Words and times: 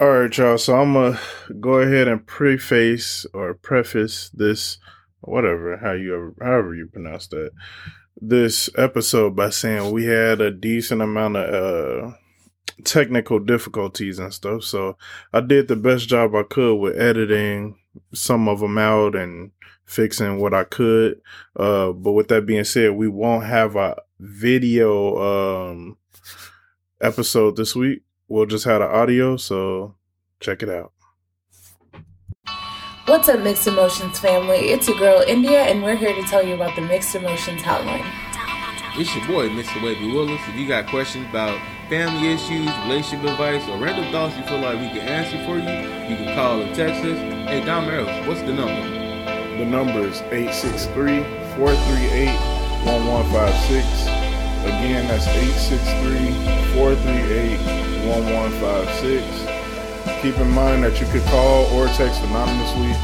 All 0.00 0.08
right, 0.08 0.38
y'all. 0.38 0.58
So 0.58 0.80
I'm 0.80 0.94
gonna 0.94 1.18
go 1.60 1.74
ahead 1.80 2.08
and 2.08 2.24
preface 2.24 3.26
or 3.34 3.52
preface 3.54 4.30
this, 4.30 4.78
whatever, 5.20 5.76
how 5.76 5.92
you 5.92 6.14
ever, 6.14 6.34
however 6.40 6.74
you 6.74 6.86
pronounce 6.86 7.26
that, 7.28 7.50
this 8.20 8.70
episode 8.78 9.34
by 9.34 9.50
saying 9.50 9.90
we 9.90 10.04
had 10.04 10.40
a 10.40 10.50
decent 10.50 11.02
amount 11.02 11.36
of 11.36 12.04
uh, 12.04 12.16
technical 12.84 13.38
difficulties 13.38 14.18
and 14.18 14.32
stuff. 14.32 14.62
So 14.62 14.96
I 15.32 15.40
did 15.40 15.68
the 15.68 15.76
best 15.76 16.08
job 16.08 16.34
I 16.34 16.44
could 16.44 16.76
with 16.76 16.98
editing 16.98 17.76
some 18.14 18.48
of 18.48 18.60
them 18.60 18.78
out 18.78 19.14
and 19.14 19.50
fixing 19.84 20.38
what 20.38 20.54
I 20.54 20.64
could. 20.64 21.20
Uh, 21.56 21.92
but 21.92 22.12
with 22.12 22.28
that 22.28 22.46
being 22.46 22.64
said, 22.64 22.92
we 22.92 23.08
won't 23.08 23.44
have 23.44 23.76
a 23.76 23.96
video 24.20 25.70
um, 25.70 25.98
episode 27.00 27.56
this 27.56 27.74
week. 27.74 28.02
We'll 28.32 28.46
just 28.46 28.64
have 28.64 28.80
the 28.80 28.86
audio. 28.86 29.36
So 29.36 29.94
check 30.40 30.62
it 30.62 30.70
out. 30.70 30.92
What's 33.04 33.28
up, 33.28 33.40
Mixed 33.40 33.66
Emotions 33.66 34.18
family? 34.18 34.72
It's 34.72 34.88
your 34.88 34.96
girl 34.96 35.22
India, 35.28 35.64
and 35.64 35.82
we're 35.82 35.96
here 35.96 36.14
to 36.14 36.22
tell 36.22 36.42
you 36.42 36.54
about 36.54 36.74
the 36.74 36.80
Mixed 36.80 37.14
Emotions 37.14 37.60
Hotline. 37.60 38.10
It's 38.96 39.14
your 39.14 39.26
boy, 39.26 39.50
Mr. 39.50 39.84
Wavy 39.84 40.10
Willis. 40.10 40.40
If 40.48 40.56
you 40.56 40.66
got 40.66 40.86
questions 40.86 41.28
about 41.28 41.60
family 41.90 42.32
issues, 42.32 42.70
relationship 42.86 43.32
advice, 43.32 43.68
or 43.68 43.76
random 43.76 44.10
thoughts 44.10 44.34
you 44.34 44.44
feel 44.44 44.60
like 44.60 44.80
we 44.80 44.88
can 44.98 45.06
answer 45.06 45.36
for 45.44 45.58
you, 45.58 45.68
you 46.08 46.16
can 46.16 46.34
call 46.34 46.62
or 46.62 46.74
text 46.74 47.04
us. 47.04 47.18
Hey, 47.50 47.62
Don 47.66 47.86
Merrill, 47.86 48.06
what's 48.26 48.40
the 48.40 48.54
number? 48.54 49.58
The 49.58 49.66
number 49.66 50.08
is 50.08 50.22
863 50.32 51.22
438 51.58 52.32
1156. 52.86 54.02
Again, 54.64 55.06
that's 55.08 55.26
863 55.26 56.72
438 56.72 57.91
1156. 58.04 60.22
Keep 60.22 60.38
in 60.38 60.50
mind 60.50 60.84
that 60.84 61.00
you 61.00 61.06
could 61.06 61.24
call 61.30 61.66
or 61.74 61.88
text 61.88 62.22
anonymously. 62.22 62.94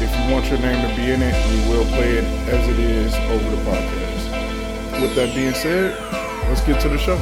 If 0.00 0.14
you 0.14 0.32
want 0.32 0.46
your 0.46 0.58
name 0.58 0.80
to 0.88 0.94
be 0.96 1.10
in 1.10 1.22
it, 1.22 1.34
we 1.50 1.58
will 1.70 1.84
play 1.96 2.18
it 2.18 2.24
as 2.48 2.68
it 2.68 2.78
is 2.78 3.14
over 3.14 3.50
the 3.50 3.62
podcast. 3.62 5.00
With 5.00 5.14
that 5.16 5.34
being 5.34 5.54
said, 5.54 5.98
let's 6.48 6.60
get 6.62 6.80
to 6.82 6.88
the 6.88 6.98
show. 6.98 7.18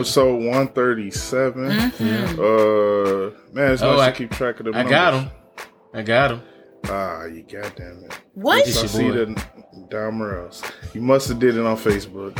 Episode 0.00 0.42
137. 0.42 1.70
Uh, 1.70 3.30
man, 3.52 3.72
it's 3.72 3.82
Oh, 3.82 3.90
nice 3.96 4.00
I- 4.00 4.10
to 4.12 4.16
keep 4.16 4.30
track 4.30 4.58
of 4.60 4.64
the 4.64 4.72
I 4.74 4.82
got 4.82 5.12
him. 5.12 5.30
I 5.92 6.00
got 6.00 6.30
him. 6.30 6.42
Ah, 6.88 7.24
you 7.26 7.42
goddamn 7.42 8.04
it. 8.06 8.18
What? 8.32 8.66
It's 8.66 8.82
I 8.82 8.86
see 8.86 9.10
boy. 9.10 9.12
the 9.12 9.42
Dahmer 9.90 10.42
else. 10.46 10.62
You 10.94 11.02
must 11.02 11.28
have 11.28 11.38
did 11.38 11.54
it 11.58 11.66
on 11.66 11.76
Facebook. 11.76 12.34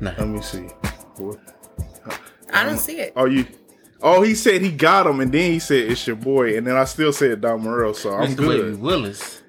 Nah. 0.00 0.14
Let 0.18 0.26
me 0.26 0.42
see. 0.42 0.66
What? 1.18 1.38
I 2.52 2.64
don't 2.64 2.78
see 2.78 2.98
it. 2.98 3.12
Oh, 3.14 3.26
you. 3.26 3.46
Oh, 4.02 4.22
he 4.22 4.34
said 4.34 4.62
he 4.62 4.72
got 4.72 5.06
him, 5.06 5.20
and 5.20 5.30
then 5.30 5.52
he 5.52 5.60
said 5.60 5.92
it's 5.92 6.04
your 6.08 6.16
boy, 6.16 6.56
and 6.56 6.66
then 6.66 6.74
I 6.76 6.82
still 6.86 7.12
said 7.12 7.40
Don 7.40 7.62
Morel, 7.62 7.94
so 7.94 8.14
I'm 8.14 8.34
Mr. 8.34 8.48
Wavy 8.48 8.62
good. 8.62 8.80
Willis. 8.80 9.42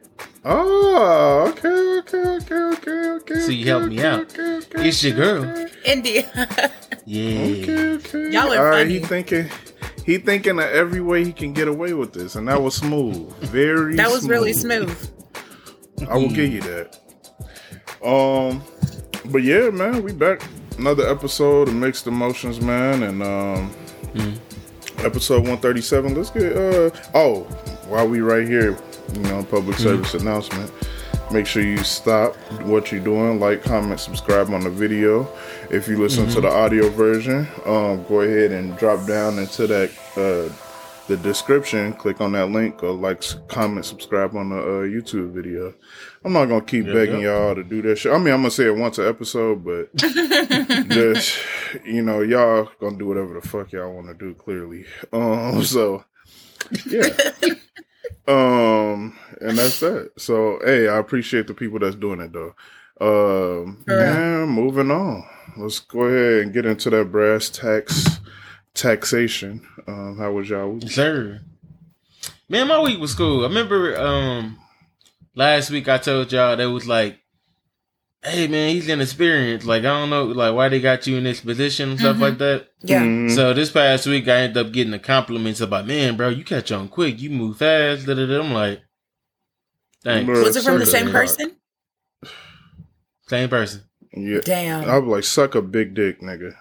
Oh, 0.46 1.48
okay, 1.58 1.70
okay, 2.00 2.36
okay, 2.36 2.56
okay, 2.56 3.10
okay. 3.12 3.40
So 3.40 3.50
you 3.52 3.62
okay, 3.62 3.70
help 3.70 3.84
me 3.86 3.98
okay, 4.00 4.08
out. 4.08 4.20
Okay, 4.38 4.58
okay, 4.58 4.88
It's 4.90 5.02
your 5.04 5.16
girl. 5.16 5.46
okay, 5.46 5.68
India. 5.86 6.72
Yeah. 7.06 7.40
Okay, 7.40 7.88
okay. 7.90 8.32
Y'all 8.32 8.54
are 8.54 8.58
All 8.58 8.66
right, 8.66 8.84
funny. 8.84 8.94
he 8.94 9.00
thinking, 9.00 9.50
he 10.06 10.18
thinking 10.18 10.58
of 10.60 10.66
every 10.66 11.02
way 11.02 11.24
he 11.26 11.34
can 11.34 11.54
get 11.54 11.68
away 11.68 11.94
with 11.94 12.14
this, 12.14 12.36
and 12.36 12.48
that 12.48 12.62
was 12.62 12.76
smooth, 12.76 13.32
very. 13.40 13.96
that 13.96 14.10
was 14.10 14.28
really 14.28 14.54
smooth. 14.54 15.10
I 16.10 16.18
will 16.18 16.30
give 16.30 16.52
you 16.52 16.62
that. 16.62 17.00
Um, 18.04 18.62
but 19.32 19.44
yeah, 19.44 19.70
man, 19.70 20.04
we 20.04 20.12
back 20.14 20.42
another 20.78 21.08
episode 21.08 21.68
of 21.68 21.76
Mixed 21.76 22.08
Emotions, 22.08 22.60
man, 22.62 23.04
and 23.04 23.24
um, 23.24 23.72
episode 25.00 25.48
one 25.48 25.58
thirty 25.58 25.82
seven. 25.82 26.16
Let's 26.16 26.30
get 26.30 26.56
uh 26.56 26.90
oh, 27.14 27.42
while 27.88 28.08
we 28.08 28.22
right 28.22 28.48
here, 28.48 28.78
you 29.14 29.22
know, 29.22 29.44
public 29.44 29.78
service 29.78 30.14
announcement. 30.14 30.72
Make 31.34 31.48
sure 31.48 31.64
you 31.64 31.84
stop 31.84 32.36
what 32.62 32.92
you're 32.92 33.04
doing, 33.04 33.40
like, 33.40 33.64
comment, 33.64 34.00
subscribe 34.00 34.52
on 34.52 34.62
the 34.62 34.70
video. 34.70 35.28
If 35.72 35.88
you 35.88 35.98
listen 35.98 36.30
to 36.30 36.42
the 36.42 36.48
audio 36.48 36.90
version, 36.90 37.48
um, 37.66 38.04
go 38.04 38.22
ahead 38.22 38.52
and 38.52 38.78
drop 38.78 39.08
down 39.08 39.40
into 39.40 39.66
that 39.66 39.90
uh 40.16 40.54
the 41.08 41.18
description, 41.18 41.94
click 41.94 42.22
on 42.22 42.32
that 42.34 42.50
link, 42.52 42.82
or 42.84 42.92
like, 42.92 43.24
comment, 43.48 43.86
subscribe 43.86 44.36
on 44.36 44.50
the 44.50 44.58
uh, 44.58 44.84
YouTube 44.84 45.34
video. 45.34 45.74
I'm 46.24 46.34
not 46.34 46.46
gonna 46.46 46.62
keep 46.62 46.86
begging 46.86 47.22
y'all 47.22 47.56
to 47.56 47.64
do 47.64 47.82
that 47.82 47.98
shit. 47.98 48.14
I 48.14 48.18
mean, 48.18 48.34
I'm 48.34 48.42
gonna 48.42 48.52
say 48.52 48.68
it 48.68 48.76
once 48.76 48.98
an 49.00 49.08
episode, 49.08 49.66
but 49.66 49.94
just 49.96 51.38
you 51.84 52.02
know, 52.02 52.22
y'all 52.22 52.70
gonna 52.80 52.98
do 52.98 53.08
whatever 53.08 53.34
the 53.34 53.48
fuck 53.48 53.72
y'all 53.72 53.94
want 53.94 54.08
to 54.08 54.14
do. 54.14 54.34
Clearly, 54.34 54.86
um, 55.14 55.64
so 55.64 56.06
yeah, 56.86 57.10
um, 58.28 59.18
and 59.44 59.58
that's 59.58 59.80
that. 59.82 60.12
So 60.18 60.60
hey, 60.64 60.88
I 60.88 60.98
appreciate 60.98 61.48
the 61.48 61.54
people 61.54 61.80
that's 61.80 61.96
doing 61.96 62.20
it 62.22 62.32
though. 62.34 62.54
Um, 63.02 63.84
For 63.86 63.98
real. 63.98 64.14
man, 64.14 64.50
moving 64.50 64.92
on. 64.92 65.24
Let's 65.58 65.80
go 65.80 66.04
ahead 66.04 66.44
and 66.44 66.54
get 66.54 66.66
into 66.66 66.90
that 66.92 67.12
brass 67.12 67.50
tax 67.50 68.20
taxation. 68.74 69.66
Um, 69.88 70.18
how 70.18 70.32
was 70.32 70.50
y'all 70.50 70.70
week? 70.72 70.90
Sir. 70.92 71.42
Man, 72.50 72.68
my 72.68 72.80
week 72.82 73.00
was 73.00 73.14
cool. 73.16 73.42
I 73.46 73.48
remember 73.48 74.00
um 74.00 74.58
last 75.36 75.70
week 75.72 75.88
I 75.90 75.98
told 75.98 76.32
y'all 76.32 76.56
that 76.56 76.70
was 76.72 76.88
like, 76.88 77.20
hey 78.24 78.48
man, 78.48 78.74
he's 78.74 78.88
inexperienced. 78.88 79.66
Like 79.68 79.82
I 79.82 80.00
don't 80.00 80.10
know, 80.10 80.26
like 80.26 80.54
why 80.54 80.70
they 80.70 80.80
got 80.80 81.06
you 81.08 81.18
in 81.18 81.24
this 81.24 81.42
position 81.42 81.92
and 81.92 82.00
stuff 82.00 82.18
Mhm. 82.18 82.22
like 82.22 82.38
that. 82.40 82.68
Yeah. 82.82 83.02
Mhm. 83.04 83.34
So 83.36 83.54
this 83.54 83.72
past 83.72 84.08
week 84.08 84.28
I 84.28 84.42
ended 84.42 84.66
up 84.66 84.72
getting 84.74 84.92
the 84.92 85.00
compliments 85.00 85.62
about, 85.62 85.88
man, 85.88 86.16
bro, 86.18 86.30
you 86.30 86.44
catch 86.44 86.72
on 86.72 86.88
quick, 86.90 87.22
you 87.22 87.30
move 87.30 87.58
fast. 87.58 88.06
Da, 88.06 88.14
da, 88.14 88.26
da. 88.26 88.40
I'm 88.42 88.54
like, 88.54 88.82
thanks. 90.04 90.26
Bro, 90.26 90.44
Was 90.44 90.56
it 90.56 90.64
from 90.64 90.80
the 90.80 90.86
same 90.86 91.08
a- 91.08 91.12
person? 91.12 91.56
Same 93.28 93.50
person. 93.50 93.84
Yeah, 94.16 94.42
Damn. 94.44 94.90
I 94.90 94.98
was 95.00 95.08
like, 95.10 95.24
suck 95.24 95.56
a 95.56 95.62
big 95.62 95.96
dick, 95.96 96.22
nigga. 96.22 96.54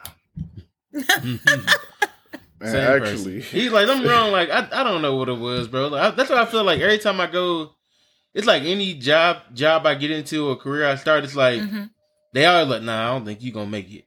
Man, 0.92 2.70
Same 2.70 2.76
actually, 3.02 3.41
person. 3.41 3.58
he's 3.60 3.72
like, 3.72 3.88
I'm 3.88 4.06
wrong. 4.06 4.31
Like, 4.31 4.48
I, 4.48 4.69
I 4.72 4.84
don't 4.84 5.02
know 5.02 5.16
what 5.16 5.28
it 5.28 5.38
was, 5.38 5.66
bro. 5.66 5.88
Like, 5.88 6.00
I, 6.02 6.10
that's 6.14 6.31
what 6.31 6.38
I 6.38 6.44
feel 6.47 6.62
like 6.64 6.81
every 6.81 6.98
time 6.98 7.20
I 7.20 7.26
go. 7.26 7.72
It's 8.34 8.47
like 8.47 8.62
any 8.62 8.94
job 8.94 9.38
job 9.52 9.84
I 9.84 9.94
get 9.94 10.10
into 10.10 10.48
or 10.48 10.56
career 10.56 10.86
I 10.86 10.94
start. 10.94 11.22
It's 11.25 11.36
like 11.36 11.60
Mhm. 11.60 11.91
they 12.32 12.47
always 12.47 12.69
like, 12.69 12.82
nah, 12.82 13.10
I 13.10 13.14
don't 13.14 13.26
think 13.26 13.42
you're 13.42 13.52
gonna 13.52 13.69
make 13.69 13.92
it. 13.92 14.04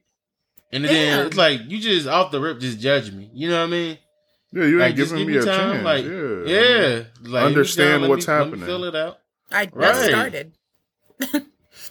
And 0.72 0.84
then 0.84 0.92
Damn. 1.18 1.26
it's 1.28 1.36
like 1.36 1.60
you 1.68 1.78
just 1.78 2.08
off 2.08 2.32
the 2.32 2.40
rip 2.40 2.58
just 2.58 2.80
judge 2.80 3.12
me. 3.12 3.30
You 3.32 3.50
know 3.50 3.58
what 3.60 3.68
I 3.68 3.70
mean? 3.70 3.98
yeah, 4.52 4.64
you 4.64 4.82
ain't 4.82 4.96
just 4.96 5.12
giving 5.12 5.26
give 5.28 5.34
me 5.36 5.38
me 5.40 5.48
a 5.48 5.56
time. 5.56 5.72
chance. 5.74 5.84
Like 5.84 6.04
yeah, 6.04 6.44
yeah, 6.46 7.02
like 7.30 7.44
Understand 7.44 8.02
let 8.02 8.08
what's 8.10 8.26
me 8.26 8.32
happening. 8.32 8.64
Fill 8.66 8.82
it 8.84 8.96
out. 8.96 9.18
I 9.52 9.66
just 9.66 9.76
Right. 9.76 10.08
started. 10.10 10.52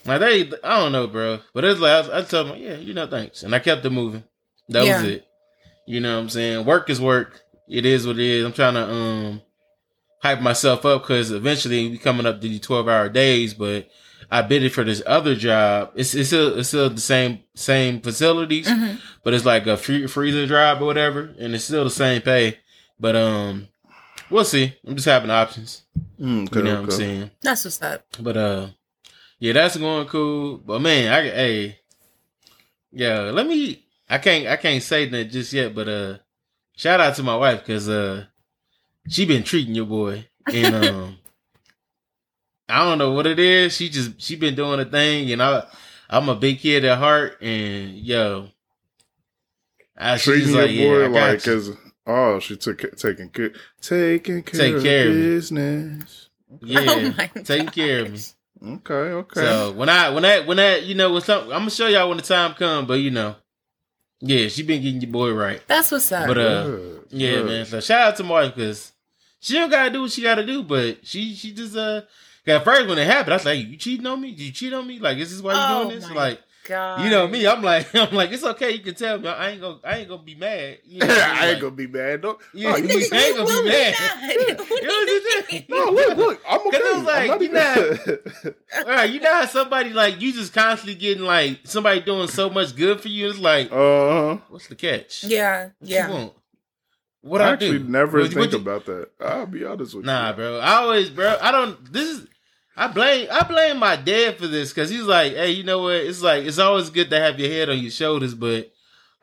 Like 0.05 0.19
they, 0.19 0.51
I 0.63 0.79
don't 0.79 0.91
know, 0.91 1.07
bro. 1.07 1.39
But 1.53 1.63
it's 1.63 1.79
like 1.79 2.05
I, 2.09 2.19
I 2.19 2.21
told 2.23 2.49
them, 2.49 2.57
yeah, 2.57 2.75
you 2.75 2.93
know, 2.93 3.07
thanks, 3.07 3.43
and 3.43 3.53
I 3.55 3.59
kept 3.59 3.85
it 3.85 3.89
moving. 3.89 4.23
That 4.69 4.85
Yeah. 4.85 5.01
was 5.01 5.09
it. 5.11 5.25
You 5.87 5.99
know 5.99 6.15
what 6.15 6.21
I'm 6.23 6.29
saying? 6.29 6.65
Work 6.65 6.89
is 6.89 6.99
work. 7.01 7.41
It 7.67 7.85
is 7.85 8.05
what 8.05 8.17
it 8.17 8.25
is. 8.25 8.45
I'm 8.45 8.53
trying 8.53 8.73
to 8.75 8.87
um 8.91 9.41
hype 10.21 10.41
myself 10.41 10.85
up 10.85 11.03
because 11.03 11.31
eventually 11.31 11.89
we 11.89 11.97
coming 11.97 12.25
up 12.25 12.41
to 12.41 12.47
the 12.47 12.59
12 12.59 12.87
hour 12.87 13.09
days. 13.09 13.53
But 13.53 13.89
I 14.31 14.41
bid 14.41 14.63
it 14.63 14.71
for 14.73 14.83
this 14.83 15.01
other 15.05 15.35
job. 15.35 15.91
It's 15.95 16.13
it's 16.15 16.29
still 16.29 16.57
it's 16.59 16.69
still 16.69 16.89
the 16.89 17.01
same 17.01 17.39
same 17.55 18.01
facilities, 18.01 18.67
Mhm. 18.67 18.99
but 19.23 19.33
it's 19.33 19.45
like 19.45 19.65
a 19.67 19.77
free, 19.77 20.07
freezer 20.07 20.45
job 20.47 20.81
or 20.81 20.85
whatever, 20.85 21.33
and 21.39 21.53
it's 21.55 21.63
still 21.65 21.83
the 21.83 21.89
same 21.91 22.21
pay. 22.21 22.57
But 22.99 23.15
um, 23.15 23.67
we'll 24.29 24.45
see. 24.45 24.73
I'm 24.85 24.95
just 24.95 25.05
having 25.05 25.29
options. 25.29 25.83
Mm, 26.19 26.47
okay, 26.47 26.59
You 26.59 26.63
know 26.65 26.81
what 26.81 26.83
I'm 26.83 26.91
saying? 26.91 27.31
That's 27.41 27.65
what's 27.65 27.81
up. 27.81 28.05
But 28.19 28.37
uh, 28.37 28.67
yeah, 29.39 29.53
that's 29.53 29.77
going 29.77 30.07
cool. 30.07 30.57
But 30.57 30.79
man, 30.81 31.11
I 31.11 31.23
hey, 31.23 31.79
yeah, 32.91 33.31
let 33.33 33.47
me. 33.47 33.83
I 34.09 34.17
can't 34.19 34.47
I 34.47 34.55
can't 34.57 34.83
say 34.83 35.07
that 35.09 35.25
just 35.25 35.51
yet. 35.51 35.73
But 35.75 35.89
uh, 35.89 36.17
shout 36.75 37.01
out 37.01 37.15
to 37.15 37.23
my 37.23 37.35
wife 37.35 37.59
because 37.59 37.89
uh, 37.89 38.25
she 39.07 39.25
been 39.25 39.43
treating 39.43 39.75
your 39.75 39.85
boy, 39.85 40.27
and 40.47 40.75
um, 40.85 41.17
I 42.69 42.83
don't 42.83 42.97
know 42.97 43.11
what 43.11 43.27
it 43.27 43.39
is. 43.39 43.75
She 43.75 43.89
just 43.89 44.21
she 44.21 44.35
been 44.35 44.55
doing 44.55 44.79
a 44.79 44.85
thing, 44.85 45.31
and 45.31 45.41
I 45.41 45.65
I'm 46.09 46.29
a 46.29 46.35
big 46.35 46.59
kid 46.59 46.85
at 46.85 46.97
heart, 46.97 47.41
and 47.41 47.95
yo, 47.95 48.49
I, 49.97 50.17
she's 50.17 50.23
Treating 50.25 50.53
your 50.53 50.61
like, 50.61 50.71
yeah, 50.71 51.07
boy 51.09 51.17
I 51.19 51.31
like 51.31 51.45
you. 51.45 51.77
As 52.07 52.11
oh, 52.13 52.39
she 52.39 52.55
took 52.57 52.79
taking 52.97 53.29
care 53.29 53.51
taking 53.81 54.43
care 54.43 54.59
Take 54.59 54.75
of 54.75 54.83
care 54.83 55.07
of 55.09 55.15
me. 55.15 55.21
business. 55.21 56.29
yeah, 56.61 56.79
Oh 56.91 57.13
my 57.17 57.27
taking 57.43 57.69
care 57.69 58.01
of 58.01 58.11
me. 58.11 58.19
Okay, 58.63 58.93
okay. 58.93 59.41
So 59.41 59.71
when 59.73 59.89
I 59.89 60.09
when 60.09 60.23
that 60.23 60.47
when 60.47 60.57
that 60.57 60.83
you 60.83 60.95
know 60.95 61.11
when 61.13 61.21
some 61.21 61.43
I'm 61.43 61.49
gonna 61.49 61.69
show 61.69 61.87
y'all 61.87 62.07
when 62.09 62.17
the 62.17 62.23
time 62.23 62.53
come, 62.53 62.85
but 62.87 62.95
you 62.95 63.11
know, 63.11 63.35
yeah, 64.21 64.47
she 64.47 64.63
been 64.63 64.81
getting 64.81 65.01
your 65.01 65.11
boy 65.11 65.31
right. 65.33 65.61
That's 65.67 65.91
what's 65.91 66.11
up. 66.11 66.27
But 66.27 66.37
uh, 66.37 66.63
Good, 66.63 67.05
yeah, 67.11 67.31
good. 67.31 67.45
man. 67.47 67.65
So 67.65 67.79
shout 67.81 68.07
out 68.07 68.15
to 68.17 68.23
Mark 68.23 68.55
because 68.55 68.91
she 69.39 69.53
don't 69.53 69.69
gotta 69.69 69.91
do 69.91 70.01
what 70.03 70.11
she 70.11 70.21
gotta 70.23 70.45
do, 70.45 70.63
but 70.63 71.05
she 71.05 71.33
she 71.35 71.53
just 71.53 71.75
uh. 71.75 72.01
At 72.47 72.63
first, 72.63 72.87
when 72.87 72.99
it 72.99 73.07
happened, 73.07 73.33
I 73.33 73.37
was 73.37 73.45
like, 73.45 73.67
"You 73.67 73.75
cheating 73.75 74.05
on 74.05 74.21
me? 74.21 74.29
Did 74.29 74.41
you 74.41 74.51
cheat 74.51 74.71
on 74.71 74.85
me? 74.85 74.99
Like, 74.99 75.17
is 75.17 75.31
this 75.31 75.41
why 75.41 75.53
you 75.53 75.59
Oh 75.59 75.85
doing 75.85 75.95
this? 75.99 76.07
my 76.07 76.13
Like, 76.15 76.41
God. 76.65 77.03
you 77.03 77.09
know 77.09 77.27
me? 77.27 77.47
I'm 77.47 77.61
like, 77.61 77.93
I'm 77.95 78.13
like, 78.13 78.31
it's 78.31 78.43
okay. 78.43 78.71
You 78.71 78.79
can 78.79 78.95
tell 78.95 79.17
me. 79.19 79.27
I 79.29 79.51
ain't 79.51 79.61
gonna, 79.61 79.79
I 79.83 79.97
ain't 79.99 80.09
gonna 80.09 80.23
be 80.23 80.35
mad. 80.35 80.79
You 80.85 80.99
know, 80.99 81.07
I 81.07 81.45
ain't 81.47 81.53
like, 81.53 81.61
gonna 81.61 81.75
be 81.75 81.87
mad. 81.87 82.21
Don't, 82.21 82.39
Yeah, 82.53 82.71
no, 82.71 82.77
you 82.77 82.87
you- 82.99 83.09
ain't 83.13 83.37
gonna 83.37 83.63
be 83.63 83.69
mad. 83.69 83.95
not? 83.99 84.23
You 84.29 84.47
know 84.47 84.87
what 84.87 85.09
I'm 85.09 85.49
saying? 85.49 85.65
no, 85.69 85.85
look, 85.91 86.17
look. 86.17 86.41
I'm 86.49 86.59
okay. 86.61 86.69
'Cause 86.71 86.79
it 86.81 86.83
was 86.93 86.99
I'm 86.99 87.05
like, 87.05 87.27
not 87.29 87.41
you 87.41 87.47
even- 87.47 88.85
All 88.87 88.93
right, 88.93 89.09
you 89.11 89.19
know 89.19 89.33
how 89.33 89.45
somebody 89.45 89.91
like 89.93 90.19
you 90.21 90.33
just 90.33 90.53
constantly 90.53 90.95
getting 90.95 91.23
like 91.23 91.59
somebody 91.63 92.01
doing 92.01 92.27
so 92.27 92.49
much 92.49 92.75
good 92.75 92.99
for 93.01 93.07
you. 93.09 93.29
It's 93.29 93.39
like, 93.39 93.71
uh 93.71 93.75
huh. 93.75 94.37
what's 94.49 94.67
the 94.67 94.75
catch? 94.75 95.23
Yeah, 95.23 95.69
What 95.79 95.89
yeah. 95.89 96.27
What 97.21 97.41
I 97.41 97.49
I, 97.49 97.53
actually 97.53 97.79
do? 97.79 97.85
never 97.85 98.19
What- 98.19 98.27
think 98.29 98.39
what 98.39 98.51
you- 98.51 98.57
about 98.59 98.85
that. 98.85 99.09
I'll 99.19 99.45
be 99.47 99.65
honest 99.65 99.95
with 99.95 100.05
Nah, 100.05 100.19
you. 100.19 100.25
Nah, 100.29 100.33
bro. 100.35 100.59
I 100.59 100.73
always, 100.75 101.09
bro. 101.09 101.37
I 101.41 101.51
don't. 101.51 101.91
This 101.91 102.09
is. 102.19 102.27
I 102.77 102.87
blame. 102.87 103.27
I 103.31 103.43
blame 103.43 103.77
my 103.79 103.95
dad 103.95 104.37
for 104.37 104.47
this 104.47 104.69
because 104.73 104.89
he's 104.89 105.03
like, 105.03 105.33
hey, 105.33 105.51
you 105.51 105.63
know 105.63 105.83
what? 105.83 105.95
It's 105.95 106.21
like 106.21 106.43
it's 106.45 106.59
always 106.59 106.89
good 106.89 107.09
to 107.11 107.19
have 107.19 107.39
your 107.39 107.49
head 107.49 107.69
on 107.69 107.79
your 107.79 107.91
shoulders, 107.91 108.33
but 108.33 108.71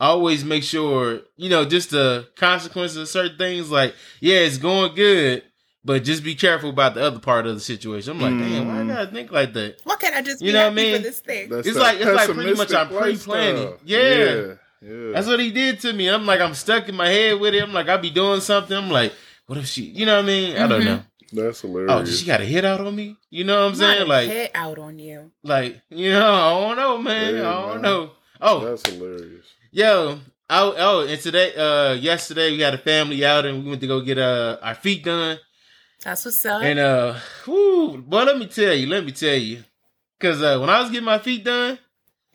I 0.00 0.06
always 0.06 0.44
make 0.44 0.62
sure 0.64 1.20
you 1.36 1.50
know 1.50 1.64
just 1.64 1.90
the 1.90 2.28
consequences 2.36 2.96
of 2.96 3.08
certain 3.08 3.36
things. 3.38 3.70
Like, 3.70 3.94
yeah, 4.20 4.38
it's 4.38 4.56
going 4.58 4.94
good, 4.94 5.42
but 5.84 6.02
just 6.02 6.24
be 6.24 6.34
careful 6.34 6.70
about 6.70 6.94
the 6.94 7.02
other 7.04 7.18
part 7.18 7.46
of 7.46 7.54
the 7.54 7.60
situation. 7.60 8.12
I'm 8.12 8.20
like, 8.20 8.48
damn, 8.48 8.68
why 8.68 8.80
I 8.80 8.82
Mm. 8.84 8.88
gotta 8.88 9.06
think 9.10 9.30
like 9.32 9.52
that? 9.52 9.76
Why 9.84 9.96
can't 9.96 10.16
I 10.16 10.22
just 10.22 10.40
be 10.40 10.46
You 10.46 10.52
know 10.54 10.64
what 10.64 10.72
I 10.72 10.74
mean? 10.74 10.96
for 10.96 11.02
this 11.02 11.20
thing? 11.20 11.48
That's 11.50 11.66
It's 11.68 11.76
like- 11.78 11.98
it's 12.00 12.06
like 12.06 12.30
pretty 12.30 12.54
much 12.54 12.72
I'm 12.72 12.88
pre-planning. 12.88 13.74
Yeah. 13.84 13.98
yeah, 14.00 14.52
yeah. 14.80 15.12
That's 15.12 15.26
what 15.26 15.40
he 15.40 15.50
did 15.50 15.78
to 15.80 15.92
me. 15.92 16.08
I'm 16.08 16.24
like, 16.26 16.40
I'm 16.40 16.54
stuck 16.54 16.88
in 16.88 16.96
my 16.96 17.08
head 17.08 17.38
with 17.38 17.54
it. 17.54 17.62
I'm 17.62 17.72
like, 17.74 17.88
I 17.90 17.96
be 17.98 18.10
doing 18.10 18.40
something. 18.40 18.76
I'm 18.76 18.90
like, 18.90 19.12
what 19.46 19.58
if 19.58 19.66
she? 19.66 19.82
You 19.82 20.06
know 20.06 20.16
what 20.16 20.24
I 20.24 20.26
mean? 20.26 20.56
I 20.56 20.66
don't 20.66 20.80
Mhm. 20.80 20.84
know. 20.86 21.02
That's 21.32 21.60
hilarious. 21.62 21.90
Oh, 21.92 22.04
she 22.04 22.26
got 22.26 22.40
a 22.40 22.44
hit 22.44 22.64
out 22.64 22.80
on 22.80 22.94
me. 22.94 23.16
You 23.30 23.44
know 23.44 23.64
what 23.66 23.72
I'm 23.74 23.78
Not 23.78 23.94
saying? 23.96 24.02
a 24.02 24.04
Like, 24.06 24.28
hit 24.28 24.50
out 24.54 24.78
on 24.78 24.98
you. 24.98 25.30
like 25.42 25.80
you 25.90 26.10
know, 26.10 26.32
I 26.34 26.50
don't 26.68 26.76
know, 26.76 26.98
man. 26.98 27.34
Yeah, 27.36 27.48
I 27.48 27.52
don't 27.62 27.72
man. 27.74 27.82
know. 27.82 28.10
Oh, 28.40 28.60
That's 28.64 28.86
hilarious. 28.88 29.46
yo, 29.70 30.18
oh, 30.50 30.74
oh, 30.76 31.06
and 31.06 31.20
today, 31.20 31.54
uh, 31.54 31.92
yesterday 31.94 32.50
we 32.50 32.60
had 32.60 32.74
a 32.74 32.78
family 32.78 33.24
out 33.24 33.46
and 33.46 33.62
we 33.64 33.70
went 33.70 33.80
to 33.80 33.86
go 33.86 34.00
get 34.00 34.18
uh 34.18 34.58
our 34.62 34.74
feet 34.74 35.04
done. 35.04 35.38
That's 36.04 36.24
what's 36.24 36.44
up. 36.44 36.62
And 36.62 36.78
uh, 36.80 37.14
whoo, 37.46 37.98
but 37.98 38.26
let 38.26 38.36
me 38.38 38.46
tell 38.48 38.74
you, 38.74 38.88
let 38.88 39.04
me 39.04 39.12
tell 39.12 39.36
you, 39.36 39.62
because 40.18 40.42
uh, 40.42 40.58
when 40.58 40.68
I 40.68 40.80
was 40.80 40.90
getting 40.90 41.04
my 41.06 41.18
feet 41.18 41.44
done, 41.44 41.78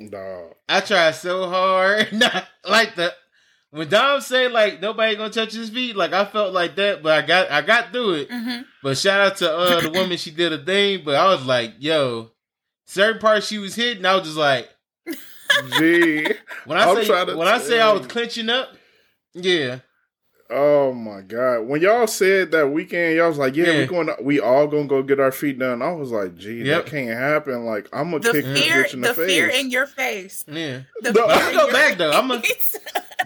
Dog. 0.09 0.53
I 0.69 0.79
tried 0.81 1.11
so 1.15 1.49
hard, 1.49 2.13
not 2.13 2.45
like 2.65 2.95
the. 2.95 3.13
When 3.71 3.89
Dom 3.89 4.21
said 4.21 4.51
like 4.53 4.81
nobody 4.81 5.15
gonna 5.15 5.29
touch 5.29 5.53
his 5.53 5.69
feet, 5.69 5.95
like 5.95 6.13
I 6.13 6.25
felt 6.25 6.53
like 6.53 6.75
that, 6.77 7.03
but 7.03 7.11
I 7.23 7.25
got 7.27 7.51
I 7.51 7.61
got 7.61 7.91
through 7.91 8.13
it. 8.13 8.31
hmm 8.31 8.61
But 8.81 8.97
shout 8.97 9.19
out 9.19 9.37
to 9.37 9.53
uh 9.55 9.81
the 9.81 9.91
woman, 9.93 10.17
she 10.17 10.31
did 10.31 10.53
a 10.53 10.63
thing, 10.63 11.01
but 11.03 11.15
I 11.15 11.25
was 11.27 11.45
like, 11.45 11.73
yo, 11.79 12.31
certain 12.85 13.19
parts 13.19 13.47
she 13.47 13.57
was 13.57 13.75
hitting, 13.75 14.05
I 14.05 14.15
was 14.15 14.23
just 14.23 14.37
like, 14.37 14.69
Gee. 15.77 16.27
when 16.65 16.77
I 16.77 16.89
I'm 16.89 17.03
say 17.03 17.33
when 17.35 17.47
I 17.47 17.57
say 17.59 17.81
I 17.81 17.91
was 17.91 18.07
clenching 18.07 18.49
up, 18.49 18.69
yeah, 19.33 19.79
Oh 20.49 20.93
my 20.93 21.21
god! 21.21 21.61
When 21.67 21.81
y'all 21.81 22.07
said 22.07 22.51
that 22.51 22.67
weekend, 22.71 23.17
y'all 23.17 23.27
was 23.27 23.37
like, 23.37 23.55
"Yeah, 23.55 23.65
Yeah. 23.65 23.79
we 23.79 23.85
going. 23.85 24.07
To, 24.07 24.15
we 24.21 24.39
all 24.39 24.65
gonna 24.67 24.85
go 24.87 25.03
get 25.03 25.19
our 25.19 25.31
feet 25.33 25.59
done." 25.59 25.81
I 25.81 25.91
was 25.91 26.09
like, 26.11 26.37
"Gee, 26.37 26.63
Yep. 26.63 26.85
that 26.85 26.89
can't 26.91 27.09
happen." 27.09 27.65
Like, 27.65 27.89
I'm 27.91 28.11
gonna 28.11 28.19
The 28.23 28.31
kick 28.31 28.45
this 28.45 28.63
fear, 28.63 28.83
bitch 28.85 28.93
in 28.93 29.01
the, 29.01 29.07
the, 29.09 29.13
face. 29.13 29.27
fear 29.27 29.47
in 29.49 29.69
your 29.71 29.87
face. 29.87 30.45
yeah. 30.47 30.79
The 31.01 31.11
No, 31.11 31.27
fear 31.27 31.35
I'm 31.35 31.39
gonna 31.39 31.53
go 31.57 31.63
your 31.65 31.73
back, 31.73 31.97
though. 31.97 32.11
I'm 32.11 32.31
a- 32.31 32.39
face. 32.41 32.77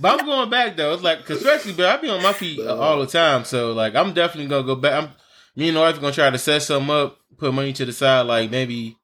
But 0.02 0.20
I'm 0.20 0.26
going 0.26 0.50
back 0.50 0.76
though. 0.78 0.94
It's 0.96 1.04
like, 1.04 1.24
'cause 1.26 1.38
especially, 1.38 1.74
but 1.74 1.86
I 1.86 1.98
be 2.02 2.10
on 2.10 2.24
my 2.24 2.34
feet 2.34 2.60
uh, 2.60 2.76
all 2.76 3.00
the 3.00 3.06
time, 3.06 3.46
so 3.46 3.72
like 3.74 3.94
I'm 3.94 4.14
definitely 4.14 4.48
gonna 4.50 4.66
go 4.66 4.76
back. 4.76 5.04
I'm 5.04 5.10
me 5.56 5.68
and 5.68 5.78
the 5.78 5.82
wife 5.82 6.02
gonna 6.02 6.14
try 6.14 6.30
to 6.32 6.38
set 6.40 6.64
something 6.64 6.90
up, 6.90 7.20
put 7.38 7.54
money 7.54 7.72
to 7.74 7.86
the 7.86 7.94
side, 7.94 8.22
like 8.22 8.50
maybe 8.50 8.98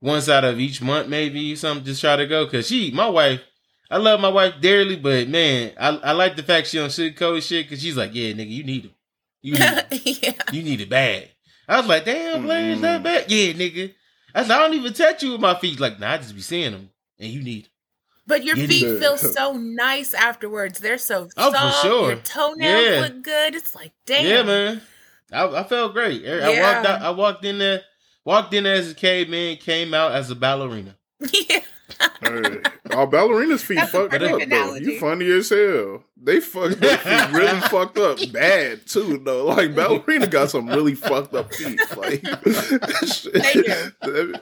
one 0.00 0.20
side 0.20 0.44
of 0.44 0.60
each 0.60 0.82
month, 0.82 1.08
maybe 1.08 1.56
something. 1.56 1.84
Just 1.86 2.02
try 2.02 2.16
to 2.16 2.26
go 2.26 2.44
because 2.44 2.66
she, 2.68 2.90
my 2.90 3.08
wife, 3.08 3.40
I 3.90 3.96
love 3.96 4.20
my 4.20 4.28
wife 4.28 4.54
dearly, 4.60 4.96
but 4.96 5.28
man, 5.28 5.72
I, 5.78 5.88
I 5.96 6.12
like 6.12 6.36
the 6.36 6.42
fact 6.42 6.66
she 6.68 6.76
don't 6.78 6.88
sugarcoat 6.90 7.42
shit 7.42 7.66
because 7.66 7.82
she's 7.82 7.96
like, 7.96 8.10
yeah, 8.14 8.32
nigga, 8.32 8.50
you 8.50 8.64
need 8.64 8.84
it, 8.86 8.90
you 9.40 9.52
need 9.54 9.62
it, 9.62 10.22
yeah. 10.22 10.32
you 10.52 10.62
need 10.62 10.80
it 10.80 10.90
bad. 10.90 11.28
I 11.66 11.78
was 11.80 11.86
like, 11.88 12.04
damn, 12.04 12.42
Blaine, 12.42 12.70
is 12.72 12.80
that 12.82 13.00
Mm. 13.00 13.04
bad? 13.04 13.30
Yeah, 13.30 13.52
nigga. 13.52 13.94
I 14.34 14.42
said, 14.42 14.50
I 14.52 14.58
don't 14.58 14.74
even 14.74 14.92
touch 14.92 15.22
you 15.22 15.32
with 15.32 15.40
my 15.40 15.54
feet. 15.58 15.80
Like, 15.80 15.98
nah, 16.00 16.12
I 16.12 16.18
just 16.18 16.34
be 16.34 16.40
seeing 16.42 16.72
them, 16.72 16.90
and 17.18 17.30
you 17.30 17.42
need. 17.42 17.64
'em. 17.64 17.70
But 18.26 18.44
your 18.44 18.56
You 18.56 18.66
feet 18.68 18.86
need- 18.86 18.98
feel 19.00 19.16
so 19.18 19.54
nice 19.54 20.12
afterwards. 20.12 20.80
They're 20.80 20.98
so 20.98 21.28
Oh, 21.38 21.50
for 21.50 21.56
soft. 21.58 21.82
sure. 21.82 22.06
Your 22.08 22.16
toenails 22.20 22.86
Yeah. 22.86 23.00
look 23.00 23.22
good. 23.22 23.54
It's 23.54 23.74
like, 23.74 23.92
damn. 24.06 24.26
Yeah, 24.26 24.42
man. 24.42 24.82
I, 25.32 25.46
I 25.46 25.64
felt 25.64 25.94
great. 25.94 26.26
I 26.26 26.38
I 26.40 26.48
walked 26.60 26.86
out. 26.86 27.02
I 27.02 27.10
walked 27.10 27.44
in 27.46 27.58
there. 27.58 27.82
Walked 28.26 28.52
in 28.52 28.66
as 28.66 28.90
a 28.90 28.94
caveman. 28.94 29.56
Came 29.56 29.94
out 29.94 30.12
as 30.12 30.30
a 30.30 30.34
ballerina. 30.34 30.96
yeah. 31.48 31.60
Hey, 32.20 32.60
all 32.92 33.06
ballerinas' 33.06 33.60
feet 33.60 33.76
That's 33.76 33.90
fucked 33.90 34.10
perfect 34.10 34.42
up 34.42 34.48
though. 34.48 34.74
You 34.74 34.98
funny 35.00 35.30
as 35.30 35.48
hell. 35.48 36.04
They 36.20 36.40
fucked 36.40 36.80
their 36.80 36.98
feet 36.98 37.32
really 37.32 37.60
fucked 37.68 37.98
up 37.98 38.18
bad 38.32 38.86
too 38.86 39.18
though. 39.24 39.46
Like 39.46 39.74
ballerina 39.74 40.26
got 40.26 40.50
some 40.50 40.68
really 40.68 40.94
fucked 40.94 41.34
up 41.34 41.52
feet. 41.54 41.80
Like 41.96 42.22
They 43.32 43.62
do. 44.02 44.34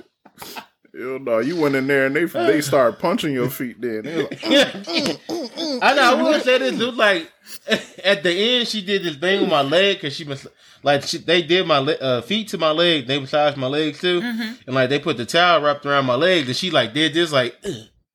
Hell 0.98 1.18
no, 1.18 1.38
you 1.40 1.56
went 1.60 1.74
in 1.74 1.86
there 1.86 2.06
and 2.06 2.16
they 2.16 2.24
they 2.24 2.60
started 2.60 2.98
punching 2.98 3.32
your 3.32 3.50
feet. 3.50 3.80
Then 3.80 4.02
they 4.02 4.22
like, 4.22 4.40
I 4.46 5.94
know. 5.94 6.02
I 6.02 6.14
will 6.22 6.40
say 6.40 6.58
this. 6.58 6.78
Dude, 6.78 6.94
like 6.94 7.30
at 8.04 8.22
the 8.22 8.30
end, 8.32 8.68
she 8.68 8.82
did 8.82 9.02
this 9.02 9.16
thing 9.16 9.42
with 9.42 9.50
my 9.50 9.62
leg 9.62 9.96
because 9.96 10.14
she 10.14 10.24
was 10.24 10.46
like 10.82 11.02
she, 11.02 11.18
they 11.18 11.42
did 11.42 11.66
my 11.66 11.78
le- 11.78 11.94
uh, 11.94 12.22
feet 12.22 12.48
to 12.48 12.58
my 12.58 12.70
leg. 12.70 13.06
They 13.06 13.18
massaged 13.18 13.56
my 13.56 13.66
legs 13.66 14.00
too, 14.00 14.20
hmm 14.20 14.52
and 14.66 14.74
like 14.74 14.88
they 14.88 14.98
put 14.98 15.16
the 15.16 15.26
towel 15.26 15.60
wrapped 15.60 15.84
around 15.84 16.06
my 16.06 16.14
legs, 16.14 16.46
and 16.48 16.56
she 16.56 16.70
like 16.70 16.94
did 16.94 17.14
this 17.14 17.32
like. 17.32 17.56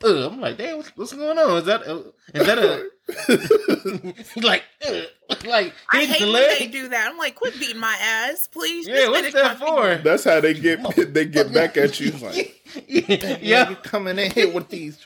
Ugh, 0.04 0.10
ugh. 0.10 0.32
I'm 0.32 0.42
like, 0.42 0.58
damn, 0.58 0.78
what's, 0.78 0.90
what's 0.98 1.14
going 1.14 1.38
on? 1.38 1.58
Is 1.58 1.66
that 1.66 1.88
uh, 1.88 2.02
is 2.34 2.48
that 2.48 2.58
a 2.58 2.90
like 4.38 4.64
like 5.46 5.74
I 5.92 6.06
hate 6.06 6.20
the 6.20 6.26
when 6.26 6.34
leg? 6.34 6.60
they 6.60 6.68
do 6.68 6.90
that. 6.90 7.10
I'm 7.10 7.18
like, 7.18 7.36
quit 7.36 7.60
beating 7.60 7.80
my 7.80 7.96
ass, 8.00 8.48
please. 8.48 8.88
Yeah, 8.88 8.96
Just 8.96 9.12
what's 9.12 9.34
that 9.34 9.60
my 9.60 9.66
for? 9.66 9.96
That's 10.04 10.24
how 10.24 10.40
they 10.40 10.54
get 10.54 10.80
they 11.14 11.26
get 11.26 11.54
back 11.54 11.78
at 11.78 12.00
you. 12.00 12.12
Like, 12.12 12.62
yeah, 12.88 13.70
you 13.70 13.76
coming 13.78 14.20
in 14.20 14.32
here 14.32 14.52
with 14.52 14.70
these. 14.70 15.06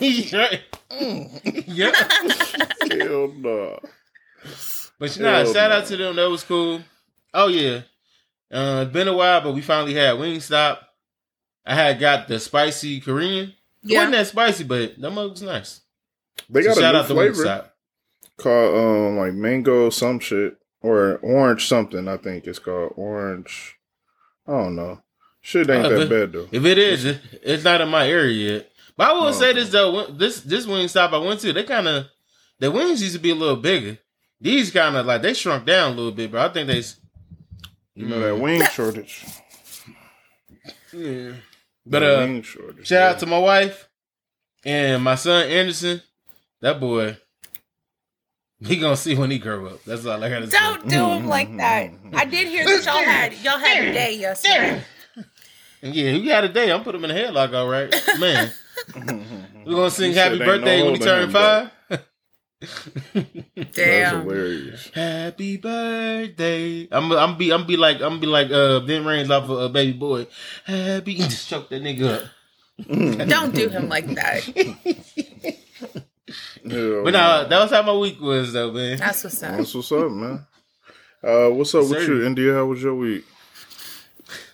yeah. 0.00 0.56
yeah. 1.66 1.92
Hell 2.90 3.32
no. 3.36 3.78
But 4.98 5.16
you 5.16 5.22
know, 5.22 5.32
Hell 5.32 5.52
shout 5.52 5.70
no. 5.70 5.76
out 5.76 5.86
to 5.86 5.96
them. 5.96 6.16
That 6.16 6.30
was 6.30 6.42
cool. 6.42 6.80
Oh 7.32 7.48
yeah, 7.48 7.82
uh, 8.50 8.82
it's 8.84 8.92
been 8.92 9.08
a 9.08 9.14
while, 9.14 9.40
but 9.40 9.54
we 9.54 9.60
finally 9.60 9.94
had 9.94 10.16
Wingstop. 10.16 10.78
I 11.64 11.74
had 11.74 12.00
got 12.00 12.28
the 12.28 12.40
spicy 12.40 13.00
Korean. 13.00 13.54
It 13.82 13.94
wasn't 13.94 14.12
that 14.12 14.26
spicy, 14.26 14.64
but 14.64 15.00
that 15.00 15.10
mug 15.10 15.30
was 15.30 15.42
nice. 15.42 15.80
They 16.48 16.62
So 16.62 16.68
got 16.74 16.78
shout 16.78 16.94
a 16.94 17.14
new 17.14 17.32
flavor 17.32 17.70
called 18.36 18.76
um 18.76 19.16
like 19.18 19.34
mango 19.34 19.90
some 19.90 20.18
shit 20.20 20.56
or 20.80 21.18
orange 21.18 21.66
something. 21.68 22.08
I 22.08 22.16
think 22.16 22.46
it's 22.46 22.58
called 22.58 22.94
orange. 22.96 23.76
I 24.46 24.52
don't 24.52 24.76
know. 24.76 25.02
Shit 25.42 25.68
ain't 25.70 25.86
Uh, 25.86 25.88
that 25.90 26.08
bad 26.10 26.32
though. 26.32 26.48
If 26.52 26.64
it 26.64 26.78
is, 26.78 27.04
it- 27.04 27.20
it's 27.42 27.64
not 27.64 27.80
in 27.80 27.88
my 27.88 28.08
area 28.08 28.52
yet. 28.54 28.70
But 28.96 29.10
I 29.10 29.12
will 29.14 29.24
Oh, 29.28 29.32
say 29.32 29.52
this 29.52 29.70
though, 29.70 29.92
when- 29.94 30.18
this 30.18 30.40
Wingstop 30.66 31.12
I 31.12 31.18
went 31.18 31.40
to, 31.40 31.52
they 31.52 31.62
kind 31.64 31.88
of 31.88 32.06
the 32.58 32.70
wings 32.70 33.02
used 33.02 33.14
to 33.14 33.20
be 33.20 33.30
a 33.30 33.34
little 33.34 33.56
bigger. 33.56 33.98
These 34.40 34.70
kind 34.70 34.96
of 34.96 35.06
like 35.06 35.22
they 35.22 35.34
shrunk 35.34 35.66
down 35.66 35.92
a 35.92 35.94
little 35.96 36.12
bit, 36.12 36.30
but 36.32 36.50
I 36.50 36.52
think 36.52 36.66
they. 36.68 36.82
You 37.94 38.06
know 38.06 38.20
that 38.20 38.38
wing 38.40 38.62
shortage. 38.72 39.24
Yeah. 40.92 41.32
But 41.86 42.02
uh, 42.02 42.42
shortage. 42.42 42.86
Shout 42.86 43.14
out 43.14 43.18
to 43.20 43.26
my 43.26 43.38
wife 43.38 43.88
and 44.64 45.02
my 45.02 45.14
son 45.14 45.48
Anderson. 45.48 46.02
That 46.62 46.78
boy, 46.80 47.16
he 48.60 48.76
gonna 48.76 48.96
see 48.96 49.14
when 49.14 49.30
he 49.30 49.38
grow 49.38 49.66
up. 49.66 49.84
That's 49.84 50.04
all 50.04 50.22
I 50.22 50.28
gotta 50.28 50.50
say. 50.50 50.58
Don't 50.58 50.88
do 50.88 50.96
him 51.12 51.26
like 51.26 51.56
that. 51.56 51.90
I 52.12 52.24
did 52.24 52.48
hear 52.48 52.64
that 52.66 52.84
y'all 52.84 52.96
had 53.04 53.32
y'all 53.42 53.58
had 53.58 53.84
a 53.84 53.92
day 53.92 54.16
yesterday. 54.16 54.82
And 55.82 55.94
yeah, 55.94 56.10
he 56.12 56.26
had 56.28 56.44
a 56.44 56.48
day. 56.50 56.70
I'm 56.70 56.82
put 56.84 56.94
him 56.94 57.04
in 57.04 57.10
a 57.10 57.14
headlock, 57.14 57.54
all 57.54 57.66
right, 57.68 57.94
man. 58.18 58.52
We're 59.66 59.74
gonna 59.74 59.90
sing 59.90 60.12
He 60.12 60.18
happy 60.18 60.34
ain't 60.34 60.40
no 60.40 60.46
birthday 60.46 60.82
when 60.82 60.94
he 60.94 61.00
turn 61.00 61.22
him 61.24 61.32
back. 61.32 61.72
five. 61.90 62.06
That's 63.56 63.74
Damn. 63.74 64.22
hilarious. 64.22 64.90
Happy 64.92 65.56
birthday. 65.56 66.86
I'm 66.92 67.10
I'm 67.12 67.38
be 67.38 67.50
I'm 67.52 67.66
be 67.66 67.78
like 67.78 67.96
I'm 67.96 68.10
gonna 68.10 68.20
be 68.20 68.26
like 68.26 68.50
uh 68.50 68.80
Ving 68.80 69.04
Rhames 69.04 69.30
off 69.30 69.44
of 69.48 69.58
uh, 69.58 69.68
Baby 69.68 69.96
Boy. 69.96 70.26
Happy 70.66 71.14
just 71.16 71.48
choke 71.48 71.70
that 71.70 71.82
nigga 71.82 72.22
up. 72.22 73.28
Don't 73.28 73.54
do 73.54 73.68
him 73.70 73.88
like 73.88 74.06
that. 74.14 74.44
Hell 76.68 77.04
But 77.04 77.10
no. 77.12 77.18
nah, 77.18 77.44
that 77.44 77.58
was 77.62 77.70
how 77.70 77.82
my 77.82 77.92
week 77.94 78.20
was 78.20 78.52
though, 78.52 78.72
man. 78.72 78.98
That's 78.98 79.24
what's 79.24 79.42
up. 79.42 79.56
That's 79.56 79.74
what's 79.74 79.92
up, 79.92 80.10
man. 80.10 80.46
Uh, 81.22 81.48
what's 81.50 81.74
up 81.74 81.88
with 81.88 82.06
you, 82.08 82.24
India? 82.24 82.54
How 82.54 82.64
was 82.66 82.82
your 82.82 82.94
week? 82.94 83.24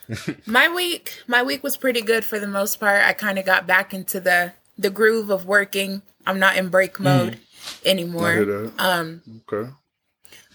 My 0.47 0.73
week, 0.73 1.23
my 1.26 1.42
week 1.42 1.64
was 1.64 1.76
pretty 1.76 2.00
good 2.00 2.25
for 2.25 2.38
the 2.38 2.47
most 2.47 2.78
part. 2.78 3.02
I 3.04 3.12
kind 3.12 3.40
of 3.40 3.45
got 3.45 3.66
back 3.66 3.92
into 3.92 4.21
the 4.21 4.52
the 4.78 4.90
groove 4.90 5.30
of 5.30 5.47
working. 5.47 6.02
I'm 6.25 6.38
not 6.38 6.56
in 6.56 6.68
break 6.68 7.00
mode 7.00 7.33
Mm. 7.33 7.35
I 7.35 7.83
hear 7.83 7.90
anymore. 7.92 8.45
that. 8.45 8.73
Um, 8.78 9.23
Okay. 9.50 9.71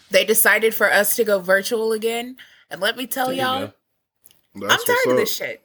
they 0.10 0.24
decided 0.24 0.74
for 0.74 0.90
us 0.92 1.16
to 1.18 1.26
go 1.26 1.40
virtual 1.40 1.92
again, 1.92 2.38
and 2.70 2.80
let 2.80 2.96
me 2.96 3.06
tell 3.08 3.26
There 3.28 3.36
you 3.36 3.42
y'all, 3.42 3.74
I'm 4.56 4.80
tired 4.86 5.08
of 5.08 5.18
this 5.18 5.36
shit. 5.36 5.62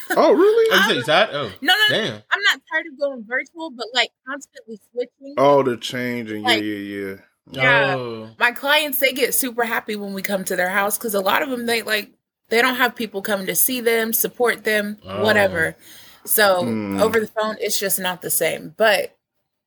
Oh, 0.16 0.32
really? 0.32 0.76
You 0.76 0.82
say 0.84 0.94
you 0.96 1.02
tired? 1.02 1.30
Oh, 1.32 1.52
No, 1.60 1.74
no, 1.90 1.96
no. 2.04 2.04
I'm 2.30 2.40
not 2.42 2.60
tired 2.72 2.86
of 2.92 2.98
going 3.00 3.24
virtual, 3.26 3.70
but 3.70 3.86
like 3.94 4.10
constantly 4.26 4.78
switching. 4.92 5.34
Oh, 5.36 5.62
the 5.62 5.76
changing. 5.76 6.46
and 6.46 6.64
yeah, 6.64 6.74
yeah, 6.74 7.06
yeah. 7.06 7.16
Yeah. 7.52 7.94
Oh. 7.96 8.30
my 8.40 8.50
clients 8.50 8.98
they 8.98 9.12
get 9.12 9.32
super 9.32 9.62
happy 9.64 9.94
when 9.94 10.12
we 10.14 10.20
come 10.22 10.42
to 10.46 10.56
their 10.56 10.68
house 10.70 10.98
because 10.98 11.14
a 11.14 11.20
lot 11.20 11.42
of 11.42 11.48
them 11.48 11.66
they 11.66 11.82
like 11.82 12.10
they 12.48 12.60
don't 12.60 12.74
have 12.74 12.96
people 12.96 13.22
coming 13.22 13.46
to 13.46 13.54
see 13.54 13.80
them 13.80 14.12
support 14.12 14.64
them 14.64 14.98
Oh. 15.06 15.22
whatever 15.22 15.76
so 16.24 16.64
Hmm. 16.64 17.00
over 17.00 17.20
the 17.20 17.28
phone 17.28 17.56
it's 17.60 17.78
just 17.78 18.00
not 18.00 18.20
the 18.20 18.30
same 18.30 18.74
but 18.76 19.16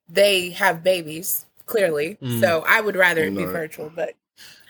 they 0.09 0.49
have 0.49 0.83
babies 0.83 1.45
clearly 1.65 2.17
Mm. 2.21 2.41
so 2.41 2.65
i 2.67 2.81
would 2.81 2.97
rather 2.97 3.23
it 3.23 3.33
be 3.37 3.45
virtual 3.45 3.89
but 3.95 4.13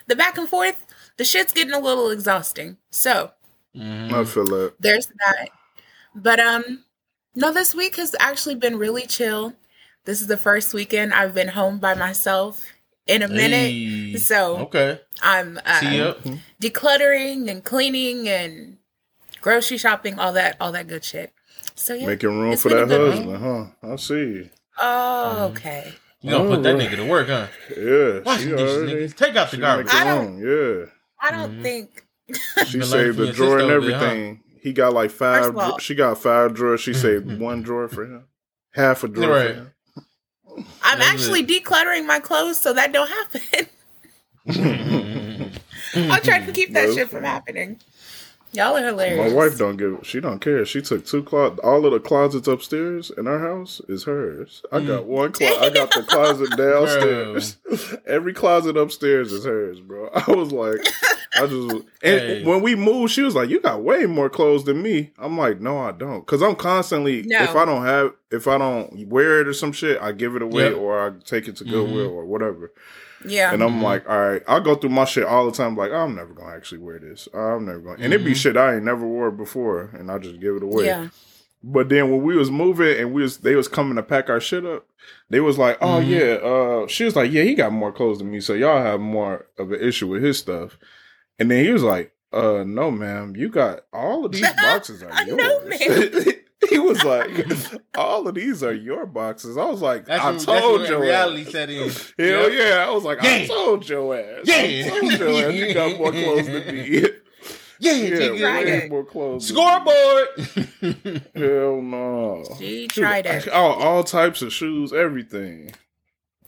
the 0.06 0.14
back 0.14 0.38
and 0.38 0.48
forth 0.48 0.86
the 1.16 1.24
shit's 1.24 1.52
getting 1.52 1.74
a 1.74 1.80
little 1.80 2.10
exhausting 2.10 2.76
so 2.90 3.32
Mhm. 3.76 4.12
I 4.12 4.24
feel 4.24 4.44
that. 4.46 4.74
there's 4.80 5.06
that 5.06 5.48
but 6.14 6.40
um 6.40 6.84
no 7.36 7.52
this 7.52 7.74
week 7.74 7.96
has 7.96 8.16
actually 8.18 8.56
been 8.56 8.76
really 8.76 9.06
chill 9.06 9.54
this 10.06 10.20
is 10.20 10.26
the 10.26 10.36
first 10.36 10.74
weekend 10.74 11.14
i've 11.14 11.34
been 11.34 11.48
home 11.48 11.78
by 11.78 11.94
myself 11.94 12.64
in 13.06 13.22
a 13.22 13.28
minute 13.28 13.70
Hey. 13.70 14.16
so 14.16 14.56
okay. 14.58 15.00
I'm 15.22 15.58
uh, 15.64 16.14
decluttering 16.60 17.50
and 17.50 17.62
cleaning 17.64 18.28
and 18.28 18.76
grocery 19.40 19.78
shopping, 19.78 20.18
all 20.18 20.32
that, 20.34 20.56
all 20.60 20.70
that 20.72 20.86
good 20.86 21.02
shit. 21.04 21.32
So 21.74 21.94
yeah. 21.94 22.06
Making 22.06 22.38
room 22.38 22.56
for 22.56 22.68
that 22.68 22.88
good 22.88 23.10
husband, 23.16 23.36
huh? 23.42 23.66
I 23.92 23.96
see. 23.96 24.50
oh, 24.78 25.46
okay. 25.52 25.92
You 26.20 26.30
gonna 26.30 26.48
put 26.50 26.62
that 26.62 26.76
nigga 26.76 26.96
to 26.96 27.06
work, 27.08 27.28
huh? 27.28 27.46
Yeah. 27.76 28.20
Wash 28.20 28.40
dishes, 28.44 28.60
already- 28.60 28.92
nigga. 29.08 29.16
Take 29.16 29.36
out 29.36 29.50
the 29.50 29.56
garbage. 29.56 29.86
making 29.86 30.00
I 30.00 30.04
don't- 30.04 30.40
room, 30.40 30.90
I 31.20 31.30
don't 31.32 31.58
Mhm. 31.58 31.62
think. 31.62 32.04
Yeah. 32.56 32.64
She 32.64 32.82
saved 32.82 33.16
from 33.16 33.26
the 33.26 33.32
drawer 33.32 33.58
and 33.58 33.62
sister 33.62 33.74
over 33.74 33.86
there, 33.86 33.98
huh? 33.98 34.04
everything. 34.06 34.40
He 34.62 34.72
got 34.72 34.92
like 34.92 35.10
five. 35.10 35.56
all- 35.56 35.78
she 35.78 35.94
got 35.94 36.18
five 36.18 36.54
drawers. 36.54 36.80
She 36.80 36.92
hmm. 36.92 36.98
saved 36.98 37.40
one 37.40 37.62
drawer 37.62 37.88
for 37.88 38.04
him. 38.04 38.24
Half 38.74 39.04
a 39.04 39.08
drawer 39.08 39.30
Right. 39.30 39.48
for 39.48 39.54
him. 39.54 39.72
I'm 40.82 40.98
That's 40.98 41.10
actually 41.12 41.46
decluttering 41.46 42.06
my 42.06 42.18
clothes 42.20 42.58
so 42.58 42.72
that 42.74 42.92
don't 42.92 43.08
happen. 43.08 43.68
I'll 46.10 46.20
try 46.20 46.44
to 46.44 46.52
keep 46.52 46.72
that 46.74 46.88
No. 46.88 46.94
shit 46.94 47.08
from 47.08 47.24
happening. 47.24 47.78
Y'all 48.52 48.76
are 48.76 48.84
hilarious. 48.84 49.32
My 49.32 49.36
wife 49.36 49.56
don't 49.58 49.76
give. 49.76 50.00
She 50.02 50.20
don't 50.20 50.40
care. 50.40 50.64
She 50.64 50.82
took 50.82 51.06
two 51.06 51.22
closets. 51.22 51.60
All 51.62 51.86
of 51.86 51.92
the 51.92 52.00
closets 52.00 52.48
upstairs 52.48 53.12
in 53.16 53.28
our 53.28 53.38
house 53.38 53.80
is 53.88 54.04
hers. 54.04 54.62
I 54.72 54.80
mm. 54.80 54.88
got 54.88 55.04
one. 55.04 55.32
Clo- 55.32 55.46
I 55.60 55.70
got 55.70 55.92
the 55.92 56.02
closet 56.02 56.50
downstairs. 56.56 57.58
Every 58.06 58.32
closet 58.32 58.76
upstairs 58.76 59.32
is 59.32 59.44
hers, 59.44 59.78
bro. 59.80 60.10
I 60.14 60.32
was 60.32 60.50
like, 60.50 60.80
I 61.36 61.46
just. 61.46 61.74
And 62.02 62.20
Hey. 62.20 62.44
when 62.44 62.60
we 62.60 62.74
moved, 62.74 63.12
she 63.12 63.22
was 63.22 63.36
like, 63.36 63.50
"You 63.50 63.60
got 63.60 63.82
way 63.82 64.06
more 64.06 64.28
clothes 64.28 64.64
than 64.64 64.82
me." 64.82 65.12
I'm 65.18 65.38
like, 65.38 65.60
"No, 65.60 65.78
I 65.78 65.92
don't," 65.92 66.26
because 66.26 66.42
I'm 66.42 66.56
constantly. 66.56 67.22
No. 67.22 67.42
If 67.44 67.54
I 67.54 67.64
don't 67.64 67.84
have, 67.84 68.14
if 68.32 68.48
I 68.48 68.58
don't 68.58 69.06
wear 69.08 69.40
it 69.40 69.46
or 69.46 69.52
some 69.54 69.70
shit, 69.72 70.02
I 70.02 70.10
give 70.10 70.34
it 70.34 70.42
away 70.42 70.70
Yep. 70.70 70.78
or 70.78 71.06
I 71.06 71.12
take 71.24 71.46
it 71.46 71.56
to 71.56 71.64
mm-hmm. 71.64 71.72
Goodwill 71.72 72.10
or 72.10 72.24
whatever. 72.24 72.72
Yeah. 73.24 73.52
And 73.52 73.62
I'm 73.62 73.78
Mhm. 73.78 73.82
like, 73.82 74.08
all 74.08 74.18
right, 74.18 74.42
I 74.48 74.60
go 74.60 74.74
through 74.74 74.90
my 74.90 75.04
shit 75.04 75.24
all 75.24 75.44
the 75.46 75.52
time. 75.56 75.76
Like, 75.76 75.92
I'm 75.92 76.14
never 76.14 76.32
gonna 76.32 76.54
actually 76.54 76.78
wear 76.78 76.98
this. 76.98 77.28
I'm 77.34 77.66
never 77.66 77.78
gonna, 77.80 78.02
and 78.02 78.12
it 78.14 78.24
be 78.24 78.32
Mhm. 78.32 78.36
shit 78.36 78.56
I 78.56 78.76
ain't 78.76 78.84
never 78.84 79.06
wore 79.06 79.30
before, 79.30 79.90
and 79.92 80.10
I 80.10 80.18
just 80.18 80.40
give 80.40 80.56
it 80.56 80.62
away. 80.62 80.86
yeah. 80.86 81.08
But 81.62 81.90
then 81.90 82.10
when 82.10 82.22
we 82.22 82.36
was 82.36 82.50
moving 82.50 82.98
and 82.98 83.12
we 83.12 83.20
was 83.20 83.38
they 83.38 83.54
was 83.54 83.68
coming 83.68 83.96
to 83.96 84.02
pack 84.02 84.30
our 84.30 84.40
shit 84.40 84.64
up, 84.64 84.86
they 85.28 85.40
was 85.40 85.58
like, 85.58 85.76
oh 85.82 86.00
Mhm. 86.00 86.08
yeah, 86.08 86.32
uh, 86.48 86.86
she 86.86 87.04
was 87.04 87.14
like, 87.16 87.30
yeah, 87.30 87.42
he 87.42 87.54
got 87.54 87.72
more 87.72 87.92
clothes 87.92 88.18
than 88.18 88.30
me, 88.30 88.40
so 88.40 88.54
y'all 88.54 88.80
have 88.82 89.00
more 89.00 89.46
of 89.58 89.70
an 89.70 89.80
issue 89.80 90.06
with 90.08 90.22
his 90.22 90.38
stuff. 90.38 90.78
And 91.38 91.50
then 91.50 91.62
he 91.64 91.70
was 91.70 91.82
like, 91.82 92.12
uh, 92.32 92.64
no, 92.66 92.90
ma'am, 92.90 93.34
you 93.36 93.50
got 93.50 93.80
all 93.92 94.24
of 94.24 94.32
these 94.32 94.40
boxes 94.62 95.02
are 95.02 95.12
I 95.12 95.24
yours. 95.24 95.36
know, 95.36 95.60
ma'am. 95.66 96.34
he 96.68 96.78
was 96.78 97.02
like, 97.04 97.30
all 97.96 98.28
of 98.28 98.34
these 98.34 98.62
are 98.62 98.74
your 98.74 99.06
boxes. 99.06 99.56
I 99.56 99.64
was 99.64 99.80
like, 99.80 100.04
That's 100.06 100.22
I 100.22 100.26
when, 100.26 100.34
that's 100.34 100.44
told 100.44 100.80
when 100.82 100.90
you. 100.90 101.00
reality 101.00 101.44
set 101.44 101.70
in. 101.70 101.88
Hell 102.18 102.50
Yep. 102.50 102.52
yeah. 102.52 102.84
I 102.86 102.90
was 102.90 103.04
like, 103.04 103.22
I 103.24 103.38
Yeah. 103.38 103.46
told 103.46 103.88
your 103.88 104.14
ass. 104.18 104.40
Yeah. 104.44 104.56
I 104.56 104.88
told 105.00 105.12
your 105.12 105.28
ass 105.48 105.54
you 105.54 105.74
got 105.74 105.98
more 105.98 106.12
clothes 106.12 106.46
than 106.46 106.66
me. 106.74 107.06
Yeah, 107.82 107.92
yeah, 107.92 108.10
nigga. 108.18 108.44
Right. 108.44 108.66
way 108.66 108.88
more 108.90 109.04
clothes. 109.06 109.48
Scoreboard. 109.48 110.26
Hell 111.34 111.80
no. 111.80 112.44
She 112.58 112.86
tried 112.88 113.24
it. 113.24 113.48
All, 113.48 113.72
all 113.72 114.04
types 114.04 114.42
of 114.42 114.52
shoes, 114.52 114.92
everything. 114.92 115.72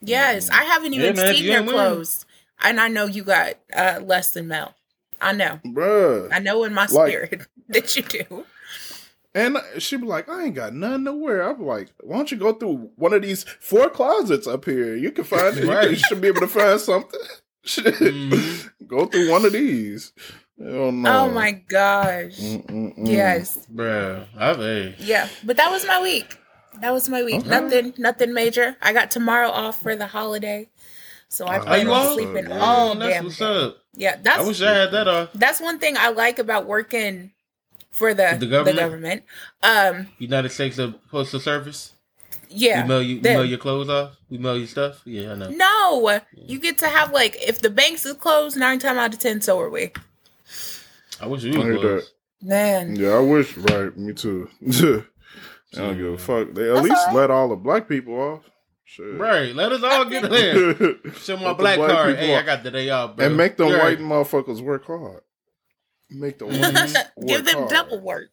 Yes, 0.03 0.51
I 0.51 0.65
haven't 0.65 0.93
even 0.93 1.17
Yeah, 1.17 1.33
seen 1.33 1.43
you 1.43 1.51
your 1.53 1.57
ain't 1.61 1.67
winning. 1.69 1.81
clothes, 1.81 2.27
and 2.63 2.79
I 2.79 2.89
know 2.89 3.07
you 3.07 3.25
got 3.25 3.55
uh, 3.75 4.01
less 4.05 4.33
than 4.33 4.49
Mel. 4.49 4.75
I 5.23 5.33
know. 5.33 5.59
Bruh. 5.65 6.29
I 6.31 6.39
know 6.39 6.65
in 6.65 6.75
my 6.75 6.83
Like- 6.83 6.91
spirit 6.91 7.47
that 7.69 7.97
you 7.97 8.03
do. 8.03 8.45
And 9.35 9.57
she'd 9.79 10.03
be 10.03 10.07
like, 10.07 10.29
I 10.29 10.45
ain't 10.45 10.55
got 10.55 10.75
nothing 10.75 11.07
to 11.07 11.13
wear. 11.15 11.43
I'm 11.43 11.65
like, 11.65 11.89
why 12.01 12.17
don't 12.17 12.31
you 12.31 12.37
go 12.37 12.53
through 12.53 12.91
one 12.97 13.15
of 13.15 13.23
these 13.23 13.45
four 13.61 13.89
closets 13.89 14.47
up 14.47 14.65
here? 14.67 14.95
You 14.95 15.11
can 15.11 15.25
find 15.25 15.57
it. 15.57 15.67
Right. 15.67 15.91
You 15.91 15.97
should 15.97 16.21
be 16.21 16.29
able 16.29 16.41
to 16.43 16.49
find 16.49 16.79
something. 16.79 17.19
Shit. 17.65 17.95
Go 18.87 19.07
through 19.07 19.31
one 19.31 19.45
of 19.45 19.53
these. 19.53 20.13
Hell 20.59 20.93
no. 20.93 21.29
Oh 21.29 21.31
my 21.31 21.53
gosh. 21.53 22.37
Mm-mm-mm. 22.39 23.09
Yes. 23.09 23.67
Bruh, 23.73 24.27
I've 24.37 24.57
hey. 24.59 24.97
Yeah. 24.99 25.29
But 25.45 25.57
that 25.59 25.71
was 25.71 25.87
my 25.87 26.03
week. 26.03 26.37
That 26.81 26.93
was 26.93 27.09
my 27.09 27.23
week. 27.23 27.37
Okay. 27.37 27.49
Nothing 27.49 27.95
nothing 27.99 28.35
major. 28.35 28.77
I 28.83 28.93
got 28.93 29.11
tomorrow 29.11 29.49
off 29.49 29.81
for 29.81 29.95
the 29.97 30.07
holiday. 30.09 30.69
So 31.29 31.47
I 31.47 31.59
Oh, 31.59 31.63
plan 31.63 31.87
on 31.89 31.93
off? 31.95 32.13
sleeping 32.15 32.49
Yeah. 32.51 32.59
all 32.61 32.91
Oh, 32.91 32.95
that's 32.97 33.13
damn 33.15 33.25
what's 33.25 33.39
day. 33.39 33.45
up. 33.45 33.77
Yeah, 33.95 34.17
I 34.27 34.43
wish 34.43 34.61
I 34.61 34.73
had 34.75 34.91
that 34.93 35.09
off. 35.09 35.29
that's 35.35 35.61
one 35.61 35.79
thing 35.79 35.97
I 35.97 36.09
like 36.11 36.39
about 36.39 36.67
working 36.67 37.31
for 37.93 38.15
the 38.15 38.31
The 38.33 38.37
the 38.39 38.47
government? 38.47 38.79
government. 38.79 39.23
Um 39.63 40.09
United 40.19 40.49
States 40.51 40.79
of 40.79 40.95
Postal 41.11 41.39
Service. 41.41 41.93
yeah. 42.49 42.83
We 42.83 42.89
mail 42.89 43.03
you, 43.03 43.17
we 43.17 43.23
mail 43.23 43.45
your 43.45 43.59
clothes 43.59 43.89
off. 43.89 44.17
We 44.29 44.39
mail 44.39 44.57
your 44.59 44.67
stuff. 44.67 45.01
Yeah, 45.05 45.33
I 45.33 45.35
know. 45.37 45.51
No, 45.51 46.21
you 46.35 46.59
get 46.59 46.79
to 46.79 46.89
have 46.89 47.13
like 47.13 47.37
if 47.47 47.61
the 47.61 47.71
banks 47.71 48.05
is 48.05 48.15
closed, 48.15 48.57
nine 48.57 48.79
times 48.79 48.99
out 48.99 49.13
of 49.15 49.21
ten, 49.21 49.41
so 49.41 49.61
are 49.61 49.71
we. 49.71 49.93
I 51.21 51.27
wish 51.27 51.43
you 51.45 51.61
heard 51.63 51.79
was. 51.79 52.13
Man, 52.43 52.97
Yeah, 52.97 53.11
I 53.11 53.21
wish. 53.21 53.57
Right, 53.57 53.97
me 53.97 54.13
too. 54.13 54.49
I 55.75 55.79
don't 55.79 55.97
give 55.97 56.07
a 56.15 56.19
fuck. 56.19 56.53
They 56.55 56.69
at 56.69 56.75
That's 56.75 56.85
least 56.89 56.97
all 56.97 57.07
right. 57.07 57.17
let 57.17 57.31
all 57.31 57.49
the 57.49 57.57
black 57.57 57.89
people 57.89 58.15
off. 58.21 58.41
Shit. 58.85 59.17
Right, 59.19 59.55
let 59.55 59.73
us 59.73 59.83
all 59.83 60.05
get 60.07 60.29
there. 60.29 60.75
Show 61.15 61.37
my 61.39 61.49
Let 61.49 61.57
black, 61.59 61.79
black 61.79 61.91
card. 61.91 62.15
people 62.17 62.27
Hey, 62.27 62.37
I 62.37 62.43
got 62.43 62.63
the 62.63 62.71
day 62.73 62.91
off, 62.91 63.17
bro. 63.17 63.25
and 63.27 63.37
make 63.37 63.57
them 63.57 63.71
Right. 63.73 63.83
white 63.83 63.99
motherfuckers 64.01 64.61
work 64.61 64.85
hard. 64.87 65.23
Make 66.15 66.39
the 66.39 66.47
whites 66.47 66.95
work 67.17 67.27
give 67.27 67.45
them 67.45 67.55
hard. 67.59 67.71
double 67.71 68.01
work. 68.01 68.29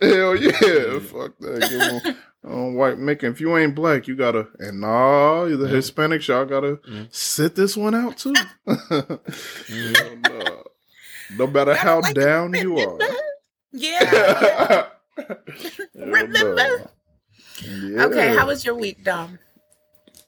Hell 0.00 0.36
yeah, 0.36 0.98
fuck 1.00 1.36
that. 1.40 1.66
Give 1.68 1.80
them 2.04 2.16
um, 2.44 2.74
white 2.76 2.98
making. 2.98 3.30
If 3.30 3.40
you 3.40 3.56
ain't 3.56 3.74
black, 3.74 4.06
you 4.06 4.14
gotta. 4.16 4.46
And 4.58 4.80
nah, 4.80 5.44
the 5.44 5.50
Yeah. 5.50 5.74
Hispanics, 5.74 6.28
y'all 6.28 6.44
gotta 6.44 6.76
Mm. 6.88 7.08
sit 7.14 7.54
this 7.56 7.76
one 7.76 7.94
out 7.94 8.16
too. 8.18 8.34
Hell 8.66 10.16
no. 10.22 10.62
no 11.36 11.46
matter 11.48 11.74
how 11.74 12.00
like 12.00 12.14
down 12.14 12.54
you 12.54 12.78
are. 12.78 12.98
Yeah. 13.72 14.04
Hell 15.16 15.26
Remember? 15.96 16.90
Yeah. 17.62 18.04
Okay, 18.04 18.36
how 18.36 18.46
was 18.46 18.64
your 18.64 18.76
week, 18.76 19.02
Dom? 19.04 19.38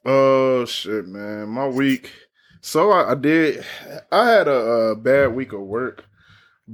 Oh 0.04 0.64
shit, 0.64 1.06
man, 1.06 1.48
my 1.48 1.68
week. 1.68 2.10
So 2.60 2.90
I, 2.90 3.12
I 3.12 3.14
did. 3.14 3.64
I 4.10 4.28
had 4.30 4.48
a, 4.48 4.54
uh 4.54 4.94
bad 4.96 5.34
week 5.34 5.52
of 5.52 5.60
work, 5.60 6.04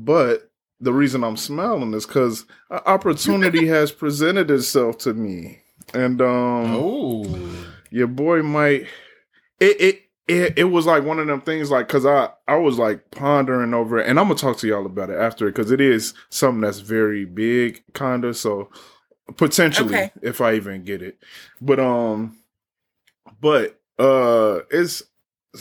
but 0.04 0.50
the 0.80 0.92
reason 0.92 1.24
I'm 1.24 1.36
smiling 1.38 1.94
is 1.94 2.04
because 2.06 2.44
opportunity 2.70 3.66
has 3.68 3.90
presented 3.92 4.50
itself 4.50 4.98
to 4.98 5.14
me, 5.14 5.60
and 5.94 6.20
um, 6.20 6.74
Oh, 6.76 7.64
your 7.90 8.06
boy 8.08 8.42
might. 8.42 8.86
It 9.58 9.80
it. 9.80 10.02
It, 10.28 10.54
it 10.58 10.64
was 10.64 10.86
like 10.86 11.04
one 11.04 11.20
of 11.20 11.28
them 11.28 11.40
things 11.40 11.70
like 11.70 11.86
because 11.86 12.04
I, 12.04 12.30
I 12.48 12.56
was 12.56 12.78
like 12.78 13.12
pondering 13.12 13.72
over 13.72 14.00
it 14.00 14.08
and 14.08 14.18
i'm 14.18 14.26
gonna 14.26 14.34
talk 14.36 14.56
to 14.56 14.66
y'all 14.66 14.84
about 14.84 15.08
it 15.08 15.16
after 15.16 15.46
because 15.46 15.70
it 15.70 15.80
is 15.80 16.14
something 16.30 16.62
that's 16.62 16.80
very 16.80 17.24
big 17.24 17.84
kind 17.92 18.24
of 18.24 18.36
so 18.36 18.68
potentially 19.36 19.94
Okay. 19.94 20.10
if 20.22 20.40
i 20.40 20.54
even 20.54 20.82
get 20.82 21.00
it 21.00 21.18
but 21.60 21.78
um 21.78 22.38
but 23.40 23.78
uh, 24.00 24.62
it's 24.68 25.04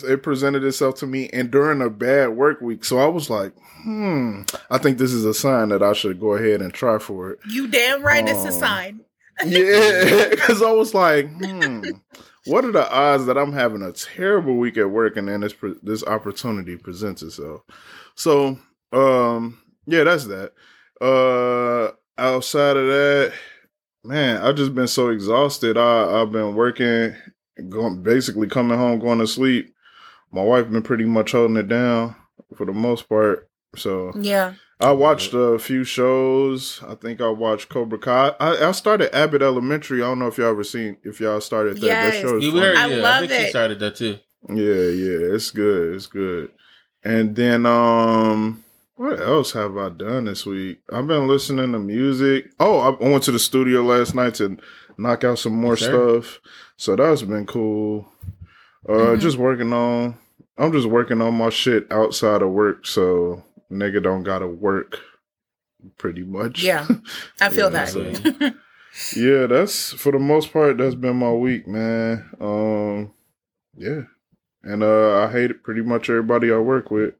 it 0.03 0.23
presented 0.23 0.63
itself 0.63 0.95
to 0.95 1.07
me 1.07 1.29
and 1.31 1.51
during 1.51 1.81
a 1.81 1.89
bad 1.89 2.29
work 2.29 2.61
week. 2.61 2.83
So 2.83 2.99
I 2.99 3.07
was 3.07 3.29
like, 3.29 3.53
hmm, 3.83 4.41
I 4.69 4.77
think 4.77 4.97
this 4.97 5.13
is 5.13 5.25
a 5.25 5.33
sign 5.33 5.69
that 5.69 5.83
I 5.83 5.93
should 5.93 6.19
go 6.19 6.33
ahead 6.33 6.61
and 6.61 6.73
try 6.73 6.97
for 6.97 7.31
it. 7.31 7.39
You 7.49 7.67
damn 7.67 8.01
right, 8.01 8.23
um, 8.23 8.29
it's 8.29 8.45
a 8.45 8.47
um, 8.47 8.53
sign. 8.53 9.01
yeah, 9.45 10.27
because 10.29 10.61
I 10.61 10.71
was 10.71 10.93
like, 10.93 11.29
hmm, 11.43 11.83
what 12.45 12.65
are 12.65 12.71
the 12.71 12.91
odds 12.91 13.25
that 13.25 13.37
I'm 13.37 13.53
having 13.53 13.81
a 13.81 13.91
terrible 13.91 14.55
week 14.55 14.77
at 14.77 14.89
work 14.89 15.17
and 15.17 15.27
then 15.27 15.41
this 15.41 15.55
this 15.81 16.03
opportunity 16.03 16.77
presents 16.77 17.21
itself? 17.21 17.61
So, 18.15 18.59
um, 18.91 19.59
yeah, 19.85 20.03
that's 20.03 20.25
that. 20.25 20.53
Uh, 21.01 21.91
outside 22.17 22.77
of 22.77 22.87
that, 22.87 23.33
man, 24.03 24.41
I've 24.41 24.55
just 24.55 24.73
been 24.73 24.87
so 24.87 25.09
exhausted. 25.09 25.77
I 25.77 26.21
I've 26.21 26.31
been 26.31 26.55
working, 26.55 27.15
going 27.69 28.01
basically 28.03 28.47
coming 28.47 28.77
home, 28.77 28.99
going 28.99 29.19
to 29.19 29.27
sleep. 29.27 29.74
My 30.31 30.43
wife 30.43 30.69
been 30.69 30.81
pretty 30.81 31.05
much 31.05 31.31
holding 31.31 31.57
it 31.57 31.67
down 31.67 32.15
for 32.55 32.65
the 32.65 32.73
most 32.73 33.07
part. 33.07 33.49
So 33.75 34.11
yeah, 34.19 34.53
I 34.79 34.91
watched 34.91 35.33
a 35.33 35.57
few 35.59 35.83
shows. 35.83 36.81
I 36.87 36.95
think 36.95 37.21
I 37.21 37.29
watched 37.29 37.69
Cobra 37.69 37.97
Kai. 37.97 38.35
I, 38.39 38.67
I 38.67 38.71
started 38.71 39.15
Abbott 39.15 39.41
Elementary. 39.41 40.01
I 40.01 40.05
don't 40.05 40.19
know 40.19 40.27
if 40.27 40.37
y'all 40.37 40.49
ever 40.49 40.63
seen 40.63 40.97
if 41.03 41.19
y'all 41.19 41.41
started 41.41 41.77
that. 41.77 41.85
Yes. 41.85 42.13
That 42.13 42.21
show 42.21 42.37
is 42.37 42.53
heard, 42.53 42.77
I 42.77 42.87
yeah, 42.87 42.95
love 42.97 43.23
I 43.23 43.27
think 43.27 43.31
it. 43.31 43.43
She 43.45 43.49
started 43.49 43.79
that 43.79 43.95
too. 43.95 44.19
Yeah, 44.49 44.55
yeah, 44.63 45.33
it's 45.35 45.51
good. 45.51 45.95
It's 45.95 46.07
good. 46.07 46.51
And 47.03 47.35
then 47.35 47.65
um 47.65 48.63
what 48.95 49.19
else 49.19 49.51
have 49.51 49.77
I 49.77 49.89
done 49.89 50.25
this 50.25 50.45
week? 50.45 50.79
I've 50.91 51.07
been 51.07 51.27
listening 51.27 51.73
to 51.73 51.79
music. 51.79 52.51
Oh, 52.59 52.79
I 52.79 52.89
went 53.09 53.23
to 53.23 53.31
the 53.31 53.39
studio 53.39 53.81
last 53.81 54.15
night 54.15 54.35
to 54.35 54.57
knock 54.97 55.25
out 55.25 55.39
some 55.39 55.53
more 55.53 55.75
stuff. 55.75 56.39
So 56.77 56.95
that's 56.95 57.21
been 57.21 57.45
cool. 57.45 58.07
Uh 58.87 58.91
mm-hmm. 58.91 59.19
just 59.19 59.37
working 59.37 59.73
on 59.73 60.17
I'm 60.57 60.71
just 60.71 60.87
working 60.87 61.21
on 61.21 61.33
my 61.35 61.49
shit 61.49 61.91
outside 61.91 62.41
of 62.41 62.51
work, 62.51 62.85
so 62.85 63.43
nigga 63.71 64.01
don't 64.01 64.23
gotta 64.23 64.47
work 64.47 64.99
pretty 65.97 66.23
much. 66.23 66.63
Yeah. 66.63 66.87
I 67.41 67.49
feel 67.49 67.71
yeah, 67.71 67.85
that. 67.85 67.89
So, 67.89 69.19
yeah, 69.19 69.47
that's 69.47 69.91
for 69.93 70.11
the 70.11 70.19
most 70.19 70.53
part 70.53 70.77
that's 70.77 70.95
been 70.95 71.17
my 71.17 71.31
week, 71.31 71.67
man. 71.67 72.29
Um 72.39 73.13
yeah. 73.75 74.03
And 74.63 74.83
uh 74.83 75.25
I 75.25 75.31
hate 75.31 75.63
pretty 75.63 75.81
much 75.81 76.09
everybody 76.09 76.51
I 76.51 76.57
work 76.57 76.89
with. 76.89 77.15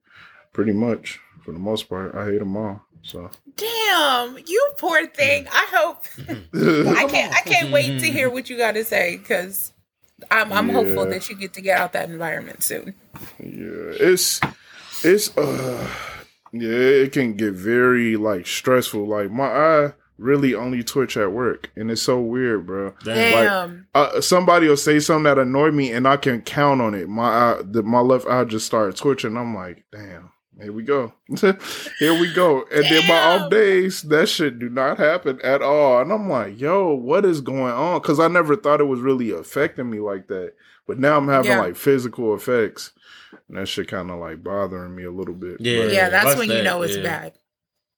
Pretty 0.54 0.74
much. 0.74 1.20
For 1.44 1.52
the 1.52 1.60
most 1.60 1.90
part. 1.90 2.16
I 2.16 2.26
hate 2.26 2.40
them 2.40 2.56
all. 2.58 2.82
So 3.04 3.30
Damn, 3.56 4.38
you 4.48 4.70
poor 4.78 5.06
thing. 5.08 5.48
I 5.52 5.68
hope 5.70 6.06
I 6.98 7.06
can't 7.08 7.34
I 7.34 7.42
can't 7.42 7.72
wait 7.72 8.00
to 8.00 8.10
hear 8.10 8.30
what 8.30 8.50
you 8.50 8.58
gotta 8.58 8.84
say 8.86 9.18
because 9.18 9.74
I'm 10.32 10.52
I'm 10.52 10.68
yeah. 10.68 10.74
hopeful 10.74 11.06
that 11.08 11.30
you 11.30 11.36
get 11.36 11.54
to 11.54 11.62
get 11.62 11.80
out 11.80 11.94
that 11.94 12.10
environment 12.10 12.64
soon. 12.64 12.96
Yeah, 13.40 13.92
it's 14.00 14.40
it's 15.04 15.36
uh 15.38 15.88
yeah, 16.54 16.70
it 16.70 17.12
can 17.12 17.34
get 17.34 17.54
very 17.54 18.16
like 18.16 18.48
stressful. 18.48 19.08
Like 19.08 19.32
my 19.32 19.48
eye 19.48 19.94
really 20.18 20.56
only 20.56 20.84
twitch 20.84 21.18
at 21.18 21.32
work, 21.32 21.72
and 21.76 21.92
it's 21.92 22.02
so 22.02 22.20
weird, 22.20 22.66
bro. 22.66 22.94
Damn. 23.04 23.88
Like, 23.94 24.14
uh, 24.16 24.22
somebody 24.22 24.68
will 24.68 24.78
say 24.78 25.00
something 25.00 25.24
that 25.24 25.38
annoy 25.38 25.72
me, 25.72 25.92
and 25.92 26.08
I 26.08 26.18
can 26.18 26.42
count 26.42 26.82
on 26.82 26.94
it. 26.94 27.10
My 27.10 27.28
eye, 27.28 27.62
the, 27.64 27.84
my 27.84 28.00
left 28.00 28.28
eye 28.28 28.46
just 28.46 28.66
started 28.66 28.96
twitching. 28.96 29.36
I'm 29.36 29.54
like, 29.54 29.84
damn. 29.92 30.32
Here 30.62 30.72
we 30.72 30.84
go. 30.84 31.14
Here 32.00 32.20
we 32.20 32.34
go. 32.34 32.64
And 32.72 32.84
Damn. 32.84 32.94
then 32.94 33.08
my 33.08 33.20
off 33.20 33.52
days, 33.52 34.04
that 34.04 34.30
shit 34.30 34.58
do 34.58 34.70
not 34.70 34.98
happen 34.98 35.40
at 35.44 35.62
all. 35.62 36.02
And 36.02 36.14
I'm 36.14 36.30
like, 36.30 36.60
yo, 36.60 36.94
what 36.94 37.26
is 37.26 37.42
going 37.42 37.74
on? 37.74 38.02
Because 38.02 38.20
I 38.20 38.30
never 38.30 38.56
thought 38.56 38.80
it 38.80 38.86
was 38.86 39.02
really 39.02 39.32
affecting 39.32 39.90
me 39.90 40.00
like 40.00 40.28
that. 40.28 40.54
But 40.88 41.00
now 41.00 41.18
I'm 41.18 41.28
having 41.28 41.52
yeah. 41.52 41.60
like 41.60 41.76
physical 41.76 42.34
effects. 42.34 42.92
And 43.50 43.58
that 43.58 43.68
shit 43.68 43.90
kind 43.90 44.10
of 44.10 44.20
like 44.20 44.44
bothering 44.44 44.96
me 44.96 45.04
a 45.04 45.12
little 45.12 45.34
bit. 45.34 45.60
Yeah, 45.60 45.84
but, 45.84 45.94
yeah, 45.94 46.10
that's 46.10 46.38
when 46.38 46.48
that, 46.48 46.58
you 46.58 46.64
know 46.64 46.82
it's 46.84 46.96
yeah. 46.96 47.04
bad. 47.04 47.34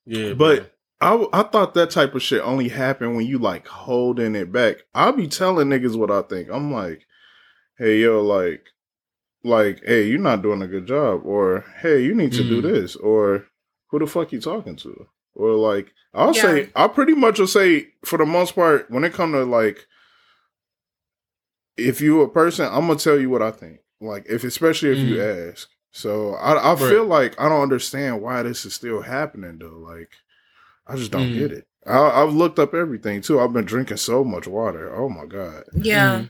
Yeah, 0.05 0.33
but 0.33 0.73
I 0.99 1.27
I 1.33 1.43
thought 1.43 1.73
that 1.75 1.91
type 1.91 2.15
of 2.15 2.23
shit 2.23 2.41
only 2.41 2.69
happened 2.69 3.15
when 3.15 3.25
you 3.27 3.37
like 3.37 3.67
holding 3.67 4.35
it 4.35 4.51
back. 4.51 4.77
I'll 4.95 5.11
be 5.11 5.27
telling 5.27 5.67
niggas 5.67 5.97
what 5.97 6.11
I 6.11 6.21
think. 6.23 6.49
I'm 6.51 6.71
like, 6.73 7.05
hey 7.77 7.99
yo, 7.99 8.21
like 8.23 8.65
like, 9.47 9.81
hey, 9.85 10.07
you're 10.07 10.19
not 10.19 10.41
doing 10.41 10.61
a 10.61 10.67
good 10.67 10.85
job, 10.85 11.21
or 11.25 11.65
hey, 11.81 12.03
you 12.03 12.13
need 12.13 12.33
to 12.33 12.43
mm. 12.43 12.49
do 12.49 12.61
this, 12.61 12.95
or 12.95 13.45
who 13.89 13.99
the 13.99 14.07
fuck 14.07 14.31
you 14.31 14.41
talking 14.41 14.75
to? 14.77 15.07
Or 15.35 15.51
like 15.51 15.93
I'll 16.13 16.35
yeah. 16.35 16.41
say 16.41 16.69
I 16.75 16.87
pretty 16.87 17.13
much 17.13 17.39
will 17.39 17.47
say 17.47 17.89
for 18.03 18.17
the 18.17 18.25
most 18.25 18.55
part, 18.55 18.89
when 18.89 19.03
it 19.03 19.13
come 19.13 19.33
to 19.33 19.43
like 19.43 19.85
if 21.77 22.01
you 22.01 22.21
a 22.21 22.29
person, 22.29 22.65
I'm 22.65 22.87
gonna 22.87 22.95
tell 22.95 23.19
you 23.19 23.29
what 23.29 23.43
I 23.43 23.51
think. 23.51 23.79
Like 24.01 24.25
if 24.27 24.43
especially 24.43 24.91
if 24.91 24.97
mm. 24.97 25.07
you 25.07 25.21
ask. 25.21 25.69
So 25.91 26.33
I 26.35 26.53
I 26.53 26.73
right. 26.73 26.79
feel 26.79 27.05
like 27.05 27.39
I 27.39 27.47
don't 27.49 27.61
understand 27.61 28.21
why 28.21 28.43
this 28.43 28.65
is 28.65 28.73
still 28.73 29.01
happening 29.01 29.59
though. 29.59 29.77
Like 29.77 30.09
I 30.87 30.95
just 30.95 31.11
don't 31.11 31.29
mm. 31.29 31.37
get 31.37 31.51
it. 31.51 31.67
I, 31.85 32.19
have 32.19 32.33
looked 32.33 32.59
up 32.59 32.73
everything 32.73 33.21
too. 33.21 33.39
I've 33.39 33.53
been 33.53 33.65
drinking 33.65 33.97
so 33.97 34.23
much 34.23 34.47
water. 34.47 34.93
Oh 34.95 35.09
my 35.09 35.25
god. 35.25 35.63
Yeah. 35.73 36.19
Mm. 36.19 36.29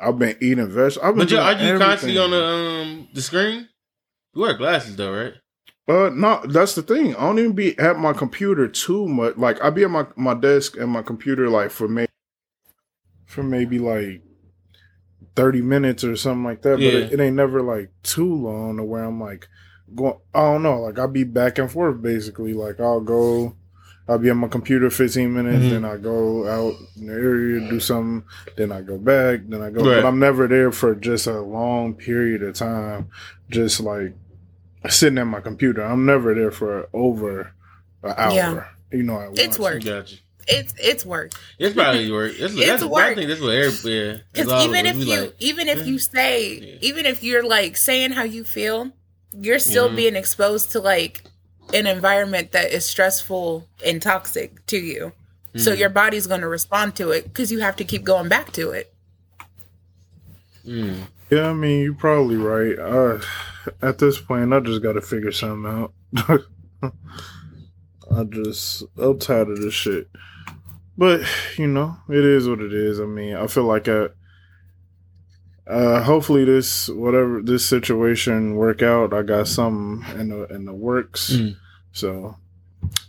I've, 0.00 0.18
been 0.18 0.36
eating 0.40 0.68
vegetables. 0.68 0.98
I've 0.98 1.14
been 1.14 1.26
eating 1.26 1.36
vegetables. 1.36 1.36
But 1.36 1.42
are 1.42 1.52
you 1.52 1.68
everything. 1.68 1.88
constantly 1.88 2.18
on 2.18 2.30
the 2.30 2.44
um 2.44 3.08
the 3.12 3.22
screen? 3.22 3.68
You 4.34 4.40
wear 4.40 4.54
glasses 4.54 4.96
though, 4.96 5.14
right? 5.14 5.34
Uh, 5.86 6.10
no, 6.14 6.40
that's 6.46 6.74
the 6.74 6.82
thing. 6.82 7.14
I 7.14 7.20
don't 7.20 7.38
even 7.38 7.52
be 7.52 7.78
at 7.78 7.98
my 7.98 8.14
computer 8.14 8.66
too 8.68 9.06
much. 9.06 9.36
Like 9.36 9.62
I 9.62 9.70
be 9.70 9.84
at 9.84 9.90
my 9.90 10.06
my 10.16 10.34
desk 10.34 10.76
and 10.76 10.90
my 10.90 11.02
computer 11.02 11.50
like 11.50 11.70
for 11.70 11.88
me 11.88 12.06
for 13.26 13.42
maybe 13.42 13.78
like 13.78 14.22
thirty 15.36 15.60
minutes 15.60 16.02
or 16.04 16.16
something 16.16 16.44
like 16.44 16.62
that. 16.62 16.78
Yeah. 16.78 16.90
But 16.90 16.96
it, 16.96 17.12
it, 17.12 17.20
ain't 17.20 17.36
never 17.36 17.62
like 17.62 17.90
too 18.02 18.34
long 18.34 18.78
to 18.78 18.84
where 18.84 19.04
I'm 19.04 19.20
like 19.20 19.48
going. 19.94 20.18
I 20.34 20.40
don't 20.40 20.62
know. 20.62 20.80
Like 20.80 20.98
I'll 20.98 21.08
be 21.08 21.24
back 21.24 21.58
and 21.58 21.70
forth 21.70 22.00
basically. 22.00 22.54
Like 22.54 22.80
I'll 22.80 23.02
go 23.02 23.54
I'll 24.06 24.18
be 24.18 24.30
on 24.30 24.36
my 24.36 24.48
computer 24.48 24.90
15 24.90 25.32
minutes, 25.32 25.58
mm-hmm. 25.60 25.70
then 25.70 25.84
I 25.84 25.96
go 25.96 26.46
out 26.46 26.74
in 26.96 27.06
the 27.06 27.14
area, 27.14 27.68
do 27.68 27.80
something, 27.80 28.28
then 28.56 28.70
I 28.70 28.82
go 28.82 28.98
back, 28.98 29.40
then 29.48 29.62
I 29.62 29.70
go. 29.70 29.82
Right. 29.82 30.02
But 30.02 30.06
I'm 30.06 30.18
never 30.18 30.46
there 30.46 30.70
for 30.72 30.94
just 30.94 31.26
a 31.26 31.40
long 31.40 31.94
period 31.94 32.42
of 32.42 32.54
time, 32.54 33.08
just 33.48 33.80
like 33.80 34.14
sitting 34.90 35.18
at 35.18 35.24
my 35.24 35.40
computer. 35.40 35.82
I'm 35.82 36.04
never 36.04 36.34
there 36.34 36.50
for 36.50 36.88
over 36.92 37.54
an 38.02 38.14
hour. 38.16 38.34
Yeah. 38.34 38.64
You 38.92 39.04
know, 39.04 39.32
it's 39.34 39.58
work. 39.58 39.82
Gotcha. 39.82 40.16
It's 40.46 40.74
it's 40.78 41.06
work. 41.06 41.32
It's 41.58 41.74
probably 41.74 42.12
work. 42.12 42.32
It's, 42.36 42.54
it's 42.56 42.66
that's, 42.66 42.84
work. 42.84 43.04
I 43.04 43.14
think 43.14 43.28
that's 43.28 43.40
what 43.40 43.54
everybody. 43.54 44.22
Because 44.32 44.66
even 44.66 44.86
if 44.86 44.96
you 44.96 45.20
like, 45.20 45.34
even 45.38 45.68
if 45.68 45.86
you 45.86 45.98
say 45.98 46.54
yeah. 46.58 46.78
even 46.82 47.06
if 47.06 47.24
you're 47.24 47.42
like 47.42 47.78
saying 47.78 48.12
how 48.12 48.24
you 48.24 48.44
feel, 48.44 48.92
you're 49.32 49.58
still 49.58 49.86
mm-hmm. 49.86 49.96
being 49.96 50.16
exposed 50.16 50.72
to 50.72 50.80
like 50.80 51.24
an 51.74 51.86
environment 51.86 52.52
that 52.52 52.70
is 52.72 52.86
stressful 52.86 53.68
and 53.84 54.00
toxic 54.00 54.64
to 54.66 54.78
you. 54.78 55.12
Mm. 55.54 55.60
So 55.60 55.72
your 55.72 55.90
body's 55.90 56.26
going 56.26 56.40
to 56.40 56.48
respond 56.48 56.96
to 56.96 57.10
it 57.10 57.24
because 57.24 57.52
you 57.52 57.60
have 57.60 57.76
to 57.76 57.84
keep 57.84 58.04
going 58.04 58.28
back 58.28 58.52
to 58.52 58.70
it. 58.70 58.94
Mm. 60.66 61.02
Yeah, 61.30 61.50
I 61.50 61.52
mean, 61.52 61.82
you're 61.82 61.94
probably 61.94 62.36
right. 62.36 62.78
Uh, 62.78 63.20
at 63.82 63.98
this 63.98 64.20
point, 64.20 64.52
I 64.54 64.60
just 64.60 64.82
got 64.82 64.92
to 64.92 65.00
figure 65.00 65.32
something 65.32 65.70
out. 65.70 65.92
I 68.10 68.24
just, 68.24 68.84
I'm 68.96 69.18
tired 69.18 69.50
of 69.50 69.60
this 69.60 69.74
shit. 69.74 70.08
But, 70.96 71.22
you 71.56 71.66
know, 71.66 71.96
it 72.08 72.24
is 72.24 72.48
what 72.48 72.60
it 72.60 72.72
is. 72.72 73.00
I 73.00 73.04
mean, 73.04 73.34
I 73.34 73.46
feel 73.48 73.64
like 73.64 73.88
I, 73.88 74.08
uh, 75.66 76.02
hopefully 76.02 76.44
this 76.44 76.88
whatever 76.88 77.40
this 77.40 77.64
situation 77.64 78.54
work 78.54 78.82
out. 78.82 79.14
I 79.14 79.22
got 79.22 79.48
some 79.48 80.04
in 80.18 80.28
the 80.28 80.44
in 80.54 80.66
the 80.66 80.74
works, 80.74 81.32
mm. 81.32 81.56
So 81.94 82.36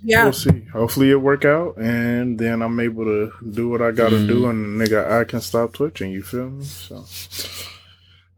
yeah, 0.02 0.24
we'll 0.24 0.34
see. 0.34 0.62
Hopefully 0.72 1.12
it 1.12 1.16
work 1.16 1.44
out, 1.44 1.76
and 1.78 2.40
then 2.40 2.62
I'm 2.62 2.80
able 2.80 3.04
to 3.04 3.34
do 3.52 3.68
what 3.68 3.82
I 3.82 3.92
got 3.92 4.10
to 4.10 4.18
mm. 4.18 4.28
do, 4.28 4.48
and 4.48 4.80
nigga, 4.80 5.12
I 5.12 5.26
can 5.26 5.42
stop 5.42 5.74
twitching. 5.74 6.12
You 6.12 6.24
feel 6.24 6.50
me? 6.50 6.64
So. 6.64 7.04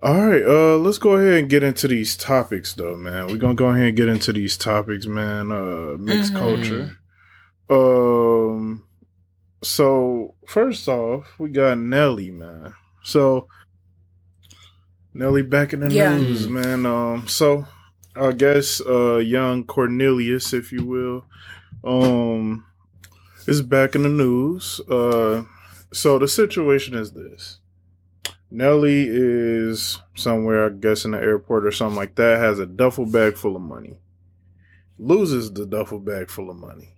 All 0.02 0.26
right, 0.26 0.44
uh, 0.44 0.78
let's 0.78 0.98
go 0.98 1.14
ahead 1.14 1.40
and 1.40 1.50
get 1.50 1.64
into 1.64 1.88
these 1.88 2.16
topics, 2.16 2.74
though, 2.74 2.96
man. 2.96 3.28
We're 3.28 3.38
gonna 3.38 3.56
go 3.56 3.68
ahead 3.68 3.90
and 3.90 3.98
get 3.98 4.08
into 4.08 4.32
these 4.32 4.58
topics, 4.58 5.06
man. 5.06 5.52
Uh, 5.52 5.98
mixed 6.00 6.34
mm-hmm. 6.34 6.38
culture. 6.38 6.98
Um, 7.70 8.86
so 9.62 10.36
first 10.48 10.88
off, 10.88 11.28
we 11.38 11.50
got 11.50 11.78
Nelly, 11.78 12.32
man. 12.32 12.74
So 13.04 13.48
Nelly 15.14 15.42
back 15.42 15.74
in 15.74 15.82
the 15.82 15.92
yeah. 15.92 16.16
news, 16.16 16.48
man. 16.48 16.86
Um, 16.86 17.28
so 17.28 17.66
I 18.20 18.32
guess 18.32 18.82
uh, 18.82 19.18
young 19.18 19.64
Cornelius, 19.64 20.54
if 20.54 20.72
you 20.72 20.86
will, 20.86 21.26
um, 21.84 22.66
is 23.48 23.62
back 23.62 23.96
in 23.96 24.04
the 24.04 24.10
news. 24.10 24.80
Uh, 24.90 25.44
so 25.94 26.20
the 26.20 26.28
situation 26.28 26.96
is 26.96 27.12
this: 27.12 27.60
Nelly 28.52 29.08
is 29.10 30.02
somewhere, 30.16 30.66
I 30.66 30.70
guess, 30.70 31.06
in 31.06 31.12
the 31.12 31.20
airport 31.20 31.66
or 31.66 31.72
something 31.72 31.98
like 31.98 32.16
that. 32.16 32.40
Has 32.40 32.60
a 32.60 32.66
duffel 32.66 33.06
bag 33.06 33.38
full 33.38 33.56
of 33.56 33.62
money. 33.62 34.00
Loses 34.98 35.54
the 35.54 35.66
duffel 35.66 36.00
bag 36.00 36.30
full 36.30 36.50
of 36.50 36.58
money. 36.58 36.96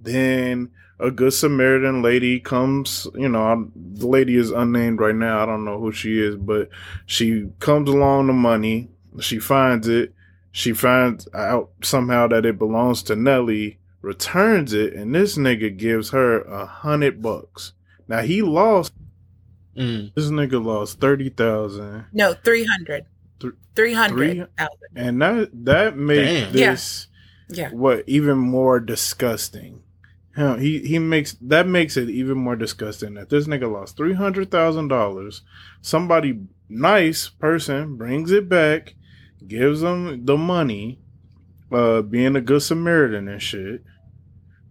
Then 0.00 0.70
a 1.00 1.10
good 1.10 1.32
Samaritan 1.32 2.02
lady 2.02 2.38
comes, 2.38 3.08
you 3.14 3.28
know, 3.28 3.44
I'm- 3.44 3.72
the 3.74 4.06
lady 4.06 4.36
is 4.36 4.50
unnamed 4.50 5.00
right 5.00 5.14
now. 5.14 5.42
I 5.42 5.46
don't 5.46 5.64
know 5.64 5.80
who 5.80 5.90
she 5.90 6.20
is, 6.20 6.36
but 6.36 6.68
she 7.06 7.48
comes 7.58 7.88
along 7.90 8.28
the 8.28 8.32
money. 8.32 8.90
She 9.20 9.38
finds 9.38 9.88
it. 9.88 10.13
She 10.56 10.72
finds 10.72 11.26
out 11.34 11.70
somehow 11.82 12.28
that 12.28 12.46
it 12.46 12.58
belongs 12.60 13.02
to 13.04 13.16
Nelly, 13.16 13.78
returns 14.02 14.72
it, 14.72 14.92
and 14.92 15.12
this 15.12 15.36
nigga 15.36 15.76
gives 15.76 16.10
her 16.10 16.42
a 16.42 16.64
hundred 16.64 17.20
bucks. 17.20 17.72
Now 18.06 18.20
he 18.22 18.40
lost, 18.40 18.92
Mm. 19.76 20.14
this 20.14 20.26
nigga 20.26 20.64
lost 20.64 21.00
30,000. 21.00 22.04
No, 22.12 22.34
300. 22.34 23.04
Thr- 23.40 23.48
300,000. 23.74 24.48
And 24.94 25.20
that, 25.20 25.50
that 25.64 25.96
made 25.96 26.24
Damn. 26.24 26.52
this. 26.52 27.08
Yeah. 27.48 27.70
what 27.72 28.04
even 28.06 28.38
more 28.38 28.78
disgusting. 28.78 29.82
Hell, 30.36 30.56
he 30.56 30.78
he 30.80 30.98
makes 30.98 31.36
that 31.42 31.66
makes 31.68 31.96
it 31.96 32.08
even 32.08 32.38
more 32.38 32.56
disgusting 32.56 33.14
that 33.14 33.28
this 33.28 33.46
nigga 33.46 33.70
lost 33.70 33.96
three 33.96 34.14
hundred 34.14 34.50
thousand 34.50 34.88
dollars. 34.88 35.42
Somebody 35.82 36.40
nice 36.68 37.28
person 37.28 37.96
brings 37.96 38.30
it 38.32 38.48
back, 38.48 38.94
gives 39.48 39.82
him 39.82 40.24
the 40.24 40.36
money, 40.36 41.00
uh, 41.72 42.02
being 42.02 42.36
a 42.36 42.40
good 42.40 42.62
Samaritan 42.62 43.28
and 43.28 43.42
shit, 43.42 43.82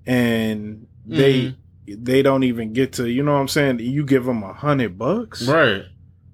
and 0.06 0.88
they 1.06 1.56
they 1.88 2.22
don't 2.22 2.44
even 2.44 2.74
get 2.74 2.94
to 2.94 3.10
you 3.10 3.24
know 3.24 3.34
what 3.34 3.40
I'm 3.40 3.48
saying. 3.48 3.80
You 3.80 4.06
give 4.06 4.26
them 4.26 4.44
a 4.44 4.54
hundred 4.54 4.98
bucks, 4.98 5.48
Right. 5.48 5.84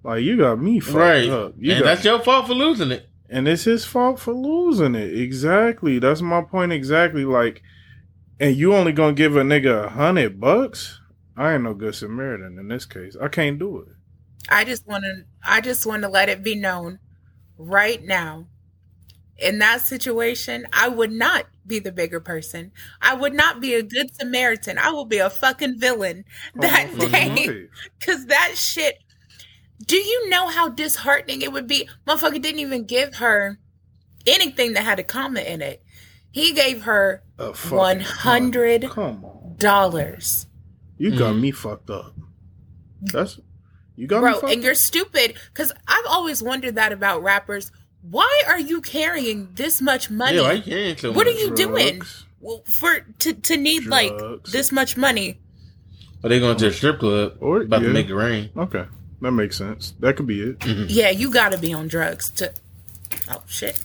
like 0.03 0.23
you 0.23 0.37
got 0.37 0.59
me 0.61 0.79
fucked 0.79 0.95
Right. 0.95 1.29
up. 1.29 1.53
You 1.57 1.73
and 1.73 1.83
got- 1.83 1.85
that's 1.89 2.05
your 2.05 2.19
fault 2.19 2.47
for 2.47 2.53
losing 2.53 2.91
it. 2.91 3.07
and 3.29 3.47
it's 3.47 3.63
his 3.63 3.85
fault 3.85 4.19
for 4.19 4.33
losing 4.33 4.95
it. 4.95 5.17
Exactly. 5.17 5.99
That's 5.99 6.21
my 6.21 6.41
point. 6.41 6.71
Exactly. 6.71 7.25
Like, 7.25 7.61
and 8.39 8.55
you 8.55 8.73
only 8.73 8.91
gonna 8.91 9.13
give 9.13 9.35
a 9.35 9.41
nigga 9.41 9.85
a 9.85 9.89
hundred 9.89 10.39
bucks? 10.39 10.99
I 11.37 11.53
ain't 11.53 11.63
no 11.63 11.73
good 11.73 11.95
Samaritan 11.95 12.57
in 12.59 12.67
this 12.67 12.85
case. 12.85 13.15
I 13.21 13.27
can't 13.29 13.57
do 13.59 13.79
it. 13.79 13.87
I 14.49 14.63
just 14.65 14.85
want 14.87 15.03
to 15.03 15.23
I 15.43 15.61
just 15.61 15.85
want 15.85 16.01
to 16.03 16.09
let 16.09 16.27
it 16.29 16.43
be 16.43 16.55
known 16.55 16.99
right 17.59 18.03
now. 18.03 18.47
In 19.37 19.59
that 19.59 19.81
situation, 19.81 20.65
I 20.73 20.89
would 20.89 21.11
not 21.13 21.45
be 21.65 21.79
the 21.79 21.91
bigger 21.93 22.19
person. 22.19 22.71
I 23.01 23.13
would 23.13 23.33
not 23.33 23.61
be 23.61 23.73
a 23.73 23.83
good 23.83 24.13
Samaritan. 24.15 24.77
I 24.77 24.89
will 24.91 25.05
be 25.05 25.19
a 25.19 25.29
fucking 25.29 25.79
villain 25.79 26.25
that 26.55 26.89
Oh, 26.99 27.07
day. 27.07 27.67
Cause 28.01 28.25
that 28.25 28.53
shit. 28.55 28.97
Do 29.85 29.95
you 29.95 30.29
know 30.29 30.49
how 30.49 30.67
disheartening 30.67 31.41
it 31.41 31.53
would 31.53 31.67
be? 31.67 31.87
Motherfucker 32.05 32.41
didn't 32.41 32.59
even 32.59 32.83
give 32.85 33.15
her 33.15 33.59
anything 34.27 34.73
that 34.73 34.83
had 34.83 34.99
a 34.99 35.03
comma 35.03 35.39
in 35.39 35.61
it. 35.61 35.81
He 36.31 36.51
gave 36.53 36.81
her 36.83 37.23
A 37.37 37.53
fucking 37.53 37.77
one 37.77 37.99
hundred 38.01 38.83
hundred. 38.83 38.91
Come 38.91 39.23
on, 39.23 39.55
dollars. 39.57 40.47
you 40.97 41.11
got 41.17 41.35
Mhm. 41.35 41.39
me 41.41 41.51
fucked 41.51 41.89
up. 41.89 42.13
That's 43.01 43.39
you 43.99 44.07
got 44.07 44.23
me 44.23 44.29
Bro, 44.31 44.39
fucked 44.39 44.53
and 44.53 44.63
you're 44.63 44.75
stupid. 44.75 45.33
Cause 45.53 45.71
I've 45.87 46.05
always 46.07 46.41
wondered 46.41 46.75
that 46.75 46.91
about 46.93 47.21
rappers. 47.21 47.71
Why 48.01 48.43
are 48.47 48.59
you 48.59 48.79
carrying 48.81 49.49
this 49.55 49.81
much 49.81 50.09
money? 50.09 50.37
Yeah, 50.37 50.43
why 50.43 50.51
you 50.53 50.61
carrying 50.61 50.97
so 50.97 51.11
What 51.11 51.27
are 51.27 51.31
much? 51.31 51.39
you 51.41 51.55
doing? 51.55 52.01
Well, 52.39 52.63
for 52.65 53.01
to 53.19 53.33
to 53.33 53.57
need 53.57 53.85
like 53.87 54.13
this 54.45 54.71
much 54.71 54.95
money? 54.95 55.37
Are 56.23 56.29
they 56.29 56.39
going 56.39 56.55
to 56.57 56.67
a 56.67 56.71
strip 56.71 56.99
club? 56.99 57.35
Or- 57.41 57.61
about 57.61 57.81
yeah. 57.81 57.87
to 57.87 57.93
make 57.93 58.07
it 58.07 58.15
rain. 58.15 58.49
Okay, 58.55 58.85
that 59.21 59.31
makes 59.31 59.57
sense. 59.57 59.93
That 59.99 60.15
could 60.15 60.27
be 60.27 60.41
it. 60.41 60.59
Mhm. 60.59 60.85
Yeah, 60.87 61.09
you 61.09 61.29
got 61.31 61.51
to 61.51 61.57
be 61.57 61.73
on 61.73 61.89
drugs 61.89 62.29
to. 62.37 62.53
Oh 63.29 63.43
shit! 63.47 63.83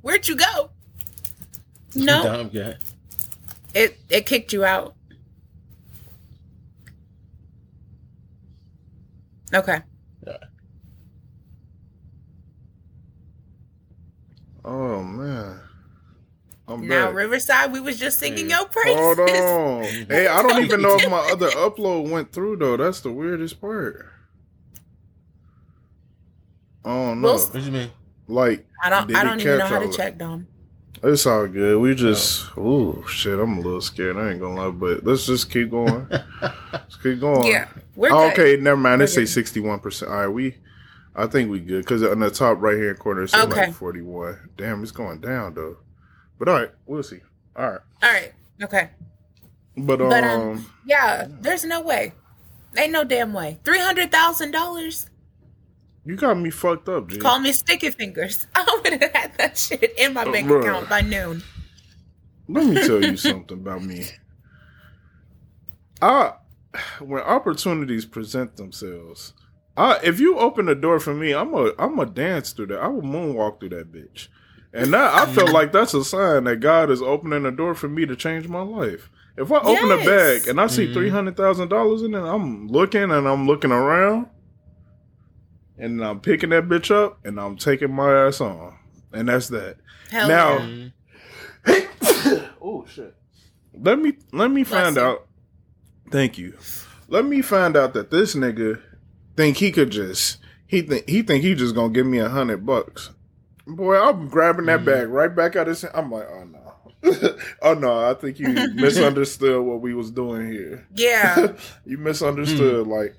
Where'd 0.00 0.26
you 0.28 0.36
go? 0.36 0.70
No, 1.96 2.22
Dumb 2.24 2.48
guy. 2.48 2.74
it 3.72 3.98
it 4.10 4.26
kicked 4.26 4.52
you 4.52 4.64
out. 4.64 4.93
Okay. 9.54 9.80
Yeah. 10.26 10.36
Oh 14.64 15.02
man. 15.02 15.60
I'm 16.66 16.88
Now 16.88 17.06
back. 17.06 17.14
Riverside, 17.14 17.72
we 17.72 17.80
was 17.80 17.98
just 17.98 18.18
singing 18.18 18.48
your 18.48 18.66
praises. 18.66 19.00
Hold 19.00 19.20
on. 19.20 19.82
Hey, 20.08 20.26
I 20.26 20.42
don't 20.42 20.64
even 20.64 20.80
know 20.80 20.96
if 20.96 21.10
my 21.10 21.18
other 21.30 21.50
upload 21.50 22.10
went 22.10 22.32
through 22.32 22.56
though. 22.56 22.76
That's 22.76 23.00
the 23.00 23.12
weirdest 23.12 23.60
part. 23.60 24.06
Oh 26.84 27.14
no. 27.14 27.28
Well, 27.28 27.38
What 27.38 27.62
you 27.62 27.70
mean? 27.70 27.90
like 28.26 28.66
I 28.82 28.88
don't. 28.90 29.14
I 29.14 29.24
don't 29.24 29.40
even 29.40 29.58
know 29.58 29.66
how 29.66 29.78
to 29.78 29.92
check 29.92 30.18
Dom. 30.18 30.46
It's 31.04 31.26
all 31.26 31.46
good. 31.46 31.78
We 31.80 31.94
just 31.94 32.56
ooh 32.56 33.04
shit, 33.08 33.38
I'm 33.38 33.58
a 33.58 33.60
little 33.60 33.80
scared. 33.80 34.16
I 34.16 34.30
ain't 34.30 34.40
gonna 34.40 34.54
lie, 34.60 34.70
but 34.70 35.04
let's 35.04 35.26
just 35.26 35.50
keep 35.50 35.70
going. 35.70 36.06
let's 36.72 36.96
keep 37.02 37.20
going. 37.20 37.46
Yeah, 37.46 37.68
we're 37.94 38.10
Oh, 38.12 38.30
good. 38.30 38.40
okay, 38.40 38.56
never 38.62 38.76
mind. 38.76 39.02
It 39.02 39.04
We're 39.04 39.08
say 39.08 39.20
good. 39.22 39.28
sixty 39.28 39.60
one 39.60 39.80
percent. 39.80 40.10
All 40.10 40.18
right, 40.18 40.28
we 40.28 40.56
I 41.14 41.26
think 41.26 41.50
we 41.50 41.60
good 41.60 41.82
because 41.84 42.02
on 42.02 42.20
the 42.20 42.30
top 42.30 42.60
right 42.60 42.78
hand 42.78 42.98
corner 42.98 43.22
it 43.24 43.28
says 43.30 43.44
Okay. 43.44 43.66
like 43.66 43.74
forty 43.74 44.00
one. 44.02 44.50
Damn, 44.56 44.82
it's 44.82 44.92
going 44.92 45.20
down 45.20 45.54
though. 45.54 45.76
But 46.38 46.48
all 46.48 46.54
right, 46.54 46.70
we'll 46.86 47.02
see. 47.02 47.20
All 47.56 47.70
right, 47.70 47.80
All 48.02 48.10
right. 48.12 48.32
Okay. 48.62 48.90
but 49.76 50.00
um, 50.00 50.08
But, 50.08 50.24
um, 50.24 50.66
Yeah, 50.86 51.26
there's 51.28 51.64
no 51.64 51.82
way. 51.82 52.12
Ain't 52.76 52.92
no 52.92 53.04
damn 53.04 53.32
way. 53.32 53.60
Three 53.64 53.78
hundred 53.78 54.10
thousand 54.10 54.52
dollars. 54.52 55.08
You 56.04 56.16
got 56.16 56.38
me 56.38 56.50
fucked 56.50 56.88
up, 56.88 57.08
G. 57.08 57.18
Call 57.18 57.38
me 57.40 57.52
sticky 57.52 57.90
fingers. 57.90 58.46
I 58.54 58.80
would 58.82 59.00
have 59.02 59.12
had 59.12 59.38
that 59.38 59.56
shit 59.58 59.94
in 59.98 60.14
my 60.14 60.24
Uh, 60.24 60.32
bank 60.32 60.46
bruh. 60.48 60.62
account 60.62 60.88
by 60.88 61.00
noon. 61.00 61.42
Let 62.48 62.66
me 62.66 62.76
tell 62.78 63.00
you 63.02 63.16
something 63.30 63.58
about 63.58 63.82
me. 63.82 64.04
I 66.02 66.32
when 67.00 67.22
opportunities 67.22 68.04
present 68.04 68.56
themselves, 68.56 69.32
I 69.76 69.98
if 70.02 70.20
you 70.20 70.38
open 70.38 70.66
the 70.66 70.74
door 70.74 70.98
for 71.00 71.14
me, 71.14 71.32
I'm 71.34 71.54
a 71.54 71.72
I'm 71.78 71.98
a 71.98 72.06
dance 72.06 72.52
through 72.52 72.66
that. 72.66 72.80
I 72.80 72.88
will 72.88 73.02
moonwalk 73.02 73.60
through 73.60 73.70
that 73.70 73.92
bitch. 73.92 74.28
And 74.72 74.92
that 74.92 75.14
I 75.14 75.32
feel 75.32 75.46
like 75.46 75.70
that's 75.70 75.94
a 75.94 76.04
sign 76.04 76.44
that 76.44 76.56
God 76.56 76.90
is 76.90 77.00
opening 77.00 77.46
a 77.46 77.52
door 77.52 77.76
for 77.76 77.88
me 77.88 78.06
to 78.06 78.16
change 78.16 78.48
my 78.48 78.62
life. 78.62 79.08
If 79.36 79.52
I 79.52 79.58
open 79.60 79.90
a 79.92 80.04
bag 80.04 80.48
and 80.48 80.60
I 80.60 80.66
see 80.66 80.88
Mhm. 80.88 80.92
three 80.92 81.08
hundred 81.10 81.36
thousand 81.36 81.68
dollars 81.68 82.02
in 82.02 82.12
it, 82.14 82.20
I'm 82.20 82.66
looking 82.66 83.02
and 83.12 83.26
I'm 83.28 83.46
looking 83.46 83.70
around, 83.70 84.26
and 85.84 86.04
I'm 86.04 86.20
picking 86.20 86.50
that 86.50 86.68
bitch 86.68 86.90
up 86.94 87.18
and 87.24 87.38
I'm 87.38 87.56
taking 87.56 87.92
my 87.92 88.12
ass 88.26 88.40
on, 88.40 88.76
and 89.12 89.28
that's 89.28 89.48
that. 89.48 89.76
Hell 90.10 90.28
Now- 90.28 90.58
yeah. 90.58 90.88
Oh 92.60 92.84
shit. 92.88 93.14
Let 93.78 93.98
me 93.98 94.14
let 94.32 94.50
me 94.50 94.62
Bless 94.64 94.82
find 94.84 94.96
you. 94.96 95.02
out. 95.02 95.26
Thank 96.10 96.38
you. 96.38 96.56
Let 97.08 97.24
me 97.24 97.42
find 97.42 97.76
out 97.76 97.92
that 97.94 98.10
this 98.10 98.34
nigga 98.34 98.80
think 99.36 99.56
he 99.58 99.70
could 99.72 99.90
just 99.90 100.38
he 100.66 100.82
think 100.82 101.08
he 101.08 101.22
think 101.22 101.42
he 101.44 101.54
just 101.54 101.74
gonna 101.74 101.92
give 101.92 102.06
me 102.06 102.18
a 102.18 102.28
hundred 102.28 102.64
bucks. 102.66 103.10
Boy, 103.66 103.96
I'm 103.98 104.28
grabbing 104.28 104.66
that 104.66 104.80
Mhm. 104.80 104.84
bag 104.86 105.08
right 105.08 105.34
back 105.34 105.56
out 105.56 105.68
of 105.68 105.76
his. 105.80 105.84
I'm 105.94 106.10
like, 106.10 106.26
oh 106.30 106.44
no, 106.44 107.36
oh 107.62 107.74
no. 107.74 108.10
I 108.10 108.14
think 108.14 108.38
you 108.38 108.48
misunderstood 108.74 109.62
what 109.64 109.80
we 109.80 109.94
was 109.94 110.10
doing 110.10 110.50
here. 110.50 110.86
Yeah. 110.94 111.54
you 111.86 111.98
misunderstood. 111.98 112.86
Like, 112.86 113.16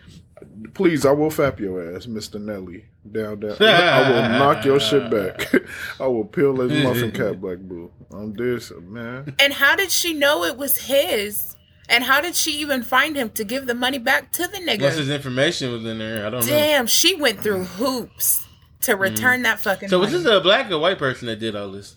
please, 0.73 1.06
I 1.06 1.12
will 1.12 1.30
fap 1.30 1.60
your 1.60 1.95
ass, 1.95 2.08
Mister 2.08 2.39
Nelly. 2.39 2.86
Down, 3.12 3.39
down. 3.39 3.58
I 3.62 4.10
will 4.10 4.30
knock 4.39 4.65
your 4.65 4.80
shit 4.80 5.10
back. 5.12 5.54
I 5.99 6.08
will 6.08 6.25
peel 6.25 6.56
his 6.62 6.84
muffin 6.84 7.12
cap, 7.13 7.36
black 7.36 7.60
boo. 7.60 7.91
I'm 8.12 8.34
this 8.34 8.71
man. 8.82 9.36
And 9.39 9.54
how 9.54 9.75
did 9.75 9.91
she 9.91 10.13
know 10.13 10.43
it 10.43 10.58
was 10.58 10.78
his? 10.88 11.56
And 11.88 12.04
how 12.04 12.19
did 12.19 12.36
she 12.36 12.51
even 12.62 12.82
find 12.82 13.15
him 13.15 13.30
to 13.32 13.43
give 13.43 13.67
the 13.67 13.75
money 13.75 13.99
back 13.99 14.32
to 14.34 14.47
the 14.47 14.58
Unless 14.58 14.80
nigga? 14.95 14.97
his 14.97 15.10
information 15.12 15.71
was 15.71 15.86
in 15.86 15.99
there. 15.99 16.25
I 16.25 16.32
don't 16.32 16.41
know. 16.41 16.47
Damn, 16.47 16.88
she 16.88 17.13
went 17.13 17.41
through 17.41 17.65
hoops 17.65 18.47
to 18.82 18.95
return 18.95 19.43
that 19.43 19.60
fucking 19.60 19.89
So 19.89 19.99
was 19.99 20.12
money. 20.12 20.23
this 20.23 20.34
a 20.34 20.41
black 20.41 20.71
or 20.71 20.80
white 20.80 20.97
person 20.97 21.28
that 21.28 21.36
did 21.39 21.56
all 21.56 21.69
this? 21.71 21.95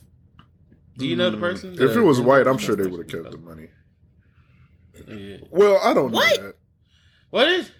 Do 0.98 1.06
you 1.06 1.16
know 1.16 1.30
the 1.30 1.38
person? 1.38 1.70
Mm, 1.70 1.80
If 1.80 1.94
The- 1.94 2.00
it 2.00 2.02
was 2.04 2.20
white, 2.20 2.46
I'm 2.46 2.58
sure 2.58 2.76
they 2.76 2.86
would 2.86 3.10
have 3.10 3.22
kept 3.22 3.30
the 3.32 3.38
money. 3.38 3.68
Yeah. 5.06 5.36
Well, 5.50 5.80
I 5.82 5.94
don't 5.94 6.12
What? 6.12 6.36
know 6.38 6.46
that. 6.48 6.54
What 7.30 7.48
is? 7.48 7.70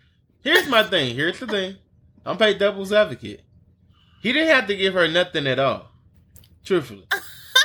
Here's 0.42 0.68
my 0.68 0.83
thing. 0.83 1.14
Here's 1.14 1.38
the 1.38 1.46
thing. 1.46 1.77
I'm 2.24 2.37
paid 2.37 2.59
devil's 2.59 2.92
advocate. 2.92 3.42
He 4.22 4.33
didn't 4.33 4.55
have 4.55 4.66
to 4.68 4.77
give 4.77 4.94
her 4.94 5.09
nothing 5.09 5.46
at 5.46 5.59
all. 5.59 5.90
Truthfully. 6.64 7.05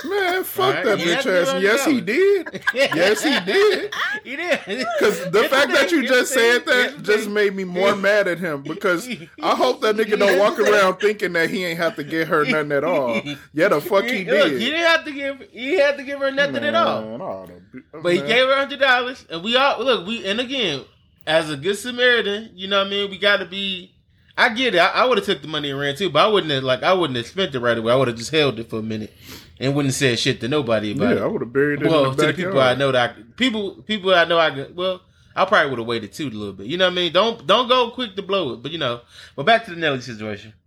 Man, 0.05 0.43
fuck 0.43 0.65
Alright, 0.65 0.85
that 0.85 0.99
you 0.99 1.05
bitch 1.05 1.25
ass. 1.55 1.61
Yes, 1.61 1.85
he 1.85 2.01
did. 2.01 2.61
Yes, 2.73 3.23
he 3.23 3.39
did. 3.39 3.93
he 4.25 4.35
did. 4.35 4.59
Because 4.99 5.31
the 5.31 5.45
fact 5.49 5.71
that 5.71 5.91
you 5.91 6.05
just 6.05 6.33
said 6.33 6.65
that 6.65 7.03
just 7.03 7.29
made 7.29 7.55
me 7.55 7.63
more 7.63 7.95
mad 7.95 8.27
at 8.27 8.37
him. 8.37 8.63
Because 8.63 9.07
I 9.41 9.55
hope 9.55 9.79
that 9.81 9.95
nigga 9.95 10.19
don't 10.19 10.37
walk 10.39 10.59
around 10.59 10.97
thinking 10.97 11.31
that 11.33 11.49
he 11.49 11.63
ain't 11.63 11.77
have 11.79 11.95
to 11.95 12.03
get 12.03 12.27
her 12.27 12.43
nothing 12.43 12.73
at 12.73 12.83
all. 12.83 13.21
Yeah, 13.53 13.69
the 13.69 13.79
fuck 13.79 14.03
he 14.03 14.25
Look, 14.25 14.49
did. 14.49 14.59
he 14.61 14.65
didn't 14.71 14.87
have 14.87 15.05
to 15.05 15.11
give. 15.13 15.41
He 15.51 15.75
had 15.79 15.95
to 15.97 16.03
give 16.03 16.19
her 16.19 16.31
nothing 16.31 16.63
at 16.65 16.75
all. 16.75 17.01
Man, 17.01 17.21
I 17.21 17.45
be- 17.71 17.81
But 18.01 18.13
he 18.13 18.19
gave 18.19 18.45
her 18.47 18.55
hundred 18.55 18.81
dollars, 18.81 19.25
and 19.29 19.41
we 19.41 19.55
all 19.55 19.81
look. 19.83 20.05
We 20.05 20.25
and 20.25 20.41
again, 20.41 20.83
as 21.25 21.49
a 21.49 21.57
good 21.57 21.77
Samaritan, 21.77 22.51
you 22.55 22.67
know 22.67 22.79
what 22.79 22.87
I 22.87 22.89
mean. 22.89 23.09
We 23.11 23.17
got 23.17 23.37
to 23.37 23.45
be. 23.45 23.91
I 24.37 24.49
get 24.49 24.73
it. 24.75 24.79
I, 24.79 24.87
I 24.87 25.05
would 25.05 25.17
have 25.19 25.25
took 25.25 25.41
the 25.41 25.47
money 25.47 25.69
and 25.69 25.79
ran 25.79 25.95
too, 25.95 26.09
but 26.09 26.25
I 26.25 26.27
wouldn't 26.27 26.51
have 26.51 26.63
like 26.63 26.81
I 26.83 26.93
wouldn't 26.93 27.17
have 27.17 27.27
spent 27.27 27.53
it 27.53 27.59
right 27.59 27.77
away. 27.77 27.93
I 27.93 27.95
would 27.95 28.07
have 28.07 28.17
just 28.17 28.31
held 28.31 28.59
it 28.59 28.69
for 28.69 28.79
a 28.79 28.83
minute 28.83 29.13
and 29.59 29.75
wouldn't 29.75 29.93
have 29.93 29.95
said 29.99 30.17
shit 30.19 30.41
to 30.41 30.47
nobody 30.47 30.91
about 30.91 31.15
Yeah, 31.17 31.23
I 31.23 31.27
would 31.27 31.41
have 31.41 31.53
buried 31.53 31.81
it 31.83 31.87
Well, 31.87 32.05
in 32.11 32.11
to 32.11 32.17
the 32.17 32.27
the 32.27 32.33
people 32.33 32.59
I 32.59 32.73
know 32.73 32.91
that 32.91 33.11
I, 33.11 33.21
people 33.35 33.75
people 33.83 34.13
I 34.13 34.25
know 34.25 34.39
I 34.39 34.49
could- 34.51 34.75
well. 34.75 35.01
I 35.35 35.45
probably 35.45 35.71
would 35.71 35.79
have 35.79 35.87
waited 35.87 36.13
too 36.13 36.27
a 36.27 36.29
little 36.29 36.53
bit. 36.53 36.67
You 36.67 36.77
know 36.77 36.85
what 36.85 36.91
I 36.91 36.95
mean? 36.95 37.11
Don't 37.13 37.47
don't 37.47 37.67
go 37.67 37.89
quick 37.91 38.15
to 38.15 38.21
blow 38.21 38.53
it. 38.53 38.61
But 38.63 38.71
you 38.71 38.77
know. 38.77 39.01
But 39.35 39.45
back 39.47 39.65
to 39.65 39.71
the 39.71 39.77
Nelly 39.77 40.01
situation. 40.01 40.53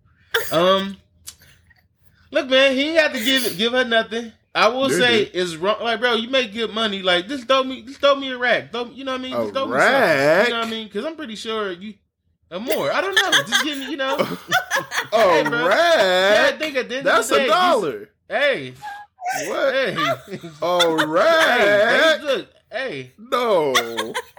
Um, 0.52 0.96
look, 2.30 2.48
man, 2.48 2.72
he 2.76 2.90
ain't 2.90 2.98
have 2.98 3.12
to 3.14 3.24
give 3.24 3.46
it, 3.46 3.56
give 3.56 3.72
her 3.72 3.84
nothing. 3.84 4.32
I 4.56 4.68
will 4.68 4.90
Yeah, 4.90 4.98
say 4.98 5.24
dude. 5.26 5.34
it's 5.36 5.54
wrong. 5.56 5.76
Like, 5.82 6.00
bro, 6.00 6.14
you 6.14 6.28
make 6.30 6.52
good 6.52 6.72
money. 6.72 7.02
Like, 7.02 7.28
just 7.28 7.46
throw 7.46 7.62
me, 7.62 7.82
just 7.82 8.00
throw 8.00 8.14
me 8.16 8.30
a 8.32 8.38
rack. 8.38 8.72
Throw, 8.72 8.86
you 8.86 9.04
know 9.04 9.12
what 9.12 9.20
I 9.20 9.22
mean? 9.24 9.34
A 9.34 9.42
Just 9.42 9.52
throw 9.54 9.66
me 9.66 9.72
rack? 9.72 9.92
something. 9.92 10.44
You 10.46 10.50
know 10.52 10.58
what 10.60 10.66
I 10.66 10.70
mean? 10.70 10.86
Because 10.88 11.04
I'm 11.04 11.14
pretty 11.16 11.36
sure 11.36 11.72
you. 11.72 11.94
Or 12.50 12.60
more. 12.60 12.90
I 12.92 13.00
don't 13.00 13.14
know. 13.14 13.30
Just 13.44 13.64
give 13.64 13.76
me, 13.78 13.90
you 13.90 13.96
know. 13.96 14.16
Oh, 14.18 14.32
Hey, 15.12 15.48
bro. 15.48 15.68
Yeah, 15.68 16.50
I 16.54 16.56
think 16.58 16.76
at 16.76 16.88
the 16.88 16.96
end 16.98 17.06
That's 17.06 17.30
of 17.30 17.36
the 17.36 17.42
a 17.42 17.46
day, 17.46 17.48
dollar. 17.48 18.08
Hey, 18.28 18.74
What? 19.46 19.74
hey, 19.74 19.96
Oh, 20.62 20.96
hey, 20.98 21.04
rack. 21.06 22.20
hey, 22.20 22.24
look, 22.24 22.48
hey. 22.72 23.12
No. 23.18 23.74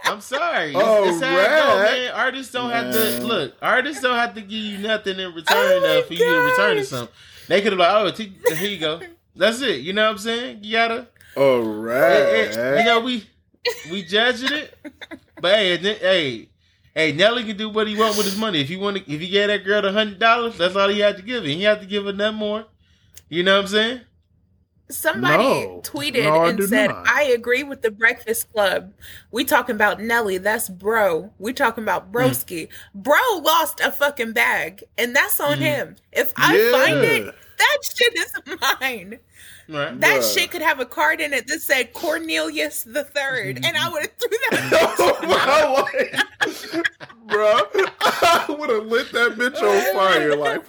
I'm 0.04 0.20
sorry. 0.22 0.72
Oh, 0.74 1.04
it's, 1.04 1.16
it's 1.16 1.24
how 1.24 1.38
it 1.38 1.48
go, 1.48 1.82
man. 1.82 2.12
Artists 2.14 2.52
don't 2.52 2.70
have 2.70 2.92
to 2.92 3.26
look. 3.26 3.54
Artists 3.62 4.02
don't 4.02 4.16
have 4.16 4.34
to 4.34 4.40
give 4.40 4.50
you 4.52 4.78
nothing 4.78 5.18
in 5.20 5.32
return 5.34 5.44
Oh 5.56 5.98
uh, 6.00 6.06
for 6.06 6.14
you 6.14 6.18
to 6.24 6.40
return 6.50 6.76
to 6.78 6.84
something. 6.84 7.14
They 7.46 7.60
could 7.62 7.72
have 7.72 7.78
like, 7.78 7.92
oh, 7.92 8.10
t- 8.10 8.32
here 8.56 8.68
you 8.70 8.78
go. 8.78 9.00
That's 9.38 9.62
it. 9.62 9.80
You 9.80 9.92
know 9.92 10.04
what 10.04 10.10
I'm 10.12 10.18
saying? 10.18 10.58
You 10.62 10.72
gotta. 10.72 11.08
Oh, 11.36 11.84
eh, 11.86 12.48
eh, 12.50 12.78
you 12.80 12.84
know 12.84 13.00
we 13.00 13.24
we 13.90 14.02
judging 14.02 14.52
it, 14.52 14.76
but 15.40 15.54
hey, 15.54 15.76
and 15.76 15.84
hey, 15.86 16.48
hey, 16.94 17.12
Nelly 17.12 17.44
can 17.44 17.56
do 17.56 17.68
what 17.68 17.86
he 17.86 17.94
want 17.94 18.16
with 18.16 18.26
his 18.26 18.36
money. 18.36 18.60
If 18.60 18.68
you 18.70 18.80
want 18.80 18.96
to, 18.96 19.12
if 19.12 19.20
he 19.20 19.28
gave 19.28 19.46
that 19.46 19.64
girl 19.64 19.82
the 19.82 19.92
hundred 19.92 20.18
dollars, 20.18 20.58
that's 20.58 20.74
all 20.74 20.88
he 20.88 20.98
had 20.98 21.16
to 21.16 21.22
give 21.22 21.44
her. 21.44 21.48
He 21.48 21.62
had 21.62 21.80
to 21.80 21.86
give 21.86 22.04
her 22.06 22.12
nothing 22.12 22.38
more. 22.38 22.64
You 23.28 23.44
know 23.44 23.54
what 23.56 23.62
I'm 23.62 23.68
saying? 23.68 24.00
Somebody 24.90 25.44
No. 25.44 25.82
tweeted 25.84 26.24
No, 26.24 26.44
and 26.46 26.56
do 26.58 26.66
said, 26.66 26.88
not. 26.88 27.06
"I 27.06 27.24
agree 27.24 27.62
with 27.62 27.82
the 27.82 27.90
Breakfast 27.90 28.50
Club. 28.52 28.94
We 29.30 29.44
talking 29.44 29.74
about 29.74 30.00
Nelly. 30.00 30.38
That's 30.38 30.68
bro. 30.70 31.30
We 31.38 31.52
talking 31.52 31.84
about 31.84 32.10
broski. 32.10 32.68
Bro 32.94 33.18
lost 33.42 33.80
a 33.80 33.92
fucking 33.92 34.32
bag, 34.32 34.82
and 34.96 35.14
that's 35.14 35.38
on 35.40 35.58
Mhm. 35.58 35.60
him. 35.60 35.96
If 36.10 36.32
I 36.36 36.56
Yeah. 36.56 36.72
find 36.72 37.04
it, 37.04 37.34
that 37.58 37.78
shit 37.82 38.14
is 38.16 38.32
mine. 38.80 39.18
Right. 39.68 40.00
That 40.00 40.20
Bruh. 40.22 40.34
shit 40.34 40.50
could 40.50 40.62
have 40.62 40.80
a 40.80 40.86
card 40.86 41.20
in 41.20 41.32
it 41.34 41.46
that 41.48 41.60
said 41.60 41.92
Cornelius 41.92 42.84
the 42.84 43.04
Third, 43.04 43.60
and 43.62 43.76
I 43.76 43.88
would 43.90 44.02
have 44.02 44.12
threw 44.18 44.38
that. 44.50 44.94
Oh 45.00 45.18
my 45.22 47.04
bro, 47.26 47.60
I 48.00 48.46
would 48.48 48.70
have 48.70 48.86
lit 48.86 49.12
that 49.12 49.32
bitch 49.32 49.60
on 49.60 49.94
fire. 49.94 50.34
Like, 50.36 50.62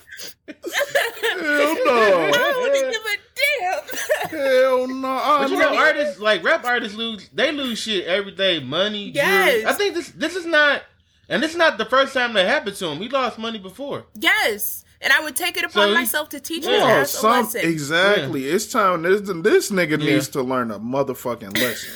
hell 0.48 1.76
no, 1.86 2.32
I 2.36 2.60
wouldn't 2.62 2.94
give 2.94 3.02
a 3.06 4.30
damn. 4.30 4.40
hell 4.40 4.88
no. 4.88 5.08
I 5.08 5.38
But 5.44 5.50
you 5.52 5.58
know- 5.58 5.72
know, 5.74 5.78
artists 5.78 6.20
like 6.20 6.44
rap 6.44 6.66
artists 6.66 6.98
lose. 6.98 7.30
They 7.34 7.52
lose 7.52 7.80
shit 7.80 8.06
every 8.06 8.32
day. 8.34 8.60
Money. 8.60 9.12
Yes. 9.12 9.52
Jewelry. 9.54 9.66
I 9.66 9.74
think 9.74 9.96
this 9.96 10.10
this 10.10 10.36
is 10.36 10.46
not, 10.46 10.84
and 11.30 11.42
this 11.42 11.52
is 11.52 11.58
not 11.58 11.78
the 11.78 11.86
first 11.86 12.14
time 12.14 12.34
that 12.34 12.46
happened 12.48 12.76
to 12.78 12.88
him. 12.88 12.98
He 13.00 13.08
lost 13.10 13.38
money 13.40 13.60
before. 13.60 14.06
yes, 14.16 14.84
and 15.02 15.14
I 15.14 15.22
would 15.22 15.36
take 15.36 15.58
it 15.58 15.64
upon 15.64 15.72
So 15.84 15.88
he- 15.90 15.94
myself 15.94 16.30
to 16.30 16.40
teach 16.40 16.66
Yeah. 16.66 16.72
his 16.72 16.82
Oh, 16.82 16.88
ass 16.88 17.24
a 17.24 17.28
lesson. 17.28 17.62
exactly. 17.70 18.46
It's 18.50 18.68
time. 18.68 19.02
This 19.04 19.22
this 19.22 19.72
nigga 19.72 19.92
Yeah. 20.00 20.14
needs 20.14 20.28
to 20.30 20.42
learn 20.42 20.72
a 20.72 20.80
motherfucking 20.80 21.58
lesson, 21.58 21.94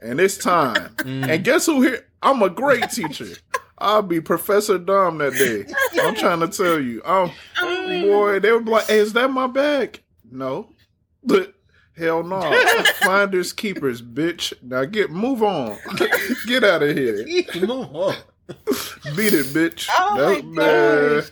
and 0.00 0.20
it's 0.20 0.36
time. 0.36 0.94
Mm. 1.04 1.28
And 1.28 1.44
guess 1.44 1.66
who 1.66 1.82
here? 1.82 2.06
I'm 2.22 2.42
a 2.42 2.48
great 2.50 2.90
teacher. 2.90 3.28
I'll 3.78 4.02
be 4.02 4.20
Professor 4.20 4.78
Dom 4.78 5.18
that 5.18 5.32
day. 5.34 5.66
I'm 6.00 6.14
trying 6.14 6.40
to 6.40 6.48
tell 6.48 6.78
you. 6.80 7.02
Um, 7.04 7.30
boy, 7.60 8.38
they 8.40 8.52
would 8.52 8.64
be 8.64 8.70
like, 8.70 8.86
"Hey, 8.86 8.98
is 8.98 9.12
that 9.14 9.30
my 9.30 9.46
bag?" 9.48 10.00
No, 10.30 10.70
but 11.22 11.52
hell 11.98 12.22
no. 12.22 12.40
Finders 13.02 13.52
keepers, 13.52 14.00
bitch. 14.00 14.52
Now 14.62 14.84
get 14.84 15.10
move 15.10 15.42
on. 15.42 15.76
get 16.46 16.64
out 16.64 16.82
of 16.84 16.96
here. 16.96 17.26
Move 17.56 17.94
on. 17.94 18.14
Beat 19.16 19.34
it, 19.34 19.46
bitch. 19.46 19.88
Oh 19.98 20.14
my 20.16 20.42
man. 20.42 21.18
gosh. 21.20 21.30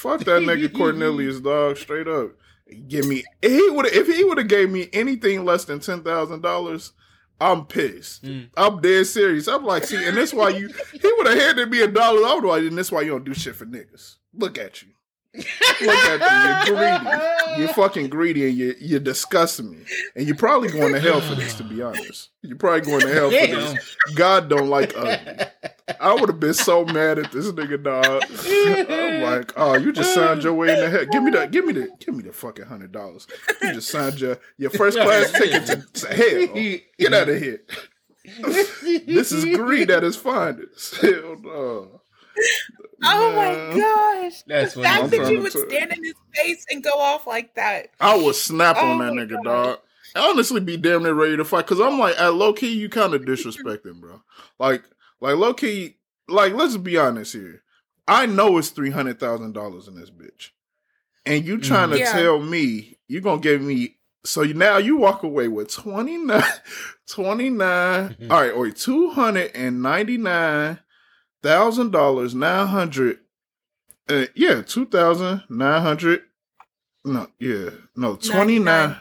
Fuck 0.00 0.20
that 0.20 0.42
nigga 0.42 0.72
Cornelius, 0.76 1.40
dog. 1.40 1.76
Straight 1.76 2.08
up. 2.08 2.30
Give 2.88 3.06
me 3.06 3.22
he 3.42 3.68
would 3.68 3.86
if 3.86 4.06
he 4.06 4.24
would 4.24 4.38
have 4.38 4.48
gave 4.48 4.70
me 4.70 4.88
anything 4.94 5.44
less 5.44 5.64
than 5.64 5.80
ten 5.80 6.02
thousand 6.02 6.40
dollars, 6.40 6.92
I'm 7.38 7.66
pissed. 7.66 8.24
Mm. 8.24 8.48
I'm 8.56 8.80
dead 8.80 9.06
serious. 9.06 9.46
I'm 9.46 9.64
like, 9.64 9.84
see, 9.84 10.02
and 10.02 10.16
that's 10.16 10.32
why 10.32 10.50
you 10.50 10.68
he 10.92 11.12
would 11.18 11.26
have 11.26 11.38
handed 11.38 11.70
me 11.70 11.82
a 11.82 11.88
dollar. 11.88 12.26
I 12.26 12.34
would 12.34 12.44
like, 12.44 12.62
and 12.62 12.78
that's 12.78 12.90
why 12.90 13.02
you 13.02 13.10
don't 13.10 13.24
do 13.24 13.34
shit 13.34 13.56
for 13.56 13.66
niggas. 13.66 14.16
Look 14.32 14.56
at 14.56 14.80
you. 14.82 14.88
Look 15.34 15.46
at 15.80 16.66
you. 16.68 16.74
You're 16.74 16.98
greedy. 16.98 17.60
You're 17.60 17.74
fucking 17.74 18.08
greedy 18.08 18.48
and 18.48 18.56
you 18.56 18.74
you 18.80 18.98
disgust 18.98 19.62
me. 19.62 19.78
And 20.16 20.26
you're 20.26 20.36
probably 20.36 20.70
going 20.70 20.92
to 20.92 21.00
hell 21.00 21.20
for 21.20 21.34
this, 21.34 21.54
to 21.54 21.64
be 21.64 21.82
honest. 21.82 22.30
You're 22.42 22.56
probably 22.56 22.80
going 22.80 23.00
to 23.02 23.12
hell 23.12 23.30
for 23.30 23.36
Damn. 23.36 23.74
this. 23.74 23.96
God 24.14 24.48
don't 24.48 24.68
like 24.68 24.92
ugly. 24.96 25.44
I 26.00 26.14
would 26.14 26.28
have 26.28 26.40
been 26.40 26.54
so 26.54 26.84
mad 26.84 27.18
at 27.18 27.32
this 27.32 27.50
nigga, 27.52 27.82
dog. 27.82 28.22
I'm 28.88 29.22
like, 29.22 29.52
oh, 29.56 29.74
you 29.76 29.92
just 29.92 30.14
signed 30.14 30.42
your 30.42 30.54
way 30.54 30.72
in 30.72 30.80
the 30.80 30.90
hell. 30.90 31.04
Give 31.10 31.22
me 31.22 31.30
the, 31.30 31.46
give 31.46 31.64
me 31.64 31.72
the, 31.72 31.90
give 31.98 32.14
me 32.14 32.22
the 32.22 32.32
fucking 32.32 32.66
hundred 32.66 32.92
dollars. 32.92 33.26
You 33.62 33.72
just 33.74 33.88
signed 33.90 34.20
your 34.20 34.38
your 34.56 34.70
first 34.70 34.98
class 34.98 35.32
ticket 35.32 35.66
to, 35.66 36.00
to 36.00 36.14
hell. 36.14 36.78
Get 36.98 37.14
out 37.14 37.28
of 37.28 37.38
here. 37.40 37.62
This 38.82 39.32
is 39.32 39.44
greed 39.56 39.90
at 39.90 40.04
its 40.04 40.16
finest. 40.16 40.96
Hell 41.00 41.36
no. 41.42 42.00
Oh 43.02 43.32
my 43.34 43.54
gosh! 43.76 44.42
That's 44.46 44.74
the 44.74 44.82
fact 44.82 45.10
that 45.10 45.30
you 45.30 45.40
would 45.40 45.52
stand 45.52 45.92
in 45.92 46.04
his 46.04 46.14
face 46.34 46.66
and 46.70 46.82
go 46.82 46.90
off 46.90 47.26
like 47.26 47.54
that. 47.54 47.88
I 48.00 48.16
would 48.16 48.34
snap 48.34 48.76
oh 48.78 48.86
on 48.86 48.98
that 48.98 49.12
nigga, 49.12 49.42
God. 49.42 49.44
dog. 49.44 49.78
I 50.14 50.28
honestly 50.28 50.60
be 50.60 50.76
damn 50.76 51.04
near 51.04 51.14
ready 51.14 51.36
to 51.36 51.44
fight 51.44 51.66
because 51.66 51.80
I'm 51.80 51.98
like 51.98 52.18
at 52.18 52.34
low 52.34 52.52
key 52.52 52.72
you 52.72 52.88
kind 52.88 53.14
of 53.14 53.22
disrespecting, 53.22 54.00
bro. 54.00 54.20
Like 54.58 54.82
like 55.20 55.36
low 55.36 55.54
key 55.54 55.96
like 56.28 56.52
let's 56.52 56.76
be 56.76 56.98
honest 56.98 57.32
here. 57.32 57.62
I 58.08 58.26
know 58.26 58.58
it's 58.58 58.70
three 58.70 58.90
hundred 58.90 59.20
thousand 59.20 59.52
dollars 59.52 59.88
in 59.88 59.94
this 59.94 60.10
bitch, 60.10 60.50
and 61.24 61.44
you 61.44 61.54
mm-hmm. 61.54 61.62
trying 61.62 61.90
to 61.90 61.98
yeah. 61.98 62.12
tell 62.12 62.40
me 62.40 62.98
you're 63.08 63.22
gonna 63.22 63.40
give 63.40 63.62
me 63.62 63.96
so 64.24 64.42
now 64.42 64.76
you 64.76 64.96
walk 64.96 65.22
away 65.22 65.48
with 65.48 65.72
29 65.72 66.42
29 67.06 68.16
all 68.30 68.40
right 68.40 68.52
or 68.52 68.70
299 68.70 70.78
thousand 71.42 71.92
dollars, 71.92 72.34
nine 72.34 72.66
hundred. 72.66 73.18
Uh, 74.08 74.26
yeah, 74.34 74.62
two 74.62 74.86
thousand 74.86 75.42
nine 75.48 75.82
hundred. 75.82 76.22
No, 77.04 77.28
yeah, 77.38 77.70
no, 77.96 78.16
twenty 78.16 78.58
nine. 78.58 78.96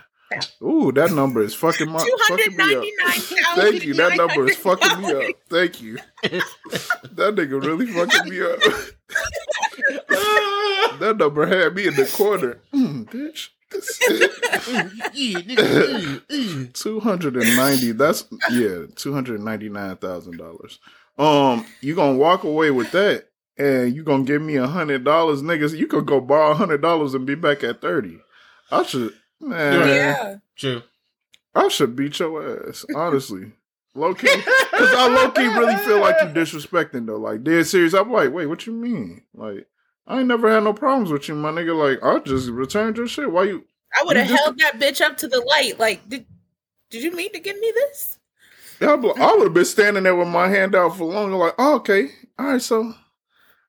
Ooh, 0.62 0.91
that 0.91 1.12
number 1.12 1.41
is 1.41 1.56
fucking 1.56 1.89
my 1.89 2.06
fucking 2.28 2.56
me 2.56 2.63
up. 2.63 2.69
ninety 2.69 2.91
nine 2.97 3.12
thousand. 3.12 3.38
Thank 3.56 3.84
you. 3.86 3.93
That 3.95 4.15
number 4.15 4.47
is 4.47 4.56
fucking 4.58 5.02
me 5.02 5.12
up. 5.12 5.23
Thank 5.49 5.82
you. 5.82 5.97
That 6.23 7.34
nigga 7.36 7.63
really 7.63 7.88
fucking 7.88 8.30
me 8.30 8.41
up. 8.41 8.60
that 10.99 11.17
number 11.17 11.47
had 11.47 11.73
me 11.73 11.88
in 11.88 11.95
the 11.95 12.06
corner. 12.06 12.60
Mm, 12.73 13.06
bitch. 13.10 13.49
Two 16.73 16.99
hundred 16.99 17.36
and 17.36 17.56
ninety. 17.56 17.91
That's 17.91 18.25
yeah, 18.52 18.86
two 18.95 19.13
hundred 19.13 19.41
ninety 19.41 19.69
nine 19.69 19.95
thousand 19.97 20.38
dollars. 20.38 20.80
Um, 21.19 21.65
you 21.82 21.95
gonna 21.95 22.17
walk 22.17 22.43
away 22.45 22.71
with 22.71 22.91
that, 22.93 23.25
and 23.58 23.93
you 23.93 24.03
gonna 24.03 24.23
give 24.23 24.41
me 24.41 24.55
a 24.55 24.67
hundred 24.67 25.03
dollars, 25.03 25.41
niggas? 25.41 25.77
You 25.77 25.86
could 25.86 26.05
go 26.05 26.21
borrow 26.21 26.51
a 26.51 26.55
hundred 26.55 26.82
dollars 26.82 27.13
and 27.13 27.25
be 27.25 27.36
back 27.36 27.63
at 27.63 27.82
thirty. 27.82 28.19
I 28.71 28.84
should, 28.84 29.13
man. 29.41 29.88
Yeah. 29.88 30.36
True. 30.55 30.82
I 31.53 31.67
should 31.67 31.95
beat 31.95 32.19
your 32.19 32.69
ass, 32.69 32.86
honestly. 32.95 33.51
Low 33.95 34.13
key, 34.13 34.34
because 34.34 34.93
I 34.93 35.08
low 35.08 35.32
key 35.32 35.47
really 35.47 35.75
feel 35.77 35.99
like 35.99 36.15
you're 36.21 36.32
disrespecting 36.32 37.08
though. 37.08 37.17
Like 37.17 37.43
dead 37.43 37.65
serious. 37.65 37.93
I'm 37.93 38.12
like, 38.12 38.32
wait, 38.32 38.45
what 38.45 38.65
you 38.65 38.71
mean? 38.71 39.23
Like, 39.34 39.67
I 40.08 40.19
ain't 40.19 40.27
never 40.27 40.49
had 40.49 40.63
no 40.63 40.73
problems 40.73 41.12
with 41.12 41.27
you, 41.27 41.36
my 41.36 41.51
nigga. 41.51 41.75
Like, 41.75 42.01
I 42.03 42.19
just 42.19 42.49
returned 42.49 42.97
your 42.97 43.08
shit. 43.08 43.32
Why 43.32 43.45
you? 43.45 43.65
I 43.93 44.03
would 44.05 44.15
have 44.15 44.27
held 44.27 44.60
that 44.60 44.79
bitch 44.79 45.01
up 45.01 45.17
to 45.17 45.27
the 45.27 45.41
light. 45.41 45.79
Like, 45.79 46.08
did 46.08 46.25
did 46.91 47.03
you 47.03 47.12
mean 47.13 47.34
to 47.34 47.39
give 47.39 47.60
me 47.60 47.73
this? 47.75 48.18
Yeah, 48.79 48.93
I'm 48.93 49.01
like- 49.01 49.19
I 49.19 49.33
would 49.35 49.43
have 49.43 49.53
been 49.53 49.65
standing 49.65 50.03
there 50.03 50.15
with 50.15 50.27
my 50.27 50.47
hand 50.47 50.75
out 50.75 50.97
for 50.97 51.05
longer. 51.05 51.35
Like, 51.35 51.55
oh, 51.57 51.75
okay, 51.75 52.11
all 52.37 52.45
right. 52.47 52.61
So, 52.61 52.93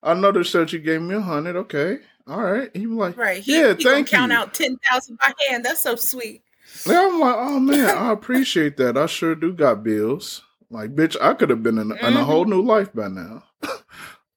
another 0.02 0.20
noticed 0.38 0.52
that 0.54 0.72
you 0.72 0.78
gave 0.78 1.02
me 1.02 1.14
a 1.16 1.20
hundred. 1.20 1.56
Okay, 1.56 1.98
all 2.26 2.42
right. 2.42 2.70
And 2.74 2.82
you 2.82 2.94
like, 2.96 3.16
Right. 3.16 3.42
He, 3.42 3.52
yeah, 3.58 3.74
he 3.74 3.82
gonna 3.84 3.96
thank 3.96 4.08
count 4.08 4.32
you. 4.32 4.38
out 4.38 4.54
ten 4.54 4.78
thousand 4.88 5.18
by 5.18 5.32
hand. 5.48 5.64
That's 5.64 5.80
so 5.82 5.96
sweet. 5.96 6.42
Yeah, 6.86 7.08
I'm 7.10 7.18
like, 7.18 7.34
oh 7.36 7.58
man, 7.60 7.90
I 7.96 8.12
appreciate 8.12 8.76
that. 8.76 8.96
I 8.96 9.06
sure 9.06 9.34
do 9.34 9.52
got 9.52 9.82
bills. 9.82 10.42
Like, 10.70 10.94
bitch, 10.94 11.16
I 11.20 11.34
could 11.34 11.50
have 11.50 11.64
been 11.64 11.78
in, 11.78 11.90
in 11.90 12.16
a 12.16 12.24
whole 12.24 12.44
new 12.44 12.62
life 12.62 12.92
by 12.94 13.08
now. 13.08 13.42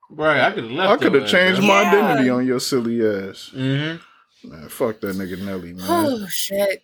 Right. 0.09 0.41
I 0.41 0.51
could 0.51 0.63
have 0.63 0.71
left. 0.73 0.91
I 0.91 0.97
could 0.97 1.13
have 1.13 1.27
changed 1.27 1.59
bro. 1.59 1.67
my 1.67 1.81
Yeah. 1.83 1.89
identity 1.89 2.29
on 2.31 2.45
your 2.47 2.59
silly 2.59 2.99
ass. 3.05 3.51
Mm-hmm. 3.53 4.49
Man, 4.49 4.69
fuck 4.69 4.99
that 5.01 5.15
nigga 5.15 5.39
Nelly, 5.43 5.73
man. 5.73 5.85
Oh 5.87 6.25
shit. 6.27 6.81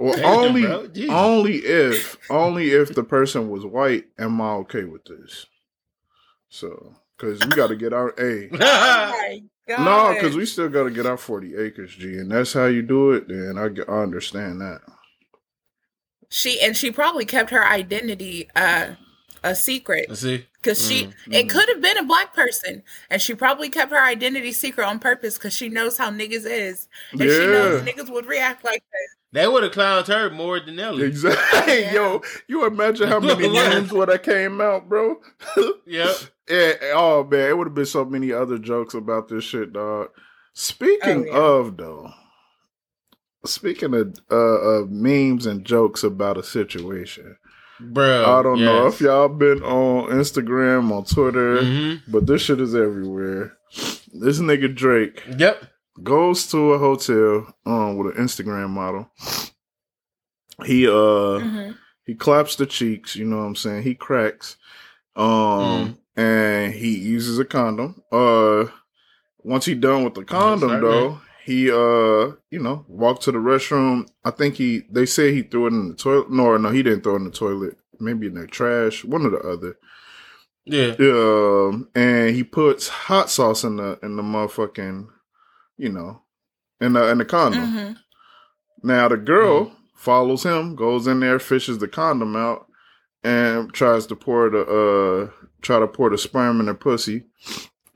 Well, 0.00 0.16
Damn, 0.16 0.26
only, 0.26 1.08
only 1.08 1.56
if, 1.58 2.16
only 2.30 2.70
if 2.70 2.94
the 2.94 3.04
person 3.04 3.50
was 3.50 3.64
white. 3.64 4.06
Am 4.18 4.40
I 4.40 4.52
okay 4.52 4.84
with 4.84 5.04
this? 5.04 5.46
So, 6.48 6.96
because 7.16 7.44
we 7.44 7.52
got 7.52 7.68
to 7.68 7.76
get 7.76 7.92
our 7.92 8.14
a. 8.18 8.48
Oh 8.52 9.10
my 9.12 9.42
god. 9.76 9.84
No, 9.84 10.14
because 10.14 10.36
we 10.36 10.46
still 10.46 10.68
got 10.68 10.84
to 10.84 10.90
get 10.90 11.06
our 11.06 11.16
40 11.16 11.54
acres, 11.56 11.94
G. 11.94 12.14
And 12.14 12.30
that's 12.32 12.52
how 12.52 12.66
you 12.66 12.82
do 12.82 13.12
it, 13.12 13.28
then 13.28 13.56
I 13.56 13.66
understand 13.92 14.60
that. 14.60 14.80
she 16.28 16.60
and 16.60 16.76
she 16.76 16.90
probably 16.90 17.24
kept 17.24 17.50
her 17.50 17.64
identity 17.64 18.48
uh 18.56 18.94
a 19.42 19.54
secret 19.54 20.06
Let's 20.08 20.20
see. 20.22 20.46
because 20.62 20.84
she 20.86 21.04
Mm, 21.06 21.14
it 21.30 21.48
could 21.48 21.68
have 21.68 21.80
been 21.80 21.98
a 21.98 22.04
black 22.04 22.34
person 22.34 22.82
and 23.08 23.22
she 23.22 23.34
probably 23.34 23.70
kept 23.70 23.90
her 23.90 24.02
identity 24.02 24.52
secret 24.52 24.84
on 24.86 24.98
purpose 24.98 25.38
because 25.38 25.54
she 25.54 25.68
knows 25.68 25.96
how 25.98 26.10
niggas 26.10 26.46
is 26.46 26.88
and 27.12 27.20
she 27.22 27.46
knows 27.46 27.82
niggas 27.82 28.10
would 28.10 28.26
react 28.26 28.64
like 28.64 28.82
this. 28.92 29.16
They 29.32 29.46
would 29.46 29.62
have 29.62 29.72
clowned 29.72 30.08
her 30.08 30.28
more 30.30 30.58
than 30.58 30.76
Nelly. 30.76 31.04
Exactly. 31.06 31.82
Yeah. 31.82 31.92
Yo, 31.92 32.22
you 32.48 32.66
imagine 32.66 33.06
how 33.08 33.20
many 33.20 33.44
Yeah. 33.54 33.68
memes 33.68 33.92
would 33.92 34.08
have 34.08 34.22
came 34.22 34.60
out, 34.60 34.88
bro? 34.88 35.16
Yep. 35.86 36.16
Yeah, 36.48 36.72
oh 36.94 37.26
man, 37.30 37.50
it 37.50 37.56
would 37.58 37.68
have 37.68 37.74
been 37.74 37.86
so 37.86 38.04
many 38.04 38.32
other 38.32 38.58
jokes 38.58 38.94
about 38.94 39.28
this 39.28 39.44
shit, 39.44 39.72
dog. 39.72 40.08
Speaking 40.52 41.28
Oh, 41.30 41.32
yeah. 41.32 41.38
of 41.68 41.76
though, 41.76 42.10
speaking 43.44 43.94
of 43.94 44.16
uh, 44.30 44.34
of 44.34 44.90
memes 44.90 45.46
and 45.46 45.64
jokes 45.64 46.02
about 46.02 46.38
a 46.38 46.42
situation, 46.42 47.36
Bro. 47.78 48.24
I 48.26 48.42
don't 48.42 48.60
know 48.64 48.86
if 48.88 49.00
y'all 49.00 49.28
been 49.28 49.62
on 49.62 50.10
Instagram, 50.10 50.90
on 50.92 51.04
Twitter, 51.04 51.62
hmm 51.64 51.94
but 52.08 52.26
this 52.26 52.42
shit 52.42 52.60
is 52.60 52.74
everywhere. 52.74 53.56
This 54.12 54.40
nigga 54.40 54.74
Drake 54.74 55.22
Yep. 55.38 55.64
Goes 56.02 56.46
to 56.50 56.72
a 56.72 56.78
hotel 56.78 57.54
um 57.66 57.96
with 57.96 58.16
an 58.16 58.24
Instagram 58.24 58.70
model. 58.70 59.10
He 60.64 60.86
uh 60.86 60.90
Mhm. 61.40 61.76
he 62.04 62.14
claps 62.14 62.56
the 62.56 62.66
cheeks, 62.66 63.16
you 63.16 63.24
know 63.24 63.38
what 63.38 63.44
I'm 63.44 63.56
saying? 63.56 63.82
He 63.82 63.94
cracks. 63.94 64.56
Um 65.16 65.98
and 66.16 66.72
he 66.74 66.96
uses 66.98 67.38
a 67.38 67.44
condom. 67.44 68.02
Uh 68.12 68.66
once 69.42 69.64
he 69.64 69.74
done 69.74 70.04
with 70.04 70.14
the 70.14 70.24
condom 70.24 70.70
right, 70.70 70.80
though, 70.80 71.20
he 71.44 71.70
uh 71.70 72.34
you 72.50 72.58
know, 72.60 72.84
walked 72.88 73.22
to 73.22 73.32
the 73.32 73.38
restroom. 73.38 74.06
I 74.24 74.30
think 74.30 74.56
he 74.56 74.82
they 74.90 75.06
say 75.06 75.32
he 75.32 75.42
threw 75.42 75.66
it 75.66 75.72
in 75.72 75.88
the 75.88 75.94
toilet. 75.94 76.30
No, 76.30 76.56
no, 76.56 76.68
he 76.70 76.82
didn't 76.82 77.02
throw 77.02 77.14
it 77.14 77.18
in 77.18 77.24
the 77.24 77.30
toilet. 77.30 77.76
Maybe 77.98 78.26
in 78.26 78.34
the 78.34 78.46
trash, 78.46 79.04
one 79.04 79.26
or 79.26 79.30
the 79.30 79.38
other. 79.40 79.76
Yeah. 80.66 80.94
Um, 81.00 81.88
and 81.94 82.34
he 82.34 82.44
puts 82.44 82.88
hot 82.88 83.30
sauce 83.30 83.64
in 83.64 83.76
the 83.76 83.98
in 84.02 84.16
the 84.16 84.22
motherfucking, 84.22 85.08
you 85.80 85.90
know, 85.90 86.20
in 86.80 86.92
the 86.92 87.08
in 87.10 87.18
the 87.18 87.24
condom. 87.24 87.60
Mhm. 87.60 87.96
Now 88.82 89.08
the 89.08 89.16
girl 89.16 89.72
follows 89.94 90.42
him, 90.42 90.76
goes 90.76 91.06
in 91.06 91.20
there, 91.20 91.38
fishes 91.38 91.78
the 91.78 91.88
condom 91.88 92.36
out, 92.36 92.66
and 93.24 93.72
tries 93.72 94.06
to 94.06 94.16
pour 94.16 94.50
the 94.50 94.62
uh 94.62 95.46
try 95.62 95.78
to 95.78 95.86
pour 95.86 96.10
the 96.10 96.18
sperm 96.18 96.60
in 96.60 96.66
her 96.66 96.74
pussy. 96.74 97.24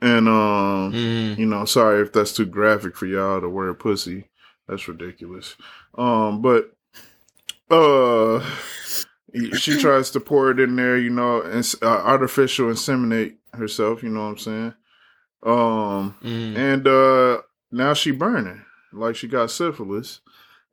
And 0.01 0.27
um, 0.27 0.91
hmm 0.91 1.39
you 1.39 1.45
know, 1.45 1.65
sorry 1.65 2.01
if 2.01 2.13
that's 2.13 2.33
too 2.33 2.45
graphic 2.45 2.95
for 2.95 3.05
y'all 3.07 3.41
to 3.41 3.49
wear 3.49 3.73
pussy. 3.73 4.29
That's 4.67 4.87
ridiculous. 4.87 5.55
Um, 5.97 6.41
but 6.41 6.71
uh 7.69 8.39
she 9.57 9.75
tries 9.81 10.11
to 10.11 10.19
pour 10.19 10.51
it 10.51 10.59
in 10.59 10.75
there, 10.75 10.97
you 10.97 11.09
know, 11.09 11.41
and 11.41 11.75
uh, 11.81 11.85
artificial 11.87 12.67
inseminate 12.67 13.35
herself, 13.53 14.01
you 14.03 14.09
know 14.09 14.21
what 14.23 14.29
I'm 14.31 14.37
saying? 14.37 14.73
Um 15.43 16.15
hmm 16.21 16.57
and 16.57 16.87
uh 16.87 17.41
now 17.75 17.93
she 17.93 18.11
burning 18.11 18.63
like 18.95 19.15
she 19.15 19.27
got 19.27 19.51
syphilis. 19.51 20.21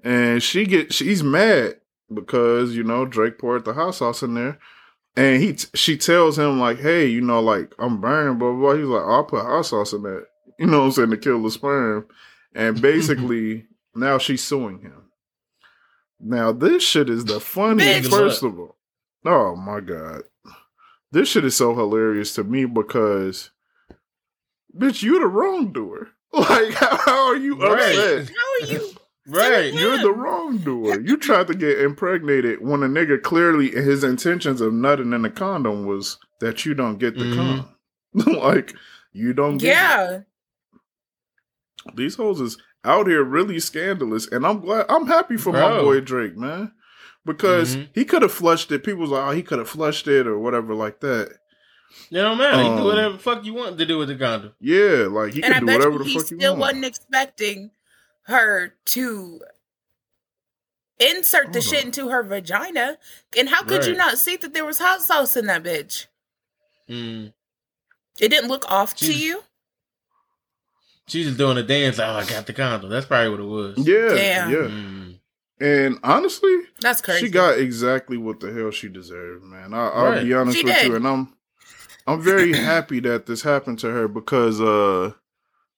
And 0.04 0.42
she 0.42 0.64
get 0.64 0.92
she's 0.92 1.22
mad 1.22 1.76
because 2.12 2.74
you 2.74 2.82
know 2.82 3.04
drake 3.04 3.38
poured 3.38 3.64
the 3.64 3.72
hot 3.72 3.96
sauce 3.96 4.22
in 4.22 4.34
there. 4.34 4.58
And 5.16 5.42
he 5.42 5.56
she 5.74 5.96
tells 5.96 6.38
him 6.38 6.58
like 6.58 6.78
hey 6.78 7.06
you 7.06 7.20
know 7.20 7.40
like 7.40 7.74
i'm 7.78 8.00
burning 8.00 8.38
blah 8.38 8.50
blah, 8.52 8.60
blah. 8.60 8.76
he's 8.76 8.86
like 8.86 9.04
i'll 9.04 9.24
put 9.24 9.44
hot 9.44 9.66
sauce 9.66 9.92
in 9.92 10.02
that. 10.02 10.26
You 10.58 10.66
know 10.66 10.80
what 10.80 10.84
i'm 10.84 10.92
saying? 10.92 11.10
To 11.10 11.16
kill 11.16 11.42
the 11.42 11.50
sperm. 11.50 12.06
And 12.54 12.80
basically 12.80 13.66
now 13.94 14.18
she's 14.18 14.44
suing 14.44 14.80
him. 14.80 15.10
Now 16.20 16.52
this 16.52 16.82
shit 16.82 17.10
is 17.10 17.24
the 17.24 17.40
funniest 17.40 18.10
first 18.10 18.42
of 18.42 18.58
all. 18.58 18.76
Oh 19.24 19.56
my 19.56 19.80
god. 19.80 20.22
This 21.10 21.28
shit 21.28 21.44
is 21.44 21.56
so 21.56 21.74
hilarious 21.74 22.34
to 22.34 22.44
me 22.44 22.64
because 22.64 23.50
bitch, 24.76 25.02
you 25.02 25.18
the 25.18 25.26
wrongdoer. 25.26 26.08
Like, 26.48 26.72
how, 26.74 26.96
how 26.96 27.26
are 27.28 27.36
you 27.36 27.56
Right. 27.60 27.94
upset? 27.96 28.30
How 28.36 28.66
are 28.66 28.72
you? 28.72 28.88
Right. 29.28 29.72
You're 29.72 29.98
the 29.98 30.10
wrongdoer. 30.12 31.00
You 31.02 31.16
tried 31.16 31.46
to 31.46 31.54
get 31.54 31.78
impregnated 31.80 32.60
when 32.60 32.82
a 32.82 32.88
nigga 32.88 33.22
clearly 33.22 33.70
his 33.70 34.02
intentions 34.02 34.60
of 34.60 34.72
nutting 34.72 35.12
in 35.12 35.22
the 35.22 35.30
condom 35.30 35.86
was 35.86 36.18
that 36.40 36.64
you 36.66 36.74
don't 36.74 36.98
get 36.98 37.16
the 37.16 37.26
Mhm. 37.26 37.36
condom. 38.14 38.40
like, 38.40 38.74
you 39.12 39.32
don't 39.32 39.58
get 39.58 39.68
Yeah. 39.68 40.10
it. 40.10 40.24
These 41.94 42.16
hoes 42.16 42.40
is 42.40 42.58
out 42.84 43.06
here 43.06 43.22
really 43.22 43.60
scandalous, 43.60 44.26
and 44.26 44.44
I'm 44.46 44.60
glad 44.60 44.86
I'm 44.88 45.06
happy 45.06 45.36
for 45.36 45.52
my 45.52 45.78
boy 45.80 46.00
Drake, 46.00 46.36
man. 46.36 46.72
Because 47.24 47.76
Mhm. 47.76 47.88
he 47.94 48.04
could 48.04 48.22
have 48.22 48.32
flushed 48.32 48.72
it. 48.72 48.82
People 48.82 49.02
was 49.02 49.10
like, 49.10 49.22
oh, 49.28 49.30
he 49.30 49.42
could 49.44 49.58
have 49.60 49.68
flushed 49.68 50.08
it 50.08 50.26
or 50.26 50.36
whatever 50.38 50.74
like 50.74 50.98
that. 51.00 51.38
It 52.10 52.14
don't 52.16 52.38
matter. 52.38 52.62
you 52.62 52.68
Um, 52.68 52.78
do 52.78 52.84
whatever 52.84 53.12
the 53.14 53.18
fuck 53.18 53.44
you 53.44 53.54
want 53.54 53.78
to 53.78 53.86
do 53.86 53.98
with 53.98 54.08
the 54.08 54.16
condom. 54.16 54.52
Yeah, 54.60 55.06
like 55.10 55.32
he 55.34 55.42
and 55.42 55.52
I 55.54 55.58
can 55.58 55.66
do 55.66 55.72
bet 55.72 55.78
whatever 55.78 55.92
you 55.92 55.98
the 56.00 56.04
he 56.04 56.18
fuck 56.18 56.28
he 56.28 56.36
still 56.36 56.52
wants. 56.56 56.60
wasn't 56.60 56.84
expecting 56.84 57.70
her 58.24 58.74
to 58.86 59.40
insert 60.98 61.52
the 61.52 61.60
Hold 61.60 61.64
shit 61.70 61.84
into 61.84 62.08
her 62.10 62.22
vagina. 62.22 62.98
And 63.36 63.48
how 63.48 63.62
could 63.62 63.86
you 63.86 63.94
not 63.96 64.18
see 64.18 64.36
that 64.36 64.52
there 64.54 64.64
was 64.64 64.78
hot 64.78 65.02
sauce 65.02 65.36
in 65.36 65.46
that 65.46 65.62
bitch? 65.62 66.06
Mm. 66.88 67.32
It 68.20 68.28
didn't 68.28 68.48
look 68.48 68.70
off 68.70 68.94
to 68.96 69.04
She's- 69.06 69.20
you. 69.20 69.42
She's 71.08 71.26
just 71.26 71.38
doing 71.38 71.58
a 71.58 71.62
dance. 71.64 71.98
Oh, 71.98 72.04
I 72.04 72.24
got 72.24 72.46
the 72.46 72.52
condom. 72.52 72.88
That's 72.88 73.06
probably 73.06 73.30
what 73.30 73.40
it 73.40 73.42
was. 73.76 73.86
Yeah, 73.86 74.14
Damn. 74.14 74.50
yeah. 74.50 74.56
Mm. 74.58 75.18
And 75.60 75.98
honestly, 76.04 76.56
That's 76.80 77.00
crazy. 77.00 77.26
she 77.26 77.30
got 77.30 77.58
exactly 77.58 78.16
what 78.16 78.40
the 78.40 78.52
hell 78.52 78.70
she 78.70 78.88
deserved, 78.88 79.44
man. 79.44 79.74
I, 79.74 79.88
I'll 79.88 80.04
Right. 80.12 80.24
be 80.24 80.32
honest 80.32 80.58
She 80.58 80.64
with 80.64 80.74
did. 80.74 80.86
you, 80.88 80.96
and 80.96 81.06
I'm 81.06 81.34
I'm 82.06 82.20
very 82.20 82.52
happy 82.52 83.00
that 83.00 83.26
this 83.26 83.42
happened 83.42 83.78
to 83.80 83.90
her 83.90 84.08
because 84.08 84.60
uh 84.60 85.12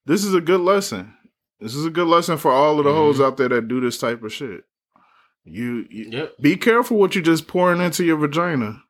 this 0.06 0.24
is 0.24 0.34
a 0.34 0.40
good 0.40 0.60
lesson. 0.60 1.14
This 1.60 1.74
is 1.74 1.84
a 1.86 1.90
good 1.90 2.08
lesson 2.08 2.36
for 2.38 2.50
all 2.52 2.78
of 2.78 2.84
the 2.84 2.92
hoes 2.92 3.18
Mhm. 3.18 3.24
out 3.26 3.36
there 3.36 3.48
that 3.48 3.68
do 3.68 3.80
this 3.80 3.98
type 3.98 4.22
of 4.22 4.32
shit. 4.32 4.64
You, 5.44 5.86
you 5.90 6.08
Yep. 6.10 6.34
be 6.40 6.56
careful 6.56 6.96
what 6.98 7.14
you 7.14 7.22
just 7.22 7.46
pouring 7.46 7.80
into 7.80 8.04
your 8.04 8.16
vagina. 8.16 8.82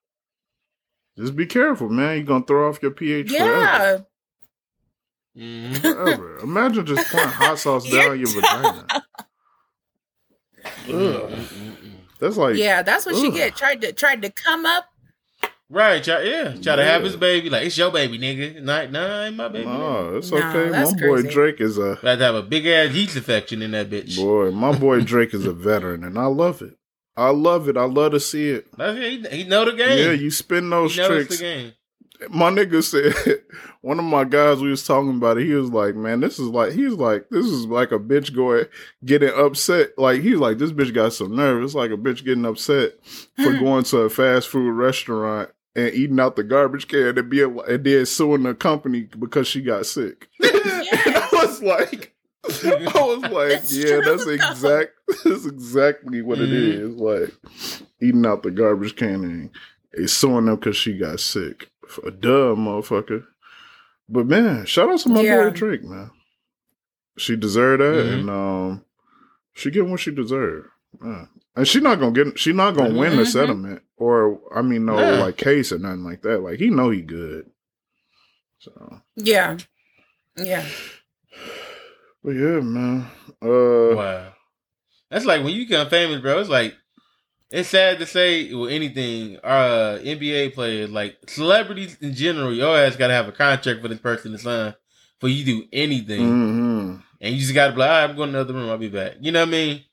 Just 1.18 1.37
be 1.37 1.47
careful, 1.47 1.88
man. 1.88 2.16
You're 2.16 2.25
gonna 2.27 2.44
throw 2.44 2.68
off 2.68 2.83
your 2.83 2.90
pH 2.92 3.31
yeah. 3.31 3.99
Forever. 5.37 5.81
forever. 5.81 6.38
Imagine 6.38 6.87
just 6.87 7.11
pouring 7.11 7.29
hot 7.29 7.59
sauce 7.59 7.88
down 7.90 8.18
your 8.18 8.29
vagina. 8.40 8.87
Ugh. 10.88 11.33
That's 12.20 12.37
like 12.37 12.57
yeah, 12.57 12.83
that's 12.83 13.05
what 13.07 13.16
she 13.16 13.31
get. 13.31 13.57
Tried 13.57 13.81
to 13.83 13.92
tried 13.92 14.23
to 14.23 14.31
come 14.31 14.64
up. 14.64 14.87
Right, 15.74 16.02
try, 16.04 16.22
yeah. 16.22 16.54
Try 16.54 16.76
to 16.76 16.84
have 16.84 17.02
his 17.02 17.16
baby. 17.16 17.50
Like, 17.50 17.66
it's 17.66 17.76
your 17.76 17.90
baby, 17.90 18.16
nigga. 18.18 18.62
Not, 18.62 18.92
nah, 18.92 19.24
ain't 19.24 19.34
my 19.37 19.48
baby. 19.48 19.64
nigga. 19.66 19.78
No, 20.12 20.16
it's 20.18 20.30
No, 20.30 20.38
okay. 20.38 20.70
that's 20.70 20.92
my 20.92 21.00
boy 21.00 21.14
crazy. 21.22 21.28
Drake 21.30 21.60
is 21.60 21.78
a 21.78 21.82
About 21.82 22.18
to 22.18 22.24
have 22.24 22.34
a 22.37 22.42
big 22.42 22.64
ass 22.66 22.92
yeast 22.94 23.16
infection 23.16 23.60
in 23.60 23.72
that 23.72 23.90
bitch. 23.90 24.16
boy. 24.16 24.52
My 24.52 24.76
boy 24.78 25.00
Drake 25.04 25.34
is 25.34 25.46
a 25.46 25.52
veteran, 25.52 26.04
and 26.04 26.16
I 26.16 26.26
love 26.26 26.62
it. 26.62 26.76
I 27.16 27.30
love 27.30 27.68
it. 27.68 27.76
I 27.76 27.84
love 27.84 28.12
to 28.12 28.20
see 28.20 28.50
it. 28.50 28.66
He, 28.78 29.22
he 29.30 29.44
know 29.44 29.64
the 29.64 29.72
game. 29.72 29.98
Yeah, 29.98 30.12
you 30.12 30.30
spin 30.30 30.70
those 30.70 30.94
he 30.96 31.04
tricks. 31.04 31.38
the 31.38 31.42
game. 31.42 31.72
My 32.30 32.50
nigga 32.50 32.82
said 32.82 33.40
one 33.82 33.98
of 33.98 34.04
my 34.04 34.22
guys 34.24 34.60
we 34.60 34.70
was 34.70 34.87
talking 34.87 35.10
about 35.16 35.37
it. 35.38 35.46
He 35.46 35.52
was 35.54 35.70
like, 35.70 35.94
"Man, 35.96 36.20
this 36.20 36.38
is 36.38 36.46
like 36.46 36.72
he's 36.72 36.92
like 36.92 37.28
this 37.30 37.44
is 37.46 37.66
like 37.66 37.90
a 37.92 37.98
bitch 37.98 38.34
going 38.34 38.66
getting 39.04 39.32
upset. 39.34 39.90
Like 39.98 40.22
he's 40.22 40.37
like 40.38 40.58
this 40.58 40.70
bitch 40.72 40.94
got 40.94 41.12
some 41.12 41.34
nerve. 41.34 41.62
It's 41.64 41.74
like 41.74 41.90
a 41.90 41.96
bitch 41.96 42.24
getting 42.24 42.46
upset 42.46 42.92
for 43.37 43.52
going 43.58 43.82
to 43.84 43.98
a 43.98 44.10
fast 44.10 44.48
food 44.48 44.70
restaurant." 44.70 45.50
And 45.76 45.92
eating 45.92 46.20
out 46.20 46.37
the 46.37 46.44
garbage 46.44 46.87
can 46.87 47.18
and 47.18 47.28
be 47.30 47.42
and 47.42 47.84
then 47.84 48.06
suing 48.06 48.44
the 48.44 48.54
company 48.54 49.08
because 49.18 49.48
she 49.48 49.60
got 49.60 49.87
sick. 49.87 50.28
And 50.40 51.16
I 51.16 51.28
was 51.32 51.62
like, 51.62 52.14
I 52.44 52.48
was 52.94 53.22
like, 53.32 53.48
That's 53.50 53.76
yeah, 53.76 53.84
true, 53.84 54.02
that's 54.02 54.24
though. 54.24 54.30
exact. 54.32 54.92
That's 55.24 55.46
exactly 55.46 56.22
what 56.22 56.38
it 56.38 56.48
Mhm. 56.50 56.98
Like 56.98 57.34
eating 58.00 58.24
out 58.26 58.42
the 58.42 58.50
garbage 58.52 58.94
can 58.96 59.24
and 59.24 59.50
they 59.96 60.06
suing 60.06 60.46
them 60.46 60.56
because 60.56 60.76
she 60.76 60.96
got 60.96 61.20
sick. 61.20 61.70
A 62.06 62.10
duh, 62.10 62.54
motherfucker. 62.54 63.24
But 64.08 64.26
man, 64.26 64.66
shout 64.66 64.90
out 64.90 65.00
to 65.00 65.08
my 65.08 65.20
Yeah. 65.22 65.44
boy 65.44 65.50
Drake, 65.50 65.82
man. 65.84 66.10
She 67.18 67.37
deserved 67.37 67.81
that, 67.83 68.04
Mhm. 68.06 68.12
and 68.20 68.31
um, 68.31 68.85
she 69.54 69.70
getting 69.70 69.90
what 69.90 70.00
she 70.00 70.10
deserved. 70.12 70.68
Man. 71.00 71.29
And 71.57 71.67
she 71.69 71.81
not 71.81 72.00
gonna 72.00 72.13
get. 72.13 72.38
She 72.38 72.52
not 72.52 72.75
gonna 72.77 72.94
win 72.98 73.17
the 73.17 73.23
Mhm. 73.23 73.27
settlement, 73.33 73.83
or 73.96 74.40
I 74.55 74.63
mean, 74.63 74.85
no 74.87 74.98
Yeah. 74.98 75.23
like 75.25 75.37
case 75.37 75.71
or 75.73 75.79
nothing 75.79 76.02
like 76.05 76.23
that. 76.23 76.40
Like 76.40 76.59
he 76.59 76.69
know 76.71 76.90
he 76.90 77.00
good. 77.00 77.46
So, 78.59 79.00
Yeah. 79.17 79.59
Yeah. 80.37 80.67
but 82.23 82.31
yeah, 82.31 82.61
man. 82.61 83.07
Uh, 83.42 83.94
Wow. 83.94 84.33
That's 85.11 85.27
like 85.27 85.44
when 85.44 85.52
you 85.55 85.67
become 85.67 85.88
famous, 85.88 86.21
bro. 86.21 86.40
It's 86.40 86.48
like 86.50 86.75
it's 87.50 87.69
sad 87.69 87.98
to 88.00 88.07
say 88.07 88.52
with 88.52 88.73
anything. 88.73 89.38
Uh, 89.44 89.98
NBA 90.02 90.55
players, 90.55 90.90
like 90.90 91.19
celebrities 91.29 91.96
in 92.00 92.15
general, 92.15 92.52
your 92.52 92.77
ass 92.77 92.96
got 92.96 93.09
to 93.09 93.15
have 93.15 93.29
a 93.29 93.33
contract 93.33 93.81
for 93.81 93.87
this 93.88 94.00
person 94.00 94.33
to 94.33 94.38
sign 94.38 94.75
for 95.21 95.29
you 95.29 95.44
to 95.44 95.61
do 95.63 95.69
anything, 95.73 96.21
Mm-hmm. 96.21 96.96
and 97.21 97.35
you 97.35 97.40
just 97.40 97.55
got 97.55 97.69
to 97.69 97.73
be 97.75 97.79
like, 97.79 97.90
All 97.90 97.96
right, 98.00 98.11
I'm 98.11 98.17
going 98.17 98.31
to 98.33 98.38
the 98.38 98.40
other 98.40 98.55
room. 98.55 98.71
I'll 98.71 98.79
be 98.79 98.88
back. 98.88 99.15
You 99.21 99.31
know 99.31 99.40
what 99.42 99.48
I 99.48 99.52
mean? 99.52 99.85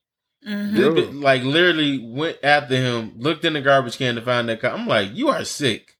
Mhm. 0.48 0.76
Yeah. 0.76 0.90
This 0.90 1.14
like 1.16 1.44
literally 1.44 2.00
went 2.04 2.38
after 2.44 2.76
him, 2.76 3.14
looked 3.18 3.46
in 3.46 3.54
the 3.54 3.62
garbage 3.62 3.98
can 3.98 4.16
to 4.16 4.22
find 4.22 4.50
that. 4.50 4.62
Car. 4.62 4.72
I'm 4.72 4.88
like, 4.88 5.10
you 5.14 5.30
are 5.30 5.44
sick. 5.46 5.98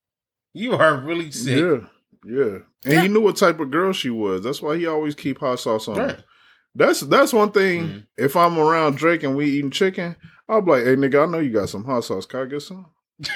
You 0.54 0.74
are 0.74 0.98
really 0.98 1.32
sick. 1.32 1.58
Yeah, 1.60 1.80
yeah. 2.26 2.58
And 2.84 2.94
Yeah. 2.94 3.02
he 3.04 3.08
knew 3.08 3.22
what 3.22 3.36
type 3.38 3.60
of 3.60 3.70
girl 3.72 3.94
she 3.94 4.10
was. 4.10 4.44
That's 4.44 4.62
why 4.62 4.78
he 4.78 4.88
always 4.88 5.14
keep 5.16 5.40
hot 5.40 5.60
sauce 5.60 5.88
on. 5.88 5.96
her. 5.98 6.06
Right. 6.08 6.20
That's 6.74 7.02
that's 7.02 7.34
one 7.34 7.52
thing. 7.52 7.84
Mhm. 7.88 8.04
If 8.18 8.36
I'm 8.36 8.58
around 8.58 8.98
Drake 8.98 9.24
and 9.24 9.36
we 9.36 9.46
eating 9.46 9.72
chicken, 9.72 10.16
I'll 10.50 10.62
be 10.62 10.72
like, 10.72 10.84
"Hey, 10.86 10.96
nigga, 10.96 11.28
I 11.28 11.32
know 11.32 11.40
you 11.40 11.52
got 11.52 11.70
some 11.70 11.84
hot 11.84 12.04
sauce. 12.06 12.26
Can 12.26 12.40
I 12.42 12.46
get 12.46 12.62
some? 12.62 12.86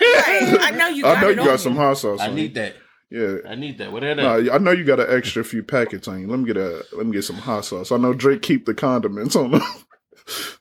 Right. 0.02 0.58
I 0.62 0.72
know 0.72 0.88
you. 0.88 1.04
Got 1.04 1.18
I 1.18 1.22
know 1.22 1.30
it 1.30 1.36
you 1.36 1.42
on 1.42 1.48
got 1.48 1.60
some 1.60 1.76
hot 1.76 1.98
sauce. 1.98 2.20
I 2.20 2.30
on 2.30 2.36
need 2.36 2.56
you. 2.56 2.62
that. 2.62 2.76
Yeah. 3.12 3.36
I 3.48 3.54
need 3.56 3.78
that. 3.78 3.92
Whatever. 3.92 4.22
Nah, 4.24 4.54
I 4.54 4.58
know 4.58 4.72
you 4.72 4.84
got 4.84 5.00
an 5.00 5.08
extra 5.16 5.44
few 5.44 5.62
packets 5.62 6.08
on 6.08 6.22
you. 6.22 6.28
Let 6.28 6.40
me 6.40 6.46
get 6.46 6.58
a 6.58 6.84
let 6.94 7.06
me 7.06 7.12
get 7.12 7.24
some 7.24 7.36
hot 7.36 7.64
sauce. 7.66 7.92
I 7.92 7.98
know 7.98 8.14
Drake 8.14 8.42
keep 8.42 8.66
the 8.66 8.74
condiments 8.74 9.36
on 9.36 9.52
them. 9.52 9.62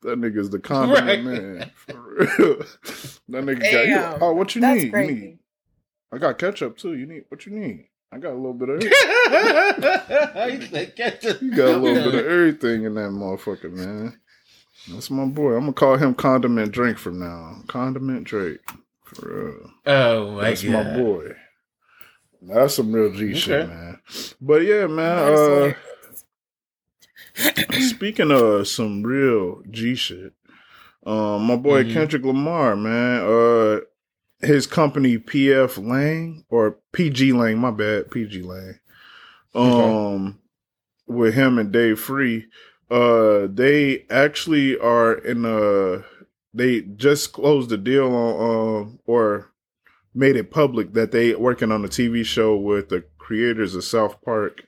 that 0.03 0.19
nigga's 0.21 0.51
the 0.51 0.59
condiment 0.61 1.07
Right. 1.07 1.25
man. 1.25 1.71
For 1.75 2.01
real. 2.39 2.57
That 3.29 3.45
nigga 3.45 3.61
got 3.61 3.87
you. 3.89 4.19
Oh, 4.21 4.33
what 4.35 4.55
you 4.55 4.61
need? 4.61 4.93
You 4.93 5.07
need. 5.07 5.39
I 6.13 6.19
got 6.19 6.39
ketchup 6.39 6.77
too. 6.77 6.95
You 6.95 7.07
need 7.07 7.25
what 7.29 7.47
you 7.47 7.53
need? 7.53 7.89
I 8.13 8.19
got 8.19 8.33
a 8.33 8.37
little 8.37 8.53
bit 8.53 8.69
of 8.69 8.83
He's 10.51 10.71
like, 10.73 10.95
"Catch 10.95 11.25
it." 11.25 11.43
You 11.43 11.51
got 11.57 11.75
a 11.75 11.79
little 11.79 12.11
bit 12.13 12.15
of 12.21 12.27
everything 12.31 12.85
in 12.85 12.95
that 12.95 13.11
motherfucker, 13.11 13.73
man. 13.73 14.21
That's 14.89 15.11
my 15.11 15.25
boy. 15.25 15.55
I'm 15.55 15.61
gonna 15.61 15.73
call 15.73 15.97
him 15.97 16.15
Condiment 16.15 16.71
Drake 16.71 16.99
from 16.99 17.19
now 17.19 17.27
on. 17.27 17.65
Condiment 17.67 18.25
Drake. 18.25 18.61
For 19.05 19.29
real. 19.57 19.71
Oh 19.87 20.31
my 20.33 20.51
That's 20.51 20.63
god. 20.63 20.73
my 20.87 20.97
boy. 20.99 21.33
That's 22.43 22.75
some 22.75 22.93
real 22.93 23.11
G 23.13 23.35
shit, 23.35 23.69
man. 23.69 23.99
But 24.41 24.63
yeah, 24.63 24.87
man. 24.87 25.17
That's 25.17 25.41
Uh, 25.41 25.45
hilarious. 25.47 25.77
Speaking 27.35 28.31
of 28.31 28.69
some 28.69 29.03
real 29.03 29.63
G 29.71 29.95
shit, 29.95 30.33
um, 31.07 31.45
my 31.45 31.57
boy 31.57 31.85
Mhm. 31.85 31.93
Kendrick 31.93 32.25
Lamar, 32.25 32.77
man. 32.77 33.23
Uh, 33.23 33.81
his 34.41 34.67
company 34.67 35.19
PF 35.19 35.79
Lang 35.79 36.45
or 36.49 36.79
PG 36.93 37.33
Lang, 37.33 37.59
my 37.59 37.71
bad, 37.71 38.11
PG 38.11 38.43
Lang. 38.43 38.79
Um, 39.55 40.39
with 41.07 41.35
him 41.35 41.59
and 41.59 41.71
Dave 41.73 41.99
Free, 42.01 42.47
uh, 42.91 43.47
they 43.51 44.05
actually 44.11 44.79
are 44.79 45.15
in 45.15 45.45
a. 45.45 46.05
They 46.53 46.83
just 46.83 47.33
closed 47.33 47.71
the 47.71 47.77
deal 47.79 48.15
on, 48.15 48.83
um, 48.83 48.99
or 49.07 49.51
made 50.15 50.37
it 50.37 50.51
public 50.51 50.93
that 50.95 51.11
they 51.11 51.35
working 51.35 51.73
on 51.73 51.85
a 51.85 51.89
TV 51.89 52.25
show 52.25 52.57
with 52.57 52.89
the 52.91 53.05
creators 53.19 53.75
of 53.75 53.83
South 53.85 54.21
Park 54.23 54.64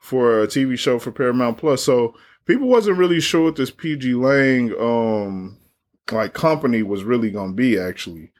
for 0.00 0.42
a 0.42 0.46
TV 0.48 0.76
show 0.78 0.98
for 0.98 1.12
Paramount 1.12 1.58
Plus. 1.58 1.82
So 1.84 2.14
people 2.46 2.66
wasn't 2.68 2.98
really 2.98 3.20
sure 3.20 3.44
what 3.44 3.56
this 3.56 3.70
PG 3.70 4.14
Lang 4.14 4.72
um 4.80 5.56
like 6.10 6.34
company 6.34 6.82
was 6.82 7.04
really 7.04 7.30
gonna 7.30 7.52
be 7.52 7.78
actually. 7.78 8.32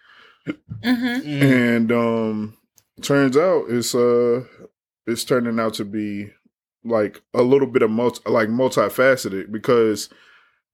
Mhm. 0.48 1.22
Mhm. 1.22 1.42
And 1.42 1.92
um 1.92 2.56
turns 3.02 3.36
out 3.36 3.66
it's 3.68 3.94
uh 3.94 4.42
it's 5.06 5.22
turning 5.24 5.61
out 5.61 5.74
to 5.74 5.84
be 5.84 6.30
like 6.82 7.22
a 7.34 7.42
little 7.42 7.68
bit 7.68 7.82
of 7.82 7.90
multi 7.90 8.20
like 8.28 8.48
multifaceted 8.48 9.52
because 9.52 10.08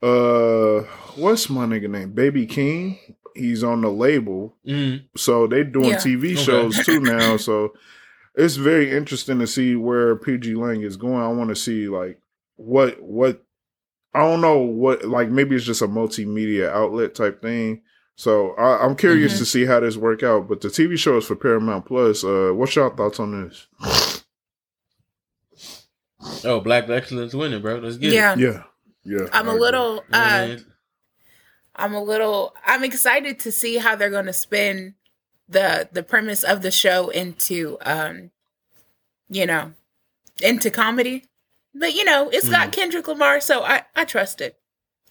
uh 0.02 0.80
what's 1.16 1.50
my 1.50 1.66
nigga 1.66 1.90
name? 1.90 2.12
Baby 2.12 2.46
Keem. 2.46 2.98
He's 3.34 3.62
on 3.62 3.82
the 3.82 3.90
label. 3.90 4.56
Mhm. 4.66 5.02
So 5.16 5.46
they 5.46 5.64
doing 5.64 5.90
Yeah. 5.90 5.96
TV 5.98 6.32
Okay. 6.32 6.42
shows 6.42 6.84
too 6.86 7.00
now. 7.00 7.36
So 7.36 7.74
it's 8.36 8.56
very 8.56 8.90
interesting 8.96 9.38
to 9.40 9.46
see 9.46 9.74
where 9.76 10.14
PG 10.16 10.54
Lang 10.54 10.82
is 10.82 10.96
going. 10.96 11.20
I 11.22 11.28
want 11.28 11.48
to 11.50 11.56
see 11.56 11.88
like 11.88 12.20
what 12.56 13.00
what 13.02 13.42
I 14.14 14.20
don't 14.20 14.40
know 14.40 14.58
what 14.58 15.04
like 15.04 15.28
maybe 15.30 15.56
it's 15.56 15.64
just 15.64 15.82
a 15.82 15.88
multimedia 15.88 16.68
outlet 16.70 17.14
type 17.14 17.42
thing. 17.42 17.82
So 18.18 18.52
I, 18.52 18.84
I'm 18.84 18.96
curious 18.96 19.34
Mhm. 19.34 19.38
to 19.38 19.44
see 19.44 19.64
how 19.66 19.80
this 19.80 19.96
work 19.98 20.22
out. 20.22 20.48
But 20.48 20.60
the 20.62 20.68
TV 20.68 20.96
show 20.98 21.18
is 21.18 21.26
for 21.26 21.36
Paramount 21.36 21.84
Plus. 21.84 22.24
Uh, 22.24 22.50
what's 22.54 22.74
your 22.74 22.94
thoughts 22.96 23.20
on 23.20 23.42
this? 23.48 23.66
Oh, 26.44 26.60
Black 26.60 26.88
Excellence 26.88 27.34
winning, 27.34 27.60
bro. 27.62 27.76
Let's 27.76 27.96
get 27.98 28.12
Yeah. 28.12 28.32
it. 28.34 28.38
Yeah, 28.40 28.62
yeah. 29.04 29.28
I'm 29.32 29.46
I 29.48 29.52
a 29.52 29.54
agree. 29.54 29.60
little. 29.60 30.04
Uh. 30.12 30.56
I'm 31.78 31.92
a 31.92 32.02
little. 32.02 32.54
I'm 32.64 32.84
excited 32.84 33.38
to 33.40 33.52
see 33.52 33.76
how 33.76 33.96
they're 33.96 34.08
going 34.10 34.24
to 34.26 34.32
spin 34.32 34.94
the 35.48 35.88
the 35.92 36.02
premise 36.02 36.42
of 36.42 36.62
the 36.62 36.70
show 36.70 37.08
into, 37.10 37.78
um, 37.82 38.30
you 39.28 39.46
know, 39.46 39.72
into 40.42 40.70
comedy. 40.70 41.24
But 41.74 41.94
you 41.94 42.04
know, 42.04 42.28
it's 42.30 42.48
got 42.48 42.72
Kendrick 42.72 43.06
Lamar, 43.08 43.40
so 43.40 43.62
I 43.62 43.82
I 43.94 44.04
trust 44.04 44.40
it. 44.40 44.58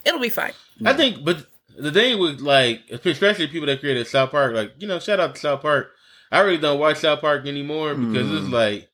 It'll 0.03 0.19
be 0.19 0.29
fine. 0.29 0.53
I 0.85 0.93
think, 0.93 1.23
but 1.23 1.45
the 1.77 1.91
thing 1.91 2.19
with 2.19 2.39
like, 2.41 2.81
especially 3.05 3.47
people 3.47 3.67
that 3.67 3.79
created 3.79 4.07
South 4.07 4.31
Park, 4.31 4.53
like 4.53 4.73
you 4.79 4.87
know, 4.87 4.99
shout 4.99 5.19
out 5.19 5.35
to 5.35 5.41
South 5.41 5.61
Park. 5.61 5.91
I 6.31 6.39
really 6.41 6.57
don't 6.57 6.79
watch 6.79 6.97
South 6.97 7.21
Park 7.21 7.45
anymore 7.45 7.93
because 7.95 8.31
it's 8.31 8.47
Mm. 8.47 8.51
like 8.51 8.89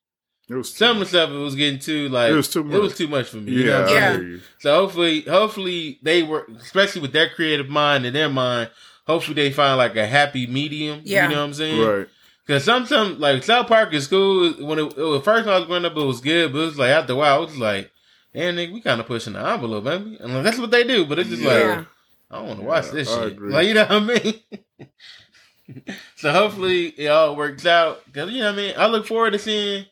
It 0.49 0.55
was 0.55 0.73
some 0.73 1.01
of 1.01 1.07
stuff 1.07 1.29
it 1.29 1.33
was 1.33 1.55
getting 1.55 1.79
too 1.79 2.09
like 2.09 2.31
It 2.31 2.35
was 2.35 2.49
too 2.49 2.59
It 2.59 2.65
was 2.79 2.91
much. 2.91 2.97
too 2.97 3.07
much 3.07 3.27
for 3.29 3.37
me. 3.37 3.53
you 3.53 3.65
know 3.65 3.87
yeah, 3.87 4.11
what 4.11 4.19
I'm 4.19 4.31
Yeah. 4.33 4.37
So 4.59 4.75
hopefully, 4.75 5.21
hopefully 5.21 5.99
they 6.03 6.23
were, 6.23 6.45
especially 6.59 7.01
with 7.01 7.13
their 7.13 7.29
creative 7.29 7.69
mind 7.69 8.05
and 8.05 8.13
their 8.15 8.29
mind. 8.29 8.69
Hopefully 9.07 9.35
they 9.35 9.51
find 9.51 9.77
like 9.77 9.95
a 9.95 10.05
happy 10.07 10.47
medium. 10.47 11.01
Yeah. 11.03 11.23
You 11.27 11.29
know 11.35 11.41
what 11.41 11.45
I'm 11.47 11.53
saying? 11.53 11.81
Right. 11.87 12.07
Because 12.45 12.63
some, 12.63 12.85
some 12.85 13.19
like 13.19 13.43
South 13.43 13.67
Park 13.67 13.93
is 13.93 14.07
cool. 14.07 14.51
When 14.53 14.79
it, 14.79 14.97
it 14.97 15.03
was 15.03 15.23
first 15.23 15.45
when 15.45 15.55
I 15.55 15.59
was 15.59 15.67
growing 15.67 15.85
up, 15.85 15.95
it 15.95 16.03
was 16.03 16.21
good. 16.21 16.51
But 16.51 16.59
it 16.59 16.65
was 16.65 16.77
like 16.79 16.89
after 16.89 17.13
a 17.13 17.15
while, 17.15 17.43
it 17.43 17.47
was 17.47 17.57
like, 17.57 17.91
man, 18.33 18.55
nigga, 18.55 18.73
we 18.73 18.81
kind 18.81 18.99
of 18.99 19.07
pushing 19.07 19.33
the 19.33 19.39
envelope, 19.47 19.83
baby. 19.83 20.17
And 20.19 20.33
like, 20.33 20.43
that's 20.43 20.57
what 20.59 20.71
they 20.71 20.83
do. 20.83 21.05
But 21.05 21.19
it's 21.19 21.29
just 21.29 21.41
like, 21.43 21.85
I 22.31 22.35
don't 22.35 22.47
want 22.47 22.59
to 22.59 22.63
Yeah, 22.63 22.69
watch 22.69 22.89
this 22.91 23.09
I 23.11 23.23
shit. 23.23 23.31
agree. 23.33 23.51
Like 23.53 23.67
you 23.67 23.73
know 23.73 23.83
what 23.83 23.91
I 23.91 23.99
mean? 24.23 25.87
so 26.15 26.31
hopefully 26.31 26.87
it 26.87 27.07
all 27.07 27.35
works 27.35 27.65
out. 27.65 28.01
Cause 28.13 28.29
you 28.31 28.39
know 28.39 28.45
what 28.47 28.53
I 28.53 28.57
mean. 28.57 28.73
I 28.77 28.87
look 28.87 29.05
forward 29.05 29.31
to 29.31 29.39
seeing 29.39 29.85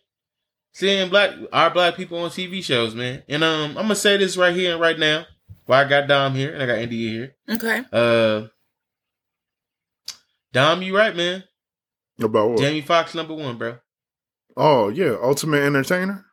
seeing 0.74 1.10
black 1.10 1.32
our 1.54 1.70
black 1.70 1.96
people 1.96 2.20
on 2.20 2.30
TV 2.30 2.64
shows, 2.64 2.96
man. 2.96 3.24
And 3.30 3.44
um, 3.44 3.72
I'm 3.72 3.84
gonna 3.84 3.96
say 3.96 4.18
this 4.18 4.38
right 4.38 4.56
here 4.56 4.72
and 4.74 4.82
right 4.82 4.98
now. 5.00 5.26
Why 5.66 5.82
I 5.84 5.88
got 5.88 6.08
Dom 6.08 6.34
here 6.34 6.52
and 6.54 6.64
I 6.64 6.66
got 6.66 6.80
India 6.80 7.10
here. 7.12 7.36
Okay. 7.58 7.84
Uh, 7.94 8.48
Dom, 10.54 10.82
you 10.82 10.96
right, 10.96 11.16
man. 11.16 11.44
About 12.22 12.50
what? 12.50 12.60
Jamie 12.60 12.82
Foxx 12.82 13.16
number 13.16 13.34
one, 13.34 13.58
bro. 13.58 13.78
Oh 14.58 14.90
yeah, 14.90 15.16
Ultimate 15.22 15.62
Entertainer. 15.64 16.26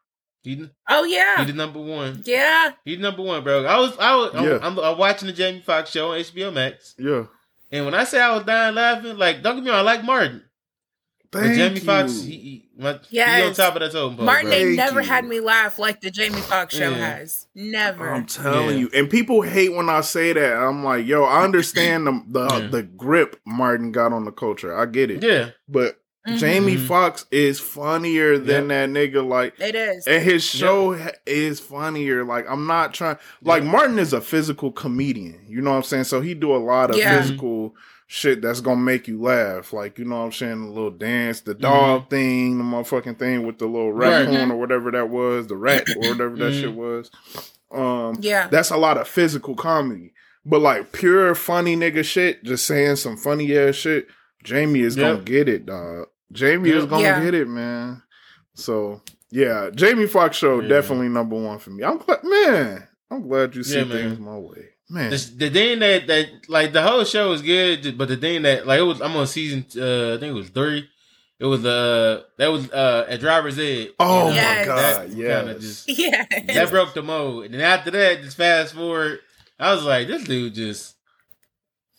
He 0.43 0.69
Oh 0.89 1.05
he 1.05 1.15
yeah. 1.15 1.45
the 1.45 1.53
number 1.53 1.81
one. 1.81 2.23
Yeah. 2.25 2.73
He's 2.85 2.99
number 2.99 3.23
one, 3.23 3.43
bro. 3.45 3.65
I 3.65 3.79
was 3.79 3.97
I 3.99 4.15
was 4.17 4.31
Yeah. 4.35 4.59
I'm, 4.63 4.79
I'm 4.79 4.99
watching 4.99 5.27
the 5.27 5.33
Jamie 5.33 5.61
Foxx 5.61 5.91
show 5.91 6.13
on 6.13 6.19
HBO 6.21 6.53
Max, 6.53 6.95
Yeah. 6.99 7.25
and 7.71 7.85
when 7.85 7.95
I 7.95 8.05
say 8.05 8.21
I 8.21 8.35
was 8.35 8.45
dying 8.45 8.75
laughing, 8.75 9.17
like 9.19 9.43
don't 9.43 9.57
get 9.57 9.65
me 9.65 9.71
wrong, 9.71 9.81
I 9.81 9.83
like 9.83 10.05
Martin, 10.05 10.43
but 11.31 11.43
Jamie 11.55 11.77
you. 11.77 11.81
Foxx, 11.81 12.23
he, 12.23 12.31
he, 12.37 12.69
my, 12.79 12.99
he 13.09 13.21
on 13.21 13.53
top 13.55 13.75
of 13.77 13.81
that 13.81 13.93
totem 13.93 14.17
pole, 14.17 14.25
Martin 14.27 14.49
bro. 14.51 14.59
ain't 14.59 14.77
never 14.77 15.01
you. 15.01 15.07
had 15.09 15.25
me 15.25 15.41
laugh 15.41 15.79
like 15.79 16.01
the 16.01 16.11
Jamie 16.11 16.41
Foxx 16.41 16.75
show 16.77 16.91
Yeah. 16.91 17.17
has. 17.17 17.47
Never. 17.55 18.13
I'm 18.13 18.27
telling 18.27 18.71
Yeah. 18.71 18.77
you, 18.83 18.91
and 18.95 19.11
people 19.11 19.43
hate 19.43 19.75
when 19.75 19.89
I 19.89 20.01
say 20.03 20.33
that. 20.33 20.57
I'm 20.57 20.85
like, 20.85 21.07
yo, 21.07 21.25
I 21.25 21.43
understand 21.45 22.07
the 22.07 22.23
the, 22.29 22.49
Yeah. 22.49 22.67
the 22.69 22.83
grip 22.83 23.41
Martin 23.47 23.93
got 23.93 24.13
on 24.13 24.25
the 24.25 24.33
culture. 24.33 24.77
I 24.77 24.87
get 24.87 25.11
it, 25.11 25.23
Yeah, 25.23 25.51
but 25.69 26.01
Mhm. 26.29 26.39
Jamie 26.39 26.75
Mhm. 26.77 26.87
Foxx 26.89 27.25
is 27.31 27.61
funnier 27.61 28.37
than 28.37 28.67
that 28.69 28.89
nigga. 28.91 29.25
Like, 29.25 29.55
It 29.61 29.77
is. 29.77 30.09
and 30.09 30.21
his 30.25 30.43
show 30.45 30.95
ha- 30.99 31.11
is 31.25 31.61
funnier. 31.61 32.25
Like, 32.25 32.47
I'm 32.51 32.67
not 32.67 32.93
trying. 32.93 33.17
Like, 33.43 33.63
Martin 33.63 33.99
is 34.01 34.13
a 34.13 34.21
physical 34.21 34.73
comedian. 34.73 35.39
You 35.49 35.61
know 35.61 35.71
what 35.71 35.77
I'm 35.77 35.83
saying? 35.85 36.03
So 36.05 36.21
he 36.21 36.35
do 36.35 36.53
a 36.53 36.59
lot 36.59 36.91
of 36.91 36.97
Yeah. 36.97 37.21
physical 37.21 37.77
shit 38.07 38.41
that's 38.41 38.61
gonna 38.61 38.81
make 38.81 39.09
you 39.09 39.21
laugh. 39.21 39.73
Like, 39.73 39.99
you 39.99 40.05
know 40.05 40.19
what 40.19 40.25
I'm 40.27 40.33
saying? 40.33 40.63
The 40.67 40.69
little 40.73 40.91
dance, 40.91 41.41
the 41.41 41.55
Mm-hmm. 41.55 41.63
dog 41.63 42.11
thing, 42.11 42.59
the 42.59 42.65
motherfucking 42.65 43.19
thing 43.19 43.47
with 43.47 43.59
the 43.59 43.67
little 43.67 43.93
Right. 43.93 44.27
raccoon 44.27 44.51
or 44.53 44.57
whatever 44.57 44.91
that 44.93 45.09
was, 45.11 45.47
the 45.49 45.57
rat 45.57 45.89
or 45.97 46.09
whatever 46.15 46.37
that 46.37 46.53
Mhm. 46.53 46.61
shit 46.61 46.73
was. 46.75 47.11
Um, 47.73 48.19
yeah. 48.21 48.47
that's 48.49 48.71
a 48.71 48.77
lot 48.77 48.97
of 48.97 49.09
physical 49.09 49.55
comedy. 49.57 50.13
But 50.45 50.61
like 50.61 50.93
pure 50.93 51.35
funny 51.35 51.77
nigga 51.77 52.05
shit, 52.05 52.45
just 52.45 52.65
saying 52.67 52.97
some 52.97 53.17
funny 53.17 53.57
ass 53.57 53.75
shit, 53.75 54.07
Jamie 54.45 54.81
is 54.81 54.95
gonna 54.95 55.19
get 55.19 55.49
it, 55.49 55.67
dog. 55.67 56.07
Jamie 56.31 56.71
is 56.71 56.87
gonna 56.87 57.03
Yeah. 57.03 57.25
get 57.25 57.35
it, 57.35 57.49
man. 57.49 58.03
So 58.55 59.03
yeah, 59.33 59.71
Jamie 59.75 60.07
Foxx 60.07 60.37
show 60.37 60.61
Yeah. 60.61 60.69
definitely 60.69 61.09
number 61.09 61.35
one 61.35 61.59
for 61.59 61.71
me. 61.71 61.83
I'm 61.83 61.99
glad, 61.99 62.23
man. 62.23 62.87
I'm 63.11 63.27
glad 63.27 63.57
you 63.57 63.65
see 63.65 63.79
Yeah, 63.79 63.85
man. 63.85 63.91
things 64.11 64.21
my 64.21 64.37
way, 64.39 64.69
man. 64.89 65.11
the, 65.11 65.17
the 65.37 65.51
thing 65.51 65.79
that 65.81 66.07
that 66.07 66.29
like 66.49 66.73
the 66.73 66.83
whole 66.83 67.05
show 67.05 67.31
was 67.31 67.43
good, 67.43 67.97
but 67.99 68.09
the 68.09 68.17
thing 68.17 68.43
that 68.43 68.67
like 68.67 68.81
it 68.81 68.83
was 68.85 69.01
I'm 69.01 69.17
on 69.17 69.27
season 69.27 69.65
uh 69.81 70.15
I 70.15 70.19
think 70.19 70.31
it 70.31 70.39
was 70.39 70.49
three. 70.51 70.89
It 71.39 71.45
was 71.45 71.65
uh 71.67 72.23
that 72.39 72.49
was 72.49 72.71
uh 72.71 73.07
at 73.09 73.21
Driver's 73.21 73.59
Ed. 73.59 73.91
oh 74.01 74.29
And, 74.29 74.31
uh, 74.31 74.41
Yes. 74.41 74.67
my 74.69 74.75
god, 74.75 75.11
yeah. 75.13 75.55
Yeah. 75.87 76.25
that 76.55 76.71
broke 76.71 76.95
the 76.95 77.03
mold. 77.03 77.45
And 77.45 77.55
then 77.55 77.61
after 77.61 77.91
that, 77.91 78.23
just 78.23 78.37
fast 78.39 78.75
forward, 78.75 79.21
I 79.59 79.75
was 79.75 79.85
like, 79.85 80.07
this 80.09 80.25
dude 80.25 80.55
just 80.55 80.95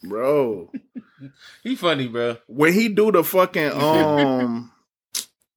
Bro, 0.03 0.71
he 1.63 1.75
funny, 1.75 2.07
bro. 2.07 2.37
when 2.47 2.71
he 2.73 2.87
do 2.89 3.11
the 3.11 3.23
fucking 3.23 3.71
um 3.81 4.71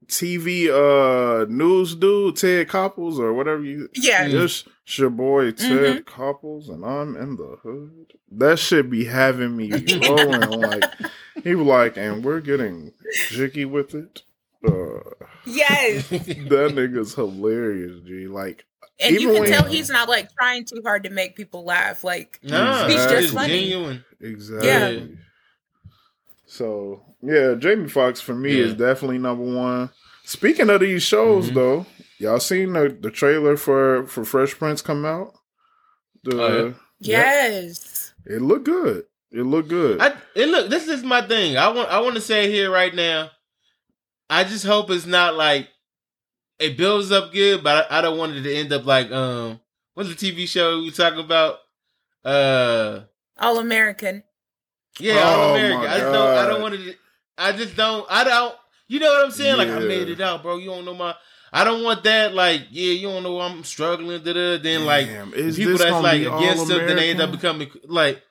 TV 0.06 0.68
uh 0.68 1.44
news 1.48 1.94
dude 1.94 2.36
Ted 2.36 2.68
Koppels 2.68 3.18
or 3.18 3.32
whatever 3.32 3.62
you 3.62 3.88
Yeah. 3.94 4.26
This 4.90 4.98
your 4.98 5.10
boy 5.10 5.52
Ted 5.52 5.98
Mhm. 5.98 6.02
Koppels 6.04 6.68
and 6.68 6.84
I'm 6.84 7.14
in 7.16 7.36
the 7.36 7.56
hood. 7.62 8.14
That 8.32 8.58
should 8.58 8.90
be 8.90 9.04
having 9.04 9.56
me 9.56 9.70
rolling 10.08 10.50
like 10.60 10.82
he 11.44 11.54
was 11.54 11.64
like, 11.64 11.96
and 11.96 12.24
we're 12.24 12.40
getting 12.40 12.92
jiggy 13.28 13.64
with 13.66 13.94
it. 13.94 14.22
Uh, 14.66 14.98
Yes. 15.46 16.08
that 16.08 16.72
nigga's 16.74 17.14
hilarious, 17.14 18.00
G. 18.04 18.26
Like 18.26 18.64
And 18.98 19.14
you 19.14 19.30
can 19.32 19.42
when- 19.42 19.48
tell 19.52 19.64
he's 19.64 19.90
not 19.90 20.08
like 20.08 20.28
trying 20.34 20.64
too 20.64 20.82
hard 20.84 21.04
to 21.04 21.10
make 21.10 21.36
people 21.36 21.64
laugh. 21.64 22.02
Like 22.02 22.40
Nah, 22.42 22.88
He's 22.88 22.96
just 22.96 23.14
it's 23.26 23.32
funny. 23.32 23.70
genuine. 23.70 24.04
exactly. 24.20 24.68
Yeah. 24.68 24.98
So 26.46 27.02
yeah, 27.22 27.54
Jamie 27.56 27.88
Foxx 27.88 28.20
for 28.20 28.34
me 28.34 28.56
Yeah. 28.58 28.64
is 28.64 28.74
definitely 28.74 29.18
number 29.18 29.44
one. 29.44 29.90
Speaking 30.24 30.68
of 30.68 30.80
these 30.80 31.02
shows, 31.04 31.50
Mhm. 31.50 31.54
though, 31.54 31.86
y'all 32.20 32.40
seen 32.40 32.72
the, 32.74 32.88
the 33.00 33.10
trailer 33.10 33.56
for 33.56 34.06
for 34.06 34.24
Fresh 34.24 34.58
Prince 34.58 34.82
come 34.82 35.04
out? 35.04 35.34
The 36.24 36.42
Oh, 36.42 36.74
yes. 36.98 38.12
it 38.26 38.42
looked 38.42 38.64
good. 38.66 39.04
It 39.32 39.42
looked 39.44 39.68
good. 39.68 40.00
I 40.00 40.14
and 40.36 40.50
look, 40.50 40.70
this 40.70 40.88
is 40.88 41.02
my 41.02 41.22
thing. 41.26 41.56
I 41.56 41.68
want 41.68 41.88
I 41.88 42.00
want 42.00 42.14
to 42.16 42.20
say 42.20 42.50
here 42.50 42.70
right 42.70 42.94
now. 42.94 43.30
I 44.28 44.44
just 44.44 44.64
hope 44.66 44.90
it's 44.90 45.06
not 45.06 45.34
like 45.34 45.68
it 46.58 46.76
builds 46.76 47.10
up 47.10 47.32
good, 47.32 47.64
but 47.64 47.90
I, 47.90 47.98
I 47.98 48.00
don't 48.02 48.18
want 48.18 48.32
it 48.36 48.42
to 48.42 48.54
end 48.54 48.72
up 48.72 48.84
like 48.84 49.10
um 49.10 49.60
what's 49.94 50.14
the 50.14 50.14
TV 50.32 50.46
show 50.48 50.80
we 50.80 50.90
talking 50.90 51.20
about? 51.20 51.58
Uh 52.24 53.00
All 53.38 53.58
American. 53.58 54.22
yeah, 54.98 55.14
Oh, 55.24 55.40
All 55.40 55.54
American. 55.56 55.86
I 55.90 55.98
just 55.98 56.12
don't 56.12 56.36
I 56.38 56.46
don't 56.48 56.62
want 56.62 56.74
it 56.74 56.78
to, 56.78 56.94
I 57.38 57.52
just 57.52 57.76
don't 57.76 58.06
I 58.10 58.24
don't 58.24 58.54
you 58.88 58.98
know 58.98 59.10
what 59.12 59.24
I'm 59.26 59.30
saying? 59.30 59.56
Like 59.56 59.68
I 59.68 59.78
made 59.78 60.08
it 60.08 60.20
out, 60.20 60.42
bro. 60.42 60.58
You 60.58 60.70
don't 60.70 60.84
know 60.84 60.94
my 60.94 61.14
I 61.52 61.64
don't 61.64 61.82
want 61.82 62.04
that 62.04 62.34
like, 62.34 62.62
yeah, 62.70 62.92
you 62.92 63.08
don't 63.08 63.22
know 63.22 63.40
I'm 63.40 63.64
struggling, 63.64 64.22
da 64.22 64.32
da 64.32 64.58
then 64.58 64.84
like 64.84 65.06
Damn, 65.06 65.34
is 65.34 65.56
people 65.56 65.72
this 65.72 65.82
that's 65.82 66.02
like 66.02 66.20
against 66.22 66.68
them, 66.68 66.86
then 66.86 66.96
they 66.96 67.10
end 67.10 67.20
up 67.20 67.30
becoming 67.32 67.70
like. 67.84 68.22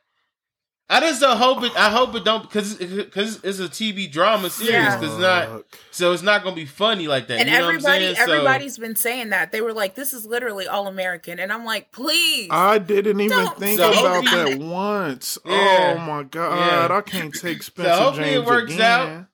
I 0.92 1.02
just 1.02 1.22
don't 1.22 1.38
hope 1.38 1.62
it. 1.64 1.72
I 1.78 1.92
hope 1.92 2.16
it 2.16 2.26
don't 2.26 2.42
because 2.42 2.74
because 2.78 3.44
it's 3.44 3.60
a 3.60 3.68
TV 3.70 4.12
drama 4.12 4.50
series. 4.50 4.72
Yeah. 4.74 4.98
Because 4.98 5.14
it's 5.14 5.22
not 5.22 5.64
so 5.92 6.14
it's 6.14 6.24
not 6.24 6.44
gonna 6.44 6.56
be 6.56 6.66
funny 6.66 7.08
like 7.08 7.28
that. 7.28 7.40
And 7.42 7.48
you 7.48 7.54
know 7.56 7.66
what 7.66 7.70
I'm 7.70 7.76
everybody 7.76 8.06
saying? 8.06 8.16
So- 8.16 8.34
everybody's 8.34 8.78
been 8.80 8.96
saying 8.96 9.30
that. 9.30 9.52
They 9.52 9.62
were 9.62 9.74
like, 9.74 9.94
This 9.94 10.14
is 10.14 10.26
literally 10.26 10.68
all 10.68 10.88
American. 10.88 11.38
And 11.38 11.54
I'm 11.54 11.64
like, 11.64 11.92
please. 11.92 12.48
I 12.50 12.80
didn't 12.80 13.22
even 13.22 13.48
think 13.50 13.80
say 13.80 13.86
about 14.00 14.24
that. 14.26 14.48
that 14.50 14.60
once. 14.60 15.38
Yeah. 15.46 15.94
Oh 15.96 16.00
my 16.08 16.24
god, 16.24 16.90
Yeah. 16.90 16.98
I 16.98 17.02
can't 17.02 17.36
take 17.36 17.62
Spencer 17.62 17.94
so 17.94 18.04
hopefully 18.06 18.30
it 18.30 18.34
James 18.38 18.48
works 18.48 18.74
again. 18.74 18.82
out. 19.10 19.26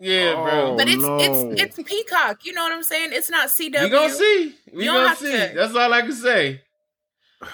Yeah, 0.00 0.34
bro. 0.34 0.72
Oh, 0.72 0.76
but 0.76 0.88
it's 0.88 1.02
no. 1.02 1.18
it's 1.20 1.60
it's 1.78 1.88
Peacock. 1.88 2.44
You 2.44 2.52
know 2.52 2.62
what 2.62 2.72
I'm 2.72 2.82
saying? 2.82 3.10
It's 3.12 3.30
not 3.30 3.48
CW. 3.48 3.82
we 3.82 3.88
gonna 3.88 4.12
see. 4.12 4.54
We 4.72 4.84
You 4.84 4.92
don't 4.92 5.04
gonna 5.04 5.16
see. 5.16 5.30
to- 5.32 5.52
That's 5.54 5.74
all 5.74 5.92
I 5.92 6.00
can 6.02 6.12
say. 6.12 6.62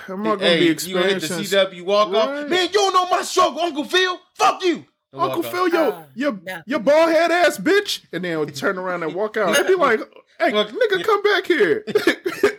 I'm 0.09 0.23
not 0.23 0.37
gonna 0.41 0.51
hey, 0.51 0.59
be 0.75 0.83
you 0.89 0.95
gonna 0.95 1.07
hit 1.09 1.21
the. 1.23 1.27
CW 1.29 1.83
walk 1.85 2.09
off? 2.15 2.29
Right. 2.31 2.49
Man, 2.49 2.63
you 2.67 2.73
don't 2.73 2.93
know 2.95 3.07
my 3.09 3.23
struggle, 3.23 3.61
Uncle 3.61 3.85
Phil. 3.85 4.19
Fuck 4.35 4.65
you. 4.65 4.85
And 5.13 5.23
Uncle 5.23 5.43
walk 5.43 5.53
Phil, 5.53 5.69
yo, 5.69 5.89
Uh, 5.91 6.05
your 6.15 6.41
no. 6.43 6.63
your 6.67 6.79
bald 6.81 7.11
head 7.11 7.31
ass 7.31 7.59
bitch, 7.59 8.01
and 8.13 8.25
then 8.25 8.39
would 8.41 8.55
turn 8.55 8.79
around 8.79 9.03
and 9.05 9.15
walk 9.15 9.37
out. 9.37 9.55
They'd 9.57 9.67
be 9.67 9.75
like, 9.77 10.01
"Hey, 10.41 10.51
Look, 10.53 10.71
nigga, 10.71 11.05
come 11.05 11.23
back 11.23 11.47
here." 11.47 11.85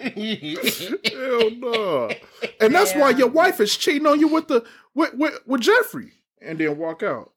Hell 1.11 1.51
no. 1.57 2.09
And 2.61 2.73
that's 2.73 2.93
why 2.93 3.09
your 3.11 3.27
wife 3.27 3.59
is 3.59 3.75
cheating 3.75 4.07
on 4.07 4.19
you 4.19 4.27
with 4.27 4.47
the 4.47 4.65
with 4.95 5.13
with, 5.13 5.39
with 5.45 5.61
Jeffrey, 5.61 6.11
and 6.41 6.57
then 6.57 6.77
walk 6.77 7.03
out. 7.03 7.31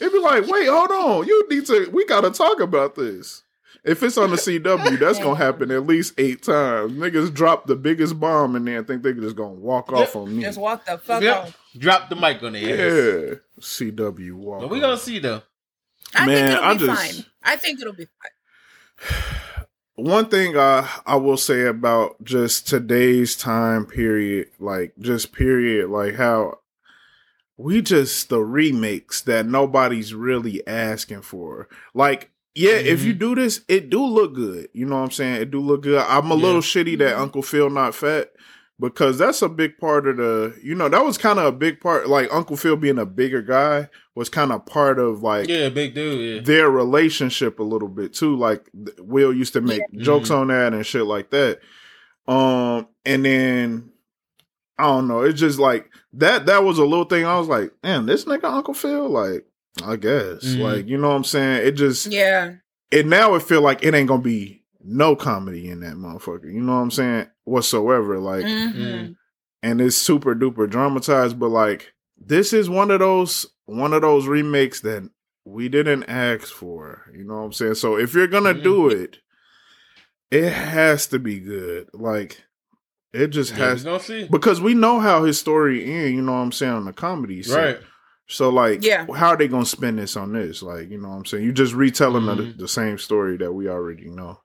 It'd 0.00 0.12
be 0.12 0.18
like, 0.18 0.46
wait, 0.46 0.68
hold 0.68 0.90
on, 0.90 1.26
you 1.26 1.48
need 1.48 1.66
to. 1.66 1.88
We 1.92 2.04
gotta 2.06 2.30
talk 2.30 2.60
about 2.60 2.94
this. 2.94 3.42
If 3.84 4.02
it's 4.02 4.18
on 4.18 4.30
the 4.30 4.36
CW, 4.36 4.98
that's 4.98 5.18
gonna 5.20 5.36
happen 5.36 5.70
at 5.70 5.86
least 5.86 6.14
eight 6.18 6.42
times. 6.42 6.92
Niggas 6.92 7.32
drop 7.32 7.66
the 7.66 7.76
biggest 7.76 8.18
bomb 8.18 8.56
in 8.56 8.64
there 8.64 8.78
and 8.78 8.86
then 8.86 9.00
think 9.00 9.16
they're 9.16 9.24
just 9.24 9.36
gonna 9.36 9.52
walk 9.54 9.92
off 9.92 10.16
on 10.16 10.36
me. 10.36 10.42
Just 10.42 10.58
walk 10.58 10.84
the 10.84 10.98
fuck 10.98 11.22
Yep. 11.22 11.36
off. 11.36 11.58
Drop 11.78 12.08
the 12.08 12.16
mic 12.16 12.42
on 12.42 12.54
their 12.54 12.62
ass. 12.62 13.38
Yeah, 13.58 13.60
CW 13.60 14.32
walk. 14.34 14.60
But 14.62 14.70
we 14.70 14.80
gonna 14.80 14.96
see 14.96 15.18
though. 15.20 15.42
I 16.14 16.26
Man, 16.26 16.36
think 16.36 16.48
it'll 16.58 16.64
I 16.64 16.72
be 16.72 16.78
just- 16.86 17.14
fine. 17.16 17.24
I 17.44 17.56
think 17.56 17.80
it'll 17.80 17.92
be 17.92 18.06
fine. 18.06 19.12
one 19.94 20.26
thing 20.28 20.56
I 20.58 20.88
I 21.06 21.16
will 21.16 21.36
say 21.36 21.66
about 21.66 22.22
just 22.24 22.66
today's 22.68 23.36
time 23.36 23.86
period, 23.86 24.48
like 24.58 24.94
just 24.98 25.32
period, 25.32 25.90
like 25.90 26.16
how 26.16 26.58
we 27.56 27.80
just 27.82 28.28
the 28.28 28.40
remakes 28.40 29.20
that 29.22 29.46
nobody's 29.46 30.12
really 30.14 30.66
asking 30.66 31.22
for. 31.22 31.68
Like, 31.94 32.30
yeah, 32.54 32.72
if 32.72 33.02
you 33.04 33.12
do 33.12 33.34
this, 33.34 33.60
it 33.68 33.90
do 33.90 34.04
look 34.04 34.34
good. 34.34 34.68
You 34.72 34.86
know 34.86 34.96
what 34.96 35.04
I'm 35.04 35.10
saying? 35.10 35.42
It 35.42 35.50
do 35.50 35.60
look 35.60 35.82
good. 35.82 36.02
I'm 36.08 36.30
a 36.30 36.36
Yeah. 36.36 36.42
little 36.42 36.60
shitty 36.60 36.98
that 36.98 37.18
Uncle 37.18 37.42
Phil 37.42 37.68
not 37.70 37.94
fat 37.94 38.30
because 38.80 39.18
that's 39.18 39.40
a 39.42 39.48
big 39.48 39.78
part 39.78 40.06
of 40.06 40.16
the. 40.18 40.54
You 40.62 40.74
know, 40.74 40.88
that 40.88 41.04
was 41.04 41.18
kind 41.18 41.38
of 41.38 41.44
a 41.46 41.52
big 41.52 41.80
part. 41.80 42.08
Like 42.08 42.28
Uncle 42.32 42.56
Phil 42.56 42.76
being 42.76 42.98
a 42.98 43.06
bigger 43.06 43.42
guy 43.42 43.88
was 44.14 44.28
kind 44.30 44.52
of 44.52 44.64
part 44.66 44.98
of 44.98 45.22
like 45.22 45.48
Yeah, 45.48 45.68
big 45.68 45.94
dude. 45.94 46.36
Yeah. 46.36 46.40
their 46.42 46.70
relationship 46.70 47.58
a 47.58 47.62
little 47.62 47.88
bit 47.88 48.14
too. 48.14 48.36
Like 48.36 48.64
Will 48.98 49.32
used 49.34 49.52
to 49.54 49.60
make 49.60 49.82
jokes 49.96 50.30
Mhm. 50.30 50.36
on 50.36 50.46
that 50.48 50.72
and 50.74 50.84
shit 50.86 51.04
like 51.04 51.30
that. 51.30 51.60
Um, 52.26 52.88
and 53.04 53.24
then 53.24 53.90
I 54.78 54.84
don't 54.84 55.08
know. 55.08 55.22
It's 55.22 55.40
just 55.40 55.58
like 55.58 55.90
that. 56.14 56.46
That 56.46 56.64
was 56.64 56.78
a 56.78 56.84
little 56.84 57.04
thing. 57.04 57.24
I 57.24 57.38
was 57.38 57.48
like, 57.48 57.72
man, 57.82 58.06
this 58.06 58.24
nigga 58.24 58.44
Uncle 58.44 58.74
Phil. 58.74 59.08
Like, 59.08 59.46
I 59.84 59.96
guess. 59.96 60.44
Mhm. 60.44 60.58
Like, 60.60 60.86
you 60.86 60.98
know 60.98 61.08
what 61.08 61.14
I'm 61.16 61.24
saying? 61.24 61.66
It 61.66 61.72
just 61.72 62.06
Yeah. 62.06 62.52
and 62.92 63.10
now 63.10 63.34
it 63.34 63.42
feel 63.42 63.62
like 63.62 63.82
it 63.84 63.94
ain't 63.94 64.08
gonna 64.08 64.22
be 64.22 64.62
no 64.84 65.16
comedy 65.16 65.68
in 65.68 65.80
that 65.80 65.94
motherfucker. 65.94 66.52
You 66.52 66.60
know 66.60 66.74
what 66.76 66.82
I'm 66.82 66.90
saying? 66.90 67.26
Whatsoever. 67.44 68.18
Like, 68.18 68.44
hmm 68.46 69.06
and 69.62 69.80
it's 69.80 69.96
super 69.96 70.34
duper 70.34 70.68
dramatized 70.68 71.40
but 71.40 71.48
like 71.48 71.92
this 72.18 72.52
is 72.52 72.68
one 72.68 72.90
of 72.90 73.00
those 73.00 73.46
one 73.64 73.94
of 73.94 74.02
those 74.02 74.26
remakes 74.26 74.80
that 74.82 75.08
we 75.46 75.68
didn't 75.68 76.04
ask 76.04 76.48
for 76.48 77.02
you 77.16 77.24
know 77.24 77.36
what 77.38 77.40
i'm 77.46 77.52
saying 77.54 77.74
so 77.74 77.96
if 77.96 78.12
you're 78.14 78.26
gonna 78.26 78.52
do 78.52 78.88
it 78.88 79.16
it 80.30 80.52
has 80.52 81.06
to 81.06 81.18
be 81.18 81.40
good 81.40 81.88
like 81.94 82.44
it 83.16 83.28
just 83.28 83.52
Yeah, 83.56 83.70
has 83.70 83.84
gonna 83.84 84.00
see. 84.00 84.28
because 84.30 84.60
we 84.60 84.74
know 84.74 85.00
how 85.00 85.24
his 85.24 85.38
story 85.38 85.84
end 85.84 86.14
you 86.14 86.22
know 86.22 86.32
what 86.32 86.38
i'm 86.38 86.52
saying 86.52 86.72
on 86.72 86.84
the 86.84 86.92
comedy 86.92 87.42
side. 87.42 87.56
Right. 87.76 87.78
so 88.28 88.48
like 88.50 88.84
Yeah. 88.84 89.06
how 89.14 89.28
are 89.28 89.36
they 89.36 89.48
gonna 89.48 89.64
spin 89.66 89.96
this 89.96 90.16
on 90.16 90.32
this 90.32 90.62
like 90.62 90.90
you 90.90 90.98
know 91.00 91.08
what 91.08 91.16
i'm 91.16 91.24
saying 91.24 91.44
you 91.44 91.52
just 91.52 91.74
retelling 91.74 92.26
the, 92.26 92.34
Mhm. 92.34 92.58
the 92.58 92.68
same 92.68 92.98
story 92.98 93.36
that 93.38 93.52
we 93.52 93.68
already 93.68 94.08
know 94.10 94.40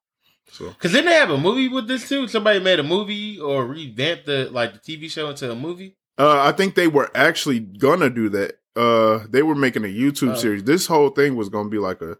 so 0.51 0.73
Cause 0.79 0.91
didn't 0.91 1.05
they 1.05 1.13
have 1.13 1.29
a 1.29 1.37
movie 1.37 1.69
with 1.69 1.87
this 1.87 2.09
too? 2.09 2.27
Somebody 2.27 2.59
made 2.59 2.77
a 2.79 2.83
movie 2.83 3.39
or 3.39 3.65
revamped 3.65 4.25
the 4.25 4.49
like 4.51 4.73
the 4.73 4.79
TV 4.79 5.09
show 5.09 5.29
into 5.29 5.49
a 5.49 5.55
movie. 5.55 5.95
Uh, 6.17 6.41
I 6.41 6.51
think 6.51 6.75
they 6.75 6.87
were 6.89 7.09
actually 7.15 7.61
gonna 7.61 8.09
do 8.09 8.27
that. 8.27 8.55
Uh, 8.75 9.19
they 9.29 9.43
were 9.43 9.55
making 9.55 9.85
a 9.85 9.87
YouTube 9.87 10.33
Oh. 10.33 10.35
series. 10.35 10.65
This 10.65 10.87
whole 10.87 11.09
thing 11.09 11.37
was 11.37 11.47
gonna 11.47 11.69
be 11.69 11.77
like 11.77 12.01
a 12.01 12.17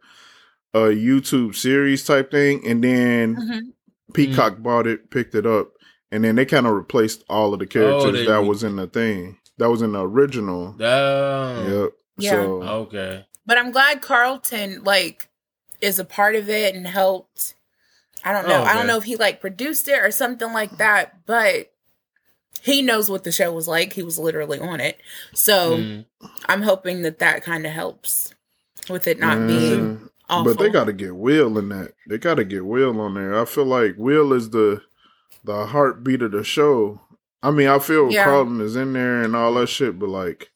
a 0.73 0.95
YouTube 0.95 1.55
series 1.55 2.05
type 2.05 2.31
thing, 2.31 2.65
and 2.65 2.81
then 2.81 3.35
hmm 3.35 3.59
Peacock 4.13 4.59
bought 4.63 4.87
it, 4.87 5.11
picked 5.11 5.35
it 5.35 5.45
up, 5.45 5.71
and 6.11 6.23
then 6.23 6.35
they 6.35 6.45
kind 6.45 6.67
of 6.67 6.73
replaced 6.73 7.23
all 7.29 7.53
of 7.53 7.59
the 7.59 7.67
characters 7.67 8.03
Oh, 8.05 8.11
they 8.11 8.25
that 8.25 8.39
re- 8.41 8.47
was 8.47 8.63
in 8.63 8.75
the 8.75 8.87
thing. 8.87 9.37
That 9.57 9.69
was 9.69 9.81
in 9.81 9.91
the 9.93 10.01
original. 10.05 10.75
Oh, 10.79 11.83
Yep. 11.83 11.91
Yeah. 12.17 12.31
So 12.31 12.63
okay. 12.63 13.25
But 13.45 13.57
I'm 13.57 13.71
glad 13.71 14.01
Carlton 14.01 14.83
like 14.83 15.29
is 15.81 15.97
a 15.99 16.05
part 16.05 16.35
of 16.35 16.49
it 16.49 16.75
and 16.75 16.85
helped. 16.87 17.55
I 18.23 18.31
don't 18.33 18.47
know. 18.47 18.61
Oh, 18.61 18.63
I 18.63 18.73
don't 18.75 18.85
know 18.87 18.97
if 18.97 19.03
he 19.03 19.15
like 19.15 19.41
produced 19.41 19.87
it 19.87 19.99
or 19.99 20.11
something 20.11 20.51
like 20.53 20.77
that, 20.77 21.25
but 21.25 21.71
he 22.61 22.81
knows 22.83 23.09
what 23.09 23.23
the 23.23 23.31
show 23.31 23.51
was 23.51 23.67
like. 23.67 23.93
He 23.93 24.03
was 24.03 24.19
literally 24.19 24.59
on 24.59 24.79
it. 24.79 24.99
So 25.33 25.77
Mm. 25.77 26.05
I'm 26.45 26.61
hoping 26.61 27.01
that 27.01 27.17
that 27.19 27.43
kind 27.43 27.65
of 27.65 27.71
helps 27.71 28.33
with 28.89 29.07
it 29.07 29.19
not 29.19 29.47
being 29.47 30.09
awful. 30.29 30.53
but 30.53 30.59
they 30.61 30.69
got 30.69 30.83
to 30.85 30.93
get 30.93 31.15
Will 31.15 31.57
in 31.57 31.69
that. 31.69 31.93
They 32.07 32.19
got 32.19 32.35
to 32.35 32.43
get 32.43 32.65
Will 32.65 32.99
on 33.01 33.15
there. 33.15 33.39
I 33.39 33.45
feel 33.45 33.65
like 33.65 33.95
Will 33.97 34.33
is 34.33 34.51
the 34.51 34.83
the 35.43 35.65
heartbeat 35.67 36.21
of 36.21 36.31
the 36.31 36.43
show. 36.43 37.01
I 37.43 37.51
mean, 37.51 37.67
I 37.67 37.79
feel 37.79 38.11
Yeah. 38.11 38.25
Carlton 38.25 38.61
is 38.61 38.75
in 38.75 38.93
there 38.93 39.23
and 39.23 39.35
all 39.35 39.53
that 39.55 39.67
shit, 39.69 39.97
but 39.99 40.09
like 40.09 40.49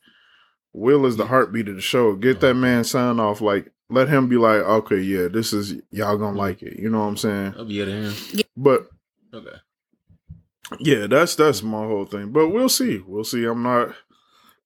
Will 0.74 1.06
is 1.06 1.16
the 1.18 1.26
heartbeat 1.28 1.68
of 1.70 1.76
the 1.76 1.82
show. 1.82 2.16
Get 2.16 2.42
that 2.42 2.54
man 2.56 2.84
sign 2.84 3.20
off. 3.20 3.40
Like, 3.42 3.72
let 3.90 4.10
him 4.10 4.28
be 4.28 4.36
like, 4.38 4.62
okay, 4.62 5.00
yeah, 5.00 5.28
this 5.30 5.54
is 5.54 5.76
y'all 5.92 6.18
gonna 6.18 6.38
like 6.38 6.62
it. 6.62 6.78
You 6.80 6.90
know 6.90 7.00
what 7.00 7.06
I'm 7.06 7.18
saying? 7.18 7.54
I'll 7.58 7.66
be 7.66 7.82
at 7.82 7.88
him. 7.88 8.14
But 8.58 8.90
Okay. 9.34 9.56
yeah, 10.80 11.08
that's 11.08 11.36
that's 11.36 11.64
my 11.64 11.84
whole 11.86 12.06
thing. 12.06 12.32
But 12.32 12.50
we'll 12.50 12.70
see. 12.70 13.00
We'll 13.06 13.24
see. 13.24 13.46
I'm 13.46 13.64
not. 13.64 13.96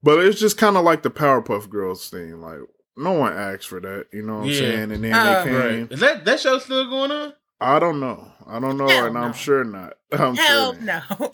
But 0.01 0.23
it's 0.25 0.39
just 0.39 0.57
kind 0.57 0.77
of 0.77 0.83
like 0.85 1.03
the 1.03 1.11
Powerpuff 1.11 1.69
Girls 1.69 2.09
thing. 2.09 2.39
Like, 2.41 2.59
no 2.97 3.11
one 3.13 3.33
asked 3.33 3.67
for 3.67 3.79
that. 3.81 4.07
You 4.13 4.23
know 4.23 4.35
what 4.37 4.43
I'm 4.43 4.49
Yeah. 4.49 4.59
saying? 4.59 4.91
And 4.91 5.03
then 5.03 5.13
Oh. 5.13 5.23
they 5.23 5.29
uh, 5.35 5.43
came. 5.43 5.53
Right. 5.81 5.91
Is 5.91 5.99
that 5.99 6.25
that 6.25 6.39
show 6.39 6.57
still 6.59 6.89
going 6.89 7.11
on? 7.11 7.33
I 7.61 7.79
don't 7.79 7.99
know. 7.99 8.25
I 8.47 8.59
don't 8.59 8.77
know, 8.77 8.87
Hell 8.87 9.05
and 9.05 9.13
no. 9.13 9.19
I'm 9.21 9.33
sure 9.33 9.63
not. 9.63 9.93
I'm 10.11 10.35
Hell 10.35 10.73
sure. 10.73 10.81
no. 10.83 11.01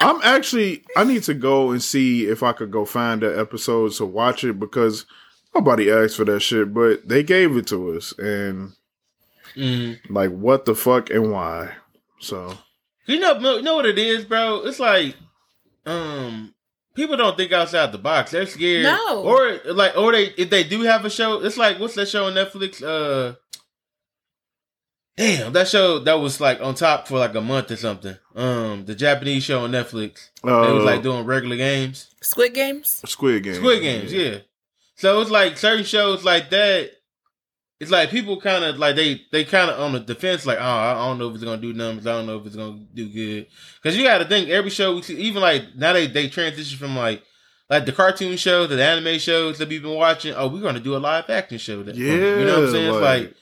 I'm 0.00 0.20
actually. 0.22 0.82
I 0.96 1.04
need 1.04 1.22
to 1.24 1.34
go 1.34 1.70
and 1.70 1.82
see 1.82 2.26
if 2.26 2.42
I 2.42 2.52
could 2.52 2.70
go 2.70 2.84
find 2.84 3.22
the 3.22 3.38
episode 3.38 3.92
to 3.92 4.06
watch 4.06 4.44
it 4.44 4.58
because 4.58 5.06
nobody 5.54 5.90
asked 5.90 6.16
for 6.16 6.24
that 6.26 6.40
shit, 6.40 6.72
but 6.74 7.08
they 7.08 7.22
gave 7.22 7.56
it 7.56 7.66
to 7.68 7.96
us, 7.96 8.12
and 8.18 8.72
Mm-hmm. 9.56 10.12
Like 10.12 10.30
what 10.30 10.64
the 10.64 10.74
fuck 10.74 11.10
and 11.10 11.32
why? 11.32 11.72
So 12.20 12.56
You 13.06 13.18
know, 13.18 13.38
you 13.56 13.62
know 13.62 13.74
what 13.76 13.86
it 13.86 13.98
is, 13.98 14.24
bro. 14.24 14.62
It's 14.64 14.78
like, 14.78 15.16
um, 15.86 16.54
people 16.94 17.16
don't 17.16 17.36
think 17.36 17.52
outside 17.52 17.92
the 17.92 17.98
box. 17.98 18.30
They're 18.30 18.46
scared. 18.46 18.84
No. 18.84 19.22
Or 19.22 19.58
like, 19.72 19.96
or 19.96 20.12
they 20.12 20.26
if 20.36 20.50
they 20.50 20.64
do 20.64 20.82
have 20.82 21.04
a 21.04 21.10
show, 21.10 21.40
it's 21.44 21.56
like 21.56 21.78
what's 21.80 21.94
that 21.94 22.08
show 22.08 22.26
on 22.26 22.34
Netflix? 22.34 22.82
Uh, 22.82 23.34
damn, 25.20 25.52
that 25.52 25.68
show 25.68 25.98
that 26.00 26.14
was 26.18 26.40
like 26.40 26.60
on 26.60 26.74
top 26.74 27.06
for 27.06 27.18
like 27.18 27.34
a 27.34 27.40
month 27.40 27.70
or 27.70 27.76
something. 27.76 28.16
Um, 28.34 28.84
the 28.86 28.94
Japanese 28.94 29.44
show 29.44 29.64
on 29.64 29.72
Netflix. 29.72 30.30
uh, 30.42 30.66
They 30.66 30.72
was 30.72 30.84
like 30.84 31.02
doing 31.02 31.26
regular 31.26 31.56
games, 31.56 32.08
Squid 32.22 32.54
Games. 32.54 33.02
Squid 33.06 33.42
Games. 33.44 33.58
Squid 33.58 33.82
Games. 33.82 34.12
Yeah. 34.12 34.38
So 34.96 35.20
it's 35.20 35.30
like 35.30 35.56
certain 35.58 35.84
shows 35.84 36.24
like 36.24 36.50
that. 36.50 36.90
It's 37.80 37.90
like 37.90 38.10
people 38.10 38.40
kind 38.40 38.64
of 38.64 38.76
like 38.78 38.96
they 38.96 39.22
they 39.32 39.44
kind 39.44 39.70
of 39.70 39.78
on 39.80 39.92
the 39.92 40.00
defense, 40.00 40.44
like 40.46 40.58
oh 40.58 40.62
I 40.62 40.94
don't 40.94 41.18
know 41.18 41.28
if 41.28 41.34
it's 41.34 41.44
gonna 41.44 41.60
do 41.60 41.72
numbers, 41.72 42.06
I 42.06 42.12
don't 42.12 42.26
know 42.26 42.38
if 42.38 42.46
it's 42.46 42.56
gonna 42.56 42.78
do 42.94 43.08
good. 43.08 43.46
Because 43.82 43.96
you 43.96 44.04
got 44.04 44.18
to 44.18 44.26
think 44.26 44.48
every 44.50 44.70
show 44.70 44.94
we 44.94 45.02
see, 45.02 45.16
even 45.16 45.40
like 45.42 45.74
now 45.76 45.92
they 45.94 46.06
they 46.06 46.28
transition 46.28 46.78
from 46.78 46.96
like 46.96 47.22
like 47.70 47.86
the 47.86 47.92
cartoon 47.92 48.36
shows 48.36 48.68
the 48.68 48.82
anime 48.84 49.18
shows 49.18 49.56
that 49.58 49.68
we've 49.68 49.80
been 49.82 49.94
watching. 49.94 50.34
Oh, 50.34 50.48
we're 50.48 50.60
gonna 50.60 50.80
do 50.80 50.94
a 50.94 50.98
live 50.98 51.30
action 51.30 51.56
show. 51.58 51.82
That, 51.82 51.94
Yeah, 51.94 52.12
you 52.12 52.44
know 52.44 52.60
what 52.60 52.64
I'm 52.68 52.70
saying? 52.72 52.86
It's 52.94 53.00
like 53.02 53.34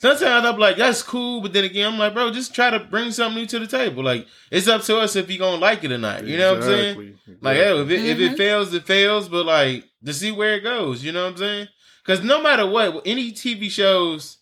sometimes 0.00 0.46
I'm 0.46 0.58
like 0.58 0.76
that's 0.76 1.02
cool, 1.02 1.40
but 1.40 1.52
then 1.52 1.64
again 1.64 1.92
I'm 1.92 1.98
like 1.98 2.14
bro, 2.14 2.30
just 2.30 2.54
try 2.54 2.70
to 2.70 2.80
bring 2.80 3.10
something 3.12 3.40
new 3.40 3.46
to 3.46 3.58
the 3.58 3.66
table. 3.66 4.02
Like 4.02 4.26
it's 4.50 4.68
up 4.68 4.82
to 4.82 4.98
us 4.98 5.16
if 5.16 5.28
you're 5.30 5.38
gonna 5.38 5.60
like 5.60 5.84
it 5.84 5.92
or 5.92 5.98
not. 5.98 6.24
You 6.26 6.38
know 6.38 6.54
what 6.54 6.62
I'm 6.62 6.68
saying? 6.68 7.00
Exactly. 7.00 7.36
Like, 7.40 7.56
hell, 7.58 7.78
if 7.80 7.90
it, 7.90 8.04
if 8.04 8.18
it 8.18 8.36
fails, 8.36 8.74
it 8.74 8.84
fails. 8.84 9.28
But 9.28 9.46
like 9.46 9.84
to 10.04 10.12
see 10.12 10.32
where 10.32 10.54
it 10.54 10.62
goes, 10.62 11.04
you 11.04 11.12
know 11.12 11.24
what 11.24 11.32
I'm 11.32 11.36
saying? 11.38 11.68
Because 12.04 12.24
no 12.24 12.42
matter 12.42 12.66
what, 12.66 13.02
any 13.06 13.30
TV 13.32 13.70
shows, 13.70 14.38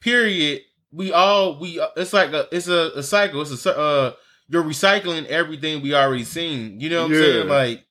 period, 0.00 0.62
we 0.92 1.12
all 1.12 1.58
we 1.58 1.80
it's 1.96 2.12
like 2.12 2.32
a 2.32 2.48
it's 2.54 2.68
a, 2.68 2.92
a 2.96 3.02
cycle. 3.02 3.40
It's 3.42 3.50
a 3.52 3.56
cy- 3.56 3.70
uh 3.70 4.12
you're 4.48 4.64
recycling 4.64 5.26
everything 5.26 5.80
we 5.82 5.94
already 5.94 6.24
seen. 6.24 6.80
You 6.80 6.90
know 6.90 7.02
what 7.02 7.12
I'm 7.12 7.16
saying? 7.22 7.48
Like 7.48 7.86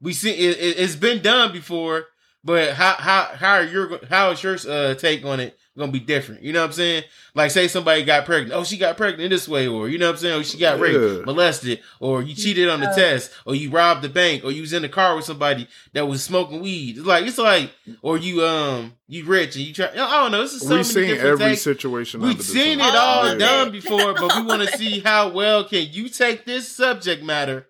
we 0.00 0.12
see 0.12 0.30
it, 0.30 0.58
it, 0.58 0.78
it's 0.78 0.94
been 0.96 1.20
done 1.22 1.52
before, 1.52 2.06
but 2.44 2.74
how 2.74 2.94
how 2.94 3.24
how 3.34 3.54
are 3.54 3.64
your 3.64 3.98
how 4.08 4.30
is 4.30 4.42
your 4.42 4.56
uh, 4.68 4.94
take 4.94 5.24
on 5.24 5.40
it 5.40 5.58
gonna 5.78 5.92
be 5.92 6.00
different? 6.00 6.42
You 6.42 6.52
know 6.52 6.60
what 6.60 6.66
I'm 6.66 6.72
saying? 6.72 7.04
Like 7.34 7.50
say 7.50 7.68
somebody 7.68 8.02
got 8.04 8.24
pregnant, 8.26 8.52
oh 8.58 8.64
she 8.64 8.76
got 8.76 8.96
pregnant 8.96 9.30
this 9.30 9.48
way, 9.48 9.66
or 9.68 9.88
you 9.88 9.98
know 9.98 10.06
what 10.06 10.16
I'm 10.16 10.18
saying? 10.18 10.40
Or 10.40 10.44
she 10.44 10.58
got 10.58 10.78
Yeah. 10.78 10.82
raped, 10.84 11.26
molested, 11.26 11.80
or 12.00 12.22
you 12.22 12.34
cheated 12.34 12.68
on 12.68 12.80
the 12.80 12.86
Yeah. 12.86 12.94
test, 12.94 13.30
or 13.46 13.54
you 13.54 13.70
robbed 13.70 14.02
the 14.02 14.08
bank, 14.08 14.44
or 14.44 14.50
you 14.52 14.60
was 14.62 14.72
in 14.72 14.82
the 14.82 14.88
car 14.88 15.14
with 15.16 15.24
somebody 15.24 15.68
that 15.92 16.06
was 16.06 16.22
smoking 16.22 16.60
weed. 16.60 16.98
It's 16.98 17.06
like 17.06 17.24
it's 17.26 17.38
like, 17.38 17.70
or 18.02 18.18
you 18.18 18.44
um 18.44 18.94
you 19.06 19.24
rich 19.24 19.56
and 19.56 19.64
you 19.64 19.72
try. 19.72 19.86
I 19.92 19.94
don't 19.94 20.32
know. 20.32 20.42
This 20.42 20.54
is 20.54 20.62
so 20.66 20.74
We've 20.76 20.86
seen 20.86 21.16
every 21.16 21.38
takes. 21.50 21.62
situation. 21.62 22.20
We've 22.20 22.42
seen 22.42 22.78
sun. 22.80 22.88
it 22.88 22.94
all 22.96 23.28
All 23.28 23.38
done 23.38 23.68
it. 23.68 23.72
before, 23.72 24.14
but 24.14 24.34
we 24.36 24.42
want 24.42 24.62
to 24.68 24.76
see 24.76 25.00
how 25.04 25.28
well 25.30 25.64
can 25.64 25.86
you 25.90 26.08
take 26.08 26.44
this 26.44 26.68
subject 26.68 27.22
matter 27.22 27.66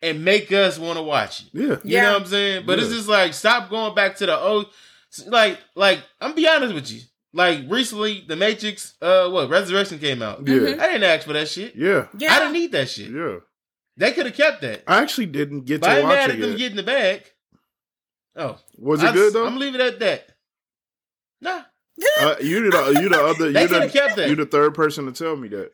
and 0.00 0.24
make 0.24 0.50
us 0.52 0.78
want 0.78 0.96
to 0.98 1.02
watch 1.02 1.42
it. 1.42 1.46
Yeah. 1.52 1.76
You 1.84 1.98
know 2.02 2.12
what 2.14 2.22
I'm 2.22 2.26
saying? 2.28 2.66
But 2.66 2.78
it's 2.80 2.88
just 2.88 3.08
like 3.08 3.34
stop 3.34 3.68
going 3.70 3.94
back 3.94 4.16
to 4.16 4.26
the 4.26 4.38
old. 4.38 4.66
Like, 5.26 5.58
like 5.74 6.00
I'm 6.20 6.34
be 6.34 6.48
honest 6.48 6.72
with 6.74 6.90
you. 6.90 7.00
Like 7.34 7.60
recently, 7.68 8.24
the 8.28 8.36
Matrix, 8.36 8.94
uh, 9.00 9.28
what 9.30 9.48
Resurrection 9.48 9.98
came 9.98 10.20
out. 10.22 10.46
Yeah. 10.46 10.54
Mhm. 10.54 10.78
I 10.80 10.86
didn't 10.88 11.04
ask 11.04 11.26
for 11.26 11.32
that 11.32 11.48
shit. 11.48 11.74
Yeah. 11.74 12.08
Yeah. 12.18 12.34
I 12.34 12.38
didn't 12.40 12.52
need 12.54 12.72
that 12.72 12.90
shit. 12.90 13.10
Yeah. 13.10 13.36
They 13.96 14.12
could 14.12 14.26
have 14.26 14.34
kept 14.34 14.60
that. 14.62 14.82
I 14.86 15.00
actually 15.02 15.26
didn't 15.26 15.62
get 15.64 15.80
But 15.80 15.90
I 15.90 15.92
to 15.94 15.98
ain't 16.00 16.08
watch 16.08 16.16
mad 16.16 16.30
it 16.30 16.32
at 16.34 16.40
them 16.40 16.56
getting 16.56 16.76
the 16.76 16.82
bag. 16.82 17.22
Oh, 18.36 18.58
Was 18.78 19.02
it 19.02 19.08
I, 19.10 19.12
good 19.12 19.32
though? 19.34 19.46
I'm 19.46 19.58
leaving 19.58 19.80
it 19.80 19.94
at 19.94 19.98
that. 20.00 20.28
Nah, 21.40 21.62
Uh, 22.20 22.36
you 22.40 22.70
the 22.70 22.98
you 23.02 23.08
the 23.10 23.20
other 23.22 23.52
they 23.52 23.62
you 23.62 23.68
the 23.68 23.88
kept 23.88 24.16
that. 24.16 24.28
you 24.28 24.34
the 24.36 24.46
third 24.46 24.74
person 24.74 25.04
to 25.06 25.12
tell 25.12 25.36
me 25.36 25.48
that. 25.48 25.72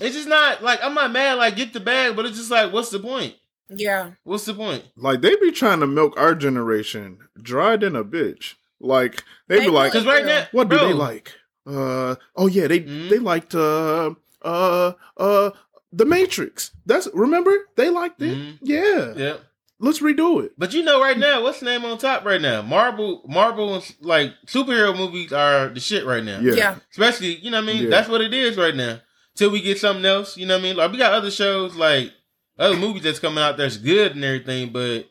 It's 0.00 0.14
just 0.16 0.28
not 0.28 0.62
like 0.62 0.80
I'm 0.82 0.94
not 0.94 1.12
mad. 1.12 1.34
Like 1.34 1.56
get 1.56 1.72
the 1.72 1.80
bag, 1.80 2.16
but 2.16 2.26
it's 2.26 2.36
just 2.36 2.50
like, 2.50 2.72
what's 2.72 2.90
the 2.90 2.98
point? 3.00 3.34
yeah. 3.70 4.12
What's 4.24 4.44
the 4.44 4.54
point? 4.54 4.84
Like 4.96 5.20
they 5.22 5.34
be 5.36 5.50
trying 5.52 5.80
to 5.80 5.86
milk 5.86 6.14
our 6.18 6.34
generation 6.34 7.18
dry 7.40 7.76
than 7.76 7.96
a 7.96 8.04
bitch. 8.04 8.54
Like 8.80 9.24
they 9.48 9.60
be 9.60 9.64
They 9.66 9.70
like, 9.70 9.92
Because 9.92 10.06
right 10.06 10.24
now, 10.24 10.46
what 10.52 10.68
do 10.68 10.78
they 10.78 10.92
like? 10.92 11.32
Uh 11.66 12.14
oh 12.36 12.46
yeah, 12.46 12.66
they 12.68 12.80
Mhm. 12.80 13.08
they 13.08 13.18
liked 13.18 13.54
uh 13.54 14.14
uh 14.42 14.92
uh 15.16 15.50
the 15.92 16.04
Matrix. 16.04 16.70
That's 16.84 17.08
remember 17.14 17.52
they 17.76 17.90
liked 17.90 18.20
it. 18.22 18.36
Mhm. 18.36 18.58
Yeah, 18.62 19.14
Yeah, 19.16 19.36
let's 19.80 20.00
redo 20.00 20.44
it. 20.44 20.52
but 20.58 20.72
you 20.74 20.82
know, 20.82 21.00
right 21.00 21.18
now, 21.18 21.42
what's 21.42 21.60
the 21.60 21.66
name 21.66 21.84
on 21.84 21.98
top 21.98 22.24
right 22.24 22.40
now? 22.40 22.62
Marvel, 22.62 23.22
Marvel, 23.26 23.82
like 24.00 24.34
superhero 24.46 24.96
movies 24.96 25.32
are 25.32 25.68
the 25.68 25.80
shit 25.80 26.04
right 26.04 26.22
now. 26.22 26.40
Yeah, 26.40 26.54
Yeah. 26.54 26.74
Especially, 26.90 27.36
you 27.36 27.50
know 27.50 27.58
what 27.62 27.70
I 27.70 27.72
mean? 27.72 27.84
Yeah. 27.84 27.90
That's 27.90 28.08
what 28.08 28.20
it 28.20 28.32
is 28.34 28.56
right 28.56 28.76
now. 28.76 29.00
Till 29.34 29.50
we 29.50 29.60
get 29.60 29.78
something 29.78 30.04
else, 30.04 30.36
you 30.36 30.46
know 30.46 30.54
what 30.54 30.60
I 30.60 30.62
mean? 30.62 30.76
Like 30.76 30.92
we 30.92 30.98
got 30.98 31.12
other 31.12 31.30
shows, 31.30 31.74
like 31.74 32.12
other 32.58 32.76
movies 32.76 33.02
that's 33.02 33.18
coming 33.18 33.42
out 33.42 33.56
that's 33.56 33.76
good 33.76 34.14
and 34.14 34.24
everything, 34.24 34.70
but 34.72 35.06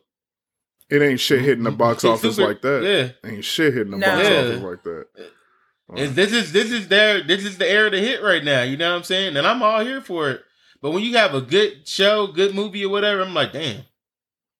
it 0.90 1.02
ain't 1.02 1.20
shit 1.20 1.42
hitting 1.42 1.64
the 1.64 1.72
box 1.72 2.02
Super- 2.02 2.14
office 2.16 2.38
like 2.38 2.62
that. 2.62 2.84
Yeah. 3.24 3.30
Ain't 3.30 3.46
shit 3.46 3.74
hitting 3.74 3.92
the 3.92 3.98
No. 3.98 4.08
box 4.08 4.30
Yeah. 4.30 4.40
office 4.40 4.62
like 4.62 4.84
that. 4.84 5.06
And 5.96 6.16
this 6.16 6.32
is 6.34 6.52
this 6.52 6.72
is 6.72 6.88
their 6.88 7.22
this 7.22 7.46
is 7.46 7.58
the 7.58 7.70
era 7.70 7.92
to 7.92 8.00
hit 8.00 8.22
right 8.24 8.44
now. 8.44 8.64
You 8.64 8.76
know 8.78 8.90
what 8.92 8.98
I'm 8.98 9.04
saying? 9.04 9.38
And 9.38 9.46
I'm 9.46 9.62
all 9.62 9.82
here 9.84 10.02
for 10.02 10.30
it. 10.32 10.42
But 10.82 10.92
when 10.92 11.04
you 11.04 11.16
have 11.18 11.34
a 11.36 11.42
good 11.42 11.88
show, 11.88 12.28
good 12.28 12.54
movie 12.56 12.84
or 12.86 12.90
whatever, 12.90 13.22
I'm 13.22 13.34
like, 13.34 13.54
damn, 13.54 13.82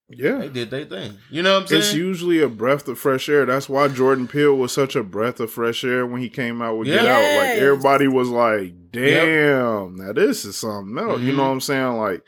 Yeah. 0.10 0.38
they 0.40 0.50
did 0.50 0.70
their 0.72 0.86
thing. 0.86 1.18
You 1.32 1.42
know 1.44 1.54
what 1.56 1.62
I'm 1.64 1.68
saying? 1.68 1.82
It's 1.82 1.94
usually 1.96 2.42
a 2.42 2.48
breath 2.48 2.88
of 2.88 2.98
fresh 3.00 3.28
air. 3.28 3.46
That's 3.46 3.68
why 3.68 3.88
Jordan 3.88 4.28
Peele 4.28 4.56
was 4.56 4.72
such 4.72 4.96
a 4.96 5.04
breath 5.04 5.40
of 5.40 5.52
fresh 5.52 5.84
air 5.84 6.06
when 6.06 6.22
he 6.22 6.30
came 6.30 6.62
out 6.62 6.78
with 6.78 6.88
Get 6.88 7.04
Yeah. 7.04 7.12
Out. 7.16 7.38
Like 7.42 7.60
everybody 7.60 8.08
was 8.08 8.30
like, 8.30 8.74
"Damn, 8.92 9.96
now 9.98 10.14
this 10.14 10.46
is 10.46 10.56
something 10.56 10.98
else." 10.98 11.22
You 11.22 11.34
Mhm. 11.34 11.38
know 11.38 11.44
what 11.44 11.50
I'm 11.50 11.62
saying? 11.62 11.98
Like 11.98 12.22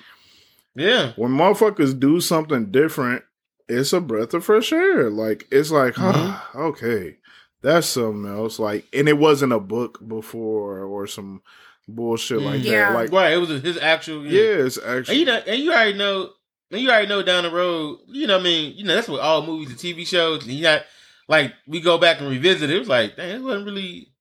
yeah. 0.75 1.11
when 1.15 1.31
motherfuckers 1.31 1.99
do 1.99 2.19
something 2.19 2.71
different, 2.71 3.23
it's 3.69 3.93
a 3.93 4.01
breath 4.01 4.33
of 4.33 4.45
fresh 4.45 4.71
air. 4.71 5.09
Like 5.09 5.47
it's 5.51 5.71
like, 5.71 5.95
ah, 5.99 6.49
okay, 6.55 7.17
that's 7.61 7.87
something 7.87 8.29
else. 8.31 8.59
Like, 8.59 8.85
and 8.93 9.07
it 9.09 9.17
wasn't 9.17 9.53
a 9.53 9.59
book 9.59 9.99
before 10.07 10.83
or 10.83 11.07
some 11.07 11.41
bullshit 11.87 12.41
like 12.41 12.63
Yeah. 12.63 12.85
that. 12.87 12.93
Like, 12.93 13.11
right. 13.11 13.33
It 13.33 13.37
was 13.37 13.49
his 13.61 13.77
actual. 13.77 14.25
yeah, 14.25 14.65
it's 14.65 14.77
And 14.77 14.99
actually 14.99 15.19
you 15.19 15.25
know, 15.25 15.41
and 15.47 15.61
you 15.61 15.71
already 15.71 15.97
know, 15.97 16.29
and 16.71 16.81
you 16.81 16.89
already 16.89 17.07
know 17.07 17.23
down 17.23 17.43
the 17.43 17.51
road. 17.51 17.99
You 18.07 18.27
know, 18.27 18.35
what 18.35 18.41
I 18.41 18.43
mean, 18.43 18.73
you 18.77 18.83
know, 18.83 18.95
that's 18.95 19.07
what 19.07 19.21
all 19.21 19.45
movies 19.45 19.69
and 19.69 19.77
TV 19.77 20.05
shows. 20.05 20.43
And 20.43 20.51
you 20.51 20.61
got 20.63 20.83
like 21.27 21.53
we 21.67 21.79
go 21.81 21.97
back 21.97 22.19
and 22.21 22.29
revisit 22.29 22.69
it. 22.69 22.75
It 22.75 22.79
was 22.79 22.87
like, 22.89 23.15
dang, 23.15 23.35
it 23.37 23.41
wasn't 23.43 23.65
really. 23.65 24.11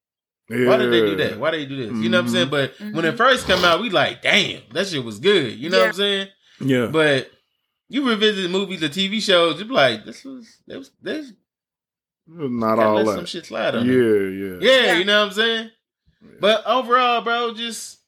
Why 0.48 0.76
did 0.76 0.92
they 0.92 1.00
do 1.00 1.16
that? 1.16 1.40
Why 1.40 1.50
did 1.50 1.60
they 1.62 1.66
do 1.66 1.76
this? 1.88 2.00
You 2.00 2.08
know 2.08 2.18
what 2.18 2.26
I'm 2.26 2.32
saying? 2.32 2.50
But 2.50 2.74
when 2.92 3.04
it 3.04 3.14
Mhm. 3.14 3.16
first 3.16 3.48
come 3.48 3.64
out, 3.64 3.80
we 3.80 3.90
like, 3.90 4.22
damn, 4.22 4.62
that 4.72 4.86
shit 4.86 5.02
was 5.04 5.18
good. 5.18 5.58
You 5.58 5.70
know 5.70 5.80
what 5.80 5.86
I'm 5.88 5.92
saying? 5.94 6.28
Yeah, 6.60 6.86
But 6.86 7.30
you 7.88 8.08
revisit 8.08 8.50
movies 8.50 8.82
or 8.82 8.88
TV 8.88 9.20
shows, 9.22 9.58
you 9.58 9.64
be 9.64 9.72
like, 9.74 10.04
this 10.04 10.24
was, 10.24 10.58
this 10.66 10.76
was, 10.78 10.90
this 11.02 11.32
not 12.28 12.78
all 12.80 13.02
let 13.02 13.16
some 13.16 13.24
shit 13.26 13.46
slide 13.46 13.74
on. 13.76 13.86
Yeah, 13.86 13.94
yeah, 13.94 14.58
Yeah, 14.60 14.86
Yeah. 14.86 14.98
you 14.98 15.04
know 15.04 15.20
what 15.20 15.26
I'm 15.28 15.32
saying? 15.34 15.70
But 16.40 16.66
overall, 16.66 17.22
bro, 17.22 17.54
just 17.54 17.98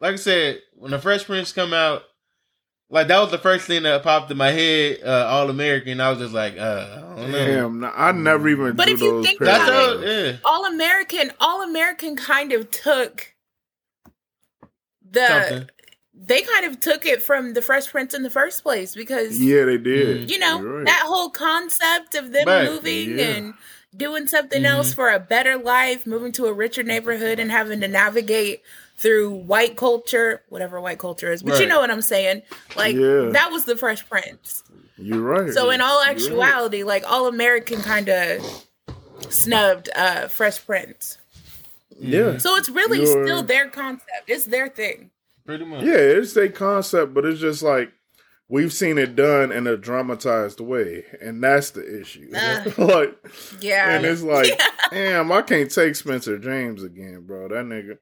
like 0.00 0.14
I 0.14 0.16
said, 0.16 0.60
when 0.74 0.90
the 0.90 0.98
Fresh 0.98 1.24
Prince 1.26 1.52
come 1.52 1.72
out, 1.72 2.02
like 2.90 3.08
that 3.08 3.20
was 3.20 3.30
the 3.30 3.38
first 3.38 3.66
thing 3.66 3.84
that 3.84 4.02
popped 4.02 4.30
in 4.30 4.36
my 4.36 4.50
head, 4.50 5.00
uh, 5.04 5.26
All 5.28 5.48
American. 5.50 6.00
I 6.00 6.10
was 6.10 6.18
just 6.18 6.34
like, 6.34 6.56
uh, 6.58 7.02
I 7.16 7.16
don't 7.16 7.30
know. 7.32 7.46
Damn, 7.46 7.80
no, 7.80 7.92
I 7.94 8.12
never 8.12 8.48
even. 8.48 8.74
But 8.76 8.86
do 8.86 8.94
if 8.94 9.00
you 9.00 9.10
those 9.10 9.26
think 9.26 9.40
about 9.40 9.60
how, 9.60 9.66
parallels. 9.70 10.04
yeah. 10.04 10.36
All 10.44 10.66
American, 10.66 11.32
All 11.40 11.62
American 11.62 12.16
kind 12.16 12.52
of 12.52 12.70
took 12.70 13.34
the 15.08 15.26
Something. 15.26 15.68
They 16.18 16.42
kind 16.42 16.64
of 16.66 16.80
took 16.80 17.04
it 17.04 17.22
from 17.22 17.52
the 17.54 17.62
Fresh 17.62 17.88
Prince 17.88 18.14
in 18.14 18.22
the 18.22 18.30
first 18.30 18.62
place 18.62 18.94
because 18.94 19.38
Yeah, 19.38 19.64
they 19.64 19.76
did. 19.78 20.30
you 20.30 20.38
know 20.38 20.62
right. 20.62 20.86
that 20.86 21.02
whole 21.06 21.30
concept 21.30 22.14
of 22.14 22.32
them 22.32 22.46
Right. 22.48 22.70
moving 22.70 23.18
Yeah. 23.18 23.24
and 23.26 23.54
doing 23.96 24.26
something 24.26 24.62
Mhm. 24.62 24.66
else 24.70 24.92
for 24.94 25.10
a 25.10 25.18
better 25.20 25.56
life, 25.56 26.06
moving 26.06 26.32
to 26.32 26.46
a 26.46 26.52
richer 26.52 26.82
neighborhood 26.82 27.38
and 27.38 27.50
having 27.50 27.80
to 27.80 27.88
navigate 27.88 28.62
through 28.98 29.30
white 29.30 29.76
culture, 29.76 30.42
whatever 30.48 30.80
white 30.80 30.98
culture 30.98 31.30
is. 31.32 31.42
But 31.42 31.60
you 31.60 31.66
know 31.66 31.80
what 31.80 31.90
I'm 31.90 32.02
saying? 32.02 32.42
Like 32.76 32.96
Yeah. 32.96 33.28
that 33.32 33.50
was 33.52 33.64
the 33.64 33.76
Fresh 33.76 34.08
Prince. 34.08 34.62
You're 34.98 35.20
right. 35.20 35.52
So 35.52 35.68
in 35.70 35.80
all 35.82 36.02
You're 36.04 36.14
right. 36.14 36.22
actuality, 36.22 36.82
like 36.82 37.04
all 37.10 37.26
American 37.26 37.82
kind 37.82 38.08
of 38.08 38.64
snubbed 39.28 39.90
uh 39.94 40.28
Fresh 40.28 40.64
Prince. 40.66 41.18
yeah, 41.98 42.38
So 42.38 42.56
it's 42.56 42.68
really 42.68 43.00
You're- 43.02 43.24
still 43.24 43.42
their 43.42 43.68
concept. 43.68 44.10
It's 44.26 44.44
their 44.46 44.68
thing. 44.68 45.10
Pretty 45.46 45.64
much. 45.64 45.84
yeah, 45.84 45.94
it's 45.94 46.36
a 46.36 46.48
concept, 46.48 47.14
but 47.14 47.24
it's 47.24 47.40
just 47.40 47.62
like 47.62 47.92
we've 48.48 48.72
seen 48.72 48.98
it 48.98 49.16
done 49.16 49.50
in 49.52 49.66
a 49.66 49.76
dramatized 49.76 50.60
way, 50.60 51.04
and 51.20 51.42
that's 51.42 51.70
the 51.70 52.00
issue. 52.00 52.30
Ah. 52.34 52.64
like, 52.78 53.16
Yeah. 53.60 53.90
and 53.96 54.04
it's 54.04 54.22
like, 54.22 54.60
damn, 54.90 55.30
I 55.32 55.42
can't 55.42 55.70
take 55.70 55.94
Spencer 55.96 56.38
James 56.38 56.82
again, 56.82 57.22
bro. 57.26 57.48
That 57.48 57.64
nigga, 57.64 57.98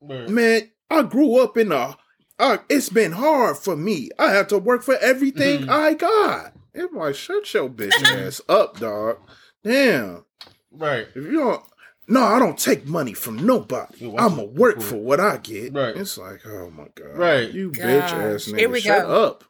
Right. 0.00 0.28
man, 0.28 0.70
I 0.90 1.02
grew 1.02 1.38
up 1.40 1.56
in 1.56 1.72
a. 1.72 1.96
Uh, 2.38 2.58
it's 2.68 2.88
been 2.88 3.12
hard 3.12 3.56
for 3.56 3.76
me. 3.76 4.10
I 4.18 4.30
had 4.32 4.48
to 4.50 4.58
work 4.58 4.82
for 4.82 4.96
everything 4.96 5.62
Mhm. 5.62 5.68
I 5.68 5.94
got. 5.94 6.52
It's 6.74 6.92
like, 6.92 7.14
shut 7.14 7.54
your 7.54 7.68
bitch 7.70 7.92
ass 8.04 8.40
up, 8.48 8.80
dog. 8.80 9.18
Damn. 9.62 10.24
Right. 10.72 11.06
If 11.14 11.24
you 11.24 11.32
don't, 11.38 11.62
no, 12.06 12.22
I 12.22 12.38
don't 12.38 12.58
take 12.58 12.86
money 12.86 13.12
from 13.14 13.44
nobody. 13.46 14.12
I'ma 14.16 14.42
work 14.44 14.80
for 14.82 14.96
what 14.96 15.20
I 15.20 15.38
get. 15.38 15.72
Right. 15.72 15.96
It's 15.96 16.18
like, 16.18 16.46
oh 16.46 16.70
my 16.70 16.86
god. 16.94 17.16
Right. 17.16 17.50
You 17.50 17.70
bitch 17.70 18.00
ass 18.02 18.46
nigga. 18.48 18.58
Here 18.58 18.68
we 18.68 18.80
Shut 18.80 19.02
go. 19.06 19.24
up. 19.24 19.44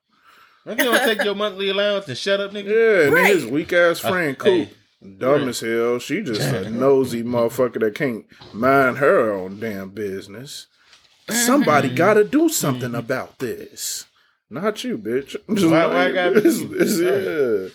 If 0.67 0.79
you 0.79 0.85
don't 0.85 1.05
take 1.05 1.23
your 1.25 1.35
monthly 1.35 1.69
allowance 1.71 2.09
and 2.09 2.17
shut 2.17 2.41
up, 2.41 2.53
nigga. 2.53 2.65
Yeah, 2.69 3.07
and 3.09 3.17
then 3.17 3.27
his 3.27 3.45
weak 3.47 3.73
ass 3.73 3.99
friend 4.01 4.39
Coop. 4.39 4.69
hey. 4.69 4.71
Dumb 5.19 5.41
Right. 5.41 5.49
as 5.49 5.61
hell. 5.61 5.99
She 5.99 6.23
just 6.23 6.41
a 6.41 6.71
nosy 6.71 7.23
motherfucker 7.23 7.81
that 7.81 7.95
can't 7.95 8.25
mind 8.55 8.97
her 8.99 9.31
own 9.33 9.61
damn 9.61 9.91
business. 9.91 10.67
Somebody 11.29 11.89
Mm-hmm. 11.89 11.97
gotta 11.99 12.25
do 12.25 12.49
something 12.49 12.95
about 12.95 13.39
this. 13.39 14.07
Not 14.49 14.83
you, 14.85 14.97
bitch. 14.97 15.37
Just 15.55 15.67
Why- 15.67 15.85
like, 15.85 15.93
why 15.93 16.07
I 16.07 16.13
gotta 16.13 16.41
be 16.41 16.49
it's, 16.49 16.99
you? 16.99 17.73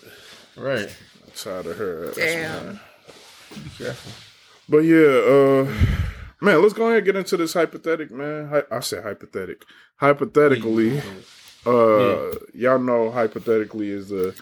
yeah. 0.56 0.62
Right. 0.64 0.88
I'm 1.24 1.32
tired 1.36 1.66
of 1.66 1.76
her. 1.76 2.12
Damn. 2.16 2.80
Be 3.54 3.70
careful. 3.78 4.12
But 4.70 4.78
yeah, 4.78 4.98
uh 4.98 5.64
man, 6.40 6.62
let's 6.62 6.74
go 6.74 6.84
ahead 6.86 6.98
and 6.98 7.06
get 7.06 7.16
into 7.16 7.36
this 7.36 7.54
hypothetic, 7.54 8.10
man. 8.12 8.48
Hy- 8.48 8.76
I 8.76 8.80
said 8.80 9.02
hypothetic. 9.02 9.64
Hypothetically, 9.96 11.02
uh 11.66 12.30
y'all 12.54 12.78
know 12.78 13.10
hypothetically 13.10 13.90
is 13.90 14.08
the 14.10 14.34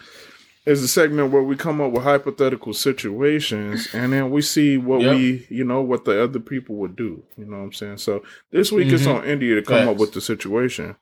is 0.67 0.83
the 0.83 0.89
segment 0.89 1.33
where 1.33 1.43
we 1.43 1.57
come 1.57 1.81
up 1.81 1.93
with 1.93 2.03
hypothetical 2.03 2.75
situations 2.75 3.89
and 3.95 4.13
then 4.13 4.31
we 4.31 4.43
see 4.43 4.77
what 4.77 5.01
Yep. 5.01 5.15
we 5.15 5.47
you 5.49 5.65
know 5.65 5.81
what 5.81 6.05
the 6.05 6.23
other 6.23 6.41
people 6.41 6.77
would 6.77 6.95
do. 6.95 7.25
You 7.39 7.47
know 7.47 7.57
what 7.59 7.65
I'm 7.65 7.73
saying? 7.73 7.99
So 7.99 8.23
this 8.51 8.71
week 8.71 8.93
it's 8.93 9.05
Mhm. 9.07 9.17
on 9.21 9.25
India 9.25 9.55
to 9.55 9.63
come 9.63 9.89
up 9.89 9.97
with 9.97 10.13
the 10.13 10.21
situation. 10.21 10.97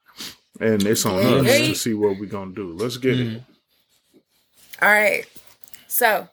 And 0.61 0.83
it's 0.87 1.05
on 1.05 1.21
Hey, 1.21 1.39
us 1.41 1.47
hey. 1.47 1.67
to 1.69 1.75
see 1.75 1.95
what 1.95 2.19
we're 2.19 2.27
gonna 2.31 2.55
do. 2.55 2.73
Let's 2.73 2.97
get 2.97 3.21
it. 3.21 3.43
All 4.81 4.89
right. 4.89 5.27
So 5.89 6.29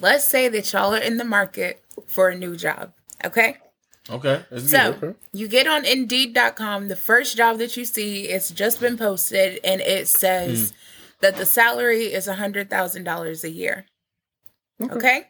let's 0.00 0.24
say 0.28 0.48
that 0.48 0.70
y'all 0.72 0.92
are 0.94 0.98
in 0.98 1.16
the 1.16 1.24
market 1.24 1.82
for 2.06 2.28
a 2.28 2.36
new 2.36 2.56
job. 2.56 2.92
Okay. 3.24 3.56
Okay. 4.10 4.44
So. 4.58 4.92
Okay. 4.92 5.14
you 5.32 5.48
get 5.48 5.66
on 5.66 5.84
indeed.com, 5.84 6.88
the 6.88 6.96
first 6.96 7.36
job 7.36 7.58
that 7.58 7.76
you 7.76 7.84
see, 7.84 8.28
it's 8.28 8.50
just 8.50 8.80
been 8.80 8.98
posted 8.98 9.60
and 9.64 9.80
it 9.80 10.08
says 10.08 10.70
hmm. 10.70 10.76
that 11.20 11.36
the 11.36 11.46
salary 11.46 12.12
is 12.12 12.28
a 12.28 12.34
$100,000 12.34 13.44
a 13.44 13.50
year. 13.50 13.86
Okay. 14.82 15.28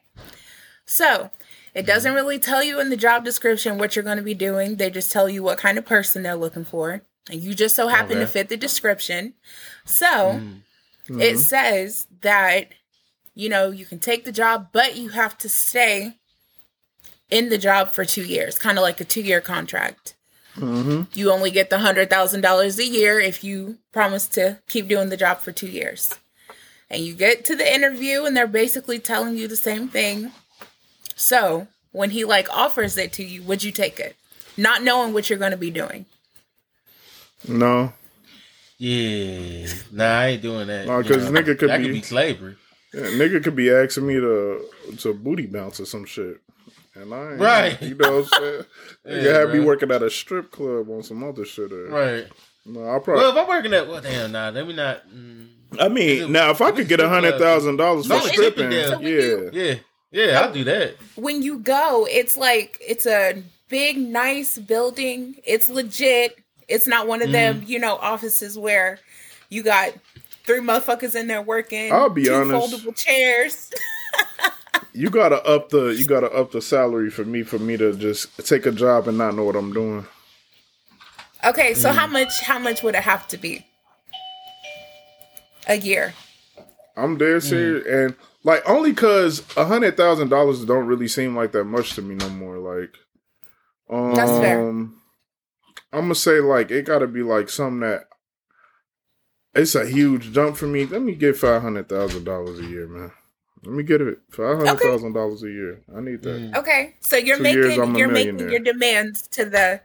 So 0.87 1.31
it 1.75 1.87
doesn't 1.87 2.13
hmm. 2.13 2.17
really 2.17 2.39
tell 2.39 2.63
you 2.63 2.81
in 2.81 2.91
the 2.91 2.97
job 2.97 3.25
description 3.25 3.79
what 3.79 3.95
you're 3.95 4.05
going 4.05 4.17
to 4.17 4.23
be 4.23 4.35
doing. 4.35 4.77
They 4.77 4.91
just 4.91 5.13
tell 5.13 5.29
you 5.29 5.43
what 5.43 5.59
kind 5.59 5.79
of 5.79 5.87
person 5.87 6.23
they're 6.23 6.35
looking 6.35 6.65
for. 6.65 7.03
And 7.31 7.41
you 7.41 7.55
just 7.55 7.75
so 7.75 7.89
happen 7.89 8.19
to 8.19 8.27
fit 8.27 8.49
the 8.49 8.57
description. 8.57 9.35
So 9.85 10.33
hmm. 10.33 11.21
it 11.21 11.35
mm-hmm. 11.35 11.39
says 11.39 12.07
that, 12.23 12.71
you 13.35 13.49
know, 13.49 13.71
you 13.71 13.87
can 13.87 13.99
take 13.99 14.25
the 14.25 14.33
job, 14.33 14.69
but 14.73 14.97
you 14.97 15.11
have 15.11 15.39
to 15.39 15.49
stay 15.49 16.19
in 17.35 17.49
the 17.49 17.59
job 17.59 17.91
for 17.91 18.05
two 18.05 18.23
years, 18.25 18.57
kind 18.59 18.79
of 18.79 18.83
like 18.83 19.01
a 19.01 19.05
two 19.05 19.21
year 19.21 19.41
contract. 19.41 20.15
Mm-hmm. 20.57 21.03
You 21.19 21.33
only 21.33 21.51
get 21.51 21.69
the 21.69 21.77
$100,000 21.79 22.79
a 22.79 22.87
year 22.87 23.19
if 23.19 23.43
you 23.43 23.79
promise 23.93 24.29
to 24.29 24.61
keep 24.69 24.87
doing 24.87 25.09
the 25.09 25.17
job 25.17 25.41
for 25.41 25.51
two 25.51 25.67
years. 25.67 26.15
And 26.89 27.03
you 27.03 27.15
get 27.15 27.45
to 27.47 27.57
the 27.57 27.75
interview, 27.75 28.25
and 28.25 28.37
they're 28.37 28.47
basically 28.47 29.01
telling 29.01 29.37
you 29.37 29.49
the 29.49 29.57
same 29.57 29.89
thing. 29.89 30.31
So 31.17 31.67
when 31.91 32.11
he 32.11 32.25
like 32.25 32.49
offers 32.57 32.97
it 32.97 33.13
to 33.15 33.25
you, 33.25 33.43
would 33.43 33.65
you 33.65 33.73
take 33.73 33.99
it? 33.99 34.15
Not 34.57 34.85
knowing 34.85 35.13
what 35.13 35.29
you're 35.29 35.39
going 35.41 35.51
to 35.51 35.57
be 35.57 35.71
doing. 35.73 36.07
No. 37.49 37.93
Yeah. 38.79 39.67
Nah, 39.91 40.05
I 40.21 40.27
ain't 40.29 40.43
doing 40.43 40.69
that. 40.69 40.87
Nah, 40.87 41.03
'cause 41.03 41.29
nigga 41.31 41.59
could 41.59 41.71
that 41.71 41.79
be- 41.79 41.85
could 41.87 41.93
be 41.95 42.03
slavery. 42.03 42.57
Yeah, 42.93 43.03
nigga 43.03 43.43
could 43.43 43.57
be 43.57 43.71
asking 43.73 44.07
me 44.07 44.15
to 44.15 44.65
to 44.99 45.15
booty 45.15 45.47
bounce 45.47 45.81
or 45.81 45.85
some 45.87 46.05
shit. 46.05 46.39
And 46.95 47.13
I 47.13 47.33
ain't, 47.33 47.41
Right. 47.41 47.83
You 47.83 47.95
know 47.97 48.21
what 48.21 48.29
I'm 48.35 48.41
saying? 48.43 48.65
Yeah, 49.07 49.13
Nigga 49.13 49.41
had 49.47 49.53
me 49.55 49.61
working 49.61 49.91
at 49.91 50.03
a 50.03 50.11
strip 50.11 50.51
club 50.51 50.89
on 50.91 51.03
some 51.03 51.23
other 51.25 51.45
shit. 51.45 51.73
Or, 51.73 51.87
Right. 51.89 52.27
No, 52.67 52.81
I 52.89 52.99
probably. 52.99 53.23
Well, 53.25 53.33
if 53.33 53.37
I'm 53.39 53.49
working 53.49 53.75
at 53.75 53.87
well, 53.89 54.01
damn, 54.01 54.33
nah, 54.33 54.49
let 54.49 54.67
me 54.67 54.73
not. 54.75 55.07
Mm, 55.15 55.49
I 55.79 55.89
mean, 55.89 56.23
it- 56.23 56.31
now 56.31 56.51
if 56.51 56.63
I 56.63 56.71
could 56.71 56.89
get 56.89 57.01
a 57.01 57.09
hundred 57.09 57.39
thousand 57.39 57.77
dollars 57.77 58.07
for 58.07 58.15
No, 58.15 58.21
stripping, 58.21 58.71
stripping 58.71 58.71
down. 58.71 59.03
yeah, 59.03 59.51
yeah, 59.53 59.75
yeah, 60.11 60.41
I'll 60.41 60.53
do 60.53 60.65
that. 60.65 60.95
when 61.17 61.43
you 61.43 61.59
go, 61.59 62.07
it's 62.11 62.37
like 62.39 62.79
it's 62.81 63.05
a 63.07 63.43
big, 63.69 63.99
nice 63.99 64.57
building. 64.57 65.37
It's 65.45 65.69
legit. 65.69 66.39
It's 66.67 66.87
not 66.87 67.07
one 67.07 67.21
of 67.21 67.33
them, 67.33 67.57
Mm-hmm. 67.61 67.69
you 67.71 67.79
know, 67.81 67.97
offices 67.97 68.57
where 68.59 68.99
you 69.51 69.63
got 69.63 69.93
three 70.47 70.61
motherfuckers 70.61 71.15
in 71.15 71.27
there 71.27 71.43
working. 71.43 71.93
I'll 71.93 72.09
be 72.09 72.25
two 72.25 72.35
honest. 72.35 72.73
foldable 72.87 72.97
chairs. 72.97 73.71
you 74.95 75.11
gotta 75.11 75.43
up 75.45 75.69
the 75.71 75.89
you 75.89 76.07
gotta 76.07 76.31
up 76.31 76.53
the 76.53 76.63
salary 76.63 77.11
for 77.11 77.25
me 77.25 77.43
for 77.43 77.59
me 77.59 77.77
to 77.77 77.95
just 77.95 78.47
take 78.47 78.65
a 78.65 78.71
job 78.73 79.09
and 79.09 79.19
not 79.19 79.35
know 79.35 79.45
what 79.45 79.57
I'm 79.57 79.73
doing. 79.73 80.07
okay, 81.45 81.75
so 81.75 81.91
Mm. 81.91 81.95
how 81.95 82.07
much? 82.07 82.41
How 82.41 82.59
much 82.59 82.83
would 82.83 82.95
it 82.95 83.03
have 83.03 83.27
to 83.29 83.37
be? 83.37 83.67
A 85.67 85.77
year. 85.77 86.15
I'm 86.97 87.17
dead 87.19 87.43
serious, 87.43 87.85
and 87.87 88.15
like 88.45 88.63
only 88.69 88.93
because 88.93 89.43
a 89.57 89.65
hundred 89.65 89.97
thousand 89.97 90.29
dollars 90.29 90.65
don't 90.65 90.87
really 90.87 91.09
seem 91.09 91.35
like 91.35 91.53
that 91.53 91.65
much 91.65 91.95
to 91.95 92.03
me 92.03 92.15
no 92.15 92.29
more. 92.29 92.59
Like, 92.59 92.95
um, 93.91 94.15
That's 94.15 94.31
fair. 94.31 94.61
I'm 94.61 94.93
gonna 95.93 96.15
say 96.15 96.41
like 96.41 96.71
it 96.71 96.85
gotta 96.87 97.07
be 97.07 97.23
like 97.23 97.49
something 97.49 97.81
that 97.81 98.05
it's 99.55 99.75
a 99.75 99.87
huge 99.87 100.33
jump 100.33 100.57
for 100.57 100.67
me. 100.67 100.85
Let 100.85 101.03
me 101.03 101.15
get 101.15 101.37
five 101.37 101.63
hundred 101.63 101.89
thousand 101.89 102.25
dollars 102.25 102.59
a 102.61 102.65
year, 102.65 102.87
man. 102.87 103.11
Let 103.65 103.75
me 103.75 103.83
get 103.83 104.01
it 104.01 104.19
five 104.31 104.59
hundred 104.59 104.79
thousand 104.81 105.13
dollars 105.15 105.43
a 105.43 105.51
year. 105.51 105.81
I 105.97 106.01
need 106.01 106.23
that. 106.23 106.41
Mm. 106.41 106.57
Okay, 106.57 106.95
so 107.01 107.17
you're 107.17 107.37
Two 107.39 107.43
making 107.43 107.81
I'm 107.81 107.97
you're 107.97 108.09
making 108.09 108.39
your 108.51 108.61
demands 108.61 109.27
to 109.29 109.45
the 109.45 109.81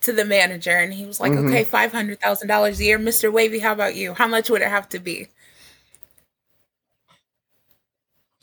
to 0.00 0.12
the 0.12 0.24
manager, 0.24 0.70
and 0.76 0.92
he 0.92 1.04
was 1.06 1.20
like, 1.20 1.32
Mhm. 1.32 1.48
"Okay, 1.48 1.64
five 1.64 1.92
hundred 1.92 2.20
thousand 2.20 2.48
dollars 2.48 2.80
a 2.80 2.84
year, 2.84 2.98
Mister 2.98 3.30
Wavy. 3.30 3.58
How 3.58 3.72
about 3.72 3.94
you? 3.94 4.14
How 4.14 4.26
much 4.26 4.48
would 4.50 4.62
it 4.62 4.68
have 4.68 4.88
to 4.90 4.98
be?" 4.98 5.28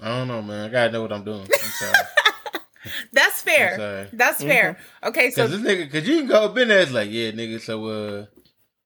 I 0.01 0.07
don't 0.20 0.28
know, 0.28 0.41
man. 0.41 0.70
I 0.70 0.72
gotta 0.72 0.91
know 0.93 1.01
what 1.01 1.11
I'm 1.11 1.24
doing. 1.26 1.41
I'm 1.41 1.47
sorry. 1.49 1.93
That's 3.11 3.41
I'm 3.41 3.45
fair. 3.53 3.78
sorry. 3.78 4.07
That's 4.13 4.41
fair. 4.41 4.78
Okay, 5.03 5.32
so 5.32 5.47
Cause 5.47 5.61
this 5.61 5.61
nigga, 5.61 5.91
cause 5.91 6.07
you 6.07 6.20
can 6.20 6.28
go 6.28 6.45
up 6.45 6.57
in 6.57 6.70
there, 6.70 6.80
it's 6.80 6.91
like, 6.91 7.09
yeah, 7.11 7.32
nigga. 7.32 7.59
So, 7.59 7.86
uh, 7.88 8.26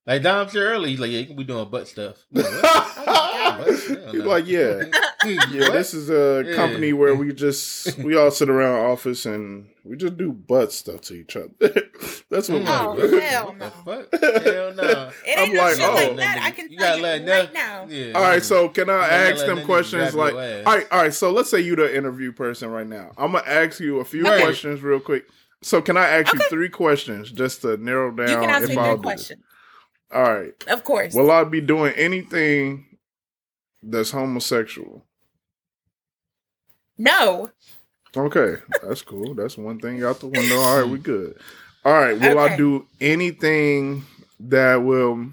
like 0.07 0.23
Dom 0.23 0.49
said 0.49 0.63
earlier, 0.63 0.87
he's 0.89 0.99
like, 0.99 1.11
yeah, 1.11 1.19
you 1.19 1.27
can 1.27 1.35
be 1.35 1.43
doing 1.43 1.69
butt 1.69 1.87
stuff. 1.87 2.17
I'm 2.35 2.41
like. 2.41 2.61
Butt? 3.53 3.67
Hell 3.67 4.11
He's 4.11 4.23
like, 4.23 4.47
yeah. 4.47 4.83
Yeah, 5.51 5.69
this 5.69 5.93
is 5.93 6.09
a 6.09 6.43
Yeah. 6.45 6.55
company 6.55 6.93
where 6.93 7.15
we 7.15 7.33
just 7.33 7.97
we 7.99 8.15
all 8.17 8.31
sit 8.31 8.49
around 8.49 8.85
office 8.85 9.25
and 9.25 9.69
we 9.83 9.95
just 9.97 10.17
do 10.17 10.31
butt 10.31 10.71
stuff 10.71 11.01
to 11.01 11.13
each 11.13 11.35
other. 11.35 11.49
That's 12.29 12.49
what 12.49 12.63
Oh, 12.65 12.95
we 12.95 13.01
do. 13.01 13.19
hell 13.19 13.53
no. 13.57 13.65
Hell 13.85 14.73
no. 14.73 15.11
It 15.25 15.37
ain't 15.37 15.39
I'm 15.49 15.53
no 15.53 15.61
like, 15.61 15.75
shit 15.75 15.85
oh. 15.85 15.93
like 15.93 16.15
that. 16.17 16.39
I 16.41 16.51
can 16.51 16.71
You 16.71 16.77
tell 16.77 16.87
gotta 16.87 16.99
you 17.01 17.05
right 17.07 17.25
them- 17.25 17.53
now. 17.53 17.85
Yeah. 17.89 18.11
All 18.13 18.21
right, 18.21 18.43
so 18.43 18.69
can 18.69 18.89
I 18.89 18.93
gotta 19.01 19.13
ask 19.13 19.45
them 19.45 19.65
questions 19.65 20.15
like 20.15 20.33
all 20.33 20.39
right, 20.39 20.87
all 20.91 21.01
right, 21.01 21.13
so 21.13 21.31
let's 21.31 21.49
say 21.49 21.59
you 21.59 21.75
the 21.75 21.95
interview 21.95 22.31
person 22.31 22.69
right 22.69 22.87
now. 22.87 23.11
I'm 23.17 23.31
gonna 23.33 23.43
ask 23.47 23.79
you 23.79 23.99
a 23.99 24.05
few 24.05 24.23
Right. 24.23 24.41
questions 24.41 24.81
real 24.81 24.99
quick. 24.99 25.25
So 25.61 25.81
can 25.81 25.95
I 25.97 26.07
ask 26.07 26.33
you 26.33 26.39
three 26.49 26.69
questions 26.69 27.31
just 27.31 27.61
to 27.61 27.77
narrow 27.77 28.11
down 28.11 28.29
You 28.29 28.35
can 28.35 28.49
ask 28.49 28.67
me 28.69 28.75
I'll 28.77 28.85
your 28.87 28.95
do 28.97 29.01
question. 29.03 29.39
it? 29.39 30.15
All 30.15 30.23
right. 30.23 30.53
Of 30.67 30.83
course. 30.83 31.13
Will 31.13 31.31
I 31.31 31.43
be 31.45 31.61
doing 31.61 31.93
anything 31.93 32.85
that's 33.81 34.11
homosexual? 34.11 35.05
No. 36.97 37.49
Okay, 38.15 38.55
that's 38.83 39.01
cool. 39.01 39.33
That's 39.33 39.57
one 39.57 39.79
thing 39.79 40.03
out 40.03 40.19
the 40.19 40.27
window. 40.27 40.57
All 40.59 40.81
right, 40.81 40.89
we 40.89 40.99
good. 40.99 41.35
All 41.83 41.93
right, 41.93 42.19
will 42.19 42.37
I 42.39 42.55
do 42.55 42.85
anything 43.01 44.05
that 44.39 44.75
will 44.77 45.27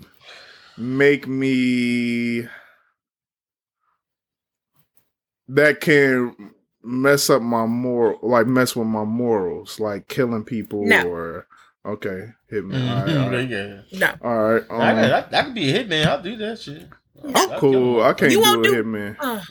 make 0.79 1.29
me 1.29 2.47
that 5.49 5.81
can 5.81 6.35
mess 6.83 7.29
up 7.29 7.43
my 7.43 7.67
moral, 7.67 8.19
like 8.23 8.47
mess 8.47 8.75
with 8.75 8.87
my 8.87 9.05
morals, 9.05 9.79
like 9.81 10.09
killing 10.09 10.45
people 10.45 10.85
No. 10.87 11.07
or 11.09 11.47
okay, 11.85 12.29
hit 12.49 12.65
me. 12.65 12.77
All 12.77 13.05
right, 13.05 13.17
all 13.17 13.31
right. 13.31 13.49
Yeah. 13.49 13.81
No. 13.93 14.15
All 14.23 14.39
right, 14.55 14.63
I, 14.71 14.75
um, 15.15 15.25
I, 15.33 15.39
I 15.39 15.43
could 15.45 15.55
be 15.55 15.71
a 15.71 15.85
hitman. 15.85 16.07
I'll 16.07 16.23
do 16.23 16.37
that 16.37 16.61
shit. 16.61 16.89
I'm 17.35 17.61
cool. 17.61 18.03
I 18.03 18.15
can't 18.15 18.33
You 18.33 18.39
do 18.39 18.43
won't 18.43 18.67
a 18.67 18.71
do- 18.71 18.83
hitman. 18.85 19.17
Oh, 19.21 19.43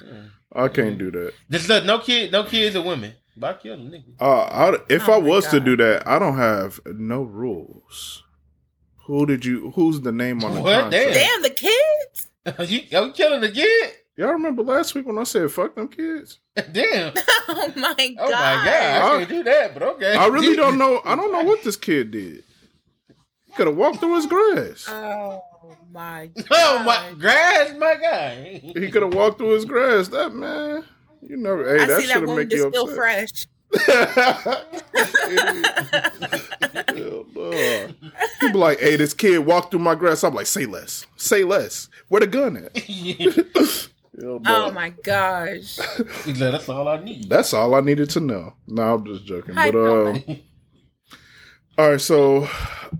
I 0.53 0.67
can't 0.67 0.97
do 0.97 1.11
that. 1.11 1.33
Just 1.51 1.69
look, 1.69 1.85
no 1.85 1.99
kid, 1.99 2.31
no 2.31 2.43
kids 2.43 2.75
or 2.75 2.81
women. 2.83 3.13
But 3.37 3.55
I 3.55 3.59
kill 3.61 3.77
them 3.77 3.91
nigga. 3.91 4.19
Uh, 4.19 4.41
I, 4.41 4.77
if 4.89 5.07
Oh 5.07 5.13
I 5.13 5.19
my 5.19 5.27
was 5.27 5.47
to 5.47 5.59
do 5.59 5.77
that, 5.77 6.07
I 6.07 6.19
don't 6.19 6.37
have 6.37 6.79
no 6.85 7.21
rules. 7.23 8.23
Who 9.05 9.25
did 9.25 9.45
you? 9.45 9.71
Who's 9.71 10.01
the 10.01 10.11
name 10.11 10.43
on 10.43 10.55
the 10.55 10.61
What? 10.61 10.81
contract? 10.81 11.13
damn 11.13 11.41
the 11.41 11.49
kids. 11.49 12.27
you, 12.71 12.81
you 12.89 13.11
killing 13.13 13.41
the 13.41 13.51
kid? 13.51 13.91
Y'all 14.17 14.33
remember 14.33 14.61
last 14.63 14.93
week 14.95 15.05
when 15.05 15.17
I 15.17 15.23
said 15.23 15.49
"fuck 15.49 15.75
them 15.75 15.87
kids"? 15.87 16.39
Damn. 16.71 17.13
Oh 17.51 17.73
my 17.77 17.93
god. 17.95 18.15
Oh 18.19 18.25
my 18.31 18.63
god. 18.65 18.67
I 18.67 19.17
can't 19.17 19.29
do 19.29 19.43
that, 19.43 19.73
but 19.73 19.81
okay. 19.81 20.13
I 20.15 20.27
really 20.27 20.55
don't 20.55 20.77
know. 20.77 21.01
I 21.03 21.15
don't 21.15 21.31
know 21.31 21.43
what 21.43 21.63
this 21.63 21.75
kid 21.75 22.11
did. 22.11 22.43
He 23.47 23.53
could 23.53 23.65
have 23.67 23.75
walked 23.75 23.99
through 23.99 24.15
his 24.17 24.27
grass. 24.27 24.85
Oh 24.87 25.41
my 25.93 26.29
god. 26.35 26.45
Oh 26.51 26.83
my 26.83 27.13
grass, 27.17 27.73
my 27.77 27.95
guy. 27.95 28.61
He 28.75 28.89
could 28.91 29.01
have 29.03 29.13
walked 29.13 29.37
through 29.37 29.51
his 29.51 29.65
grass. 29.65 30.07
That 30.09 30.33
man, 30.33 30.85
you 31.21 31.37
never. 31.37 31.77
Hey, 31.77 31.83
I 31.83 31.87
that 31.87 32.01
see 32.01 32.07
should 32.07 32.15
have 32.17 32.27
wound 32.27 32.37
make 32.37 32.53
is 32.53 32.59
you 32.59 32.69
still 32.69 32.83
upset. 32.83 32.97
fresh. 32.97 33.47
Hell 36.87 37.25
no. 37.35 37.87
He 38.41 38.51
be 38.51 38.57
like, 38.57 38.79
hey, 38.79 38.95
this 38.95 39.13
kid 39.13 39.39
walked 39.39 39.71
through 39.71 39.81
my 39.81 39.95
grass. 39.95 40.23
I'm 40.23 40.33
like, 40.33 40.47
say 40.47 40.65
less. 40.65 41.05
Say 41.17 41.43
less. 41.43 41.87
Where 42.07 42.21
the 42.21 42.27
gun 42.27 42.57
at? 42.57 42.77
Hell. 44.19 44.41
Oh 44.45 44.71
my 44.71 44.89
gosh. 44.89 45.79
That's 46.25 46.67
all 46.67 46.87
I 46.87 47.03
need. 47.03 47.29
That's 47.29 47.53
all 47.53 47.75
I 47.75 47.81
needed 47.81 48.09
to 48.11 48.19
know. 48.19 48.53
No, 48.67 48.95
I'm 48.95 49.05
just 49.05 49.25
joking. 49.25 49.55
Hi, 49.55 49.71
but 49.71 49.79
um, 49.79 50.23
all 51.77 51.91
right, 51.91 52.01
so 52.01 52.49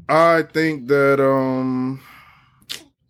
I 0.08 0.44
think 0.44 0.88
that 0.88 1.20
um, 1.20 2.02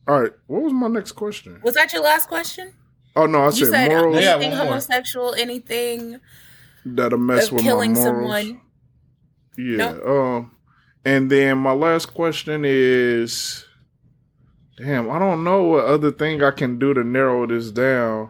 all 0.09 0.21
right. 0.21 0.31
What 0.47 0.63
was 0.63 0.73
my 0.73 0.87
next 0.87 1.13
question? 1.13 1.61
Was 1.63 1.75
that 1.75 1.93
your 1.93 2.03
last 2.03 2.27
question? 2.27 2.73
Oh 3.15 3.25
no, 3.25 3.39
I 3.43 3.45
You 3.45 3.51
said 3.51 3.69
said 3.69 3.87
morals 3.89 4.21
Yeah, 4.21 4.31
anything 4.35 4.49
one 4.51 4.57
more. 4.57 4.67
homosexual, 4.67 5.33
anything 5.35 6.19
that 6.85 7.13
a 7.13 7.17
mess 7.17 7.47
of 7.47 7.53
with 7.53 7.63
killing 7.63 7.93
my 7.93 7.99
morals. 7.99 8.31
someone. 8.45 8.61
Yeah. 9.57 9.97
Um, 10.05 10.51
and 11.05 11.29
then 11.29 11.57
my 11.57 11.71
last 11.73 12.13
question 12.13 12.63
is, 12.65 13.65
damn, 14.77 15.09
I 15.09 15.19
don't 15.19 15.43
know 15.43 15.63
what 15.63 15.85
other 15.85 16.11
thing 16.11 16.41
I 16.43 16.51
can 16.51 16.79
do 16.79 16.93
to 16.93 17.03
narrow 17.03 17.45
this 17.47 17.71
down. 17.71 18.29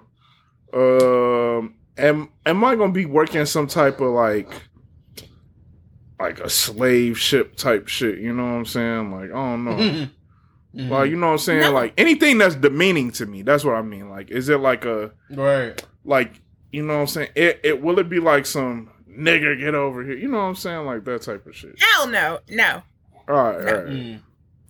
Um, 0.73 1.75
am 1.97 2.29
am 2.45 2.63
I 2.63 2.75
gonna 2.75 2.91
be 2.93 3.05
working 3.05 3.45
some 3.45 3.67
type 3.67 3.99
of 4.01 4.11
like, 4.13 4.49
like 6.19 6.39
a 6.39 6.49
slave 6.49 7.17
ship 7.19 7.55
type 7.55 7.87
shit? 7.87 8.19
You 8.19 8.33
know 8.33 8.43
what 8.43 8.49
I'm 8.57 8.65
saying? 8.65 9.11
Like, 9.11 9.29
I 9.31 9.33
don't 9.33 9.63
know. 9.65 10.07
Mhm. 10.75 10.89
Like, 10.89 11.09
you 11.09 11.15
know 11.15 11.27
what 11.27 11.31
I'm 11.33 11.37
saying? 11.39 11.61
No. 11.61 11.71
Like 11.71 11.93
anything 11.97 12.37
that's 12.37 12.55
demeaning 12.55 13.11
to 13.13 13.25
me. 13.25 13.41
That's 13.41 13.63
what 13.63 13.75
I 13.75 13.81
mean. 13.81 14.09
Like, 14.09 14.29
is 14.29 14.49
it 14.49 14.59
like 14.59 14.85
a 14.85 15.11
right. 15.31 15.83
like 16.05 16.41
you 16.71 16.83
know 16.83 16.93
what 16.95 17.01
I'm 17.01 17.07
saying? 17.07 17.29
It 17.35 17.59
it 17.63 17.81
will 17.81 17.97
it 17.99 18.07
be 18.09 18.19
like 18.19 18.45
some 18.45 18.91
nigga 19.09 19.59
get 19.59 19.73
over 19.73 20.03
here? 20.03 20.15
You 20.15 20.27
know 20.27 20.37
what 20.37 20.43
I'm 20.43 20.55
saying? 20.55 20.85
Like 20.85 21.05
that 21.05 21.23
type 21.23 21.45
of 21.47 21.55
shit. 21.55 21.75
Hell 21.81 22.07
no, 22.07 22.39
no. 22.49 22.83
All 23.27 23.35
right, 23.35 23.59
No. 23.61 23.67
all 23.67 23.73
right. 23.83 23.87
Mm. 23.87 24.21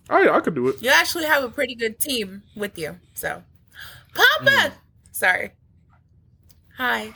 All 0.08 0.16
right, 0.18 0.30
I 0.30 0.40
could 0.40 0.54
do 0.54 0.68
it. 0.68 0.82
You 0.82 0.90
actually 0.90 1.26
have 1.26 1.44
a 1.44 1.48
pretty 1.50 1.74
good 1.74 2.00
team 2.00 2.42
with 2.56 2.76
you. 2.78 2.98
So, 3.14 3.42
Papa. 4.14 4.72
Sorry. 5.12 5.52
Hi. 6.78 7.12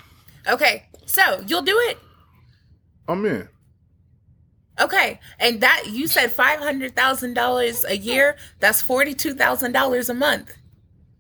Okay, 0.47 0.85
so 1.07 1.43
you'll 1.47 1.63
do 1.63 1.77
it. 1.89 1.99
I'm 3.09 3.25
in. 3.27 3.49
Okay, 4.81 5.21
and 5.39 5.61
that 5.61 5.85
you 5.89 6.09
said 6.09 6.33
five 6.33 6.59
hundred 6.59 6.97
thousand 6.97 7.35
dollars 7.35 7.85
a 7.85 7.97
year. 7.97 8.37
That's 8.59 8.83
forty 8.83 9.15
two 9.15 9.35
thousand 9.35 9.73
dollars 9.73 10.09
a 10.09 10.15
month, 10.15 10.53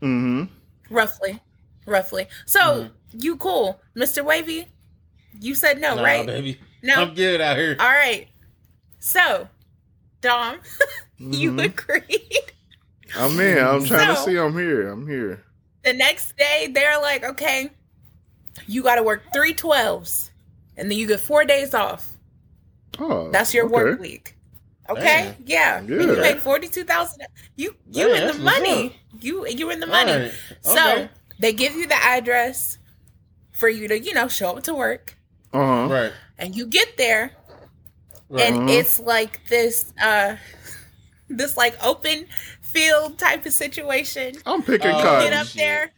Mm-hmm. 0.03 0.53
roughly, 0.93 1.41
roughly. 1.87 2.27
So 2.47 2.89
you 3.13 3.37
cool, 3.37 3.81
Mister 3.95 4.25
Wavy? 4.25 4.67
You 5.41 5.55
said 5.55 5.81
no, 5.81 5.95
Nah, 5.95 6.03
right? 6.03 6.27
baby. 6.27 6.59
No. 6.83 7.03
I'm 7.03 7.15
good 7.15 7.41
out 7.41 7.57
here. 7.57 7.77
All 7.79 7.87
right. 7.89 8.29
So, 8.99 9.49
Dom, 10.21 10.59
you 11.19 11.53
Mhm. 11.53 11.65
agreed. 11.67 12.53
I'm 13.17 13.39
in. 13.39 13.59
I'm 13.65 13.85
trying 13.85 14.09
to 14.09 14.17
see. 14.17 14.37
I'm 14.37 14.57
here. 14.57 14.89
I'm 14.89 15.07
here. 15.07 15.45
The 15.85 15.93
next 15.93 16.37
day, 16.37 16.69
they're 16.73 17.01
like, 17.01 17.23
okay, 17.23 17.71
you 18.67 18.83
got 18.83 18.97
to 18.97 19.03
work 19.03 19.23
three 19.33 19.55
12s, 19.55 20.31
and 20.77 20.91
then 20.91 20.99
you 20.99 21.07
get 21.07 21.21
four 21.21 21.45
days 21.45 21.75
off. 21.75 22.11
Oh, 22.99 23.31
That's 23.31 23.53
your 23.55 23.67
okay. 23.67 23.75
work 23.75 24.01
week. 24.01 24.37
Okay, 24.91 25.35
yeah. 25.47 25.79
And 25.79 25.89
you 25.89 26.07
make 26.21 26.41
forty 26.41 26.69
two 26.69 26.85
thousand. 26.85 27.23
You 27.57 27.75
you 27.91 28.09
Yeah, 28.09 28.21
in 28.31 28.37
the 28.37 28.43
money. 28.43 28.97
You 29.21 29.47
you 29.49 29.71
in 29.71 29.81
the 29.81 29.87
money. 29.87 30.13
All 30.13 30.19
right. 30.19 30.33
So 30.61 30.73
Okay. 30.93 31.09
they 31.39 31.53
give 31.53 31.75
you 31.75 31.87
the 31.87 31.95
address 31.97 32.79
for 33.53 33.69
you 33.69 33.89
to 33.89 33.99
you 33.99 34.13
know 34.13 34.29
show 34.29 34.57
up 34.57 34.63
to 34.65 34.75
work, 34.75 35.17
Uh 35.53 35.59
huh. 35.89 35.93
Right. 35.93 36.13
and 36.39 36.55
you 36.55 36.67
get 36.67 36.97
there, 36.99 37.33
and 38.31 38.57
Uh-huh. 38.57 38.79
it's 38.79 39.01
like 39.01 39.41
this 39.49 39.93
uh 40.03 40.37
this 41.29 41.57
like 41.57 41.77
open 41.83 42.27
field 42.61 43.19
type 43.19 43.47
of 43.47 43.53
situation. 43.55 44.35
I'm 44.45 44.63
picking 44.63 44.91
Oh, 44.91 44.97
Get 44.99 45.03
cotton. 45.03 45.33
up 45.33 45.47
shit. 45.47 45.57
there. 45.63 45.91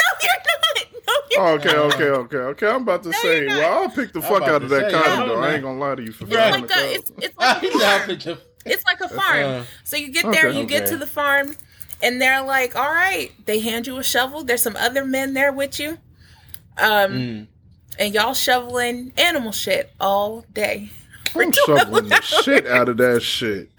No, 0.00 0.18
you're 0.22 0.32
not. 0.32 0.86
No, 1.06 1.14
you're 1.30 1.40
Oh, 1.40 1.54
okay, 1.54 1.72
not. 1.74 1.94
okay, 1.94 2.04
okay, 2.04 2.36
okay. 2.36 2.66
I'm 2.68 2.82
about 2.82 3.02
to 3.04 3.10
No, 3.10 3.18
say, 3.18 3.40
you're 3.42 3.48
not. 3.50 3.58
well, 3.58 3.82
I'll 3.82 3.90
pick 3.90 4.12
the 4.12 4.20
I'm 4.20 4.26
fuck 4.26 4.42
out 4.42 4.62
of 4.62 4.68
that 4.70 4.90
say, 4.90 4.90
cotton 4.92 5.26
no, 5.26 5.34
though. 5.36 5.42
I 5.42 5.52
ain't 5.54 5.62
gonna 5.62 5.78
lie 5.78 5.94
to 5.96 6.02
you 6.02 6.12
for 6.12 6.24
It's 6.24 6.34
Right. 6.34 6.60
like 6.60 6.70
it's 6.74 7.10
it's 7.18 7.36
like 7.36 7.60
a 7.70 8.18
farm. 8.18 8.38
It's 8.66 8.84
like 8.86 9.00
a 9.00 9.08
farm. 9.08 9.44
Uh, 9.44 9.64
So 9.84 9.96
you 9.96 10.10
get 10.12 10.30
there, 10.32 10.48
Okay. 10.48 10.58
you 10.58 10.66
get 10.66 10.82
Okay. 10.84 10.90
to 10.92 10.96
the 10.96 11.06
farm, 11.06 11.56
and 12.02 12.20
they're 12.20 12.42
like, 12.42 12.76
"All 12.76 12.88
right." 12.90 13.32
They 13.46 13.60
hand 13.60 13.86
you 13.86 13.98
a 13.98 14.02
shovel. 14.04 14.44
There's 14.44 14.62
some 14.62 14.76
other 14.76 15.04
men 15.04 15.34
there 15.34 15.52
with 15.52 15.78
you, 15.80 15.98
um, 16.78 17.12
mm. 17.12 17.46
and 17.98 18.14
y'all 18.14 18.34
shoveling 18.34 19.12
animal 19.16 19.52
shit 19.52 19.92
all 20.00 20.44
day. 20.52 20.90
I'm 21.36 21.52
shoveling 21.66 22.08
the 22.08 22.20
shit 22.22 22.66
out 22.66 22.88
of 22.88 22.96
that 22.98 23.22
shit. 23.22 23.70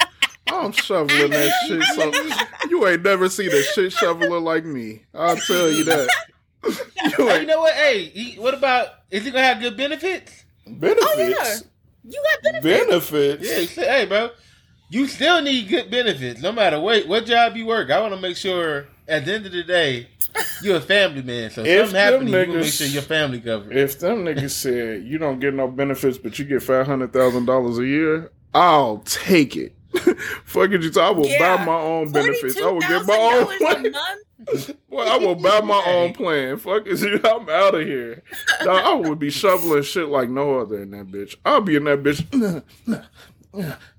I'm 0.48 0.72
shoveling 0.72 1.32
that 1.32 1.52
shit. 1.68 1.84
So 1.84 2.70
you 2.70 2.88
ain't 2.88 3.04
never 3.04 3.30
seen 3.30 3.52
a 3.52 3.62
shit 3.64 3.92
shoveler 3.94 4.40
like 4.40 4.66
me. 4.66 5.04
I'll 5.14 5.38
tell 5.38 5.70
you 5.70 5.84
that. 5.86 6.10
You 6.66 7.28
Hey, 7.28 7.42
you 7.42 7.46
know 7.46 7.60
what? 7.60 7.76
Hey, 7.76 8.06
he, 8.06 8.40
what 8.40 8.56
about? 8.56 8.88
Is 9.12 9.24
he 9.24 9.30
gonna 9.30 9.44
have 9.46 9.60
good 9.60 9.78
benefits? 9.78 10.46
benefits. 10.66 11.06
Oh 11.08 11.20
yeah, 11.20 11.56
you 12.04 12.24
got 12.32 12.42
benefits. 12.64 13.12
Benefits. 13.12 13.78
Yeah. 13.78 13.84
Hey, 13.86 14.06
bro, 14.08 14.30
you 14.90 15.06
still 15.08 15.44
need 15.44 15.70
good 15.70 15.92
benefits, 15.92 16.42
no 16.42 16.52
matter 16.52 16.80
what 16.80 17.08
what 17.08 17.28
job 17.28 17.56
you 17.56 17.68
work. 17.68 17.92
I 17.92 18.02
want 18.02 18.16
to 18.16 18.20
make 18.20 18.36
sure 18.36 18.88
at 19.08 19.26
the 19.26 19.34
end 19.36 19.46
of 19.46 19.52
the 19.52 19.64
day, 19.64 20.08
you're 20.64 20.78
a 20.78 20.82
family 20.82 21.22
man. 21.22 21.52
So 21.52 21.62
if 21.62 21.68
If 21.68 21.80
something 21.90 21.96
happens, 22.02 22.32
them 22.32 22.50
you 22.50 22.58
make 22.58 22.74
sure 22.74 22.88
your 22.88 23.02
family 23.04 23.42
covered. 23.42 23.76
If 23.78 24.00
them 24.00 24.26
niggas 24.26 24.50
said 24.50 25.04
you 25.04 25.20
don't 25.20 25.40
get 25.40 25.54
no 25.54 25.68
benefits, 25.68 26.18
but 26.18 26.40
you 26.40 26.46
get 26.46 26.64
five 26.64 26.88
hundred 26.88 27.14
thousand 27.14 27.46
dollars 27.46 27.78
a 27.78 27.86
year, 27.86 28.32
I'll 28.56 28.98
take 29.06 29.56
it. 29.56 29.76
Fuck 30.46 30.72
it, 30.72 30.82
you. 30.84 30.90
talk- 30.92 31.04
I 31.04 31.12
will 31.12 31.26
Yeah. 31.28 31.58
buy 31.58 31.66
my 31.66 31.80
own 31.80 32.12
benefits. 32.12 32.60
I 32.62 32.70
will 32.70 32.80
get 32.82 33.06
my 33.06 33.16
own 33.18 33.44
a 33.54 33.58
plan. 33.58 33.92
month. 33.92 34.22
Well, 34.90 35.10
I 35.12 35.18
will 35.18 35.36
buy 35.36 35.60
my 35.62 35.84
own 35.88 36.14
plan. 36.14 36.58
Fuck 36.58 36.84
it, 36.88 37.00
you. 37.02 37.20
I'm 37.24 37.50
out 37.50 37.76
of 37.76 37.82
here. 37.82 38.24
Dog, 38.64 38.84
I 38.84 38.94
would 38.94 39.20
be 39.20 39.30
shoveling 39.30 39.84
shit 39.84 40.08
like 40.08 40.30
no 40.30 40.60
other 40.60 40.82
in 40.82 40.92
that 40.92 41.08
bitch. 41.08 41.36
I'll 41.44 41.62
be 41.62 41.76
in 41.76 41.84
that 41.86 42.04
bitch. 42.04 42.64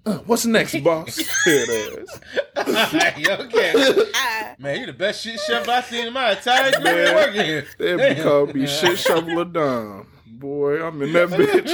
Uh, 0.05 0.18
What's 0.26 0.44
next, 0.47 0.78
boss? 0.84 1.16
Head 1.44 1.68
ass. 1.68 2.20
okay. 2.59 3.72
Ah, 4.14 4.55
Man, 4.59 4.80
you 4.80 4.86
the 4.86 4.92
best 4.92 5.22
shit 5.24 5.40
chef 5.40 5.68
I've 5.68 5.84
seen 5.86 6.07
in 6.07 6.12
my 6.12 6.32
entire 6.32 6.72
career 6.72 7.05
Man, 7.07 7.14
working 7.14 7.44
here. 7.44 7.66
They 7.78 7.97
Damn. 7.97 8.16
be 8.16 8.22
called 8.22 8.55
me 8.55 8.66
shit 8.66 8.99
shoveler 8.99 9.44
Dom. 9.47 10.07
Boy, 10.26 10.86
I'm 10.86 11.01
in 11.03 11.12
that 11.14 11.28
bitch. 11.30 11.66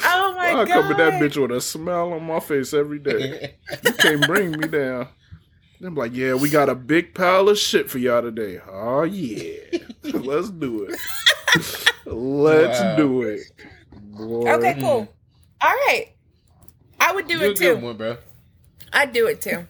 oh 0.04 0.34
my 0.36 0.48
I 0.50 0.52
god! 0.64 0.68
come 0.68 0.90
in 0.92 0.96
that 0.98 1.12
bitch 1.22 1.40
with 1.40 1.50
a 1.56 1.60
smile 1.60 2.12
on 2.12 2.24
my 2.24 2.40
face 2.40 2.72
every 2.74 2.98
day. 2.98 3.54
You 3.84 3.92
can't 3.94 4.26
bring 4.26 4.52
me 4.52 4.68
down. 4.68 5.08
Them 5.80 5.94
like, 5.94 6.14
yeah, 6.14 6.34
we 6.34 6.48
got 6.48 6.68
a 6.68 6.74
big 6.74 7.14
pile 7.14 7.48
of 7.48 7.58
shit 7.58 7.90
for 7.90 7.98
y'all 7.98 8.22
today. 8.22 8.60
Oh 8.66 9.02
yeah, 9.02 9.78
let's 10.04 10.50
do 10.50 10.84
it. 10.84 10.98
Let's 12.06 12.78
Wow. 12.80 12.96
do 12.96 13.22
it. 13.22 13.40
Boy. 13.92 14.50
Okay, 14.52 14.80
cool. 14.80 15.08
All 15.60 15.70
right, 15.88 16.06
I 17.00 17.12
would 17.12 17.26
do 17.28 17.38
You're 17.38 17.48
a 17.48 17.50
it 17.50 17.58
good 17.58 17.78
too. 17.80 17.84
one, 17.86 17.96
bro. 17.96 18.16
I'd 18.92 19.12
do 19.12 19.26
it 19.26 19.40
too. 19.40 19.66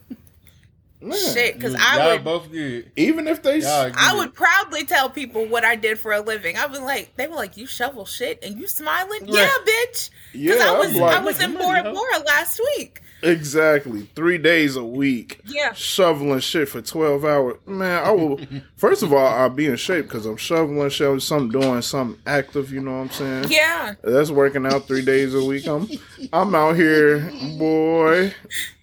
Man, 1.07 1.33
Shit, 1.33 1.55
because 1.55 1.75
I 1.75 1.97
y'all 1.97 2.11
would. 2.13 2.23
both 2.23 2.51
good. 2.51 2.91
Even 2.95 3.27
if 3.27 3.41
they, 3.43 3.59
Y'all 3.59 3.91
I 3.95 4.15
would 4.15 4.33
proudly 4.33 4.85
tell 4.85 5.09
people 5.09 5.45
what 5.45 5.63
I 5.65 5.75
did 5.75 5.99
for 5.99 6.11
a 6.11 6.21
living. 6.21 6.57
I 6.57 6.65
was 6.67 6.79
like, 6.81 7.15
they 7.15 7.27
were 7.27 7.35
like, 7.35 7.57
"You 7.57 7.65
shovel 7.65 8.05
shit 8.05 8.39
and 8.43 8.57
you 8.59 8.67
smiling? 8.67 9.21
Right. 9.21 9.29
Yeah, 9.33 9.49
bitch." 9.65 10.09
yeah, 10.33 10.53
Because 10.53 10.65
I 10.67 10.71
I'm 10.73 10.79
was 10.79 10.95
like, 10.95 11.17
I 11.17 11.23
was 11.23 11.41
in 11.41 11.53
Look 11.53 11.61
at 11.61 11.83
Bora 11.83 11.93
Bora 11.93 12.23
last 12.25 12.59
week. 12.77 13.01
exactly 13.23 14.07
three 14.15 14.37
days 14.37 14.75
a 14.75 14.83
week. 14.83 15.39
Yeah. 15.45 15.73
shoveling 15.73 16.39
shit 16.39 16.69
for 16.69 16.81
12 16.81 17.25
hours. 17.25 17.55
Man, 17.65 18.03
I 18.03 18.11
will. 18.11 18.39
First 18.75 19.01
of 19.03 19.11
all, 19.13 19.25
I'll 19.25 19.49
be 19.49 19.65
in 19.67 19.75
shape 19.75 20.05
because 20.05 20.25
I'm 20.25 20.37
shoveling, 20.37 20.89
shoveling, 20.89 21.19
something 21.21 21.59
doing 21.61 21.81
something 21.81 22.21
active. 22.27 22.71
You 22.71 22.81
know 22.81 22.91
what 22.91 22.97
I'm 23.05 23.09
saying? 23.11 23.45
Yeah. 23.49 23.95
That's 24.03 24.29
working 24.29 24.65
out 24.65 24.87
three 24.87 25.03
days 25.03 25.33
a 25.33 25.43
week. 25.43 25.65
I'm, 25.67 25.87
I'm 26.33 26.53
out 26.53 26.75
here, 26.75 27.31
boy. 27.57 28.33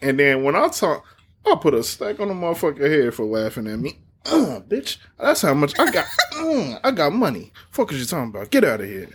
And 0.02 0.18
then 0.18 0.42
when 0.42 0.56
I 0.56 0.68
talk, 0.68 1.04
I'll 1.47 1.57
put 1.59 1.74
a 1.74 1.82
stack 1.82 2.20
on 2.20 2.28
the 2.28 2.34
motherfucker 2.34 2.90
head 2.90 3.14
for 3.14 3.24
laughing 3.24 3.66
at 3.66 3.78
me. 3.78 3.99
Uh, 4.26 4.61
bitch, 4.66 4.97
that's 5.18 5.42
how 5.42 5.53
much 5.55 5.78
I 5.78 5.90
got. 5.90 6.07
Uh, 6.36 6.78
I 6.84 6.90
got 6.90 7.12
money. 7.12 7.53
Fuck 7.70 7.92
is 7.92 8.01
you 8.01 8.07
talking 8.07 8.30
about? 8.30 8.51
Get 8.51 8.64
out 8.64 8.80
of 8.80 8.86
here. 8.86 9.09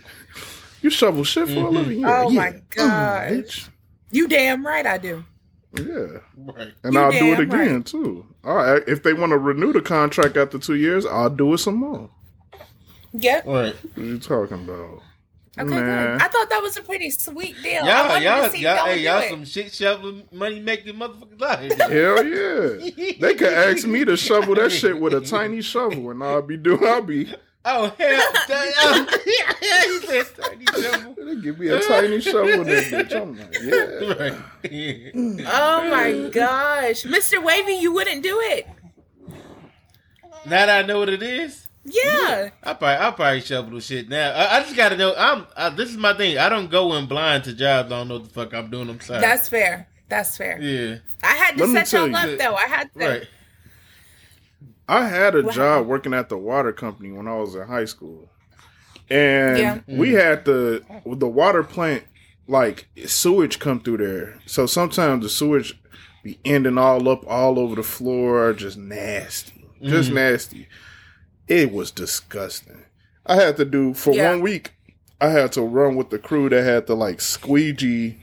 You 0.82 0.90
shovel 0.90 1.24
shit 1.24 1.48
for 1.48 1.54
a 1.66 1.70
living? 1.70 2.00
Yeah, 2.00 2.22
Oh 2.24 2.30
yeah. 2.30 2.38
my 2.40 2.48
Uh, 2.48 2.52
God. 2.70 3.28
bitch. 3.32 3.68
You 4.12 4.28
damn 4.28 4.64
right 4.66 4.86
I 4.86 4.98
do. 4.98 5.24
Yeah. 5.74 6.18
Right. 6.36 6.72
And 6.82 6.94
You 6.94 7.00
I'll 7.00 7.12
do 7.12 7.32
it 7.32 7.40
again 7.40 7.74
right. 7.76 7.86
too. 7.86 8.24
All 8.44 8.54
right. 8.56 8.82
If 8.86 9.02
they 9.02 9.12
want 9.12 9.30
to 9.30 9.38
renew 9.38 9.72
the 9.72 9.82
contract 9.82 10.36
after 10.36 10.58
two 10.58 10.74
years, 10.76 11.04
I'll 11.06 11.30
do 11.30 11.52
it 11.54 11.58
some 11.58 11.76
more. 11.76 12.08
Yep. 13.12 13.46
Right. 13.46 13.74
What 13.74 13.98
are 13.98 14.00
you 14.06 14.18
talking 14.18 14.64
about? 14.64 15.02
Okay, 15.58 15.68
Man. 15.68 16.20
I 16.20 16.28
thought 16.28 16.48
that 16.48 16.62
was 16.62 16.76
a 16.76 16.82
pretty 16.82 17.10
sweet 17.10 17.56
deal. 17.60 17.84
Y'all, 17.84 18.08
wanted 18.08 18.22
y'all, 18.24 18.44
to 18.44 18.50
see 18.50 18.62
y'all, 18.62 18.76
y'all 18.76 18.86
hey, 18.86 19.00
y'all 19.00 19.28
some 19.28 19.44
shit 19.44 19.72
shoveling, 19.72 20.22
money 20.30 20.60
making 20.60 20.94
motherfuckers 20.94 21.42
out 21.42 21.60
here. 21.60 22.14
Hell 22.14 22.24
yeah. 22.24 23.14
They 23.20 23.34
could 23.34 23.52
ask 23.52 23.84
me 23.86 24.04
to 24.04 24.16
shovel 24.16 24.54
that 24.54 24.70
shit 24.70 24.98
with 25.00 25.12
a 25.12 25.20
tiny 25.26 25.60
shovel 25.60 26.10
and 26.10 26.22
I'll 26.22 26.42
be 26.42 26.56
doing 26.56 26.86
I'll 26.86 27.02
be 27.02 27.34
Oh 27.62 27.92
hell! 27.98 28.32
damn. 28.48 29.06
he 29.24 29.98
said 30.06 30.26
tiny 30.40 30.64
shovel. 30.66 31.14
they 31.14 31.34
give 31.34 31.42
give 31.42 31.58
me 31.58 31.68
a 31.68 31.80
tiny 31.80 32.20
shovel, 32.20 32.64
this 32.64 32.88
bitch. 32.88 33.14
I'm 33.14 33.36
like, 34.18 34.38
yeah. 34.70 35.44
Oh 35.52 35.90
my 35.90 36.30
gosh, 36.30 37.02
Mr. 37.02 37.42
Wavy, 37.42 37.74
you 37.74 37.92
wouldn't 37.92 38.22
do 38.22 38.38
it. 38.40 38.66
Now 40.46 40.66
that 40.66 40.84
I 40.84 40.86
know 40.86 41.00
what 41.00 41.10
it 41.10 41.22
is, 41.22 41.68
Yeah. 41.84 42.50
I 42.62 42.74
probably 42.74 43.06
I 43.06 43.10
probably 43.10 43.40
shovel 43.40 43.72
the 43.72 43.80
shit 43.80 44.08
now. 44.08 44.32
I, 44.32 44.58
I 44.58 44.60
just 44.62 44.76
gotta 44.76 44.96
know. 44.96 45.14
I'm. 45.16 45.46
I, 45.56 45.70
this 45.70 45.88
is 45.90 45.96
my 45.96 46.12
thing. 46.14 46.36
I 46.38 46.48
don't 46.48 46.70
go 46.70 46.94
in 46.94 47.06
blind 47.06 47.44
to 47.44 47.54
jobs. 47.54 47.90
I 47.90 47.98
don't 47.98 48.08
know 48.08 48.14
what 48.18 48.24
the 48.24 48.30
fuck 48.30 48.52
I'm 48.54 48.70
doing. 48.70 48.90
I'm 48.90 49.00
sorry. 49.00 49.20
That's 49.20 49.48
fair. 49.48 49.88
That's 50.08 50.36
fair. 50.36 50.60
yeah. 50.60 50.96
I 51.22 51.34
had 51.36 51.56
to 51.56 51.66
Let 51.66 51.86
set 51.88 51.98
tell 51.98 52.08
y'all 52.08 52.26
you. 52.26 52.32
up 52.34 52.38
though. 52.38 52.54
I 52.54 52.66
had 52.66 52.92
to. 52.94 53.08
Right. 53.08 53.28
I 54.88 55.06
had 55.08 55.34
a 55.36 55.42
What 55.42 55.54
job 55.54 55.86
working 55.86 56.14
at 56.14 56.28
the 56.28 56.36
water 56.36 56.72
company 56.72 57.12
when 57.12 57.28
I 57.28 57.36
was 57.36 57.54
in 57.54 57.66
high 57.66 57.84
school, 57.84 58.28
and 59.08 59.58
Yeah. 59.58 59.78
we 59.86 60.12
had 60.12 60.44
the 60.44 60.84
the 61.06 61.28
water 61.28 61.62
plant 61.62 62.04
like 62.48 62.88
sewage 63.06 63.58
come 63.60 63.80
through 63.80 63.98
there. 63.98 64.40
So 64.46 64.66
sometimes 64.66 65.22
the 65.22 65.28
sewage 65.30 65.80
be 66.24 66.38
ending 66.44 66.76
all 66.76 67.08
up 67.08 67.24
all 67.26 67.58
over 67.58 67.76
the 67.76 67.82
floor, 67.84 68.52
just 68.52 68.76
nasty, 68.76 69.64
just 69.82 70.10
Mhm. 70.10 70.14
nasty. 70.14 70.68
It 71.50 71.72
was 71.72 71.90
disgusting. 71.90 72.84
I 73.26 73.34
had 73.36 73.56
to 73.58 73.64
do 73.64 73.92
for 73.94 74.12
Yeah. 74.14 74.30
one 74.30 74.40
week. 74.40 74.72
I 75.20 75.28
had 75.30 75.52
to 75.52 75.62
run 75.62 75.96
with 75.96 76.10
the 76.10 76.18
crew 76.18 76.48
that 76.48 76.62
had 76.64 76.86
to 76.86 76.94
like 76.94 77.20
squeegee 77.20 78.18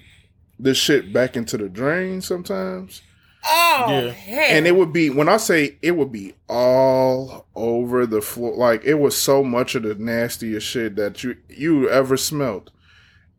this 0.58 0.78
shit 0.78 1.14
back 1.14 1.36
into 1.38 1.58
the 1.58 1.70
drain 1.70 2.22
sometimes. 2.22 3.02
Oh, 3.48 3.86
Yeah. 3.90 4.10
hell. 4.10 4.46
And 4.50 4.66
it 4.68 4.76
would 4.76 4.92
be 4.92 5.10
when 5.10 5.30
I 5.30 5.38
say 5.38 5.78
it 5.82 5.92
would 5.92 6.12
be 6.12 6.34
all 6.50 7.46
over 7.56 8.06
the 8.06 8.22
floor, 8.22 8.56
like 8.56 8.84
it 8.84 8.96
was 8.96 9.16
so 9.16 9.44
much 9.44 9.76
of 9.76 9.84
the 9.84 9.96
nastiest 9.96 10.66
shit 10.66 10.96
that 10.96 11.24
you 11.24 11.36
you 11.50 11.90
ever 11.90 12.18
smelt. 12.18 12.72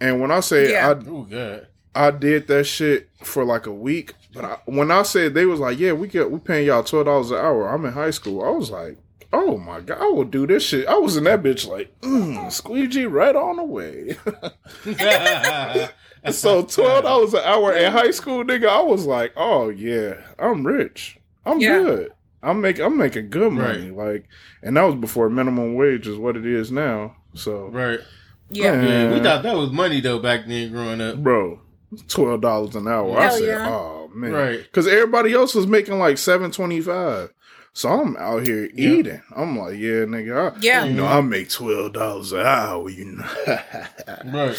And 0.01 0.21
when 0.21 0.31
I 0.31 0.41
say 0.41 0.71
Yeah. 0.71 0.95
Oh 1.09 1.23
god. 1.23 1.67
I 1.95 2.09
I 2.09 2.11
did 2.13 2.47
that 2.47 2.65
shit 2.65 3.09
for 3.25 3.45
like 3.45 3.67
a 3.67 3.73
week, 3.73 4.13
but 4.33 4.45
I, 4.45 4.59
when 4.67 4.91
I 4.93 5.03
said 5.03 5.35
they 5.35 5.47
was 5.47 5.59
like, 5.59 5.79
yeah, 5.81 5.93
we 5.93 6.07
get 6.07 6.31
we 6.31 6.39
paying 6.39 6.67
y'all 6.67 6.85
twelve 6.85 7.07
dollars 7.07 7.31
an 7.33 7.39
hour. 7.39 7.69
I'm 7.69 7.85
in 7.87 7.93
high 7.93 8.11
school. 8.13 8.45
I 8.45 8.51
was 8.51 8.71
like, 8.71 8.99
oh 9.33 9.59
my 9.59 9.81
god, 9.81 9.99
I 10.01 10.07
will 10.09 10.25
do 10.25 10.47
this 10.47 10.65
shit. 10.65 10.87
I 10.89 10.97
was 10.99 11.17
in 11.17 11.25
that 11.25 11.43
bitch 11.43 11.67
like, 11.69 11.99
mm, 12.01 12.51
squeegee 12.51 13.07
right 13.07 13.35
on 13.37 13.57
the 13.57 13.65
way. 13.65 14.17
so 16.33 16.63
twelve 16.65 17.05
dollars 17.05 17.35
an 17.35 17.41
hour 17.45 17.73
in 17.75 17.93
high 17.93 18.11
school, 18.11 18.45
nigga. 18.45 18.69
I 18.69 18.81
was 18.81 19.07
like, 19.07 19.33
oh 19.37 19.69
yeah, 19.69 20.15
I'm 20.39 20.67
rich. 20.67 21.19
I'm 21.47 21.61
Yeah. 21.61 21.79
good. 21.83 22.13
I'm 22.43 22.61
making 22.61 22.85
I'm 22.85 22.97
making 22.97 23.31
good 23.31 23.53
money. 23.53 23.91
Like, 23.91 24.27
and 24.63 24.77
that 24.77 24.83
was 24.83 24.95
before 24.95 25.29
minimum 25.31 25.75
wage 25.75 26.07
is 26.07 26.17
what 26.17 26.37
it 26.37 26.47
is 26.47 26.71
now. 26.71 27.17
So, 27.35 27.67
right. 27.69 28.01
yeah. 28.51 28.73
Man. 28.77 29.13
We 29.15 29.21
thought 29.21 29.43
that 29.43 29.57
was 29.57 29.71
money 29.71 30.01
though 30.01 30.19
back 30.21 30.47
then 30.47 30.71
growing 30.73 31.01
up. 31.01 31.17
bro, 31.23 31.61
twelve 32.09 32.41
dollars 32.41 32.77
an 32.77 32.87
hour. 32.89 33.19
I 33.19 33.23
Hell 33.25 33.39
said, 33.39 33.47
yeah. 33.47 33.69
oh 33.69 34.11
man, 34.15 34.33
Right. 34.33 34.63
Because 34.63 34.87
everybody 34.87 35.33
else 35.33 35.55
was 35.55 35.67
making 35.67 35.99
like 35.99 36.19
seven 36.19 36.51
twenty 36.51 36.81
five. 36.81 37.33
So 37.79 37.89
I'm 37.91 38.17
out 38.17 38.45
here 38.45 38.69
Yeah. 38.75 38.89
eating. 38.91 39.23
I'm 39.37 39.57
like, 39.57 39.75
yeah, 39.79 40.03
nigga. 40.05 40.53
I, 40.53 40.59
Yeah. 40.61 40.85
You 40.85 40.95
know, 40.95 41.07
I 41.07 41.21
make 41.21 41.49
twelve 41.49 41.93
dollars 41.93 42.33
an 42.33 42.41
hour. 42.41 42.89
You 42.91 43.05
know. 43.05 43.27
Right. 44.25 44.57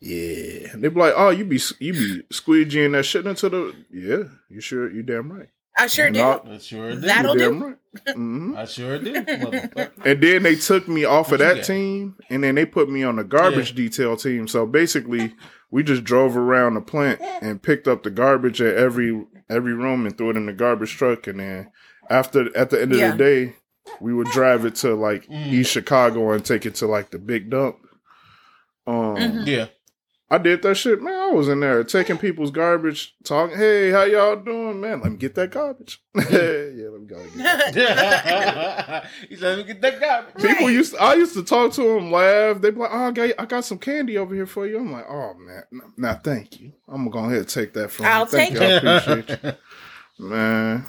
Yeah, 0.00 0.68
and 0.72 0.82
they 0.82 0.88
be 0.88 0.98
like, 1.00 1.12
"Oh, 1.16 1.28
you 1.30 1.44
be 1.44 1.60
you 1.78 1.92
be 1.92 2.22
squeegeeing 2.32 2.92
that 2.92 3.04
shit 3.04 3.26
into 3.26 3.48
the 3.48 3.74
yeah." 3.90 4.24
You 4.50 4.60
sure? 4.60 4.90
You 4.90 5.02
damn 5.02 5.30
right. 5.32 5.48
I 5.76 5.88
sure 5.88 6.08
do. 6.10 6.20
Not- 6.20 6.48
I 6.48 6.58
sure 6.58 6.90
did. 6.90 7.02
That'll 7.02 7.34
do. 7.34 7.38
damn 7.40 7.62
right. 7.62 7.76
hmm 8.14 8.54
I 8.56 8.64
sure 8.64 8.98
did. 8.98 9.26
motherfucker. 9.26 9.90
And 10.06 10.22
then 10.22 10.42
they 10.42 10.54
took 10.56 10.88
me 10.88 11.04
off 11.04 11.30
What 11.30 11.40
of 11.40 11.46
that 11.46 11.56
got? 11.56 11.64
team, 11.64 12.16
and 12.30 12.42
then 12.44 12.54
they 12.54 12.64
put 12.66 12.88
me 12.90 13.02
on 13.02 13.16
the 13.16 13.24
garbage 13.24 13.74
detail 13.74 14.16
team. 14.16 14.46
So 14.48 14.66
basically, 14.66 15.34
we 15.70 15.82
just 15.82 16.04
drove 16.04 16.36
around 16.36 16.74
the 16.74 16.80
plant 16.80 17.20
and 17.42 17.62
picked 17.62 17.88
up 17.88 18.02
the 18.04 18.10
garbage 18.10 18.60
at 18.62 18.74
every 18.76 19.24
every 19.50 19.74
room 19.74 20.06
and 20.06 20.16
threw 20.16 20.30
it 20.30 20.36
in 20.36 20.46
the 20.46 20.52
garbage 20.52 20.96
truck. 20.96 21.26
And 21.26 21.40
then 21.40 21.70
after 22.10 22.56
at 22.56 22.70
the 22.70 22.80
end 22.82 22.92
of 22.92 22.98
Yeah. 22.98 23.10
the 23.12 23.16
day, 23.18 23.56
we 24.00 24.12
would 24.14 24.28
drive 24.28 24.64
it 24.64 24.74
to 24.76 24.94
like 24.94 25.26
Mm. 25.26 25.46
East 25.52 25.70
Chicago 25.72 26.32
and 26.32 26.44
take 26.44 26.66
it 26.66 26.74
to 26.76 26.86
like 26.86 27.10
the 27.10 27.18
big 27.18 27.50
dump. 27.50 27.76
Um, 28.86 29.16
Mhm. 29.16 29.46
Yeah. 29.46 29.66
I 30.30 30.38
did 30.38 30.62
that 30.62 30.74
shit, 30.76 31.00
man. 31.02 31.12
I 31.14 31.30
was 31.30 31.48
in 31.48 31.60
there 31.60 31.84
taking 31.84 32.16
people's 32.18 32.50
garbage, 32.50 33.14
talking, 33.24 33.56
"Hey, 33.56 33.90
how 33.90 34.02
y'all 34.04 34.34
doing, 34.36 34.80
man? 34.80 35.00
Let 35.02 35.12
me 35.12 35.18
get 35.18 35.34
that 35.36 35.50
garbage." 35.50 36.00
yeah, 36.14 36.22
let 36.24 37.00
me 37.00 37.06
go. 37.06 37.22
Get 37.36 37.74
that. 37.74 39.04
He 39.28 39.36
said, 39.36 39.58
"Let 39.58 39.58
me 39.58 39.64
get 39.64 39.82
that 39.82 40.00
garbage." 40.00 40.34
People 40.42 40.66
Right. 40.66 40.72
used, 40.74 40.96
I 40.96 41.14
used 41.14 41.34
to 41.34 41.44
talk 41.44 41.72
to 41.74 41.82
them, 41.82 42.10
laugh. 42.10 42.60
They 42.60 42.70
be 42.70 42.80
like, 42.80 42.90
"Oh, 42.92 43.04
I 43.08 43.10
got, 43.12 43.30
I 43.38 43.44
got 43.44 43.64
some 43.64 43.78
candy 43.78 44.16
over 44.18 44.34
here 44.34 44.46
for 44.46 44.66
you." 44.66 44.78
I'm 44.78 44.90
like, 44.90 45.06
"Oh 45.08 45.34
man, 45.38 45.62
now 45.98 46.14
thank 46.14 46.58
you. 46.58 46.72
I'm 46.88 47.08
gonna 47.08 47.10
go 47.10 47.18
ahead 47.30 47.38
and 47.40 47.48
take 47.48 47.74
that 47.74 47.90
from 47.90 48.06
I'll 48.06 48.22
you. 48.22 48.26
Thank 48.30 48.56
take 48.58 48.82
you. 48.82 48.88
I 48.88 48.96
appreciate 48.96 49.38
you, 49.44 49.52
man." 50.26 50.84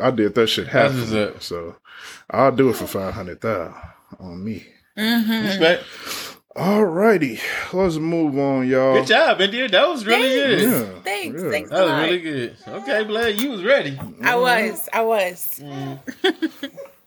I 0.00 0.10
did 0.10 0.34
that 0.34 0.46
shit 0.48 0.68
half, 0.68 0.92
That's 0.92 1.10
what's 1.10 1.12
up. 1.36 1.42
so 1.42 1.76
I'll 2.30 2.52
do 2.52 2.70
it 2.70 2.76
for 2.76 2.86
five 2.86 3.14
hundred 3.14 3.40
thousand 3.40 3.74
on 4.18 4.42
me. 4.44 4.66
Mhm. 4.96 5.44
Respect. 5.46 5.84
Alrighty, 6.56 7.40
let's 7.72 7.96
move 7.96 8.38
on, 8.38 8.68
y'all. 8.68 8.94
Good 8.94 9.06
job, 9.06 9.40
India. 9.40 9.68
That 9.68 9.88
was 9.88 10.04
really 10.04 10.28
Thanks. 10.28 10.62
good. 10.62 10.84
Yeah, 10.94 11.00
Thanks. 11.02 11.42
yeah. 11.42 11.50
Thanks 11.50 11.70
a 11.70 11.74
That 11.74 11.84
was 11.84 11.92
really 12.04 12.20
good. 12.20 12.56
Okay, 12.68 13.04
Blade, 13.04 13.40
you 13.40 13.50
was 13.50 13.64
ready. 13.64 13.98
I 14.22 14.36
was. 14.36 14.88
I 14.92 15.02
was. 15.02 15.60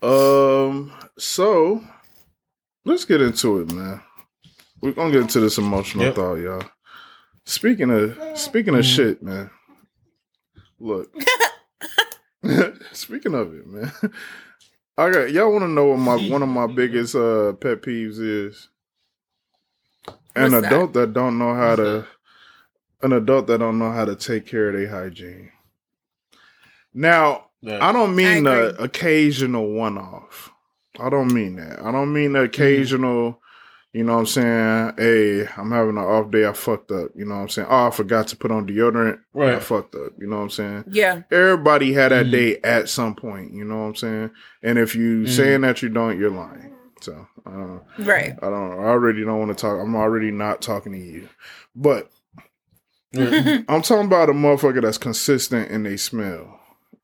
Um, 0.02 0.92
so 1.18 1.84
let's 2.84 3.06
get 3.06 3.22
into 3.22 3.60
it, 3.62 3.72
man. 3.72 4.02
We're 4.82 4.92
gonna 4.92 5.12
get 5.12 5.22
into 5.22 5.40
this 5.40 5.58
emotional 5.58 6.06
Yep. 6.06 6.16
thought, 6.16 6.36
y'all. 6.36 6.64
Speaking 7.46 7.90
of 7.90 8.38
speaking 8.38 8.76
of 8.76 8.82
Mhm. 8.82 8.96
shit, 8.96 9.24
man. 9.24 9.50
Look. 10.80 11.12
speaking 12.94 13.36
of 13.36 13.54
it, 13.54 13.68
man. 13.68 13.92
I 14.98 15.12
got 15.12 15.32
y'all 15.32 15.52
wanna 15.52 15.68
know 15.68 15.88
what 15.88 16.00
my 16.00 16.16
one 16.30 16.44
of 16.44 16.50
my 16.50 16.68
biggest 16.68 17.16
uh 17.16 17.54
pet 17.54 17.82
peeves 17.82 18.20
is? 18.20 18.70
An 20.36 20.54
What's 20.54 20.62
that? 20.62 20.68
adult 20.68 20.94
that 20.94 21.14
don't 21.14 21.38
know 21.38 21.54
how 21.54 21.76
to 21.76 22.08
an 23.02 23.14
adult 23.14 23.48
that 23.48 23.60
don't 23.60 23.80
know 23.80 23.92
how 23.92 24.06
to 24.06 24.16
take 24.16 24.46
care 24.48 24.70
of 24.70 24.76
their 24.76 24.90
hygiene. 24.90 25.52
Now, 26.94 27.46
I 27.82 27.92
don't 27.92 28.16
mean 28.16 28.44
I 28.48 28.70
the 28.72 28.76
occasional 28.80 29.72
one 29.74 29.98
off. 29.98 30.52
I 31.00 31.10
don't 31.10 31.34
mean 31.34 31.58
that. 31.58 31.82
I 31.82 31.92
don't 31.92 32.14
mean 32.14 32.34
the 32.34 32.44
occasional, 32.44 33.42
you 33.96 34.04
know 34.04 34.14
what 34.16 34.20
I'm 34.20 34.26
saying? 34.26 34.94
Hey, 34.98 35.48
I'm 35.58 35.72
having 35.72 35.98
an 35.98 36.04
off 36.04 36.30
day. 36.30 36.46
I 36.46 36.52
fucked 36.54 36.92
up. 36.92 37.12
You 37.16 37.24
know 37.26 37.36
what 37.36 37.42
I'm 37.44 37.50
saying? 37.50 37.68
Oh, 37.72 37.88
I 37.88 37.92
forgot 37.92 38.28
to 38.28 38.36
put 38.36 38.52
on 38.52 38.68
deodorant. 38.68 39.20
Right. 39.34 39.56
I 39.56 39.60
fucked 39.60 39.96
up. 39.96 40.12
You 40.20 40.28
know 40.28 40.36
what 40.36 40.44
I'm 40.44 40.50
saying? 40.50 40.84
Yeah. 40.92 41.22
Everybody 41.32 41.94
had 41.94 42.12
that 42.12 42.26
Mhm. 42.26 42.32
day 42.32 42.58
at 42.64 42.90
some 42.90 43.16
point. 43.16 43.54
You 43.54 43.64
know 43.64 43.78
what 43.84 43.88
I'm 43.88 43.96
saying? 43.96 44.32
And 44.62 44.78
if 44.78 44.96
you 44.96 45.22
Mhm. 45.24 45.30
saying 45.30 45.62
that 45.62 45.82
you 45.82 45.88
don't, 45.90 46.20
you're 46.20 46.30
lying. 46.30 46.74
So 47.00 47.26
I 47.46 47.52
don't. 47.52 47.82
Right. 48.00 48.34
I 48.42 48.50
don't. 48.50 48.72
I 48.74 48.84
already 48.88 49.24
don't 49.24 49.40
want 49.40 49.58
to 49.58 49.62
talk. 49.62 49.80
I'm 49.80 49.96
already 49.96 50.32
not 50.32 50.62
talking 50.62 50.92
to 50.92 50.98
you. 51.00 51.30
But 51.76 52.10
I'm 53.18 53.82
talking 53.82 54.08
about 54.08 54.30
a 54.30 54.34
motherfucker 54.34 54.82
that's 54.82 54.98
consistent 54.98 55.72
in 55.72 55.84
they 55.84 55.96
smell. 55.98 56.60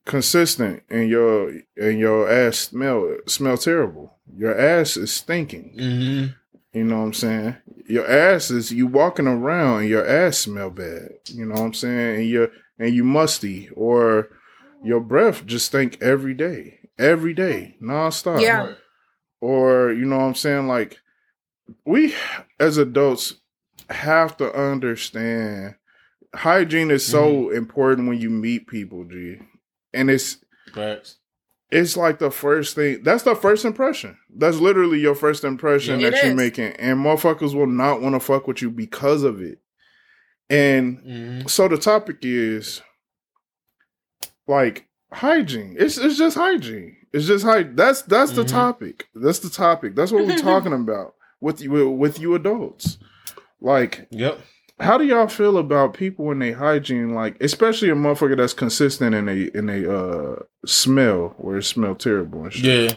Consistent 0.06 0.84
and 0.90 1.08
your 1.08 1.54
and 1.78 2.00
your 2.00 2.30
ass 2.30 2.58
smell 2.58 3.18
smell 3.28 3.58
terrible. 3.58 4.18
Your 4.36 4.60
ass 4.60 4.98
is 4.98 5.14
stinking. 5.14 5.76
hmm 5.78 6.26
You 6.74 6.86
know 6.86 7.00
what 7.00 7.06
I'm 7.06 7.14
saying? 7.14 7.58
Your 7.88 8.10
ass 8.10 8.50
is 8.50 8.72
you 8.72 8.88
walking 8.88 9.28
around 9.28 9.82
and 9.82 9.90
your 9.90 10.08
ass 10.08 10.38
smell 10.38 10.70
bad. 10.70 11.12
You 11.26 11.46
know 11.46 11.56
what 11.56 11.62
I'm 11.64 11.74
saying? 11.74 12.16
And 12.18 12.26
you 12.26 12.52
and 12.80 12.94
you 12.94 13.04
musty 13.04 13.70
or 13.76 14.30
your 14.84 15.02
breath 15.02 15.46
just 15.46 15.68
stink 15.68 16.02
every 16.02 16.34
day. 16.34 16.80
Every 16.98 17.34
day. 17.34 17.76
Nonstop. 17.82 18.42
Yeah. 18.42 18.60
Right. 18.60 18.78
Or 19.42 19.92
you 19.92 20.06
know 20.06 20.18
what 20.18 20.26
I'm 20.26 20.36
saying? 20.36 20.68
Like 20.68 21.00
we 21.86 22.14
as 22.60 22.78
adults 22.78 23.36
have 23.90 24.38
to 24.38 24.54
understand 24.54 25.76
hygiene 26.34 26.92
is 26.92 27.06
so 27.06 27.32
mm-hmm. 27.32 27.58
important 27.58 28.08
when 28.08 28.20
you 28.20 28.30
meet 28.30 28.68
people, 28.68 29.04
G. 29.06 29.40
And 29.94 30.10
it's 30.10 30.38
Facts. 30.74 31.18
It's 31.72 31.96
like 31.96 32.20
the 32.20 32.30
first 32.32 32.76
thing 32.76 33.02
that's 33.04 33.24
the 33.24 33.36
first 33.36 33.64
impression. 33.66 34.18
That's 34.36 34.58
literally 34.58 35.00
your 35.00 35.16
first 35.16 35.44
impression 35.44 36.00
Yeah. 36.00 36.10
that 36.12 36.22
you're 36.24 36.32
is. 36.32 36.38
making. 36.38 36.74
And 36.74 37.00
motherfuckers 37.00 37.54
will 37.56 37.68
not 37.68 38.02
want 38.02 38.16
to 38.16 38.20
fuck 38.20 38.48
with 38.48 38.62
you 38.62 38.70
because 38.70 39.24
of 39.24 39.42
it. 39.42 39.60
And 40.50 41.00
hmm 41.00 41.48
so 41.48 41.68
the 41.68 41.78
topic 41.78 42.18
is 42.24 42.82
like 44.48 44.88
hygiene. 45.14 45.76
It's 45.80 45.98
it's 45.98 46.18
just 46.18 46.38
hygiene. 46.38 46.98
It's 47.14 47.26
just 47.28 47.44
hy- 47.46 47.64
that's 47.64 48.02
that's 48.04 48.32
the 48.32 48.44
Mhm. 48.44 48.50
topic. 48.50 49.08
That's 49.16 49.40
the 49.40 49.50
topic. 49.50 49.96
That's 49.96 50.12
what 50.12 50.26
we're 50.26 50.38
talking 50.52 50.74
about 50.74 51.16
with 51.40 51.62
you 51.62 51.90
with 51.90 52.20
you 52.20 52.36
adults. 52.36 52.98
Like, 53.60 54.08
Yep. 54.12 54.40
How 54.82 54.98
do 54.98 55.06
y'all 55.06 55.28
feel 55.28 55.58
about 55.58 55.94
people 55.94 56.32
in 56.32 56.40
their 56.40 56.56
hygiene? 56.56 57.14
Like, 57.14 57.42
especially 57.42 57.90
a 57.90 57.96
motherfucker 57.96 58.38
that's 58.38 58.54
consistent 58.54 59.14
in 59.16 59.30
a 59.30 59.58
in 59.58 59.70
a 59.70 59.92
uh 59.92 60.36
smell 60.66 61.36
where 61.38 61.58
it 61.58 61.64
smell 61.64 61.96
terrible 61.96 62.44
and 62.44 62.54
shit. 62.54 62.92
Yeah. 62.92 62.96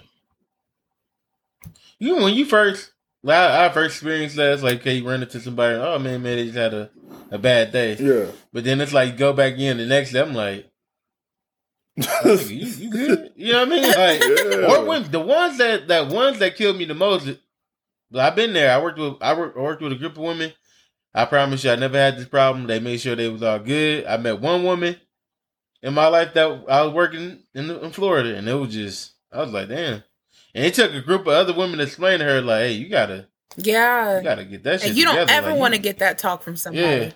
You 1.98 2.16
when 2.16 2.34
you 2.34 2.44
first 2.44 2.92
like, 3.22 3.36
I, 3.36 3.66
I 3.66 3.68
first 3.70 3.96
experienced 3.96 4.36
that. 4.36 4.52
It's 4.52 4.62
like, 4.62 4.80
okay, 4.80 4.96
you 4.96 5.08
run 5.08 5.22
into 5.22 5.40
somebody. 5.40 5.76
Oh 5.76 5.98
man, 5.98 6.22
man, 6.22 6.36
they 6.36 6.44
just 6.44 6.56
had 6.56 6.74
a, 6.74 6.90
a 7.30 7.38
bad 7.38 7.72
day. 7.72 7.96
Yeah. 7.96 8.26
But 8.52 8.64
then 8.64 8.80
it's 8.80 8.92
like 8.92 9.16
go 9.16 9.32
back 9.32 9.54
in 9.58 9.78
the 9.78 9.86
next 9.86 10.12
day. 10.12 10.20
I'm 10.20 10.34
like, 10.34 10.70
you, 11.96 12.34
you 12.48 12.90
good? 12.90 13.32
You 13.36 13.52
know 13.52 13.60
what 13.60 13.68
I 13.68 13.70
mean? 13.70 13.82
Like, 13.82 14.20
Yeah. 14.60 14.66
or 14.78 14.84
when 14.84 15.10
the 15.10 15.20
ones 15.20 15.58
that 15.58 15.88
that 15.88 16.08
ones 16.08 16.38
that 16.40 16.56
killed 16.56 16.76
me 16.76 16.84
the 16.84 16.94
most. 16.94 17.28
But 18.10 18.20
I've 18.20 18.36
been 18.36 18.52
there. 18.52 18.70
I 18.70 18.82
worked 18.82 18.98
with 18.98 19.14
I 19.22 19.34
worked, 19.34 19.56
I 19.56 19.60
worked 19.60 19.82
with 19.82 19.92
a 19.92 19.96
group 19.96 20.12
of 20.12 20.18
women. 20.18 20.52
I 21.14 21.24
promise 21.26 21.62
you, 21.64 21.70
I 21.70 21.76
never 21.76 21.96
had 21.96 22.16
this 22.18 22.26
problem. 22.28 22.66
They 22.66 22.80
made 22.80 23.00
sure 23.00 23.14
they 23.14 23.28
was 23.28 23.42
all 23.42 23.58
good. 23.60 24.04
I 24.06 24.16
met 24.16 24.40
one 24.40 24.64
woman 24.64 24.96
in 25.82 25.94
my 25.94 26.08
life 26.08 26.34
that 26.34 26.64
I 26.68 26.82
was 26.82 26.92
working 26.92 27.40
in, 27.54 27.70
in 27.70 27.90
Florida, 27.92 28.36
and 28.36 28.48
it 28.48 28.54
was 28.54 28.72
just 28.72 29.12
I 29.32 29.40
was 29.42 29.52
like, 29.52 29.68
damn. 29.68 30.02
And 30.54 30.64
it 30.64 30.74
took 30.74 30.92
a 30.92 31.00
group 31.00 31.22
of 31.22 31.28
other 31.28 31.52
women 31.52 31.78
to 31.78 31.84
explain 31.84 32.18
to 32.20 32.24
her, 32.24 32.40
like, 32.40 32.60
hey, 32.62 32.72
you 32.72 32.88
gotta 32.88 33.26
Yeah. 33.56 34.18
you 34.18 34.24
gotta 34.24 34.44
get 34.44 34.62
that 34.64 34.80
shit. 34.80 34.90
and 34.90 34.98
you 34.98 35.04
don't 35.04 35.30
ever 35.30 35.50
Like, 35.50 35.58
want 35.58 35.74
to 35.74 35.80
get 35.80 35.98
that 35.98 36.18
talk 36.18 36.42
from 36.42 36.56
somebody. 36.56 36.86
Yeah. 36.86 37.10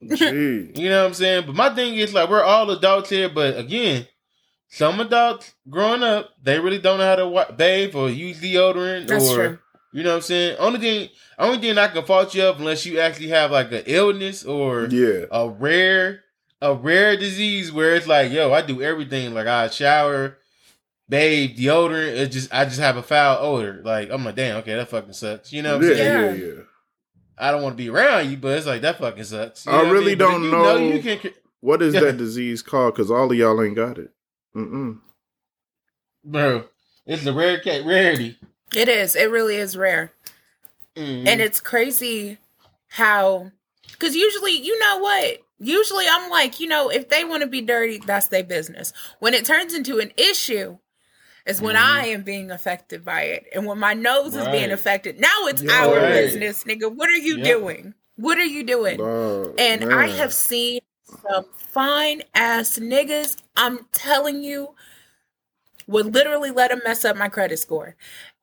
You 0.02 0.72
know 0.88 1.02
what 1.02 1.06
I'm 1.08 1.14
saying? 1.14 1.46
But 1.46 1.54
my 1.54 1.72
thing 1.74 1.94
is 1.94 2.12
like 2.12 2.28
we're 2.28 2.42
all 2.42 2.68
adults 2.70 3.08
here, 3.10 3.28
but 3.28 3.56
again, 3.56 4.06
some 4.68 4.98
adults 5.00 5.54
growing 5.68 6.02
up, 6.02 6.30
they 6.42 6.58
really 6.58 6.78
don't 6.80 6.98
know 6.98 7.04
how 7.06 7.14
to 7.16 7.28
wa- 7.28 7.52
bathe 7.52 7.94
or 7.94 8.10
use 8.10 8.40
deodorant 8.40 9.06
That's 9.06 9.30
or 9.30 9.34
true. 9.34 9.58
You 9.92 10.02
know 10.02 10.10
what 10.10 10.16
I'm 10.16 10.22
saying? 10.22 10.56
Only 10.58 10.78
thing 10.80 11.08
only 11.38 11.58
thing 11.58 11.78
I 11.78 11.88
can 11.88 12.04
fault 12.04 12.34
you 12.34 12.44
of 12.44 12.58
unless 12.58 12.84
you 12.86 12.98
actually 13.00 13.28
have 13.28 13.50
like 13.50 13.70
an 13.72 13.82
illness 13.86 14.44
or 14.44 14.86
Yeah. 14.86 15.24
a 15.30 15.48
rare 15.48 16.20
a 16.60 16.74
rare 16.74 17.16
disease 17.16 17.72
where 17.72 17.94
it's 17.96 18.06
like, 18.06 18.30
yo, 18.30 18.52
I 18.52 18.62
do 18.62 18.80
everything. 18.82 19.34
Like 19.34 19.46
I 19.48 19.68
shower, 19.68 20.38
bathe, 21.08 21.58
deodorant. 21.58 22.16
It 22.16 22.28
just 22.28 22.52
I 22.54 22.64
just 22.64 22.78
have 22.80 22.96
a 22.96 23.02
foul 23.02 23.38
odor. 23.44 23.80
Like 23.84 24.10
I'm 24.10 24.24
like, 24.24 24.36
damn, 24.36 24.58
okay, 24.58 24.74
that 24.76 24.88
fucking 24.88 25.12
sucks. 25.12 25.52
You 25.52 25.62
know 25.62 25.76
what 25.78 25.84
I'm 25.84 25.90
yeah, 25.90 25.96
saying? 25.96 26.40
yeah, 26.40 26.46
yeah. 26.46 26.52
I 27.38 27.50
don't 27.50 27.62
want 27.62 27.72
to 27.76 27.82
be 27.82 27.88
around 27.88 28.30
you, 28.30 28.36
but 28.36 28.56
it's 28.58 28.66
like 28.66 28.82
that 28.82 28.98
fucking 28.98 29.24
sucks. 29.24 29.66
You 29.66 29.72
I 29.72 29.82
know 29.82 29.90
really 29.92 30.06
mean? 30.12 30.18
Don't 30.18 30.42
you 30.44 30.50
know- 30.50 30.76
you 30.76 31.02
can 31.02 31.32
What 31.60 31.82
is 31.82 31.94
Yeah. 31.94 32.00
that 32.04 32.16
disease 32.18 32.62
called? 32.62 32.94
Because 32.94 33.10
all 33.10 33.30
of 33.32 33.36
y'all 33.36 33.60
ain't 33.62 33.74
got 33.76 33.98
it. 33.98 34.10
Mm-mm. 34.54 34.98
bro. 36.24 36.64
It's 37.06 37.26
a 37.26 37.32
rare 37.32 37.58
cat 37.58 37.84
rarity. 37.84 38.38
It 38.74 38.88
is. 38.88 39.16
It 39.16 39.30
really 39.30 39.56
is 39.56 39.76
rare. 39.76 40.12
Mhm. 40.96 41.26
And 41.26 41.40
it's 41.40 41.60
crazy 41.60 42.38
how, 42.88 43.50
because 43.92 44.14
usually, 44.16 44.52
you 44.52 44.78
know 44.78 44.98
what? 44.98 45.40
Usually 45.58 46.06
I'm 46.08 46.30
like, 46.30 46.60
you 46.60 46.66
know, 46.68 46.88
if 46.90 47.08
they 47.08 47.24
want 47.24 47.42
to 47.42 47.46
be 47.46 47.60
dirty, 47.60 47.98
that's 47.98 48.28
their 48.28 48.44
business. 48.44 48.92
When 49.20 49.34
it 49.34 49.44
turns 49.44 49.74
into 49.74 49.98
an 50.00 50.12
issue, 50.16 50.78
is 51.46 51.60
when 51.60 51.74
Mhm. 51.76 51.80
I 51.82 52.06
am 52.06 52.22
being 52.22 52.50
affected 52.50 53.04
by 53.04 53.22
it. 53.22 53.46
And 53.52 53.66
when 53.66 53.78
my 53.78 53.94
nose 53.94 54.36
is 54.36 54.46
being 54.48 54.70
affected, 54.70 55.18
now 55.18 55.46
it's 55.46 55.62
Yeah. 55.62 55.72
our 55.72 55.96
Right. 55.96 56.12
business, 56.12 56.64
nigga. 56.64 56.94
What 56.94 57.08
are 57.08 57.16
you 57.16 57.42
doing? 57.42 57.94
What 58.16 58.38
are 58.38 58.44
you 58.44 58.62
doing? 58.62 58.98
Dog, 58.98 59.54
And 59.58 59.92
I 59.92 60.06
have 60.08 60.32
seen 60.32 60.80
some 61.22 61.44
fine 61.56 62.22
ass 62.34 62.78
niggas, 62.78 63.36
I'm 63.56 63.86
telling 63.92 64.42
you, 64.44 64.74
would 65.88 66.14
literally 66.14 66.50
let 66.50 66.70
them 66.70 66.80
mess 66.84 67.04
up 67.04 67.16
my 67.16 67.28
credit 67.28 67.58
score. 67.58 67.96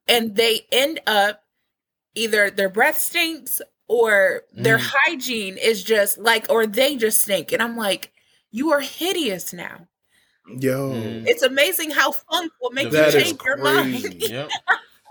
And 0.10 0.36
they 0.36 0.66
end 0.72 0.99
up 1.07 1.43
either 2.16 2.49
their 2.49 2.70
breath 2.70 2.97
stinks 2.99 3.62
or 3.88 4.43
their 4.51 4.78
Mhm. 4.78 4.91
hygiene 4.93 5.57
is 5.57 5.84
just 5.84 6.18
like, 6.18 6.47
or 6.49 6.66
they 6.68 6.95
just 6.95 7.22
stink. 7.22 7.51
And 7.51 7.62
I'm 7.62 7.78
like, 7.78 8.12
you 8.51 8.72
are 8.72 8.82
hideous 8.82 9.53
now. 9.53 9.88
Yo, 10.60 10.89
Mhm. 10.95 11.24
It's 11.28 11.43
amazing 11.43 11.91
how 11.91 12.12
funk 12.12 12.51
will 12.62 12.72
make 12.72 12.89
That 12.91 13.14
you 13.14 13.22
change 13.22 13.39
your 13.45 13.57
mind. 13.57 14.16
Yep. 14.20 14.49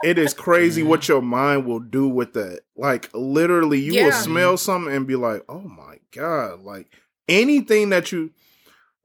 it 0.03 0.19
is 0.19 0.35
crazy 0.35 0.83
Mhm. 0.83 0.87
what 0.87 1.09
your 1.09 1.23
mind 1.23 1.65
will 1.67 1.81
do 1.81 2.09
with 2.09 2.33
that. 2.35 2.61
Like 2.77 3.09
literally, 3.15 3.81
you 3.81 3.95
will 3.95 4.11
Yeah. 4.11 4.23
smell 4.23 4.57
something 4.57 4.93
and 4.95 5.07
be 5.07 5.17
like, 5.17 5.45
"Oh 5.49 5.61
my 5.61 5.99
god!" 6.13 6.61
Like 6.63 6.89
anything 7.29 7.91
that 7.91 8.11
you 8.13 8.31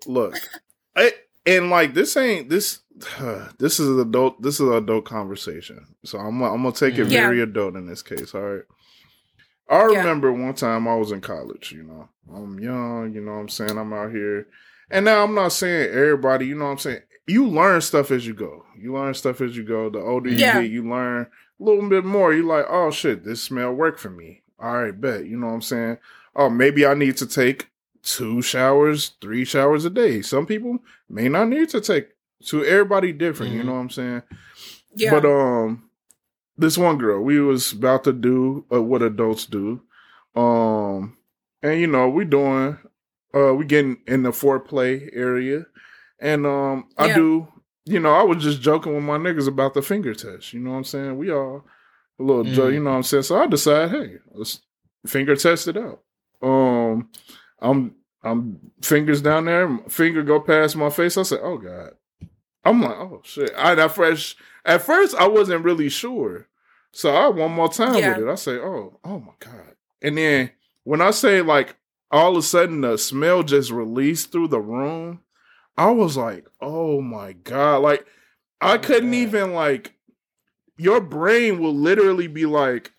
look, 0.05 0.35
I, 0.95 1.13
and 1.45 1.69
like 1.69 1.93
this 1.93 2.15
ain't 2.17 2.49
this. 2.49 2.79
This 3.57 3.79
is 3.79 3.97
adult. 3.99 4.41
This 4.41 4.55
is 4.55 4.67
an 4.67 4.73
adult 4.73 5.05
conversation. 5.05 5.85
So 6.03 6.19
I'm 6.19 6.41
I'm 6.43 6.63
gonna 6.63 6.71
take 6.71 6.95
it 6.97 7.03
mm-hmm. 7.03 7.11
Yeah. 7.11 7.21
very 7.21 7.41
adult 7.41 7.75
in 7.75 7.87
this 7.87 8.01
case. 8.01 8.33
All 8.35 8.41
right. 8.41 8.63
I 9.69 9.91
Yeah. 9.91 9.97
remember 9.99 10.31
one 10.31 10.53
time 10.53 10.87
I 10.87 10.95
was 10.95 11.11
in 11.11 11.21
college. 11.21 11.71
You 11.71 11.83
know, 11.83 12.09
I'm 12.33 12.59
young. 12.59 13.13
You 13.13 13.21
know, 13.21 13.33
what 13.33 13.39
I'm 13.39 13.49
saying 13.49 13.77
I'm 13.77 13.93
out 13.93 14.11
here, 14.11 14.47
and 14.91 15.05
now 15.05 15.23
I'm 15.23 15.33
not 15.35 15.53
saying 15.53 15.89
everybody. 15.91 16.47
You 16.47 16.55
know, 16.55 16.65
what 16.65 16.71
I'm 16.71 16.77
saying 16.79 17.01
you 17.25 17.47
learn 17.47 17.81
stuff 17.81 18.11
as 18.11 18.27
you 18.27 18.33
go. 18.33 18.65
You 18.77 18.93
learn 18.93 19.13
stuff 19.13 19.41
as 19.41 19.55
you 19.55 19.63
go. 19.63 19.89
The 19.89 19.99
older 19.99 20.29
you 20.29 20.37
Yeah. 20.37 20.61
get, 20.61 20.71
you 20.71 20.87
learn 20.87 21.27
a 21.59 21.63
little 21.63 21.87
bit 21.87 22.03
more. 22.05 22.33
you're 22.33 22.43
like, 22.45 22.65
oh 22.69 22.91
shit, 22.91 23.23
this 23.23 23.41
smell 23.41 23.73
worked 23.73 23.99
for 23.99 24.09
me. 24.09 24.41
All 24.59 24.73
right, 24.83 24.99
bet. 24.99 25.25
You 25.25 25.37
know 25.37 25.47
what 25.47 25.53
I'm 25.53 25.61
saying? 25.61 25.97
Oh, 26.35 26.49
maybe 26.49 26.85
I 26.85 26.93
need 26.93 27.17
to 27.17 27.27
take 27.27 27.69
two 28.01 28.41
showers, 28.41 29.13
three 29.21 29.45
showers 29.45 29.85
a 29.85 29.89
day. 29.89 30.21
Some 30.21 30.45
people 30.45 30.79
may 31.09 31.29
not 31.29 31.47
need 31.47 31.69
to 31.69 31.79
take 31.79 32.09
two. 32.45 32.63
Everybody 32.65 33.11
different. 33.13 33.53
You 33.53 33.61
Mhm. 33.61 33.65
know 33.65 33.73
what 33.73 33.79
I'm 33.79 33.89
saying? 33.89 34.21
Yeah. 34.95 35.11
But 35.11 35.25
um, 35.25 35.89
this 36.57 36.77
one 36.77 36.97
girl, 36.97 37.21
we 37.23 37.39
was 37.39 37.71
about 37.71 38.03
to 38.05 38.13
do 38.13 38.65
uh, 38.71 38.81
what 38.81 39.01
adults 39.01 39.45
do, 39.45 39.81
um, 40.35 41.17
and 41.61 41.79
you 41.79 41.87
know 41.87 42.09
we 42.09 42.25
doing, 42.25 42.77
uh, 43.33 43.53
we 43.53 43.65
getting 43.65 43.97
in 44.07 44.23
the 44.23 44.31
foreplay 44.31 45.09
area, 45.13 45.65
and 46.19 46.45
um, 46.45 46.89
I 46.97 47.07
Yeah. 47.07 47.15
do, 47.15 47.47
you 47.85 47.99
know, 47.99 48.13
I 48.13 48.23
was 48.23 48.43
just 48.43 48.61
joking 48.61 48.93
with 48.93 49.03
my 49.03 49.17
niggas 49.17 49.47
about 49.47 49.73
the 49.73 49.81
finger 49.81 50.13
test. 50.13 50.53
You 50.53 50.59
know 50.59 50.71
what 50.71 50.77
I'm 50.77 50.83
saying? 50.83 51.17
We 51.17 51.31
all 51.31 51.65
a 52.19 52.23
little, 52.23 52.43
jo- 52.43 52.67
Mhm. 52.69 52.73
you 52.73 52.79
know 52.83 52.91
what 52.91 52.97
I'm 52.97 53.03
saying. 53.03 53.23
So 53.23 53.37
I 53.37 53.47
decide, 53.47 53.89
hey, 53.89 54.17
let's 54.33 54.61
finger 55.07 55.35
test 55.35 55.67
it 55.67 55.77
out. 55.77 56.01
Um, 56.41 57.09
I'm 57.59 57.95
I'm 58.25 58.59
fingers 58.81 59.21
down 59.21 59.45
there, 59.45 59.79
finger 59.89 60.23
go 60.23 60.39
past 60.39 60.75
my 60.77 60.89
face. 60.89 61.17
I 61.17 61.23
said, 61.23 61.39
oh 61.43 61.57
god. 61.57 61.91
I'm 62.65 62.81
like, 62.81 62.95
oh 62.97 63.21
shit. 63.23 63.51
I 63.57 63.73
at 63.73 63.91
first 63.91 64.35
at 64.65 64.81
first 64.81 65.15
I 65.15 65.27
wasn't 65.27 65.65
really 65.65 65.89
sure. 65.89 66.47
So 66.91 67.13
I 67.13 67.27
one 67.29 67.51
more 67.51 67.71
time 67.71 67.95
Yeah. 67.95 68.17
with 68.17 68.27
it. 68.27 68.31
I 68.31 68.35
say, 68.35 68.57
oh, 68.57 68.99
oh 69.03 69.19
my 69.19 69.33
God. 69.39 69.75
And 70.01 70.17
then 70.17 70.51
when 70.83 71.01
I 71.01 71.11
say 71.11 71.41
like 71.41 71.75
all 72.11 72.31
of 72.31 72.37
a 72.37 72.41
sudden 72.41 72.81
the 72.81 72.97
smell 72.97 73.43
just 73.43 73.71
released 73.71 74.31
through 74.31 74.49
the 74.49 74.61
room, 74.61 75.21
I 75.77 75.89
was 75.91 76.15
like, 76.17 76.47
oh 76.61 77.01
my 77.01 77.33
God. 77.33 77.77
Like 77.81 78.05
I 78.61 78.75
Oh, 78.75 78.79
couldn't 78.79 79.11
God. 79.11 79.17
even 79.17 79.53
like 79.53 79.93
your 80.77 81.01
brain 81.01 81.59
will 81.59 81.75
literally 81.75 82.27
be 82.27 82.45
like, 82.45 82.91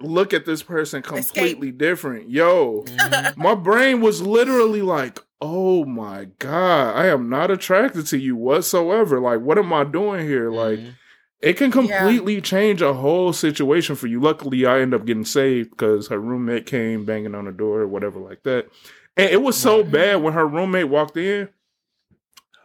look 0.00 0.32
at 0.34 0.46
this 0.46 0.62
person 0.62 1.02
completely 1.02 1.70
different. 1.70 2.28
Yo 2.30 2.82
Mhm. 2.86 3.36
my 3.36 3.54
brain 3.54 4.00
was 4.00 4.20
literally 4.22 4.82
like, 4.82 5.18
"Oh 5.44 5.84
my 5.84 6.28
god, 6.38 6.96
I 6.96 7.08
am 7.08 7.28
not 7.28 7.50
attracted 7.50 8.06
to 8.06 8.16
you 8.18 8.36
whatsoever. 8.36 9.20
Like, 9.20 9.40
what 9.40 9.58
am 9.58 9.72
I 9.72 9.82
doing 9.84 10.24
here? 10.26 10.50
Like, 10.50 10.78
Mhm. 10.78 10.92
it 11.40 11.56
can 11.56 11.70
completely 11.72 12.40
change 12.40 12.80
a 12.80 12.92
whole 12.94 13.32
situation 13.32 13.96
for 13.96 14.06
you. 14.06 14.20
Luckily, 14.20 14.64
I 14.64 14.80
end 14.80 14.94
up 14.94 15.04
getting 15.04 15.24
saved 15.24 15.70
because 15.70 16.08
her 16.08 16.18
roommate 16.20 16.66
came 16.66 17.04
banging 17.04 17.34
on 17.34 17.46
the 17.46 17.52
door 17.52 17.80
or 17.80 17.88
whatever 17.88 18.20
like 18.20 18.44
that. 18.44 18.68
And 19.16 19.28
it 19.30 19.42
was 19.42 19.56
so 19.56 19.82
Right. 19.82 19.90
bad 19.92 20.22
when 20.22 20.32
her 20.34 20.46
roommate 20.46 20.88
walked 20.88 21.16
in. 21.16 21.48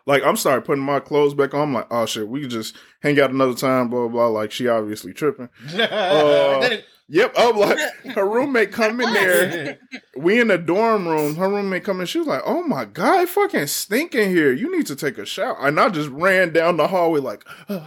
Like, 0.05 0.23
I'm 0.23 0.37
started 0.37 0.63
putting 0.63 0.83
my 0.85 1.01
clothes 1.01 1.33
back 1.33 1.53
on. 1.53 1.61
I'm 1.63 1.73
like, 1.73 1.87
oh 1.91 2.05
shit, 2.05 2.29
we 2.29 2.39
could 2.41 2.49
just 2.51 2.77
hang 3.01 3.19
out 3.19 3.31
another 3.31 3.53
time, 3.55 3.89
blah, 3.89 4.01
blah, 4.07 4.09
blah. 4.09 4.27
Like, 4.27 4.51
she 4.53 4.67
obviously 4.69 5.11
tripping. 5.13 5.49
Then 5.75 6.79
Yep, 7.09 7.33
I'm 7.37 7.55
like, 7.57 7.77
her 8.15 8.27
roommate 8.27 8.71
come 8.71 8.99
in 8.99 9.13
there. 9.13 9.79
We 10.17 10.41
in 10.41 10.47
the 10.47 10.57
dorm 10.57 11.07
room. 11.07 11.35
Her 11.35 11.47
roommate 11.47 11.83
come 11.83 12.01
in. 12.01 12.07
She 12.07 12.17
was 12.17 12.27
like, 12.27 12.41
"Oh 12.43 12.63
my 12.63 12.85
god, 12.85 13.21
it 13.21 13.29
fucking 13.29 13.67
stink 13.67 14.15
in 14.15 14.31
here. 14.31 14.51
You 14.51 14.75
need 14.75 14.87
to 14.87 14.95
take 14.95 15.19
a 15.19 15.27
shower." 15.27 15.55
And 15.59 15.79
I 15.79 15.89
just 15.89 16.09
ran 16.09 16.53
down 16.53 16.77
the 16.77 16.87
hallway 16.87 17.19
like, 17.19 17.45
I 17.69 17.83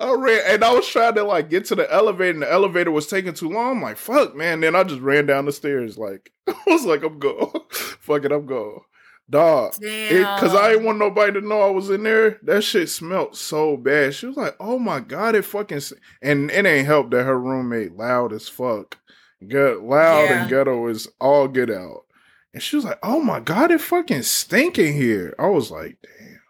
ran, 0.00 0.42
and 0.46 0.64
I 0.64 0.72
was 0.74 0.88
trying 0.88 1.14
to 1.14 1.22
like 1.22 1.48
get 1.48 1.66
to 1.66 1.76
the 1.76 1.90
elevator, 1.92 2.32
and 2.32 2.42
the 2.42 2.50
elevator 2.50 2.90
was 2.90 3.06
taking 3.06 3.34
too 3.34 3.48
long. 3.50 3.76
I'm 3.76 3.82
like, 3.82 3.98
"Fuck, 3.98 4.34
man!" 4.34 4.60
Then 4.60 4.74
I 4.74 4.82
just 4.82 5.00
ran 5.00 5.26
down 5.26 5.44
the 5.44 5.52
stairs. 5.52 5.96
Like, 5.96 6.32
I 6.48 6.54
was 6.66 6.84
like, 6.84 7.04
"I'm 7.04 7.20
go, 7.20 7.66
fuck 7.70 8.24
it, 8.24 8.32
I'm 8.32 8.46
go, 8.46 8.84
dog." 9.30 9.74
Because 9.80 10.54
I 10.54 10.70
didn't 10.70 10.84
want 10.84 10.98
nobody 10.98 11.32
to 11.40 11.46
know 11.46 11.60
I 11.62 11.70
was 11.70 11.88
in 11.90 12.02
there. 12.02 12.38
That 12.42 12.62
shit 12.62 12.88
smelled 12.88 13.36
so 13.36 13.76
bad. 13.76 14.14
She 14.14 14.26
was 14.26 14.36
like, 14.36 14.56
"Oh 14.60 14.78
my 14.78 15.00
god, 15.00 15.34
it 15.34 15.44
fucking," 15.44 15.80
and 16.20 16.50
it 16.50 16.66
ain't 16.66 16.86
helped 16.86 17.12
that 17.12 17.24
her 17.24 17.38
roommate 17.38 17.96
loud 17.96 18.32
as 18.32 18.48
fuck, 18.48 18.98
get 19.46 19.80
loud 19.82 20.24
Yeah. 20.24 20.40
and 20.42 20.50
ghetto 20.50 20.86
is 20.88 21.08
all 21.20 21.48
get 21.48 21.70
out. 21.70 22.04
And 22.52 22.62
she 22.62 22.76
was 22.76 22.84
like, 22.84 22.98
"Oh 23.02 23.20
my 23.20 23.40
god, 23.40 23.70
it 23.70 23.80
fucking 23.80 24.22
stinking 24.22 24.94
here." 24.94 25.34
I 25.38 25.46
was 25.46 25.70
like, 25.70 25.98
"Damn, 26.02 26.40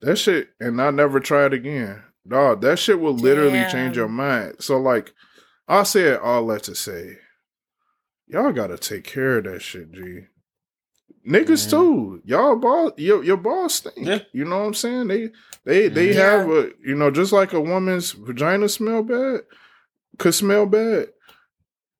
that 0.00 0.16
shit," 0.16 0.48
and 0.60 0.80
I 0.82 0.90
never 0.90 1.20
tried 1.20 1.52
again. 1.52 2.02
Dog, 2.28 2.60
that 2.62 2.78
shit 2.80 2.98
will 2.98 3.14
literally 3.14 3.64
change 3.70 3.96
your 3.96 4.08
mind. 4.08 4.56
So 4.58 4.78
like, 4.80 5.12
I 5.68 5.84
said 5.84 6.18
all 6.18 6.44
that 6.48 6.64
to 6.64 6.74
say, 6.74 7.18
y'all 8.26 8.50
gotta 8.52 8.76
take 8.78 9.04
care 9.04 9.38
of 9.38 9.44
that 9.44 9.62
shit, 9.62 9.92
G. 9.92 10.22
Niggas 11.26 11.68
too. 11.68 12.22
Y'all 12.24 12.54
balls 12.56 12.92
your 12.98 13.24
your 13.24 13.36
balls 13.36 13.74
stink. 13.74 13.96
Yeah. 13.98 14.20
You 14.32 14.44
know 14.44 14.60
what 14.60 14.66
I'm 14.66 14.74
saying? 14.74 15.08
They 15.08 15.30
they 15.64 15.88
they 15.88 16.14
Yeah. 16.14 16.38
have 16.40 16.50
a 16.50 16.70
you 16.84 16.94
know, 16.94 17.10
just 17.10 17.32
like 17.32 17.52
a 17.52 17.60
woman's 17.60 18.12
vagina 18.12 18.68
smell 18.68 19.02
bad, 19.02 19.40
could 20.18 20.34
smell 20.34 20.66
bad. 20.66 21.08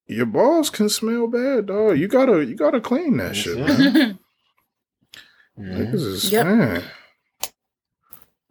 Your 0.07 0.27
balls 0.27 0.71
can 0.71 0.89
smell 0.89 1.27
bad, 1.27 1.67
dog. 1.67 1.99
You 1.99 2.07
gotta 2.07 2.45
you 2.45 2.55
gotta 2.55 2.81
clean 2.81 3.17
that 3.17 3.35
shit, 3.35 3.59
man. 3.59 4.19
Niggas 5.59 5.95
is 5.95 6.31
Yep. 6.33 6.47
man. 6.47 6.83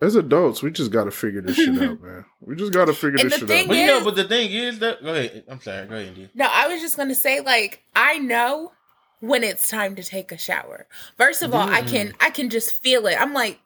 As 0.02 0.16
adults, 0.16 0.62
we 0.62 0.72
just 0.72 0.92
gotta 0.92 1.12
figure 1.12 1.42
this 1.42 1.56
shit 1.56 1.70
out, 1.82 2.02
man. 2.04 2.26
We 2.42 2.56
just 2.58 2.74
gotta 2.74 2.94
figure 2.94 3.20
And 3.22 3.32
this 3.32 3.40
shit 3.40 3.48
thing 3.48 3.64
out. 3.64 3.68
But 3.70 3.78
you 3.78 3.86
know, 3.88 4.04
but 4.04 4.16
the 4.18 4.26
thing 4.26 4.52
is 4.52 4.80
that 4.80 5.02
go 5.02 5.14
ahead. 5.16 5.46
I'm 5.48 5.62
sorry. 5.62 5.88
Go 5.88 5.96
ahead, 5.96 6.08
India. 6.10 6.30
No, 6.36 6.50
I 6.52 6.68
was 6.68 6.82
just 6.82 6.98
gonna 6.98 7.16
say, 7.16 7.40
like, 7.40 7.82
I 7.96 8.18
know 8.20 8.74
when 9.20 9.44
it's 9.44 9.70
time 9.70 9.96
to 9.96 10.04
take 10.04 10.32
a 10.32 10.38
shower. 10.38 10.88
First 11.18 11.42
of 11.42 11.54
all, 11.54 11.68
I 11.68 11.82
mm. 11.82 11.90
can 11.90 12.14
I 12.20 12.30
can 12.30 12.50
just 12.50 12.74
feel 12.74 13.08
it. 13.08 13.20
I'm 13.20 13.34
like, 13.34 13.60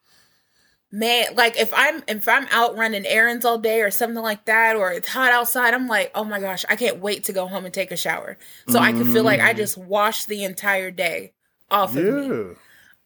man, 0.92 1.36
like 1.36 1.58
if 1.58 1.72
I'm 1.74 2.04
if 2.08 2.28
I'm 2.28 2.48
out 2.52 2.78
running 2.78 3.06
errands 3.06 3.46
all 3.46 3.58
day 3.58 3.82
or 3.82 3.92
something 3.92 4.24
like 4.24 4.46
that, 4.46 4.76
or 4.76 4.92
it's 4.92 5.08
hot 5.08 5.32
outside, 5.32 5.74
I'm 5.74 5.88
like, 5.88 6.12
oh 6.16 6.24
my 6.24 6.40
gosh, 6.40 6.66
I 6.70 6.76
can't 6.76 7.00
wait 7.00 7.26
to 7.26 7.34
go 7.34 7.48
home 7.48 7.66
and 7.66 7.74
take 7.74 7.92
a 7.92 7.98
shower. 7.98 8.38
So 8.68 8.80
I 8.80 8.92
can 8.92 9.12
feel 9.12 9.24
like 9.24 9.42
I 9.42 9.54
mm. 9.54 9.58
just 9.58 9.78
washed 9.78 10.28
the 10.28 10.44
entire 10.44 10.92
day 10.92 11.34
off 11.70 11.96
of 11.96 12.04
me. 12.04 12.56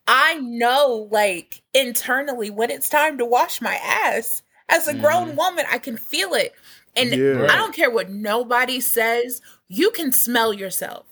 I 0.07 0.35
know, 0.39 1.07
like, 1.11 1.61
internally 1.73 2.49
when 2.49 2.69
it's 2.69 2.89
time 2.89 3.17
to 3.19 3.25
wash 3.25 3.61
my 3.61 3.75
ass. 3.75 4.41
As 4.69 4.87
a 4.87 4.93
grown 4.93 5.29
mm-hmm. 5.29 5.37
woman, 5.37 5.65
I 5.69 5.77
can 5.77 5.97
feel 5.97 6.33
it. 6.33 6.53
And 6.95 7.09
Yeah. 7.09 7.47
I 7.49 7.55
don't 7.55 7.75
care 7.75 7.91
what 7.91 8.09
nobody 8.09 8.79
says, 8.79 9.41
you 9.67 9.91
can 9.91 10.11
smell 10.11 10.53
yourself. 10.53 11.05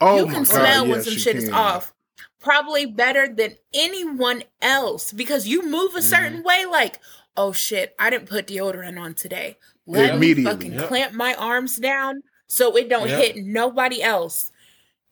Oh 0.00 0.16
you 0.18 0.26
can 0.26 0.44
God, 0.44 0.46
smell 0.46 0.86
when 0.86 0.96
yes, 0.96 1.04
some 1.04 1.16
shit 1.16 1.36
is 1.36 1.48
off. 1.50 1.92
Probably 2.40 2.86
better 2.86 3.28
than 3.28 3.56
anyone 3.74 4.42
else 4.62 5.12
because 5.12 5.46
you 5.48 5.62
move 5.68 5.94
a 5.94 6.02
certain 6.02 6.42
way, 6.44 6.64
like, 6.66 7.00
oh 7.36 7.52
shit, 7.52 7.94
I 7.98 8.10
didn't 8.10 8.28
put 8.28 8.46
deodorant 8.46 9.00
on 9.00 9.14
today. 9.14 9.58
Let 9.86 10.18
me 10.18 10.34
fucking 10.44 10.74
Yep. 10.74 10.88
clamp 10.88 11.12
my 11.14 11.34
arms 11.34 11.76
down 11.76 12.22
so 12.46 12.76
it 12.76 12.88
don't 12.88 13.08
Yep. 13.08 13.18
hit 13.18 13.36
nobody 13.44 14.02
else. 14.02 14.52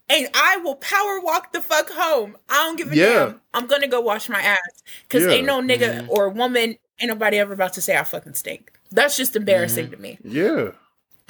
And 0.08 0.28
I 0.34 0.58
will 0.58 0.76
power 0.76 1.18
walk 1.20 1.52
the 1.52 1.60
fuck 1.60 1.90
home. 1.90 2.36
I 2.48 2.54
don't 2.64 2.76
give 2.76 2.92
a 2.92 2.96
Yeah. 2.96 3.26
damn. 3.26 3.40
I'm 3.54 3.66
gonna 3.66 3.88
go 3.88 4.00
wash 4.00 4.28
my 4.28 4.40
ass. 4.40 4.82
Cause 5.08 5.22
Yeah. 5.22 5.30
ain't 5.30 5.46
no 5.46 5.60
nigga 5.60 6.06
or 6.08 6.28
woman, 6.28 6.76
ain't 7.00 7.08
nobody 7.08 7.38
ever 7.38 7.54
about 7.54 7.72
to 7.72 7.80
say 7.80 7.96
I 7.96 8.04
fucking 8.04 8.34
stink. 8.34 8.70
That's 8.92 9.16
just 9.16 9.34
embarrassing 9.34 9.90
to 9.90 9.96
me. 9.96 10.18
Yeah. 10.22 10.70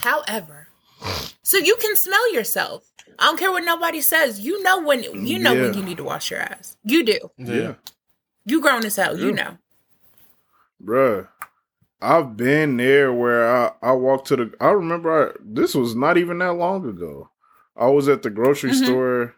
However, 0.00 0.68
so 1.42 1.56
you 1.56 1.76
can 1.76 1.96
smell 1.96 2.32
yourself. 2.34 2.84
I 3.18 3.24
don't 3.26 3.38
care 3.38 3.51
what 3.52 3.64
nobody 3.64 4.01
says. 4.01 4.40
You 4.40 4.62
know 4.62 4.80
when 4.82 5.02
you 5.02 5.38
know 5.38 5.55
when 5.55 5.74
you 5.74 5.82
need 5.82 5.97
to 5.98 6.05
wash 6.05 6.30
your 6.30 6.40
ass. 6.40 6.76
You 6.84 7.05
do. 7.05 7.18
Yeah. 7.38 7.74
You 8.44 8.60
grown 8.60 8.84
as 8.84 8.97
hell. 8.97 9.18
You 9.18 9.32
know. 9.32 9.59
Bruh, 10.84 11.28
I've 12.01 12.36
been 12.36 12.76
there 12.76 13.12
where 13.12 13.48
I, 13.48 13.72
I 13.82 13.93
walked 13.93 14.28
to 14.28 14.36
the. 14.36 14.52
I 14.60 14.68
remember 14.70 15.30
I, 15.30 15.36
this 15.43 15.74
was 15.74 15.94
not 15.94 16.18
even 16.18 16.38
that 16.38 16.52
long 16.55 16.86
ago. 16.88 17.30
I 17.76 17.86
was 17.88 18.09
at 18.09 18.22
the 18.22 18.30
grocery 18.30 18.70
Mhm. 18.72 18.84
store. 18.84 19.34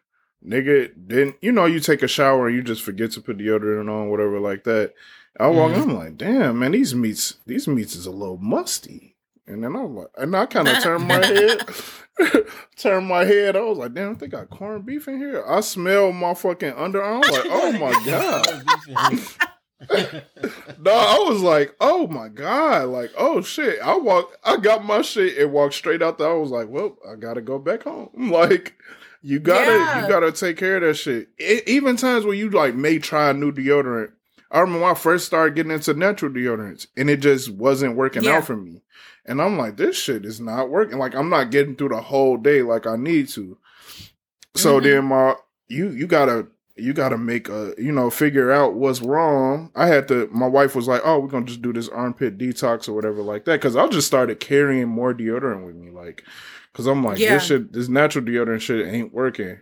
Nigga 0.46 0.92
didn't, 1.08 1.36
you 1.42 1.50
know, 1.50 1.64
you 1.66 1.80
take 1.80 2.00
a 2.02 2.08
shower 2.08 2.46
and 2.46 2.54
you 2.56 2.62
just 2.62 2.82
forget 2.82 3.10
to 3.12 3.20
put 3.20 3.38
deodorant 3.38 3.90
on, 3.90 4.08
whatever, 4.08 4.38
like 4.38 4.62
that. 4.64 4.94
I 5.40 5.48
walk, 5.48 5.72
Mhm. 5.72 5.82
I'm 5.82 5.94
like, 5.94 6.16
damn, 6.16 6.60
man, 6.60 6.70
these 6.72 6.94
meats, 6.94 7.34
these 7.44 7.66
meats 7.66 7.96
is 7.96 8.06
a 8.06 8.12
little 8.12 8.38
musty. 8.38 9.07
And 9.48 9.64
then 9.64 9.74
I'm 9.74 9.96
like, 9.96 10.08
and 10.18 10.36
I 10.36 10.46
kind 10.46 10.68
of 10.68 10.82
turned 10.82 11.08
my 11.08 11.24
head, 11.24 11.62
turned 12.76 13.06
my 13.06 13.24
head. 13.24 13.56
I 13.56 13.60
was 13.60 13.78
like, 13.78 13.94
damn, 13.94 14.14
they 14.16 14.26
got 14.26 14.50
corned 14.50 14.84
beef 14.84 15.08
in 15.08 15.16
here. 15.18 15.42
I 15.46 15.60
smell 15.60 16.12
my 16.12 16.34
fucking 16.34 16.72
underarm. 16.72 17.24
I'm 17.24 17.30
like, 17.32 17.46
oh 17.46 17.72
my 17.72 17.92
god. 18.06 18.64
No, 20.80 20.92
I 20.92 21.24
was 21.28 21.40
like, 21.40 21.74
oh 21.80 22.06
my 22.08 22.28
god, 22.28 22.88
like, 22.88 23.10
oh 23.16 23.40
shit. 23.40 23.78
I 23.82 23.96
walk, 23.96 24.36
I 24.44 24.56
got 24.58 24.84
my 24.84 25.02
shit 25.02 25.38
and 25.38 25.52
walked 25.52 25.74
straight 25.74 26.02
out 26.02 26.18
there. 26.18 26.28
I 26.30 26.34
was 26.34 26.50
like, 26.50 26.68
well, 26.68 26.96
I 27.10 27.14
gotta 27.16 27.40
go 27.40 27.58
back 27.58 27.84
home. 27.84 28.10
Like, 28.30 28.74
you 29.22 29.40
gotta, 29.40 29.72
Yeah. 29.72 30.02
you 30.02 30.08
gotta 30.08 30.30
take 30.32 30.58
care 30.58 30.76
of 30.76 30.82
that 30.82 30.94
shit. 30.94 31.28
E- 31.40 31.62
even 31.66 31.96
times 31.96 32.24
where 32.24 32.34
you 32.34 32.50
like 32.50 32.74
may 32.74 32.98
try 32.98 33.30
a 33.30 33.34
new 33.34 33.50
deodorant. 33.52 34.12
I 34.50 34.60
remember 34.60 34.82
when 34.82 34.90
I 34.92 34.94
first 34.98 35.26
started 35.26 35.54
getting 35.54 35.72
into 35.72 35.92
natural 35.94 36.32
deodorants, 36.32 36.86
and 36.96 37.10
it 37.10 37.18
just 37.18 37.50
wasn't 37.50 37.96
working 37.96 38.24
Yeah. 38.24 38.38
out 38.38 38.46
for 38.46 38.56
me. 38.56 38.82
And 39.26 39.42
I'm 39.42 39.58
like, 39.58 39.76
this 39.76 39.96
shit 39.96 40.24
is 40.24 40.40
not 40.40 40.70
working. 40.70 40.98
Like, 40.98 41.14
I'm 41.14 41.28
not 41.28 41.50
getting 41.50 41.76
through 41.76 41.90
the 41.90 42.00
whole 42.00 42.36
day 42.38 42.62
like 42.62 42.86
I 42.86 42.96
need 42.96 43.28
to. 43.30 43.58
So 44.54 44.80
Mhm. 44.80 44.82
then 44.84 45.04
my 45.06 45.34
you 45.68 45.90
you 45.90 46.06
gotta 46.06 46.46
you 46.76 46.92
gotta 46.92 47.18
make 47.18 47.48
a 47.48 47.74
you 47.76 47.92
know 47.92 48.08
figure 48.08 48.50
out 48.50 48.74
what's 48.74 49.02
wrong. 49.02 49.70
I 49.74 49.86
had 49.88 50.08
to. 50.08 50.28
My 50.32 50.46
wife 50.46 50.74
was 50.74 50.88
like, 50.88 51.02
"Oh, 51.04 51.18
we're 51.18 51.28
gonna 51.28 51.44
just 51.44 51.60
do 51.60 51.72
this 51.72 51.88
armpit 51.88 52.38
detox 52.38 52.88
or 52.88 52.92
whatever 52.94 53.20
like 53.20 53.44
that." 53.44 53.60
Because 53.60 53.76
I 53.76 53.86
just 53.88 54.06
started 54.06 54.40
carrying 54.40 54.88
more 54.88 55.12
deodorant 55.12 55.66
with 55.66 55.74
me, 55.74 55.90
like, 55.90 56.22
because 56.72 56.86
I'm 56.86 57.02
like, 57.04 57.18
Yeah. 57.18 57.34
this 57.34 57.44
shit, 57.46 57.72
this 57.72 57.88
natural 57.88 58.24
deodorant 58.24 58.60
shit 58.60 58.86
ain't 58.86 59.12
working. 59.12 59.58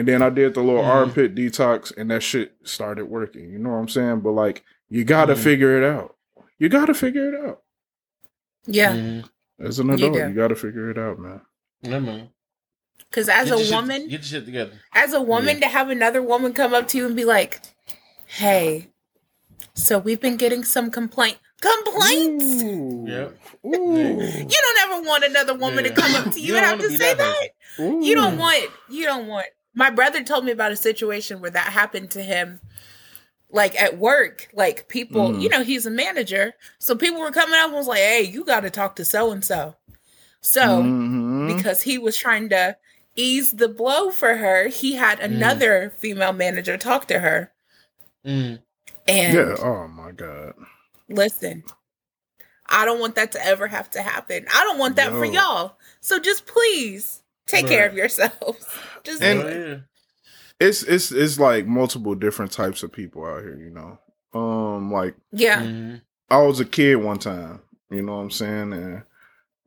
And 0.00 0.08
then 0.08 0.22
I 0.22 0.30
did 0.30 0.54
the 0.54 0.62
little 0.62 0.82
Mhm. 0.82 0.86
armpit 0.88 1.34
detox, 1.34 1.94
and 1.94 2.10
that 2.10 2.22
shit 2.22 2.54
started 2.64 3.04
working. 3.04 3.50
You 3.52 3.58
know 3.58 3.68
what 3.68 3.76
I'm 3.76 3.88
saying? 3.90 4.20
But 4.20 4.30
like, 4.30 4.64
you 4.88 5.04
gotta 5.04 5.34
Mhm. 5.34 5.38
figure 5.44 5.76
it 5.76 5.84
out. 5.84 6.16
You 6.58 6.70
gotta 6.70 6.94
figure 6.94 7.28
it 7.34 7.38
out. 7.46 7.60
Yeah. 8.64 8.92
Mhm. 8.94 9.28
As 9.62 9.78
an 9.78 9.90
adult, 9.90 10.14
do. 10.14 10.18
you, 10.20 10.30
gotta 10.32 10.54
figure 10.56 10.90
it 10.90 10.96
out, 10.96 11.18
man. 11.18 11.42
Yeah, 11.82 11.98
man. 11.98 12.30
Because 13.10 13.28
as 13.28 13.44
Get 13.44 13.48
your 13.48 13.58
a 13.58 13.64
shit- 13.64 13.74
woman, 13.74 14.02
get 14.04 14.10
your 14.10 14.22
shit 14.22 14.46
together. 14.46 14.72
as 14.94 15.12
a 15.12 15.20
woman, 15.20 15.60
to 15.60 15.66
have 15.68 15.90
another 15.90 16.22
woman 16.22 16.54
come 16.54 16.72
up 16.72 16.88
to 16.88 16.96
you 16.96 17.04
and 17.04 17.14
be 17.14 17.26
like, 17.26 17.60
"Hey, 18.24 18.88
so 19.74 19.98
we've 19.98 20.20
been 20.20 20.38
getting 20.38 20.64
some 20.64 20.90
complaint 20.90 21.36
complaints." 21.60 22.62
Ooh. 22.62 23.04
Yep. 23.06 23.36
Ooh. 23.66 24.22
You 24.22 24.48
don't 24.48 24.78
ever 24.80 25.02
want 25.06 25.24
another 25.24 25.52
woman 25.52 25.84
Yeah. 25.84 25.92
to 25.94 26.00
come 26.00 26.14
up 26.14 26.32
to 26.32 26.40
you, 26.40 26.54
You 26.54 26.56
and 26.56 26.64
have 26.64 26.78
wanna 26.78 26.96
say 26.96 27.12
that 27.12 27.18
that. 27.78 28.02
You 28.02 28.14
don't 28.14 28.38
want. 28.38 28.70
You 28.88 29.04
don't 29.04 29.26
want. 29.26 29.46
My 29.80 29.88
brother 29.88 30.22
told 30.22 30.44
me 30.44 30.52
about 30.52 30.72
a 30.72 30.76
situation 30.76 31.40
where 31.40 31.50
that 31.52 31.72
happened 31.72 32.10
to 32.10 32.22
him. 32.22 32.60
Like 33.50 33.80
at 33.80 33.96
work, 33.96 34.50
like 34.52 34.88
people, 34.88 35.30
Mhm. 35.30 35.40
you 35.40 35.48
know, 35.48 35.62
he's 35.64 35.86
a 35.86 35.90
manager. 35.90 36.52
So 36.78 36.94
people 36.94 37.18
were 37.18 37.30
coming 37.32 37.54
up 37.58 37.68
and 37.68 37.72
was 37.74 37.86
like, 37.86 38.00
hey, 38.00 38.20
you 38.20 38.44
got 38.44 38.60
to 38.60 38.68
talk 38.68 38.94
to 38.96 39.06
so 39.06 39.32
and 39.32 39.42
so. 39.42 39.76
So 40.42 40.82
Mhm. 40.82 41.56
because 41.56 41.80
he 41.80 41.96
was 41.96 42.14
trying 42.14 42.50
to 42.50 42.76
ease 43.16 43.52
the 43.52 43.68
blow 43.68 44.10
for 44.10 44.36
her, 44.36 44.68
he 44.68 44.96
had 44.96 45.18
Mm. 45.18 45.24
another 45.24 45.94
female 45.98 46.34
manager 46.34 46.76
talk 46.76 47.08
to 47.08 47.20
her. 47.20 47.50
Mm. 48.22 48.60
And 49.08 49.34
yeah. 49.34 49.56
Oh 49.60 49.88
my 49.88 50.12
god. 50.12 50.52
listen, 51.08 51.64
I 52.66 52.84
don't 52.84 53.00
want 53.00 53.14
that 53.14 53.32
to 53.32 53.44
ever 53.44 53.66
have 53.66 53.90
to 53.92 54.02
happen. 54.02 54.44
I 54.54 54.62
don't 54.62 54.78
want 54.78 54.96
that 54.96 55.10
for 55.10 55.24
y'all. 55.24 55.78
So 56.02 56.18
just 56.18 56.44
please 56.44 57.19
take 57.50 57.66
care 57.66 57.88
of 57.88 57.94
yourselves. 57.94 58.66
Just 59.04 59.22
And- 59.22 59.40
it. 59.40 59.80
It's 60.58 60.82
it's 60.82 61.10
it's 61.10 61.38
like 61.38 61.66
multiple 61.66 62.14
different 62.14 62.52
types 62.52 62.82
of 62.82 62.92
people 62.92 63.24
out 63.24 63.40
here, 63.42 63.56
you 63.56 63.70
know. 63.70 63.98
Um, 64.38 64.92
like 64.92 65.14
yeah. 65.32 65.62
Mhm. 65.62 66.02
I 66.30 66.42
was 66.42 66.60
a 66.60 66.66
kid 66.66 66.96
one 66.96 67.18
time, 67.18 67.62
you 67.90 68.02
know 68.02 68.16
what 68.16 68.22
I'm 68.24 68.30
saying, 68.30 68.72
and 68.74 69.02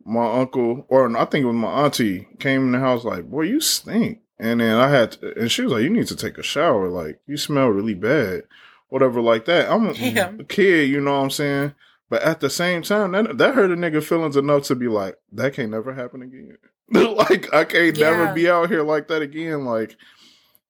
my 0.05 0.39
uncle 0.39 0.85
or 0.89 1.17
I 1.17 1.25
think 1.25 1.43
it 1.43 1.47
was 1.47 1.55
my 1.55 1.85
auntie 1.85 2.27
came 2.39 2.61
in 2.67 2.71
the 2.73 2.79
house 2.79 3.03
like, 3.05 3.25
"Boy, 3.29 3.41
you 3.43 3.59
stink," 3.59 4.19
and 4.37 4.59
then 4.61 4.75
I 4.77 4.87
had 4.89 5.13
to, 5.13 5.39
and 5.39 5.51
she 5.51 5.63
was 5.63 5.71
like, 5.71 5.81
"You 5.81 5.89
need 5.89 6.07
to 6.07 6.15
take 6.15 6.37
a 6.37 6.43
shower, 6.43 6.87
like 6.89 7.19
you 7.25 7.37
smell 7.37 7.69
really 7.69 7.95
bad, 7.95 8.43
whatever 8.89 9.19
like 9.19 9.45
that." 9.45 9.71
I'm 9.71 9.87
a, 9.87 9.93
Damn. 9.95 10.41
a 10.41 10.43
kid, 10.43 10.89
you 10.89 11.01
know 11.01 11.13
what 11.13 11.23
I'm 11.23 11.31
saying, 11.31 11.73
but 12.09 12.21
at 12.21 12.39
the 12.39 12.51
same 12.51 12.83
time, 12.83 13.13
that 13.13 13.37
that 13.39 13.55
hurt 13.55 13.71
a 13.71 13.75
nigga 13.75 14.03
feelings 14.03 14.37
enough 14.37 14.63
to 14.65 14.75
be 14.75 14.87
like, 14.87 15.15
"That 15.31 15.53
can't 15.55 15.71
never 15.71 15.93
happen 15.95 16.21
again." 16.21 16.57
like 17.17 17.53
I 17.53 17.63
can't 17.65 17.97
never 17.97 18.33
be 18.33 18.49
out 18.49 18.69
here 18.69 18.83
like 18.83 19.07
that 19.09 19.21
again, 19.21 19.65
like. 19.65 19.95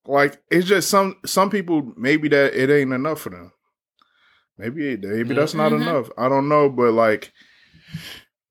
Like 0.05 0.41
it's 0.51 0.67
just 0.67 0.89
some 0.89 1.15
some 1.25 1.49
people 1.49 1.93
maybe 1.95 2.27
that 2.27 2.53
it 2.53 2.69
ain't 2.69 2.91
enough 2.91 3.21
for 3.21 3.29
them. 3.29 3.53
Maybe 4.57 4.97
maybe 4.97 5.33
that's 5.33 5.53
not 5.53 5.71
Mhm. 5.71 5.81
enough. 5.81 6.09
I 6.17 6.27
don't 6.27 6.49
know, 6.49 6.67
but 6.69 6.91
like 6.91 7.31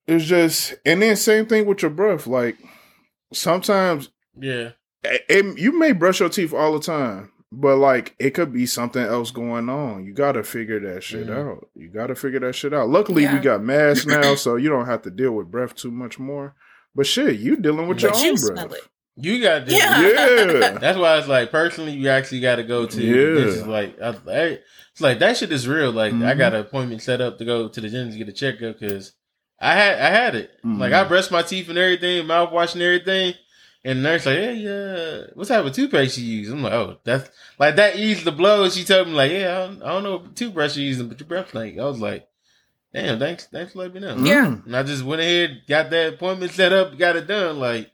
it's 0.07 0.25
just 0.25 0.75
and 0.87 1.03
then 1.03 1.15
same 1.15 1.45
thing 1.45 1.67
with 1.67 1.83
your 1.83 1.91
breath. 1.91 2.27
Like 2.27 2.57
sometimes 3.35 4.09
Yeah. 4.35 4.71
it, 5.05 5.25
it- 5.29 5.59
you 5.59 5.79
may 5.79 5.93
brush 5.93 6.21
your 6.21 6.31
teeth 6.31 6.55
all 6.55 6.73
the 6.73 6.81
time, 6.81 7.31
but 7.53 7.77
like 7.77 8.15
it 8.19 8.31
could 8.31 8.53
be 8.53 8.65
something 8.65 9.03
else 9.05 9.31
going 9.31 9.69
on. 9.69 10.07
You 10.07 10.15
got 10.15 10.33
to 10.33 10.43
figure 10.45 10.81
that 10.81 11.03
shit 11.03 11.27
Mhm. 11.27 11.37
out. 11.37 11.69
You 11.75 11.89
got 11.91 12.07
to 12.07 12.15
figure 12.15 12.41
that 12.41 12.55
shit 12.55 12.73
out. 12.73 12.89
Luckily, 12.89 13.27
we 13.27 13.39
got 13.41 13.63
masks 13.63 14.07
now, 14.07 14.35
so 14.37 14.57
you 14.57 14.71
don't 14.71 14.87
have 14.87 15.03
to 15.03 15.11
deal 15.11 15.33
with 15.33 15.51
breath 15.51 15.75
too 15.75 15.91
much 15.91 16.19
more. 16.19 16.55
But 16.95 17.07
shit, 17.07 17.39
you 17.41 17.57
dealing 17.57 17.89
with 17.89 18.01
your 18.03 18.11
But 18.13 18.21
own 18.21 18.25
you 18.25 18.37
breath. 18.37 18.73
it. 18.73 18.81
You 19.17 19.43
got 19.43 19.67
to. 19.67 19.73
Yeah. 19.75 20.01
Yeah. 20.01 20.79
That's 20.79 20.99
why 20.99 21.19
it's 21.19 21.29
like 21.29 21.51
personally, 21.51 21.93
you 21.93 22.09
actually 22.09 22.41
got 22.41 22.57
to 22.57 22.63
go 22.65 22.87
to. 22.87 23.03
Yeah. 23.03 23.45
This 23.45 23.57
is 23.57 23.67
like, 23.67 24.01
I, 24.01 24.09
I- 24.29 24.59
it's 24.93 25.01
like 25.01 25.19
that 25.21 25.37
shit 25.39 25.53
is 25.53 25.67
real. 25.67 25.91
Like 25.91 26.13
I 26.13 26.17
Mhm. 26.35 26.39
got 26.39 26.55
an 26.55 26.61
appointment 26.61 27.01
set 27.03 27.21
up 27.23 27.39
to 27.39 27.45
go 27.47 27.69
to 27.69 27.81
the 27.81 27.89
gym 27.89 28.11
to 28.11 28.17
get 28.19 28.29
a 28.29 28.33
checkup 28.33 28.79
because 28.79 29.13
I 29.59 29.75
had 29.75 29.99
I 29.99 30.11
had 30.11 30.35
it. 30.35 30.51
Mhm. 30.65 30.79
Like 30.79 30.93
I 30.93 31.05
brushed 31.05 31.31
my 31.31 31.41
teeth 31.43 31.69
and 31.71 31.79
everything, 31.79 32.27
mouthwash 32.27 32.75
and 32.75 32.83
everything, 32.83 33.35
And 33.85 33.99
the 33.99 34.03
nurse 34.03 34.27
like, 34.27 34.37
hey, 34.37 34.67
uh, 34.67 35.31
what 35.35 35.49
type 35.49 35.65
of 35.65 35.73
toothpaste 35.73 36.19
you 36.19 36.25
use? 36.41 36.51
I'm 36.51 36.63
like, 36.63 36.73
oh, 36.75 36.99
that's 37.05 37.31
like 37.59 37.77
that 37.77 37.97
eased 37.97 38.25
the 38.25 38.33
blow. 38.33 38.69
She 38.69 38.85
told 38.85 39.09
me 39.09 39.15
like, 39.15 39.33
yeah, 39.33 39.51
I 39.63 39.67
don't, 39.67 39.83
I 39.83 39.89
don't 39.93 40.03
know 40.05 40.17
what 40.19 40.37
toothbrush 40.37 40.77
you're 40.77 40.85
using, 40.87 41.09
but 41.09 41.19
your 41.19 41.27
breath 41.27 41.55
like. 41.55 41.79
I 41.79 41.85
was 41.85 41.99
like, 42.01 42.29
damn, 42.95 43.19
thanks, 43.19 43.47
thanks 43.53 43.73
for 43.73 43.79
letting 43.81 43.95
me 43.95 44.01
know. 44.01 44.17
Yeah. 44.25 44.47
Mm. 44.47 44.67
And 44.67 44.77
I 44.77 44.83
just 44.83 45.03
went 45.05 45.21
ahead, 45.21 45.63
got 45.69 45.91
that 45.91 46.15
appointment 46.15 46.53
set 46.53 46.73
up, 46.73 46.97
got 46.99 47.17
it 47.17 47.27
done. 47.27 47.59
Like, 47.59 47.91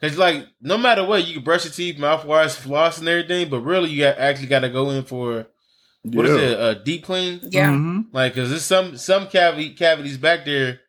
cause 0.00 0.16
like 0.16 0.46
no 0.60 0.78
matter 0.78 1.04
what, 1.04 1.26
you 1.26 1.34
can 1.34 1.44
brush 1.44 1.64
your 1.64 1.72
teeth, 1.72 1.96
mouthwash, 1.96 2.54
floss, 2.56 2.98
and 2.98 3.08
everything, 3.08 3.48
but 3.50 3.60
really 3.60 3.90
you 3.90 4.02
got, 4.02 4.18
actually 4.18 4.46
got 4.48 4.60
to 4.60 4.68
go 4.70 4.90
in 4.90 5.04
for 5.04 5.46
what 6.04 6.26
is 6.26 6.36
it, 6.36 6.58
a 6.60 6.80
deep 6.84 7.04
clean? 7.04 7.40
Yeah. 7.50 7.70
Mhm. 7.70 8.06
Like, 8.12 8.34
cause 8.34 8.50
there's 8.50 8.64
some 8.64 8.96
some 8.96 9.26
cavity 9.28 9.74
cavities 9.74 10.16
back 10.16 10.44
there. 10.44 10.80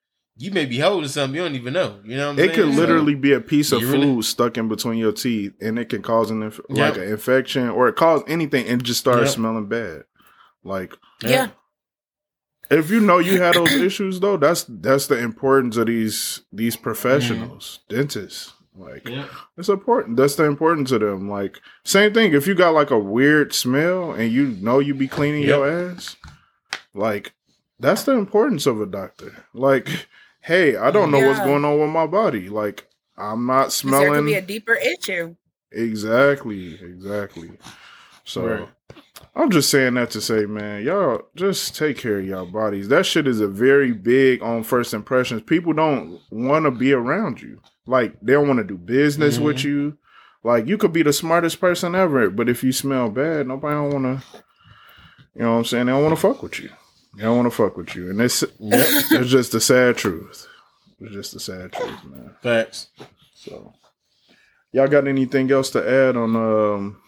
You 0.42 0.52
may 0.52 0.66
be 0.66 0.80
holding 0.80 1.10
something 1.10 1.36
you 1.36 1.42
don't 1.42 1.56
even 1.56 1.74
know. 1.74 2.00
You 2.06 2.16
know 2.16 2.28
what 2.28 2.34
I'm 2.34 2.40
It 2.40 2.54
saying? 2.54 2.68
could 2.68 2.74
So- 2.76 2.80
literally 2.80 3.16
be 3.16 3.34
a 3.34 3.42
piece 3.42 3.74
of 3.74 3.82
food 3.82 3.92
really- 3.92 4.22
stuck 4.22 4.58
in 4.58 4.70
between 4.70 4.98
your 4.98 5.12
teeth, 5.12 5.52
and 5.60 5.78
it 5.78 5.90
can 5.90 6.02
cause 6.02 6.32
an 6.32 6.44
inf- 6.44 6.62
Yeah. 6.70 6.88
like 6.88 6.96
an 6.98 7.04
infection, 7.04 7.68
or 7.68 7.90
it 7.90 7.98
cause 7.98 8.22
anything, 8.26 8.66
and 8.68 8.82
just 8.82 9.02
start 9.02 9.20
Yeah. 9.24 9.26
smelling 9.28 9.66
bad. 9.68 10.04
Like 10.64 10.94
Yeah. 11.22 11.50
If 12.70 12.90
you 12.92 13.00
know 13.00 13.20
you 13.20 13.42
had 13.42 13.56
those 13.56 13.74
issues, 13.90 14.20
though, 14.20 14.38
that's 14.38 14.66
that's 14.68 15.08
the 15.08 15.18
importance 15.18 15.78
of 15.78 15.88
these 15.88 16.42
these 16.52 16.76
mm-hmm. 16.76 16.84
professionals, 16.84 17.80
dentists. 17.90 18.54
Like 18.76 19.10
Yeah. 19.10 19.28
it's 19.58 19.68
important. 19.68 20.16
That's 20.16 20.36
the 20.36 20.46
importance 20.46 20.92
of 20.92 21.02
them. 21.02 21.30
Like 21.30 21.60
same 21.84 22.14
thing. 22.14 22.34
If 22.34 22.48
you 22.48 22.56
got 22.56 22.74
like 22.74 22.92
a 22.92 23.00
weird 23.00 23.54
smell 23.54 24.12
and 24.14 24.32
you 24.32 24.48
know 24.62 24.80
you 24.80 24.94
be 24.94 25.08
cleaning 25.08 25.42
Yep. 25.42 25.50
your 25.50 25.90
ass, 25.92 26.16
like 26.94 27.34
that's 27.80 28.04
the 28.04 28.14
importance 28.14 28.66
of 28.66 28.80
a 28.80 28.86
doctor. 28.86 29.46
Like, 29.54 30.08
hey, 30.42 30.78
I 30.78 30.92
don't 30.92 31.12
know 31.12 31.20
what's 31.28 31.40
going 31.40 31.66
on 31.66 31.80
with 31.80 31.90
my 31.90 32.08
body. 32.08 32.48
Like 32.48 32.88
I'm 33.18 33.46
not 33.46 33.66
'Cause 33.66 33.82
There 33.82 33.92
could 33.92 34.00
smelling 34.06 34.26
be 34.26 34.36
a 34.36 34.42
deeper 34.42 34.76
issue. 34.76 35.36
exactly, 35.74 36.76
exactly. 36.76 37.52
So 38.24 38.46
Right. 38.46 38.70
I'm 39.40 39.52
just 39.52 39.70
saying 39.70 39.94
that 39.94 40.12
to 40.12 40.22
say, 40.22 40.46
man, 40.46 40.84
y'all 40.84 41.22
just 41.34 41.74
take 41.74 41.98
care 41.98 42.20
of 42.20 42.26
y'all 42.26 42.46
bodies. 42.46 42.90
That 42.90 43.06
shit 43.06 43.26
is 43.26 43.40
a 43.40 43.48
very 43.48 43.94
big 43.94 44.44
on 44.44 44.64
first 44.64 44.94
impressions. 44.94 45.44
People 45.44 45.72
don't 45.72 46.20
want 46.30 46.66
to 46.66 46.72
be 46.72 46.92
around 46.92 47.42
you. 47.42 47.62
Like 47.88 48.20
they 48.22 48.34
don't 48.34 48.50
want 48.50 48.58
to 48.58 48.66
do 48.66 48.78
business 48.78 49.40
with 49.40 49.64
you. 49.64 49.98
Like 50.44 50.68
you 50.68 50.78
could 50.78 50.92
be 50.92 51.04
the 51.04 51.14
smartest 51.14 51.62
person 51.62 51.96
ever, 51.96 52.30
but 52.30 52.50
if 52.50 52.66
you 52.66 52.74
smell 52.74 53.10
bad, 53.10 53.48
nobody 53.48 53.76
don't 53.76 53.94
want 53.94 54.20
to. 54.20 54.28
You 55.36 55.44
know 55.44 55.52
what 55.54 55.58
I'm 55.60 55.66
saying? 55.66 55.86
They 55.86 55.94
don't 55.94 56.04
want 56.04 56.18
to 56.18 56.22
fuck 56.22 56.44
with 56.44 56.60
you. 56.60 56.70
They 57.16 57.24
don't 57.24 57.38
want 57.38 57.50
to 57.50 57.56
fuck 57.56 57.78
with 57.78 57.96
you, 57.96 58.10
and 58.10 58.20
it's 58.20 58.44
it's 58.60 59.30
just 59.30 59.54
the 59.54 59.62
sad 59.62 59.96
truth. 59.96 60.48
It's 61.00 61.14
just 61.14 61.34
the 61.34 61.40
sad 61.40 61.72
truth, 61.72 62.04
man. 62.04 62.36
Facts. 62.42 62.90
So, 63.36 63.74
y'all 64.74 64.90
got 64.90 65.08
anything 65.08 65.50
else 65.50 65.70
to 65.70 65.90
add 65.90 66.18
on? 66.18 66.36
Um, 66.36 67.02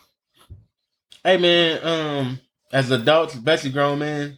Hey 1.24 1.38
man, 1.38 1.80
um, 1.86 2.40
as 2.74 2.90
adults, 2.92 3.36
especially 3.36 3.72
grown 3.72 4.00
men, 4.00 4.38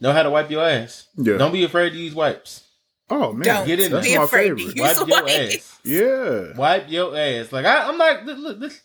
know 0.00 0.12
how 0.12 0.22
to 0.22 0.30
wipe 0.30 0.50
your 0.50 0.66
ass. 0.68 1.06
yeah. 1.16 1.36
Don't 1.36 1.52
be 1.52 1.64
afraid 1.64 1.90
to 1.90 1.98
use 1.98 2.14
wipes. 2.14 2.64
oh 3.10 3.32
man, 3.32 3.46
Don't 3.48 3.66
get 3.66 3.80
in 3.80 3.90
that's 3.92 4.14
my 4.14 4.26
favorite. 4.26 4.78
Wipe 4.78 4.96
your 5.08 5.22
wipes. 5.24 5.54
ass. 5.54 5.80
Yeah. 5.84 6.56
Wipe 6.56 6.90
your 6.90 7.16
ass. 7.16 7.52
Like 7.52 7.66
I, 7.66 7.88
I'm 7.88 7.98
like, 7.98 8.24
look, 8.24 8.38
look, 8.38 8.60
this, 8.60 8.80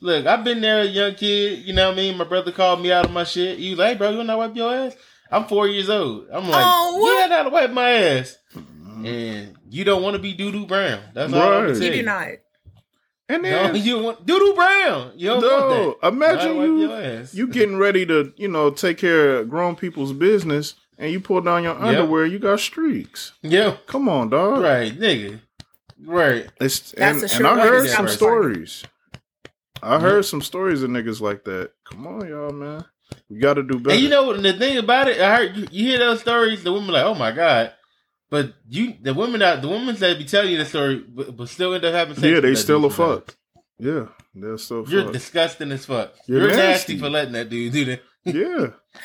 look. 0.00 0.26
I've 0.26 0.44
been 0.44 0.60
there, 0.60 0.82
a 0.82 0.84
young 0.84 1.14
kid. 1.14 1.60
You 1.60 1.72
know 1.72 1.88
what 1.88 1.94
I 1.94 1.96
mean? 1.96 2.18
My 2.18 2.24
brother 2.24 2.52
called 2.52 2.82
me 2.82 2.92
out 2.92 3.06
of 3.06 3.12
my 3.12 3.24
shit. 3.24 3.58
He 3.58 3.70
was 3.70 3.78
like, 3.78 3.92
"Hey, 3.92 3.94
bro, 3.96 4.10
you 4.10 4.16
want 4.18 4.28
to 4.28 4.36
wipe 4.36 4.56
your 4.56 4.74
ass?" 4.74 4.94
I'm 5.30 5.46
four 5.46 5.66
years 5.66 5.88
old. 5.88 6.26
I'm 6.30 6.46
like, 6.46 6.62
Oh, 6.66 6.98
what? 7.00 7.18
yeah, 7.18 7.24
I 7.24 7.28
know 7.28 7.36
how 7.38 7.42
to 7.44 7.50
wipe 7.50 7.70
my 7.70 7.90
ass. 7.90 8.36
Mm-hmm. 8.54 9.06
And 9.06 9.56
you 9.70 9.82
don't 9.84 10.02
want 10.02 10.14
to 10.14 10.20
be 10.20 10.34
doo 10.34 10.52
doo 10.52 10.66
brown. 10.66 11.00
That's 11.14 11.32
all 11.32 11.40
I'm 11.40 11.64
Right. 11.64 11.72
gonna 11.72 11.84
You 11.86 11.90
do 11.92 12.02
not. 12.02 12.28
And 13.28 13.42
No, 13.44 13.72
then, 13.72 13.76
you 13.76 13.98
want 13.98 14.26
doo 14.26 14.38
doo 14.38 14.54
brown. 14.54 15.12
You 15.16 15.28
don't 15.28 15.40
no, 15.40 15.68
want 15.88 16.00
that. 16.00 16.08
imagine 16.08 16.56
you 16.56 17.26
you 17.32 17.46
getting 17.46 17.76
ready 17.76 18.04
to 18.06 18.32
you 18.36 18.48
know 18.48 18.70
take 18.70 18.98
care 18.98 19.38
of 19.38 19.48
grown 19.48 19.76
people's 19.76 20.12
business, 20.12 20.74
and 20.98 21.10
you 21.12 21.20
pull 21.20 21.40
down 21.40 21.62
your 21.62 21.74
underwear, 21.80 22.26
you 22.26 22.38
got 22.38 22.60
streaks. 22.60 23.32
Yeah, 23.42 23.76
Come 23.86 24.08
on, 24.08 24.30
dog. 24.30 24.60
right, 24.62 24.92
nigga. 24.92 25.40
Right. 26.04 26.48
It's 26.60 26.92
That's 26.92 27.22
and, 27.22 27.32
a 27.32 27.36
and 27.36 27.60
I 27.60 27.66
heard 27.66 27.88
some 27.88 28.06
get 28.06 28.14
stories. 28.14 28.84
I 29.82 29.98
heard 29.98 30.24
some 30.24 30.42
stories 30.42 30.82
of 30.82 30.90
niggas 30.90 31.20
like 31.20 31.44
that. 31.44 31.70
Come 31.84 32.06
on, 32.06 32.28
y'all, 32.28 32.52
man. 32.52 32.84
We 33.28 33.38
got 33.38 33.54
to 33.54 33.62
do 33.62 33.78
better. 33.78 33.94
And 33.94 34.02
you 34.02 34.08
know 34.08 34.36
the 34.36 34.52
thing 34.54 34.78
about 34.78 35.08
it, 35.08 35.20
I 35.20 35.36
heard 35.36 35.56
you, 35.56 35.66
you 35.70 35.86
hear 35.88 35.98
those 35.98 36.20
stories, 36.20 36.62
the 36.64 36.72
women 36.72 36.90
like, 36.90 37.04
oh 37.04 37.14
my 37.14 37.30
god. 37.32 37.72
But 38.32 38.54
you 38.66 38.94
the 39.02 39.12
women 39.12 39.40
that 39.40 39.60
the 39.60 39.68
women 39.68 39.94
that 39.96 40.16
be 40.18 40.24
telling 40.24 40.50
you 40.52 40.56
the 40.58 40.64
story 40.64 41.04
but, 41.06 41.36
but 41.36 41.48
still 41.50 41.74
end 41.74 41.84
up 41.84 41.92
having 41.92 42.14
sex. 42.14 42.26
yeah, 42.26 42.40
they 42.40 42.54
still 42.54 42.78
a 42.78 42.88
dude 42.88 42.92
sometimes. 42.96 43.24
fuck. 43.26 43.36
Yeah, 43.78 44.06
they're 44.34 44.56
still 44.56 44.88
You're 44.88 45.02
fuck. 45.04 45.12
disgusting 45.12 45.70
as 45.70 45.84
fuck. 45.84 46.14
You're 46.26 46.40
You're, 46.40 46.48
nasty. 46.48 46.94
nasty. 46.94 46.98
for 46.98 47.10
letting 47.10 47.34
that 47.34 47.50
dude 47.50 47.72
do 47.74 47.84
that. 47.84 48.02
yeah, 48.24 48.32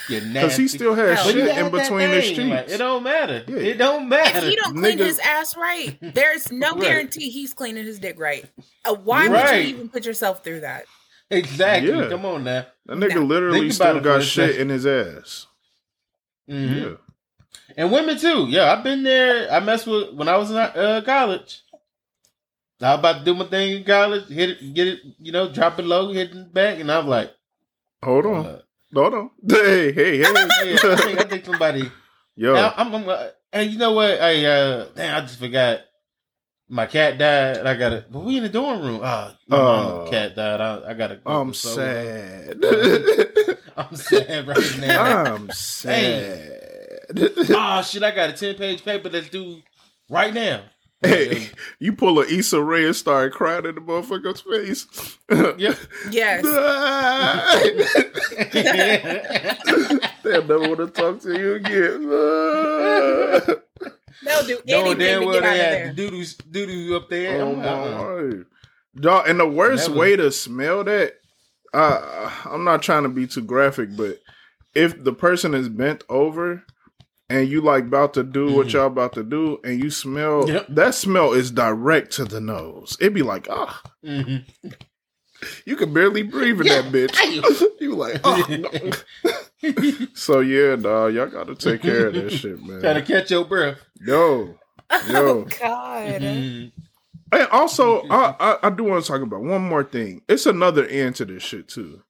You're 0.07 0.21
nasty. 0.21 0.31
because 0.33 0.55
he 0.55 0.67
still 0.69 0.95
has 0.95 1.19
Hell, 1.19 1.31
shit 1.31 1.57
in 1.57 1.71
between 1.71 2.09
his 2.11 2.25
thing, 2.27 2.35
cheeks. 2.35 2.49
like, 2.49 2.69
it 2.69 2.77
don't 2.77 3.03
matter. 3.03 3.43
Yeah. 3.49 3.55
It 3.57 3.77
don't 3.77 4.07
matter. 4.07 4.37
If 4.37 4.43
he 4.45 4.55
don't 4.55 4.77
clean 4.77 4.97
Nigga- 4.97 5.05
his 5.07 5.19
ass 5.19 5.57
right, 5.57 5.97
there's 6.13 6.49
no 6.49 6.71
Right. 6.75 6.81
guarantee 6.83 7.29
he's 7.29 7.53
cleaning 7.53 7.83
his 7.85 7.99
dick 7.99 8.17
right. 8.17 8.45
Uh, 8.85 8.95
why 8.95 9.27
would 9.27 9.49
you 9.63 9.67
even 9.75 9.89
put 9.89 10.05
yourself 10.05 10.41
through 10.41 10.61
that? 10.61 10.85
exactly. 11.29 11.91
Yeah. 11.91 12.07
Come 12.07 12.23
on 12.25 12.45
now. 12.45 12.65
That 12.85 12.97
nigga 12.97 13.15
No. 13.15 13.23
literally 13.23 13.71
still 13.71 13.99
got 13.99 14.23
shit 14.23 14.55
in 14.55 14.69
his 14.69 14.85
ass. 14.85 15.47
Mhm. 16.49 16.81
Yeah. 16.81 16.95
And 17.77 17.91
women 17.91 18.17
too. 18.17 18.47
Yeah, 18.49 18.73
I've 18.73 18.83
been 18.83 19.03
there. 19.03 19.51
I 19.51 19.59
messed 19.59 19.85
with 19.87 20.13
when 20.13 20.27
I 20.27 20.35
was 20.37 20.49
in 20.49 20.57
uh, 20.57 21.01
college. 21.05 21.61
I 22.81 22.91
was 22.91 22.99
about 22.99 23.19
to 23.19 23.25
do 23.25 23.33
my 23.35 23.45
thing 23.45 23.77
in 23.77 23.83
college, 23.83 24.27
hit 24.29 24.49
it, 24.51 24.73
get 24.73 24.87
it, 24.87 24.99
you 25.19 25.31
know, 25.31 25.51
drop 25.51 25.79
it 25.79 25.85
low, 25.85 26.11
hit 26.11 26.31
it 26.35 26.53
back, 26.53 26.79
and 26.79 26.91
I'm 26.91 27.07
like, 27.07 27.33
Hold 28.03 28.25
on. 28.27 28.45
uh, 28.45 28.61
Hold 28.93 29.13
on. 29.15 29.29
Hey, 29.49 29.91
hey, 29.91 30.17
hey. 30.17 30.19
yeah, 30.23 30.27
I 30.83 30.95
think, 30.95 31.19
I 31.19 31.23
think 31.23 31.45
somebody. 31.45 31.91
Yo. 32.35 32.53
Now, 32.53 32.73
I'm, 32.77 32.93
I'm, 32.93 33.09
uh, 33.09 33.27
and 33.53 33.71
you 33.71 33.77
know 33.79 33.93
what? 33.93 34.21
I 34.21 34.45
uh, 34.45 34.87
damn, 34.95 35.17
I 35.17 35.21
just 35.21 35.39
forgot. 35.39 35.81
My 36.69 36.85
cat 36.85 37.17
died. 37.17 37.65
I 37.65 37.75
got 37.75 37.89
to 37.89 38.05
But 38.11 38.19
we 38.25 38.37
in 38.37 38.43
the 38.43 38.49
dorm 38.49 38.81
room. 38.81 38.99
Oh, 39.01 39.33
my 39.47 39.57
Oh. 39.57 40.07
cat 40.11 40.35
died. 40.35 40.59
I, 40.61 40.89
I 40.89 40.93
got 40.95 41.07
to. 41.07 41.19
I'm 41.25 41.53
sad. 41.53 42.59
I'm 43.77 43.95
sad 43.95 44.47
right 44.47 44.77
now. 44.79 45.23
I'm 45.33 45.49
sad. 45.51 46.56
Oh 47.15 47.81
shit! 47.83 48.03
I 48.03 48.11
got 48.11 48.29
a 48.29 48.33
ten 48.33 48.55
page 48.55 48.83
paper 48.83 49.09
that's 49.09 49.29
due 49.29 49.61
right 50.09 50.33
now. 50.33 50.63
hey, 51.03 51.49
you 51.79 51.93
pull 51.93 52.19
a 52.19 52.25
Issa 52.25 52.61
Rae 52.61 52.85
and 52.85 52.95
start 52.95 53.33
crying 53.33 53.65
in 53.65 53.75
the 53.75 53.81
motherfucker's 53.81 54.41
face. 54.41 54.87
Yep. 55.29 55.77
Yes. 56.11 56.43
They'll 60.23 60.41
never 60.43 60.59
want 60.59 60.77
to 60.79 60.87
talk 60.87 61.19
to 61.21 61.37
you 61.37 61.53
again. 61.55 62.03
They'll 64.23 64.45
do 64.45 64.59
No 64.65 64.91
anything 64.91 64.97
damn 64.97 65.21
to 65.21 65.31
get 65.31 65.33
they 65.33 65.37
out 65.37 65.43
of 65.51 65.51
there. 65.51 65.93
doo 65.93 66.23
doo 66.51 66.65
doo 66.65 66.95
up 66.95 67.09
there. 67.09 67.41
oh 67.41 67.51
I'm 67.51 67.57
like, 67.57 67.65
my 67.65 68.01
word. 68.01 68.45
Dog, 68.99 69.27
and 69.29 69.39
the 69.39 69.47
worst 69.47 69.89
Never. 69.89 69.99
way 69.99 70.15
to 70.15 70.31
smell 70.31 70.83
that, 70.85 71.13
uh, 71.73 72.31
I'm 72.45 72.63
not 72.63 72.81
trying 72.81 73.03
to 73.03 73.09
be 73.09 73.27
too 73.27 73.43
graphic, 73.43 73.95
but 73.95 74.19
if 74.73 75.03
the 75.03 75.13
person 75.13 75.53
is 75.53 75.69
bent 75.69 76.03
over 76.09 76.63
and 77.29 77.47
you 77.49 77.61
like 77.61 77.83
about 77.85 78.13
to 78.15 78.23
do 78.23 78.53
what 78.53 78.67
Mhm. 78.67 78.73
y'all 78.73 78.85
about 78.87 79.13
to 79.13 79.23
do, 79.23 79.59
and 79.63 79.81
you 79.83 79.89
smell 79.89 80.47
Yep. 80.49 80.67
that 80.69 80.95
smell 80.95 81.33
is 81.33 81.51
direct 81.51 82.11
to 82.13 82.25
the 82.25 82.39
nose. 82.39 82.95
It'd 82.99 83.13
be 83.13 83.23
like, 83.23 83.47
ah, 83.49 83.81
Mhm. 84.05 84.45
you 85.65 85.75
can 85.75 85.93
barely 85.93 86.23
breathe 86.23 86.59
in 86.61 86.67
Yeah. 86.67 86.81
that 86.81 86.91
bitch. 86.91 87.71
you 87.81 87.95
like, 87.95 88.19
oh, 88.23 88.45
no. 90.03 90.07
so 90.13 90.39
yeah, 90.39 90.75
dog, 90.75 91.13
y'all 91.13 91.27
got 91.27 91.47
to 91.47 91.55
take 91.55 91.81
care 91.81 92.07
of 92.07 92.13
that 92.13 92.31
shit, 92.31 92.61
man. 92.63 92.81
man. 92.81 92.95
to 92.95 93.01
catch 93.01 93.31
your 93.31 93.45
breath. 93.45 93.77
Yo, 94.05 94.55
Oh 94.89 95.03
yo. 95.09 95.43
God. 95.43 96.21
Mhm. 96.21 96.71
And 97.29 97.47
also, 97.49 98.03
I, 98.07 98.35
I 98.39 98.57
I 98.63 98.69
do 98.69 98.85
want 98.85 99.03
to 99.03 99.11
talk 99.11 99.21
about 99.21 99.41
one 99.41 99.61
more 99.61 99.83
thing. 99.83 100.21
It's 100.29 100.45
another 100.45 100.85
end 100.85 101.17
to 101.17 101.25
this 101.25 101.43
shit 101.43 101.67
too, 101.67 102.01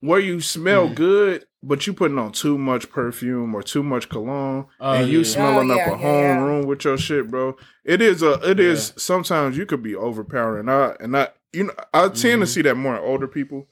where 0.00 0.20
you 0.20 0.40
smell 0.40 0.88
Mhm. 0.88 0.94
good, 0.94 1.44
but 1.66 1.86
you 1.86 1.92
putting 1.94 2.18
on 2.18 2.32
too 2.32 2.58
much 2.58 2.90
perfume 2.90 3.54
or 3.54 3.62
too 3.62 3.82
much 3.82 4.08
cologne, 4.08 4.66
Oh, 4.80 4.92
and 4.92 5.08
you 5.10 5.18
yeah. 5.18 5.24
smelling 5.24 5.70
Oh, 5.70 5.74
up 5.74 5.78
yeah, 5.78 5.88
a 5.88 5.90
yeah, 5.92 5.96
home 5.96 6.20
yeah. 6.22 6.44
room 6.44 6.66
with 6.66 6.84
your 6.84 6.98
shit, 6.98 7.28
bro. 7.30 7.56
It 7.84 8.00
is 8.02 8.22
a 8.22 8.32
it 8.48 8.58
Yeah. 8.58 8.66
is 8.66 8.92
sometimes 8.96 9.56
you 9.56 9.66
could 9.66 9.82
be 9.82 9.94
overpowering. 9.94 10.68
I 10.68 10.94
and 11.00 11.16
I 11.16 11.28
you 11.52 11.64
know 11.64 11.74
I 11.92 12.08
tend 12.08 12.42
to 12.42 12.46
Mhm. 12.46 12.48
see 12.48 12.62
that 12.62 12.76
more 12.76 12.96
in 12.96 13.02
older 13.02 13.28
people, 13.28 13.68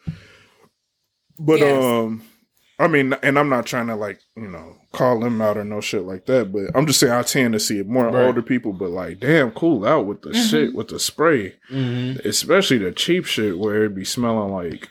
but 1.38 1.58
Yes. 1.60 1.84
um. 1.84 2.22
I 2.78 2.88
mean, 2.88 3.12
and 3.22 3.38
I'm 3.38 3.48
not 3.48 3.64
trying 3.66 3.86
to 3.88 3.94
like, 3.94 4.18
you 4.34 4.48
know, 4.48 4.74
call 4.92 5.20
them 5.20 5.40
out 5.40 5.56
or 5.56 5.62
no 5.62 5.80
shit 5.80 6.02
like 6.02 6.26
that, 6.26 6.50
but 6.52 6.74
I'm 6.74 6.84
just 6.86 6.98
saying 6.98 7.12
I 7.12 7.22
tend 7.22 7.52
to 7.52 7.60
see 7.60 7.78
it 7.78 7.86
more 7.86 8.08
in 8.08 8.14
Right. 8.14 8.24
older 8.26 8.42
people, 8.42 8.72
but 8.72 8.90
like, 8.90 9.20
damn, 9.20 9.52
cool 9.52 9.84
out 9.86 10.06
with 10.06 10.22
the 10.22 10.30
Mhm. 10.30 10.50
shit, 10.50 10.74
with 10.74 10.88
the 10.88 10.98
spray 10.98 11.54
Mhm. 11.70 12.24
especially 12.24 12.78
the 12.78 12.90
cheap 12.90 13.24
shit 13.26 13.56
where 13.56 13.84
it 13.84 13.94
be 13.94 14.04
smelling 14.04 14.52
like 14.52 14.90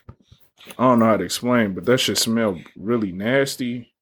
I 0.77 0.83
don't 0.83 0.99
know 0.99 1.05
how 1.05 1.17
to 1.17 1.23
explain, 1.23 1.73
but 1.73 1.85
that 1.85 1.99
shit 1.99 2.17
smell 2.17 2.59
really 2.75 3.11
nasty. 3.11 3.93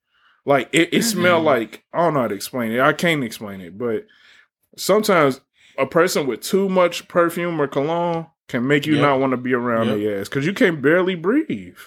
Like 0.46 0.70
it, 0.72 0.90
it 0.94 1.04
smell 1.04 1.42
Mhm. 1.42 1.46
like 1.46 1.84
I 1.94 2.00
don't 2.00 2.14
know 2.14 2.22
how 2.22 2.28
to 2.28 2.36
explain 2.36 2.72
it. 2.72 2.80
I 2.80 2.94
can't 2.94 3.24
explain 3.24 3.62
it, 3.62 3.78
but 3.78 4.06
sometimes 4.78 5.42
a 5.78 5.86
person 5.86 6.28
with 6.28 6.42
too 6.42 6.70
much 6.70 7.08
perfume 7.08 7.60
or 7.62 7.68
cologne 7.68 8.28
can 8.48 8.68
make 8.68 8.86
you 8.86 8.94
Yep. 8.96 9.02
not 9.02 9.20
want 9.20 9.32
to 9.32 9.38
be 9.38 9.54
around 9.54 9.88
Yep. 9.88 9.98
their 10.00 10.22
ass 10.22 10.30
because 10.30 10.46
you 10.46 10.54
can 10.54 10.82
barely 10.82 11.16
breathe. 11.16 11.78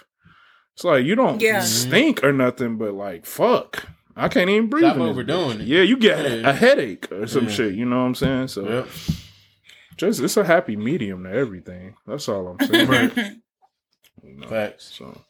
It's 0.74 0.84
like 0.84 1.04
you 1.04 1.14
don't 1.14 1.40
Yeah. 1.40 1.60
stink 1.60 2.22
or 2.24 2.32
nothing, 2.32 2.76
but 2.76 2.94
like 2.94 3.26
fuck, 3.26 3.86
I 4.16 4.28
can't 4.28 4.48
even 4.50 4.68
breathe. 4.68 4.84
Stop 4.84 4.96
in 4.96 5.02
overdoing 5.02 5.58
bitch. 5.58 5.62
it. 5.62 5.66
Yeah, 5.66 5.82
you 5.82 5.96
get 5.96 6.18
Yeah. 6.24 6.48
a 6.50 6.52
headache 6.52 7.10
or 7.10 7.26
some 7.26 7.44
Yeah. 7.44 7.50
shit. 7.50 7.74
You 7.74 7.84
know 7.86 7.96
what 8.00 8.06
I'm 8.06 8.14
saying? 8.14 8.48
So 8.48 8.68
Yep. 8.68 8.88
just 9.96 10.20
it's 10.22 10.36
a 10.36 10.44
happy 10.44 10.76
medium 10.76 11.24
to 11.24 11.30
everything. 11.30 11.94
That's 12.06 12.28
all 12.28 12.48
I'm 12.48 12.66
saying. 12.66 12.88
Right. 12.88 13.12
You 14.22 14.38
know, 14.38 14.48
Facts. 14.48 14.94
so, 14.98 15.20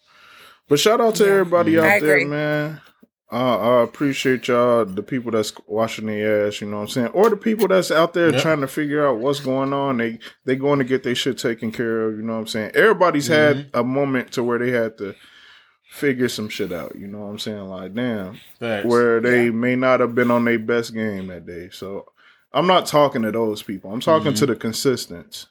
but 0.69 0.79
shout 0.81 1.01
out 1.01 1.15
to 1.17 1.25
Yeah. 1.25 1.31
everybody 1.33 1.73
Mhm. 1.73 1.85
out 1.85 2.01
there, 2.03 2.27
man. 2.27 2.81
Uh, 3.35 3.79
I 3.81 3.83
appreciate 3.83 4.47
y'all, 4.49 4.85
the 4.85 5.03
people 5.03 5.31
that's 5.31 5.55
washing 5.67 6.05
their 6.05 6.47
ass, 6.49 6.61
you 6.61 6.69
know 6.69 6.77
what 6.77 6.83
I'm 6.83 6.89
saying, 6.89 7.07
or 7.09 7.31
the 7.31 7.37
people 7.37 7.67
that's 7.67 7.91
out 7.91 8.13
there 8.13 8.31
Yep. 8.31 8.43
trying 8.43 8.61
to 8.61 8.67
figure 8.67 9.07
out 9.07 9.21
what's 9.21 9.41
going 9.41 9.73
on. 9.73 9.97
They 9.97 10.19
they 10.45 10.55
going 10.57 10.81
to 10.81 10.85
get 10.85 11.03
their 11.03 11.15
shit 11.15 11.39
taken 11.39 11.73
care 11.73 12.03
of, 12.09 12.17
you 12.17 12.23
know 12.23 12.35
what 12.35 12.41
I'm 12.41 12.47
saying. 12.47 12.73
Everybody's 12.75 13.29
had 13.29 13.57
Mm-hmm. 13.57 13.79
a 13.79 13.85
moment 13.85 14.33
to 14.33 14.43
where 14.43 14.59
they 14.59 14.71
had 14.71 14.99
to 14.99 15.15
figure 15.89 16.29
some 16.29 16.51
shit 16.51 16.73
out, 16.73 16.95
you 16.97 17.07
know 17.07 17.21
what 17.21 17.31
I'm 17.31 17.39
saying. 17.39 17.69
Like 17.69 17.95
damn, 17.95 18.39
Facts. 18.61 18.85
where 18.87 19.21
they 19.21 19.47
Yeah. 19.47 19.51
may 19.53 19.77
not 19.77 20.01
have 20.01 20.15
been 20.15 20.31
on 20.31 20.45
their 20.45 20.59
best 20.59 20.93
game 20.93 21.29
that 21.29 21.47
day. 21.47 21.71
So 21.73 22.07
I'm 22.53 22.67
not 22.67 22.85
talking 22.85 23.23
to 23.23 23.33
those 23.33 23.63
people. 23.63 23.91
I'm 23.95 24.01
talking 24.01 24.33
Mm-hmm. 24.33 24.41
to 24.41 24.47
the 24.47 24.57
consistents. 24.57 25.47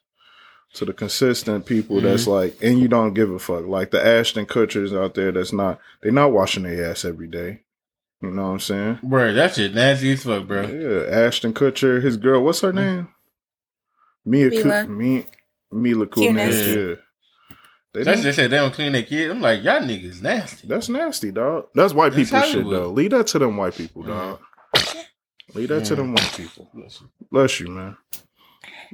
To 0.76 0.86
the 0.86 0.94
consistent 0.94 1.66
people 1.66 1.98
Mm-hmm. 1.98 2.06
that's 2.06 2.28
like, 2.28 2.58
and 2.62 2.80
you 2.80 2.88
don't 2.88 3.14
give 3.14 3.30
a 3.30 3.40
fuck. 3.40 3.66
Like 3.66 3.92
the 3.92 4.06
Ashton 4.06 4.46
Kutchers 4.46 4.94
out 4.98 5.16
there 5.16 5.32
that's 5.34 5.52
not, 5.52 5.80
they 6.02 6.12
not 6.12 6.32
washing 6.32 6.64
their 6.64 6.90
ass 6.92 7.04
every 7.04 7.28
day. 7.28 7.62
You 8.22 8.32
know 8.32 8.44
what 8.44 8.50
I'm 8.50 8.60
saying? 8.60 9.00
Bro, 9.04 9.34
that 9.34 9.56
shit 9.56 9.74
nasty 9.76 10.14
as 10.14 10.24
fuck, 10.24 10.48
bro. 10.48 10.62
Yeah, 10.62 11.10
Ashton 11.26 11.54
Kutcher, 11.54 12.02
his 12.02 12.16
girl, 12.18 12.42
what's 12.44 12.62
her 12.62 12.72
name? 12.72 13.10
Mia 14.24 14.50
Mila. 14.50 14.86
Ku- 14.86 14.92
Mi- 14.92 15.26
Mila 15.72 16.06
Kunis. 16.08 16.36
Kunis. 16.36 16.76
Yeah. 16.90 16.96
They 17.94 18.04
That's 18.04 18.18
don't- 18.20 18.24
just 18.24 18.36
said 18.38 18.52
they 18.52 18.58
don't 18.58 18.74
clean 18.74 18.94
their 18.94 19.04
kids. 19.04 19.30
I'm 19.34 19.42
like, 19.42 19.64
y'all 19.64 19.82
niggas 19.82 20.22
nasty. 20.22 20.68
That's 20.68 20.88
nasty, 20.88 21.32
dog. 21.32 21.66
That's 21.76 21.94
white 21.94 22.14
That's 22.14 22.30
people 22.30 22.46
shit, 22.48 22.70
though. 22.70 22.92
Leave 22.92 23.12
that 23.12 23.28
to 23.28 23.40
them 23.40 23.58
white 23.58 23.76
people, 23.76 24.04
dog. 24.04 24.40
Leave 25.54 25.68
that 25.70 25.84
to 25.86 25.96
them 25.96 26.14
white 26.14 26.34
people. 26.38 26.72
Bless 27.30 27.60
you, 27.60 27.68
man. 27.68 27.98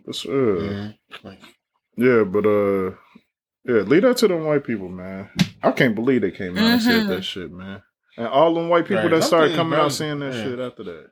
Yes, 0.08 0.18
sir. 0.20 0.30
Mhm. 0.32 1.38
Like, 1.98 2.06
Yeah, 2.08 2.24
but 2.24 2.46
uh, 2.46 2.92
yeah, 3.66 3.82
leave 3.84 4.04
that 4.04 4.18
to 4.18 4.28
them 4.28 4.46
white 4.46 4.64
people, 4.64 4.90
man. 4.90 5.30
I 5.64 5.72
can't 5.72 5.96
believe 5.96 6.22
they 6.22 6.32
came 6.32 6.58
out 6.58 6.64
and 6.64 6.82
said 6.82 7.08
that 7.08 7.24
shit, 7.24 7.52
man. 7.52 7.82
And 8.18 8.28
all 8.28 8.54
them 8.54 8.70
white 8.70 8.84
people 8.88 9.04
Right. 9.04 9.12
that 9.12 9.24
started 9.24 9.56
coming 9.56 9.74
bro. 9.78 9.86
out 9.86 9.92
saying 9.94 10.20
that 10.20 10.34
Yeah. 10.34 10.44
shit 10.44 10.60
after 10.60 10.84
that. 10.84 11.08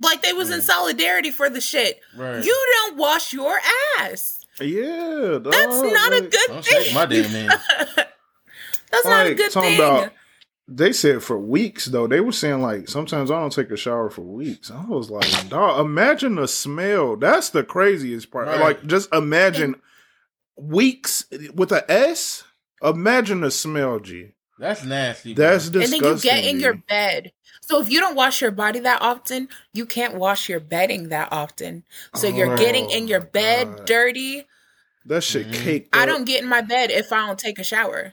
like 0.00 0.20
they 0.22 0.32
was 0.32 0.50
in 0.50 0.60
solidarity 0.62 1.30
for 1.30 1.48
the 1.48 1.60
shit. 1.60 2.00
right. 2.16 2.44
You 2.44 2.66
don't 2.74 2.96
wash 2.96 3.32
your 3.32 3.56
ass. 4.00 4.40
Yeah, 4.60 5.38
dog, 5.42 5.52
That's 5.52 5.80
not 5.80 6.12
a 6.12 6.20
good 6.22 6.32
Don't 6.48 6.64
thing. 6.64 6.94
my 6.94 7.06
damn 7.06 7.24
hand. 7.24 7.52
That's 8.90 9.04
not 9.04 9.26
a 9.26 9.28
Like, 9.30 9.36
good 9.36 9.50
talking 9.50 9.70
thing. 9.70 9.78
about- 9.80 10.12
They 10.68 10.92
said 10.92 11.22
for 11.22 11.38
weeks 11.38 11.86
though. 11.86 12.06
They 12.06 12.20
were 12.20 12.32
saying 12.32 12.62
like 12.62 12.88
sometimes 12.88 13.30
I 13.30 13.38
don't 13.40 13.52
take 13.52 13.70
a 13.70 13.76
shower 13.76 14.08
for 14.10 14.22
weeks. 14.22 14.70
I 14.70 14.84
was 14.86 15.10
like, 15.10 15.48
dog, 15.48 15.84
imagine 15.84 16.36
the 16.36 16.48
smell. 16.48 17.16
That's 17.16 17.50
the 17.50 17.62
craziest 17.64 18.30
part. 18.30 18.46
Right. 18.48 18.60
Like, 18.60 18.86
just 18.86 19.12
imagine 19.14 19.76
weeks 20.56 21.24
with 21.54 21.72
a 21.72 21.90
S. 21.90 22.44
Imagine 22.82 23.40
the 23.42 23.50
smell, 23.50 24.00
G. 24.00 24.32
That's 24.58 24.84
nasty. 24.84 25.34
bro. 25.34 25.44
That's 25.44 25.68
disgusting. 25.70 26.04
and 26.04 26.04
then 26.04 26.14
you 26.16 26.20
get 26.42 26.44
in 26.54 26.60
your 26.60 26.74
bed. 26.88 27.32
So 27.62 27.80
if 27.80 27.88
you 27.90 28.00
don't 28.00 28.16
wash 28.16 28.40
your 28.42 28.50
body 28.50 28.80
that 28.80 29.00
often, 29.02 29.48
you 29.72 29.86
can't 29.86 30.14
wash 30.14 30.48
your 30.48 30.60
bedding 30.60 31.08
that 31.08 31.28
often. 31.32 31.84
So 32.14 32.26
you're 32.26 32.52
Oh, 32.52 32.56
getting 32.56 32.90
in 32.90 33.08
your 33.08 33.20
bed 33.20 33.68
God. 33.76 33.86
dirty. 33.86 34.46
that 35.04 35.24
shit 35.24 35.48
Mhm. 35.48 35.52
caked. 35.64 35.96
I 35.96 36.06
don't 36.06 36.24
get 36.24 36.42
in 36.42 36.48
my 36.48 36.60
bed 36.60 36.92
if 36.92 37.12
I 37.12 37.26
don't 37.26 37.38
take 37.38 37.58
a 37.58 37.64
shower. 37.64 38.12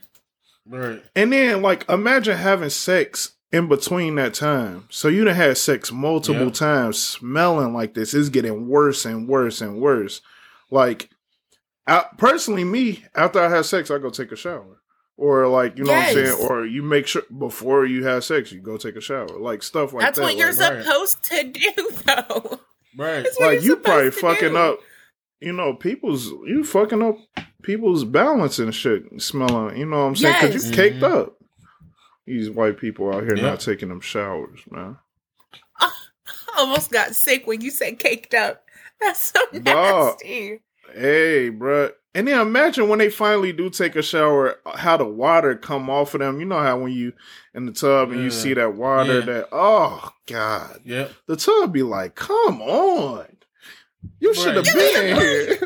right. 0.66 1.04
And 1.16 1.32
then, 1.34 1.62
like, 1.62 1.88
imagine 1.90 2.38
having 2.38 2.70
sex 2.72 3.34
in 3.52 3.68
between 3.68 4.16
that 4.16 4.34
time. 4.36 4.86
So 4.90 5.08
you 5.08 5.24
done 5.26 5.36
had 5.36 5.58
sex 5.58 5.92
multiple 5.92 6.46
Yep. 6.46 6.54
times, 6.54 6.98
smelling 7.00 7.74
like 7.74 7.94
this. 7.96 8.14
It's 8.14 8.30
getting 8.30 8.68
worse 8.68 9.06
and 9.06 9.28
worse 9.28 9.62
and 9.62 9.80
worse. 9.80 10.22
Like, 10.72 11.10
I, 11.90 12.06
personally, 12.18 12.64
me 12.64 13.06
after 13.16 13.40
I 13.40 13.50
have 13.50 13.66
sex, 13.66 13.90
I 13.92 13.98
go 13.98 14.10
take 14.10 14.32
a 14.32 14.36
shower, 14.36 14.82
or 15.18 15.48
like, 15.48 15.78
you 15.78 15.84
know 15.86 15.92
what 15.94 16.08
I'm 16.10 16.14
saying, 16.14 16.48
or 16.50 16.66
you 16.66 16.84
make 16.84 17.08
sure 17.08 17.24
before 17.38 17.86
you 17.86 18.04
have 18.06 18.24
sex, 18.24 18.52
you 18.52 18.62
go 18.62 18.78
take 18.78 18.96
a 18.96 19.02
shower, 19.02 19.28
like 19.28 19.64
stuff 19.64 19.94
like 19.94 20.04
That's 20.04 20.18
that. 20.20 20.26
That's 20.26 20.36
what 20.36 20.38
you're 20.38 20.54
like, 20.54 20.74
right. 20.76 20.84
supposed 20.86 21.24
to 21.24 21.44
do, 21.52 21.92
though. 22.06 22.60
Right. 22.98 23.24
That's 23.24 23.40
what 23.40 23.54
like 23.56 23.64
you're 23.64 23.76
probably 23.78 24.12
fucking 24.12 24.50
do. 24.54 24.58
up. 24.58 24.80
You 25.42 25.54
know, 25.54 25.74
people's 25.74 26.28
you 26.28 26.64
fucking 26.64 27.02
up 27.02 27.18
people's 27.64 28.04
balance 28.04 28.60
and 28.60 28.74
shit, 28.76 29.04
smelling. 29.22 29.78
You 29.78 29.86
know 29.86 30.00
what 30.00 30.04
I'm 30.08 30.16
saying? 30.16 30.36
Because 30.42 30.56
Yes. 30.56 30.66
you 30.70 30.76
caked 30.76 31.00
Mhm. 31.02 31.12
up. 31.12 31.36
These 32.28 32.50
white 32.50 32.78
people 32.78 33.14
out 33.14 33.24
here 33.24 33.36
Yeah. 33.38 33.44
not 33.44 33.60
taking 33.62 33.90
them 33.90 34.02
showers, 34.02 34.60
man. 34.70 34.98
I 35.80 35.92
almost 36.58 36.92
got 36.92 37.16
sick 37.16 37.48
when 37.48 37.62
you 37.62 37.72
said 37.72 38.00
caked 38.00 38.34
up. 38.34 38.64
That's 39.00 39.32
so 39.34 39.40
Dog. 39.64 40.20
Nasty. 40.90 41.00
Hey, 41.00 41.50
bruh. 41.52 41.92
And 42.16 42.28
then 42.28 42.40
imagine 42.42 42.90
when 42.90 42.98
they 43.00 43.10
finally 43.10 43.54
do 43.54 43.70
take 43.70 43.96
a 43.96 44.02
shower, 44.02 44.56
how 44.76 44.98
the 44.98 45.06
water 45.06 45.56
come 45.56 45.90
off 45.92 46.16
of 46.16 46.22
them. 46.22 46.40
You 46.40 46.46
know 46.48 46.60
how 46.60 46.80
when 46.80 46.92
you 46.92 47.14
in 47.54 47.66
the 47.68 47.72
tub 47.72 48.12
and 48.12 48.22
you 48.24 48.32
see 48.32 48.54
that 48.56 48.74
water, 48.76 49.20
Yeah. 49.20 49.26
that 49.26 49.50
oh 49.52 50.12
god, 50.28 50.80
Yep. 50.86 51.12
the 51.28 51.36
tub 51.36 51.72
be 51.72 51.84
like, 51.84 52.16
come 52.16 52.62
on, 52.64 53.28
you 54.20 54.34
should 54.34 54.56
have 54.56 54.66
Right. 54.66 54.74
been 54.76 55.06
in 55.06 55.16
here. 55.22 55.60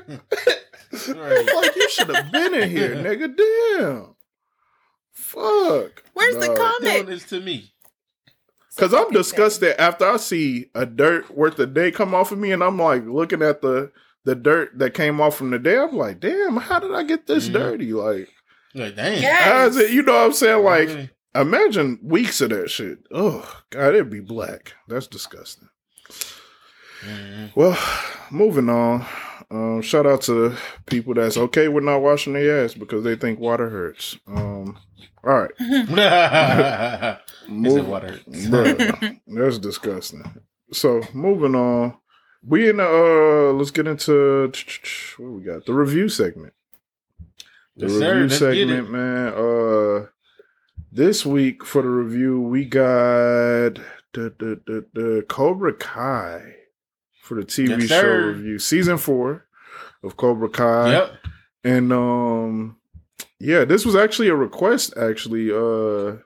Right. 1.16 1.50
like 1.56 1.76
you 1.78 1.90
should 1.90 2.14
have 2.14 2.32
been 2.32 2.54
in 2.54 2.70
here, 2.70 2.96
nigga. 2.96 3.36
Damn. 3.78 4.16
Fuck. 5.14 6.04
Where's 6.14 6.36
the 6.36 6.54
comment? 6.56 6.94
Doing 6.94 7.06
this 7.06 7.24
to 7.30 7.40
me. 7.40 7.72
Cause 8.76 8.94
I'm 8.94 9.12
disgusted 9.12 9.80
after 9.80 10.06
I 10.06 10.18
see 10.18 10.72
a 10.74 10.86
dirt 10.86 11.30
worth 11.36 11.60
of 11.60 11.74
day 11.76 11.92
come 11.92 12.16
off 12.16 12.32
of 12.32 12.40
me, 12.40 12.52
and 12.52 12.64
I'm 12.64 12.78
like 12.80 13.06
looking 13.06 13.42
at 13.44 13.62
the 13.62 13.92
the 14.26 14.36
dirt 14.36 14.78
that 14.80 14.94
came 14.94 15.20
off 15.22 15.36
from 15.36 15.50
the 15.52 15.60
day. 15.60 15.78
I'm 15.78 15.96
like, 15.98 16.20
damn, 16.20 16.58
how 16.58 16.80
did 16.80 16.94
I 16.94 17.04
get 17.04 17.28
this 17.28 17.50
Mhm. 17.50 17.54
dirty? 17.54 17.94
Like, 17.94 18.30
Like, 18.76 18.96
damn. 18.96 19.22
How's 19.44 19.78
it? 19.78 19.92
You 19.92 20.02
know 20.04 20.14
what 20.14 20.26
I'm 20.26 20.34
saying? 20.34 20.64
Like, 20.64 20.88
Really? 20.88 21.10
imagine 21.36 22.00
weeks 22.04 22.42
of 22.42 22.50
that 22.52 22.70
shit. 22.70 23.00
Oh 23.12 23.62
God, 23.70 23.90
it'd 23.96 24.10
be 24.10 24.20
black. 24.22 24.74
That's 24.88 25.08
disgusting. 25.08 25.70
Mhm. 27.06 27.52
Well, 27.56 27.78
moving 28.32 28.70
on. 28.70 29.06
Um, 29.52 29.82
shout 29.82 30.06
out 30.08 30.22
to 30.24 30.56
people 30.88 31.14
that's 31.14 31.38
okay 31.38 31.68
with 31.68 31.84
not 31.84 32.02
washing 32.02 32.34
their 32.34 32.64
ass 32.64 32.74
because 32.74 33.04
they 33.04 33.16
think 33.16 33.40
water 33.40 33.70
hurts. 33.70 34.18
Um, 34.26 34.78
all 35.24 35.48
right, 35.48 35.52
move, 37.48 37.88
water 37.88 38.08
hurts. 38.08 38.24
Bruh, 38.48 39.20
that's 39.28 39.58
disgusting. 39.60 40.24
So 40.72 41.02
moving 41.14 41.56
on, 41.56 41.96
we 42.46 42.70
in 42.70 42.78
the 42.78 43.50
uh, 43.50 43.54
let's 43.54 43.72
get 43.72 43.88
into 43.88 44.52
what 45.18 45.32
we 45.32 45.44
got 45.44 45.66
the 45.66 45.74
review 45.74 46.10
segment. 46.10 46.54
The 47.76 47.88
Yes, 47.88 47.96
review 47.96 48.22
Let's 48.28 48.38
segment, 48.38 48.92
man. 48.92 49.34
Uh, 49.34 50.08
this 50.92 51.26
week 51.26 51.66
for 51.66 51.82
the 51.82 51.88
review, 51.90 52.40
we 52.40 52.66
got 52.66 53.80
the 54.14 54.34
the 54.38 54.62
the, 54.68 54.86
the 54.94 55.26
Cobra 55.28 55.74
Kai 55.74 56.56
for 57.22 57.36
the 57.36 57.46
TV 57.46 57.70
Yes, 57.80 57.84
show 57.90 58.02
sir. 58.02 58.28
review, 58.28 58.60
season 58.60 58.98
four 58.98 59.46
of 60.04 60.18
Cobra 60.18 60.50
Kai. 60.50 60.92
Yep. 60.92 61.14
And 61.64 61.94
um 61.94 62.78
yeah, 63.40 63.66
this 63.66 63.86
was 63.86 63.96
actually 63.96 64.28
a 64.28 64.36
request 64.36 64.94
actually. 64.98 65.50
Uh 65.52 66.18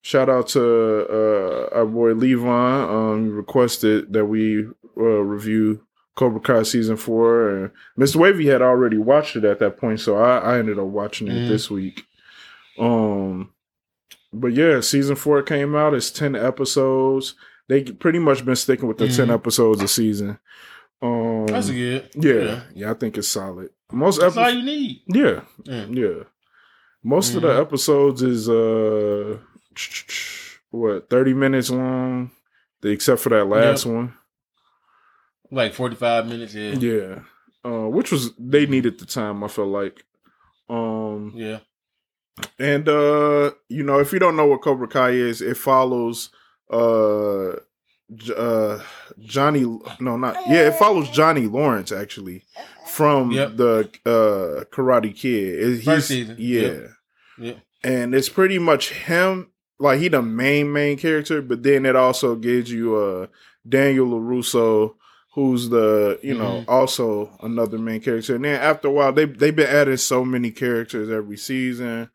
shout 0.00 0.28
out 0.28 0.48
to 0.48 0.62
uh 1.08 1.68
our 1.76 1.86
boy 1.86 2.12
Levon. 2.14 2.88
Um 2.90 3.30
requested 3.36 4.12
that 4.14 4.24
we 4.24 4.66
uh 4.96 5.00
review 5.22 5.84
Cobra 6.14 6.40
Kai 6.40 6.62
season 6.64 6.96
four. 6.96 7.48
And 7.56 7.70
Mr. 7.98 8.16
Wavy 8.16 8.46
had 8.46 8.62
already 8.62 8.98
watched 8.98 9.36
it 9.36 9.44
at 9.44 9.58
that 9.60 9.76
point, 9.78 10.00
so 10.00 10.16
I, 10.16 10.38
I 10.38 10.58
ended 10.58 10.78
up 10.78 10.86
watching 10.86 11.28
it 11.28 11.32
Mhm. 11.32 11.48
this 11.48 11.70
week. 11.70 12.04
Um 12.78 13.50
but 14.32 14.52
yeah, 14.54 14.80
season 14.80 15.16
four 15.16 15.42
came 15.42 15.74
out. 15.74 15.94
It's 15.94 16.10
ten 16.10 16.34
episodes. 16.34 17.34
They 17.68 17.82
pretty 17.84 18.18
much 18.18 18.44
been 18.44 18.56
sticking 18.56 18.88
with 18.88 18.98
the 18.98 19.08
ten 19.08 19.28
Mhm. 19.28 19.34
episodes 19.34 19.82
a 19.82 19.88
season. 19.88 20.38
Um 21.00 21.46
That's 21.46 21.70
good. 21.70 22.08
yeah, 22.14 22.62
yeah, 22.74 22.90
I 22.90 22.94
think 22.94 23.16
it's 23.18 23.28
solid. 23.28 23.70
Most 23.90 24.20
That's 24.20 24.36
all 24.36 24.50
you 24.50 24.62
need. 24.62 25.02
yeah, 25.06 25.42
Yeah. 25.64 25.86
yeah. 25.90 26.22
Most 27.02 27.34
of 27.34 27.42
the 27.42 27.48
Mhm. 27.48 27.60
episodes 27.60 28.22
is 28.22 28.48
uh 28.48 29.38
what 30.70 31.10
thirty 31.10 31.34
minutes 31.34 31.70
long, 31.70 32.30
except 32.82 33.20
for 33.20 33.28
that 33.30 33.44
last 33.46 33.84
one. 33.86 34.14
Like 35.52 35.74
45 35.74 36.26
minutes. 36.26 36.54
Yeah. 36.54 36.72
Yeah, 36.72 37.18
uh, 37.64 37.86
which 37.88 38.10
was 38.10 38.34
they 38.38 38.64
needed 38.66 38.98
the 38.98 39.06
time. 39.06 39.44
I 39.44 39.48
feel 39.48 39.68
like, 39.68 40.04
um, 40.70 41.32
Yeah. 41.36 41.58
and 42.58 42.88
uh, 42.88 43.50
you 43.68 43.82
know, 43.84 44.00
if 44.00 44.12
you 44.12 44.18
don't 44.18 44.34
know 44.36 44.46
what 44.46 44.62
Cobra 44.62 44.88
Kai 44.88 45.10
is, 45.10 45.40
it 45.42 45.56
follows 45.58 46.30
uh 46.70 47.52
J- 48.14 48.34
uh, 48.36 48.78
Johnny. 49.20 49.60
No, 50.00 50.16
not 50.16 50.36
yeah. 50.48 50.68
It 50.68 50.74
follows 50.76 51.10
Johnny 51.10 51.46
Lawrence 51.46 51.92
actually 51.92 52.44
from 52.86 53.30
Yep. 53.32 53.56
the 53.56 53.90
uh, 54.06 54.64
Karate 54.74 55.14
Kid. 55.14 55.58
It- 55.58 55.72
he's- 55.80 55.84
First 55.84 56.08
season. 56.08 56.36
Yeah, 56.38 56.60
Yep. 56.62 56.90
Yeah. 57.38 57.54
and 57.84 58.14
it's 58.14 58.28
pretty 58.30 58.58
much 58.58 58.90
him. 58.92 59.48
Like 59.78 60.00
he 60.00 60.08
the 60.08 60.22
main 60.22 60.72
main 60.72 60.96
character, 60.96 61.42
but 61.42 61.62
then 61.62 61.84
it 61.84 61.96
also 61.96 62.36
gives 62.36 62.70
you 62.72 62.96
uh 62.96 63.26
Daniel 63.68 64.06
Larusso, 64.08 64.94
who's 65.34 65.68
the 65.70 66.18
you 66.22 66.34
know 66.34 66.60
Mhm. 66.60 66.64
also 66.68 67.30
another 67.42 67.78
main 67.78 68.00
character. 68.00 68.34
And 68.36 68.44
then 68.44 68.60
after 68.60 68.88
a 68.88 68.90
while, 68.92 69.12
they 69.12 69.24
they've 69.24 69.54
been 69.56 69.66
adding 69.68 69.96
so 69.96 70.24
many 70.24 70.50
characters 70.50 71.10
every 71.10 71.36
season. 71.36 72.08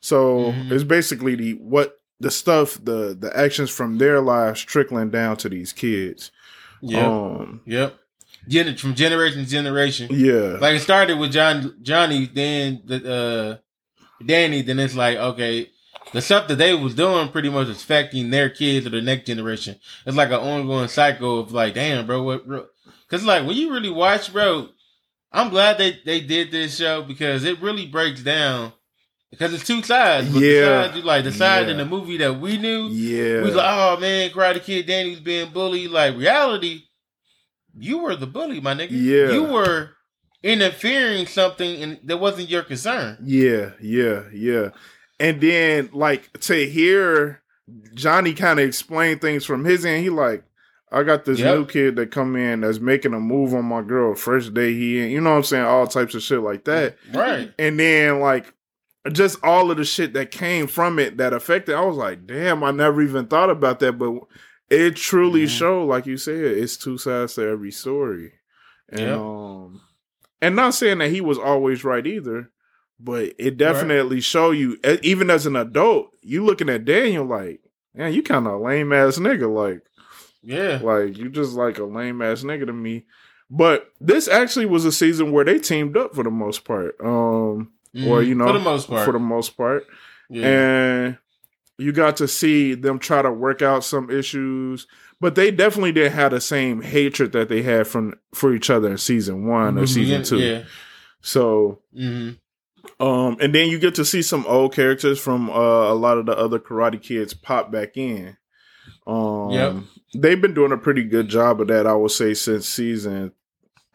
So 0.00 0.52
Mhm. 0.52 0.72
it's 0.72 0.84
basically 0.84 1.34
the 1.34 1.52
what 1.54 1.96
the 2.20 2.30
stuff 2.30 2.78
the 2.82 3.16
the 3.18 3.30
actions 3.36 3.70
from 3.70 3.98
their 3.98 4.20
lives 4.20 4.60
trickling 4.64 5.10
down 5.10 5.36
to 5.38 5.48
these 5.48 5.72
kids. 5.72 6.30
Yeah. 6.80 7.06
Um, 7.06 7.60
yep. 7.66 7.96
Gen- 8.48 8.76
from 8.76 8.94
generation 8.94 9.44
to 9.44 9.50
generation. 9.50 10.08
yeah, 10.10 10.56
Like 10.60 10.76
it 10.76 10.80
started 10.80 11.18
with 11.18 11.32
John 11.32 11.74
Johnny, 11.82 12.30
then 12.32 12.80
the 12.84 13.12
uh 13.12 13.56
Danny, 14.24 14.62
then 14.62 14.78
it's 14.80 14.94
like, 14.96 15.16
okay, 15.18 15.68
the 16.12 16.20
stuff 16.22 16.48
that 16.48 16.56
they 16.56 16.74
was 16.74 16.94
doing 16.94 17.28
pretty 17.28 17.50
much 17.50 17.68
is 17.68 17.82
affecting 17.82 18.30
their 18.30 18.48
kids 18.50 18.86
or 18.86 18.90
the 18.90 19.00
next 19.02 19.26
generation. 19.26 19.76
It's 20.06 20.16
like 20.16 20.28
an 20.30 20.36
ongoing 20.40 20.88
cycle 20.88 21.40
of 21.40 21.52
like, 21.52 21.74
damn, 21.74 22.06
bro, 22.06 22.22
what 22.22 22.46
bro? 22.46 22.66
Cause 23.08 23.24
like 23.24 23.46
when 23.46 23.56
you 23.56 23.72
really 23.72 23.90
watch, 23.90 24.32
bro, 24.32 24.68
I'm 25.32 25.50
glad 25.50 25.78
they, 25.78 25.98
they 26.04 26.20
did 26.20 26.50
this 26.50 26.76
show 26.78 27.02
because 27.02 27.44
it 27.44 27.60
really 27.60 27.86
breaks 27.86 28.22
down 28.22 28.72
because 29.30 29.52
it's 29.52 29.66
two 29.66 29.82
sides. 29.82 30.28
But 30.32 30.40
Yeah. 30.42 30.60
the 30.60 30.86
side 30.88 30.96
you 30.96 31.02
like 31.02 31.24
the 31.24 31.32
side 31.32 31.66
Yeah. 31.66 31.72
in 31.72 31.76
the 31.78 31.84
movie 31.84 32.16
that 32.18 32.38
we 32.40 32.56
knew, 32.58 32.88
yeah, 32.88 33.36
we 33.38 33.42
was 33.42 33.54
like, 33.54 33.66
oh 33.68 33.98
man, 34.00 34.30
Karate 34.30 34.62
Kid 34.62 34.86
Danny 34.86 35.10
was 35.10 35.20
being 35.20 35.50
bullied. 35.52 35.90
Like 35.90 36.16
reality, 36.16 36.82
you 37.78 37.98
were 37.98 38.16
the 38.16 38.26
bully, 38.26 38.60
my 38.60 38.74
nigga. 38.74 38.88
Yeah. 38.90 39.30
You 39.32 39.44
were 39.44 39.90
interfering 40.42 41.26
something 41.26 41.82
and 41.82 41.98
that 42.04 42.16
wasn't 42.18 42.48
your 42.48 42.62
concern. 42.62 43.18
Yeah, 43.24 43.70
yeah, 43.82 44.22
yeah. 44.32 44.68
And 45.20 45.40
then 45.40 45.90
like 45.92 46.38
to 46.40 46.68
hear 46.68 47.42
Johnny 47.94 48.34
kind 48.34 48.60
of 48.60 48.66
explain 48.66 49.18
things 49.18 49.44
from 49.44 49.64
his 49.64 49.84
end, 49.84 50.02
he 50.02 50.10
like, 50.10 50.44
I 50.90 51.02
got 51.02 51.24
this 51.24 51.38
Yep. 51.40 51.54
new 51.54 51.66
kid 51.66 51.96
that 51.96 52.10
come 52.10 52.34
in 52.36 52.60
that's 52.62 52.78
making 52.80 53.12
a 53.14 53.20
move 53.20 53.52
on 53.54 53.64
my 53.66 53.82
girl 53.82 54.14
first 54.14 54.54
day 54.54 54.72
he 54.72 55.00
in, 55.02 55.10
you 55.10 55.20
know 55.20 55.30
what 55.30 55.36
I'm 55.36 55.42
saying? 55.44 55.64
All 55.64 55.86
types 55.86 56.14
of 56.14 56.22
shit 56.22 56.40
like 56.40 56.64
that. 56.64 56.96
Right. 57.12 57.52
And 57.58 57.78
then 57.78 58.20
like 58.20 58.54
just 59.12 59.42
all 59.44 59.70
of 59.70 59.76
the 59.76 59.84
shit 59.84 60.12
that 60.14 60.30
came 60.30 60.66
from 60.66 60.98
it 60.98 61.16
that 61.18 61.32
affected, 61.34 61.74
I 61.74 61.82
was 61.82 61.96
like, 61.96 62.26
damn, 62.26 62.62
I 62.64 62.70
never 62.70 63.02
even 63.02 63.26
thought 63.26 63.50
about 63.50 63.80
that. 63.80 63.98
But 63.98 64.14
it 64.70 64.96
truly 64.96 65.44
Mhm. 65.44 65.48
showed, 65.58 65.84
like 65.86 66.06
you 66.06 66.16
said, 66.16 66.36
it's 66.36 66.76
two 66.76 66.96
sides 66.96 67.34
to 67.34 67.42
every 67.42 67.70
story. 67.70 68.32
And 68.88 69.00
Yep. 69.00 69.18
um 69.18 69.80
and 70.40 70.56
not 70.56 70.72
saying 70.74 70.98
that 70.98 71.10
he 71.10 71.20
was 71.20 71.36
always 71.38 71.84
right 71.84 72.06
either, 72.06 72.50
but 73.00 73.34
it 73.38 73.56
definitely 73.56 74.20
show 74.20 74.50
you 74.50 74.78
even 75.02 75.30
as 75.30 75.46
an 75.46 75.56
adult, 75.56 76.10
you 76.22 76.44
looking 76.44 76.68
at 76.68 76.84
Daniel 76.84 77.24
like, 77.24 77.60
man, 77.94 78.12
you 78.12 78.22
kind 78.22 78.46
of 78.46 78.60
lame 78.60 78.92
ass 78.92 79.18
nigga. 79.18 79.52
Like, 79.52 79.82
Yeah. 80.42 80.80
like 80.82 81.16
you 81.16 81.28
just 81.28 81.54
like 81.54 81.78
a 81.78 81.84
lame 81.84 82.22
ass 82.22 82.42
nigga 82.42 82.66
to 82.66 82.72
me. 82.72 83.06
But 83.50 83.90
this 84.00 84.28
actually 84.28 84.66
was 84.66 84.84
a 84.84 84.92
season 84.92 85.32
where 85.32 85.44
they 85.44 85.58
teamed 85.58 85.96
up 85.96 86.14
for 86.14 86.22
the 86.24 86.30
most 86.30 86.64
part. 86.64 86.96
Um 87.00 87.70
or 87.94 88.20
Mhm. 88.20 88.26
you 88.26 88.34
know 88.34 88.46
for 88.48 88.52
the 88.52 88.58
most 88.60 88.88
part. 88.88 89.04
for 89.06 89.12
the 89.12 89.18
most 89.18 89.56
part 89.56 89.86
yeah. 90.28 90.46
and 90.46 91.18
you 91.78 91.90
got 91.90 92.18
to 92.18 92.28
see 92.28 92.74
them 92.74 92.98
try 92.98 93.22
to 93.22 93.32
work 93.32 93.62
out 93.62 93.82
some 93.82 94.10
issues 94.10 94.86
but 95.20 95.34
they 95.34 95.50
definitely 95.50 95.90
didn't 95.92 96.12
have 96.12 96.30
the 96.32 96.40
same 96.40 96.82
hatred 96.82 97.32
that 97.32 97.48
they 97.48 97.62
had 97.62 97.86
from 97.86 98.12
for 98.34 98.54
each 98.54 98.68
other 98.68 98.90
in 98.90 98.98
season 98.98 99.46
one 99.46 99.78
or 99.78 99.82
Mhm. 99.84 99.88
season 99.88 100.22
two 100.22 100.38
Yeah. 100.38 100.62
so 101.22 101.80
hmm 101.96 102.30
um 103.00 103.36
and 103.40 103.54
then 103.54 103.68
you 103.68 103.78
get 103.78 103.94
to 103.94 104.04
see 104.04 104.22
some 104.22 104.44
old 104.46 104.74
characters 104.74 105.18
from 105.20 105.48
uh, 105.50 105.90
a 105.90 105.94
lot 105.94 106.18
of 106.18 106.26
the 106.26 106.36
other 106.36 106.58
karate 106.58 107.00
kids 107.00 107.34
pop 107.34 107.70
back 107.70 107.96
in 107.96 108.36
um 109.06 109.52
Yep. 109.52 109.76
they've 110.22 110.40
been 110.40 110.54
doing 110.54 110.72
a 110.72 110.76
pretty 110.78 111.04
good 111.04 111.28
job 111.28 111.60
of 111.60 111.68
that 111.68 111.86
i 111.86 111.94
would 111.94 112.10
say 112.10 112.34
since 112.34 112.66
season 112.68 113.32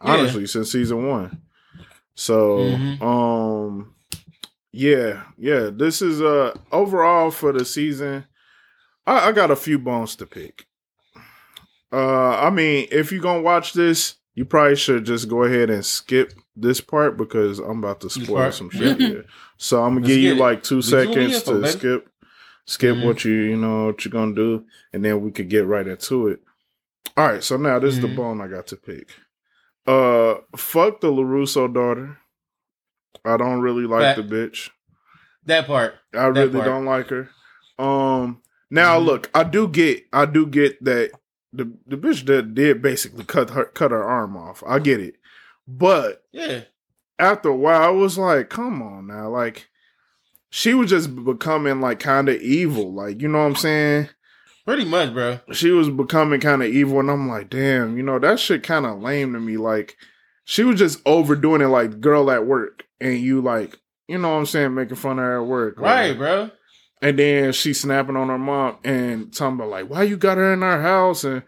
Yeah. 0.02 0.12
honestly 0.12 0.46
since 0.46 0.70
season 0.72 1.06
one 1.08 1.40
so 2.14 2.76
Mhm. 2.76 3.02
um 3.02 3.94
yeah 4.72 5.24
yeah 5.36 5.70
this 5.72 6.02
is 6.02 6.20
uh 6.20 6.52
overall 6.72 7.30
for 7.30 7.52
the 7.52 7.64
season 7.64 8.24
i, 9.06 9.28
I 9.28 9.32
got 9.32 9.50
a 9.50 9.56
few 9.56 9.78
bones 9.78 10.16
to 10.16 10.26
pick 10.26 10.66
uh 11.92 12.36
i 12.40 12.50
mean 12.50 12.88
if 12.90 13.12
you're 13.12 13.22
gonna 13.22 13.42
watch 13.42 13.72
this 13.72 14.16
you 14.34 14.44
probably 14.44 14.76
should 14.76 15.04
just 15.04 15.28
go 15.28 15.44
ahead 15.44 15.70
and 15.70 15.84
skip 15.84 16.32
this 16.56 16.80
part 16.80 17.16
because 17.16 17.58
i'm 17.58 17.78
about 17.82 18.00
to 18.00 18.10
spoil 18.10 18.50
some 18.52 18.70
shit 18.70 18.98
here 19.00 19.24
so 19.56 19.82
i'm 19.82 19.94
gonna 19.94 20.00
Let's 20.00 20.08
give 20.14 20.22
you 20.22 20.32
it. 20.32 20.38
like 20.38 20.62
two 20.62 20.76
Let's 20.76 20.88
do 20.90 20.96
what 20.96 21.08
we 21.08 21.14
seconds 21.14 21.42
to 21.44 21.52
baby. 21.54 21.68
skip 21.68 22.08
skip 22.66 22.96
Mhm. 22.96 23.04
what 23.06 23.24
you 23.24 23.32
you 23.32 23.56
know 23.56 23.86
what 23.86 24.04
you're 24.04 24.12
gonna 24.12 24.34
do 24.34 24.64
and 24.92 25.04
then 25.04 25.20
we 25.22 25.30
could 25.30 25.48
get 25.48 25.66
right 25.66 25.86
into 25.86 26.28
it 26.28 26.40
all 27.16 27.26
right 27.28 27.42
so 27.44 27.56
now 27.56 27.78
this 27.78 27.94
is 27.94 28.00
Mhm. 28.04 28.08
the 28.10 28.16
bone 28.16 28.40
i 28.40 28.46
got 28.48 28.66
to 28.68 28.76
pick 28.76 29.08
uh 29.86 30.34
fuck 30.56 31.00
the 31.00 31.08
larusso 31.12 31.72
daughter 31.72 32.18
i 33.24 33.36
don't 33.36 33.60
really 33.60 33.86
like 33.86 34.16
Fact. 34.16 34.16
the 34.28 34.34
bitch 34.34 34.70
That 35.46 35.66
part. 35.66 35.94
i 36.14 36.24
really 36.26 36.50
part. 36.52 36.64
don't 36.64 36.84
like 36.86 37.08
her 37.10 37.28
um 37.78 38.40
now 38.70 38.98
Mhm. 38.98 39.04
look 39.04 39.30
i 39.34 39.42
do 39.44 39.68
get 39.68 40.04
i 40.12 40.24
do 40.24 40.46
get 40.46 40.82
that 40.84 41.10
the 41.56 41.72
the 41.86 41.96
bitch 41.96 42.24
that 42.26 42.54
did 42.54 42.82
basically 42.82 43.24
cut 43.24 43.50
her 43.50 43.66
cut 43.66 43.90
her 43.90 44.02
arm 44.04 44.36
off 44.36 44.62
i 44.66 44.78
get 44.78 45.00
it 45.00 45.16
but 45.66 46.24
Yeah. 46.32 46.62
after 47.18 47.48
a 47.48 47.56
while, 47.56 47.82
I 47.82 47.88
was 47.88 48.18
like, 48.18 48.50
come 48.50 48.82
on 48.82 49.06
now. 49.06 49.30
Like, 49.30 49.68
she 50.50 50.74
was 50.74 50.90
just 50.90 51.14
becoming 51.24 51.80
like 51.80 52.00
kind 52.00 52.28
of 52.28 52.40
evil. 52.42 52.92
Like, 52.92 53.22
you 53.22 53.28
know 53.28 53.38
what 53.38 53.44
I'm 53.46 53.56
saying? 53.56 54.08
Pretty 54.66 54.84
much, 54.84 55.14
bro. 55.14 55.40
She 55.52 55.70
was 55.70 55.88
becoming 55.88 56.40
kind 56.40 56.62
of 56.62 56.68
evil. 56.68 57.00
And 57.00 57.10
I'm 57.10 57.28
like, 57.28 57.48
damn, 57.48 57.96
you 57.96 58.02
know, 58.02 58.18
that 58.18 58.40
shit 58.40 58.62
kind 58.62 58.84
of 58.84 59.00
lame 59.00 59.32
to 59.32 59.40
me. 59.40 59.56
Like, 59.56 59.96
she 60.44 60.64
was 60.64 60.78
just 60.78 61.00
overdoing 61.06 61.62
it 61.62 61.68
like 61.68 62.00
girl 62.00 62.30
at 62.30 62.46
work. 62.46 62.84
And 63.00 63.18
you 63.18 63.40
like, 63.40 63.78
you 64.06 64.18
know 64.18 64.32
what 64.32 64.38
I'm 64.40 64.46
saying, 64.46 64.74
making 64.74 64.96
fun 64.96 65.18
of 65.18 65.24
her 65.24 65.40
at 65.40 65.46
work. 65.46 65.78
Right, 65.80 66.08
Like, 66.10 66.18
bro. 66.18 66.50
And 67.04 67.18
then 67.18 67.52
she 67.52 67.72
snapping 67.74 68.16
on 68.16 68.28
her 68.28 68.38
mom 68.38 68.78
and 68.82 69.32
talking 69.32 69.56
about 69.56 69.68
like, 69.68 69.88
why 69.90 70.02
you 70.04 70.16
got 70.16 70.38
her 70.38 70.52
in 70.52 70.62
our 70.62 70.80
house? 70.80 71.22
And 71.22 71.42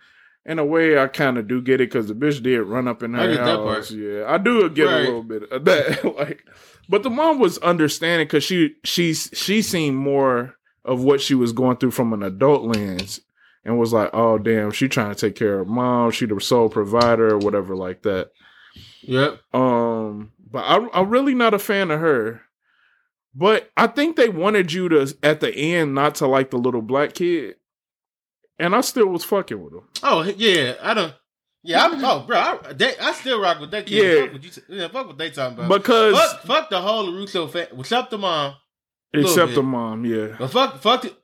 in 0.44 0.58
a 0.60 0.64
way, 0.64 0.98
I 0.98 1.08
kind 1.08 1.38
of 1.38 1.48
do 1.48 1.60
get 1.60 1.80
it 1.80 1.90
because 1.90 2.06
the 2.08 2.14
bitch 2.14 2.42
did 2.42 2.60
run 2.62 2.86
up 2.86 3.02
in 3.02 3.14
I 3.16 3.22
her 3.24 3.28
that 3.34 3.38
house. 3.40 3.64
part. 3.64 3.90
Yeah, 3.90 4.24
I 4.28 4.38
do 4.38 4.68
get 4.70 4.84
Right. 4.84 4.94
a 5.00 5.04
little 5.04 5.22
bit 5.24 5.50
of 5.50 5.64
that. 5.64 6.04
like, 6.16 6.44
but 6.88 7.02
the 7.02 7.10
mom 7.10 7.38
was 7.40 7.58
understanding 7.58 8.26
because 8.26 8.44
she 8.44 8.76
she's 8.84 9.30
she 9.32 9.62
seen 9.62 9.94
more 9.96 10.54
of 10.84 11.02
what 11.02 11.20
she 11.20 11.34
was 11.34 11.52
going 11.52 11.78
through 11.78 11.90
from 11.90 12.12
an 12.12 12.22
adult 12.22 12.62
lens 12.62 13.20
and 13.64 13.76
was 13.78 13.92
like, 13.92 14.10
oh 14.12 14.38
damn, 14.38 14.70
she 14.70 14.86
trying 14.88 15.12
to 15.12 15.16
take 15.20 15.34
care 15.34 15.58
of 15.58 15.66
mom. 15.66 16.12
She 16.12 16.26
the 16.26 16.40
sole 16.40 16.68
provider 16.68 17.34
or 17.34 17.38
whatever 17.38 17.74
like 17.74 18.02
that. 18.02 18.30
Yep. 19.02 19.40
Um, 19.52 20.30
but 20.50 20.60
I, 20.60 20.86
I'm 20.92 21.08
really 21.10 21.34
not 21.34 21.54
a 21.54 21.58
fan 21.58 21.90
of 21.90 21.98
her. 21.98 22.42
But 23.38 23.70
I 23.76 23.86
think 23.86 24.16
they 24.16 24.30
wanted 24.30 24.72
you 24.72 24.88
to 24.88 25.14
at 25.22 25.40
the 25.40 25.54
end 25.54 25.94
not 25.94 26.14
to 26.16 26.26
like 26.26 26.50
the 26.50 26.56
little 26.56 26.80
black 26.80 27.14
kid, 27.14 27.56
and 28.58 28.74
I 28.74 28.80
still 28.80 29.08
was 29.08 29.24
fucking 29.24 29.62
with 29.62 29.74
him. 29.74 29.82
Oh 30.02 30.22
yeah, 30.22 30.74
I 30.80 30.94
don't. 30.94 31.14
Yeah, 31.62 31.84
I'm. 31.84 32.02
Oh, 32.02 32.20
bro, 32.20 32.38
I, 32.38 32.72
they, 32.72 32.96
I 32.96 33.12
still 33.12 33.40
rock 33.40 33.60
with 33.60 33.72
that 33.72 33.84
kid. 33.84 34.02
Yeah. 34.02 34.22
Fuck 34.22 34.32
what, 34.32 34.44
you, 34.44 34.62
yeah, 34.68 34.88
fuck 34.88 35.06
what 35.08 35.18
they 35.18 35.30
talking 35.30 35.58
about. 35.58 35.68
Because 35.68 36.18
fuck, 36.18 36.42
fuck 36.44 36.70
the 36.70 36.80
whole 36.80 37.12
Russo 37.12 37.46
fan. 37.46 37.66
Up, 37.92 38.10
the 38.10 38.18
mom? 38.18 38.54
except 39.12 39.48
bit. 39.48 39.54
the 39.56 39.62
mom, 39.62 40.04
yeah, 40.04 40.36
But 40.38 40.48
fuck, 40.48 40.80
fuck, 40.80 41.02
the, 41.02 41.14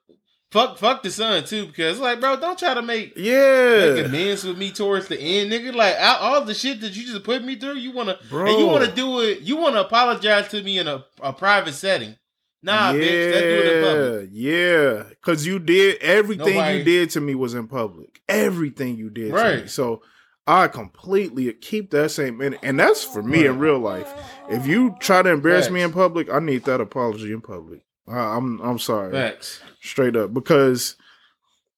fuck, 0.53 0.79
fuck 0.79 1.03
the 1.03 1.11
son 1.11 1.45
too. 1.45 1.67
Because 1.67 1.99
like, 1.99 2.21
bro, 2.21 2.39
don't 2.39 2.59
try 2.59 2.75
to 2.75 2.83
make 2.83 3.15
yeah 3.17 3.95
make 3.95 3.97
yeah, 3.97 4.05
amends 4.05 4.45
with 4.45 4.59
me 4.59 4.71
towards 4.71 5.09
the 5.09 5.19
end, 5.19 5.51
nigga. 5.51 5.75
Like 5.75 5.97
all, 5.99 6.35
all 6.35 6.45
the 6.45 6.55
shit 6.55 6.81
that 6.83 6.95
you 6.95 7.05
just 7.07 7.25
put 7.25 7.43
me 7.43 7.57
through, 7.57 7.77
you 7.77 7.93
wanna 7.93 8.19
bro. 8.31 8.47
and 8.47 8.59
you 8.59 8.67
wanna 8.67 8.95
do 8.95 9.21
it. 9.21 9.41
You 9.41 9.57
wanna 9.57 9.81
apologize 9.81 10.49
to 10.49 10.63
me 10.63 10.79
in 10.79 10.87
a, 10.87 11.05
a 11.21 11.33
private 11.33 11.75
setting. 11.75 12.17
Nah, 12.65 12.93
bitch, 12.93 13.33
let's 13.33 13.41
do 13.41 13.49
it 13.49 13.77
in 13.77 13.85
public. 13.85 14.31
Yeah, 14.33 15.03
because 15.09 15.45
you 15.45 15.59
did 15.59 16.01
everything 16.01 16.55
Nobody- 16.55 16.79
you 16.79 16.85
did 16.85 17.11
to 17.11 17.21
me 17.21 17.35
was 17.35 17.55
in 17.55 17.67
public. 17.67 18.21
Everything 18.29 18.97
you 18.97 19.11
did, 19.11 19.31
to 19.31 19.35
me. 19.35 19.41
Right. 19.41 19.71
So 19.71 20.03
I 20.47 20.69
completely 20.69 21.53
keep 21.55 21.91
that 21.91 22.13
same 22.13 22.41
in, 22.41 22.55
and 22.63 22.79
that's 22.79 23.03
for 23.03 23.23
me 23.23 23.47
in 23.47 23.59
real 23.59 23.81
life. 23.81 24.13
If 24.49 24.67
you 24.67 24.95
try 25.01 25.23
to 25.23 25.31
embarrass 25.31 25.71
me 25.71 25.83
in 25.83 25.93
public, 25.93 26.31
I 26.31 26.39
need 26.39 26.65
that 26.65 26.81
apology 26.81 27.33
in 27.33 27.41
public. 27.41 27.81
I, 28.09 28.19
I'm 28.37 28.61
I'm 28.61 28.79
sorry, 28.79 29.13
Facts. 29.13 29.61
Straight 29.83 30.17
up, 30.17 30.33
because. 30.33 30.97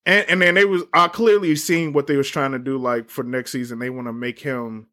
And, 0.06 0.28
and 0.28 0.42
then 0.42 0.54
they 0.54 0.66
was 0.66 0.82
I 0.92 1.08
clearly 1.08 1.56
seen 1.56 1.94
what 1.94 2.06
they 2.06 2.16
was 2.16 2.28
trying 2.28 2.52
to 2.52 2.58
do. 2.58 2.76
Like 2.76 3.08
for 3.08 3.24
next 3.24 3.52
season, 3.52 3.78
they 3.78 3.88
want 3.88 4.06
to 4.06 4.12
make 4.12 4.38
him 4.38 4.86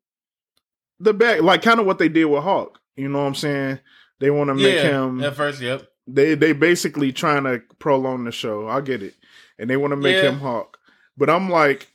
the 1.01 1.13
back, 1.13 1.41
like 1.41 1.61
kind 1.61 1.81
of 1.81 1.85
what 1.85 1.99
they 1.99 2.07
did 2.07 2.23
with 2.25 2.43
Hawk. 2.43 2.79
You 2.95 3.09
know 3.09 3.19
what 3.19 3.25
I'm 3.27 3.35
saying? 3.35 3.79
They 4.21 4.29
want 4.29 4.47
to 4.47 4.55
make 4.55 4.75
Yeah. 4.75 5.03
him 5.03 5.21
At 5.21 5.35
first, 5.35 5.59
yep. 5.61 5.85
they 6.07 6.35
they 6.35 6.53
basically 6.53 7.11
trying 7.11 7.43
to 7.43 7.61
prolong 7.77 8.23
the 8.23 8.31
show. 8.31 8.69
I 8.69 8.79
get 8.79 9.03
it, 9.03 9.15
and 9.59 9.69
they 9.69 9.75
want 9.75 9.91
to 9.91 9.97
make 9.97 10.15
Yeah. 10.15 10.29
him 10.29 10.39
Hawk. 10.39 10.77
But 11.17 11.29
I'm 11.29 11.49
like, 11.49 11.89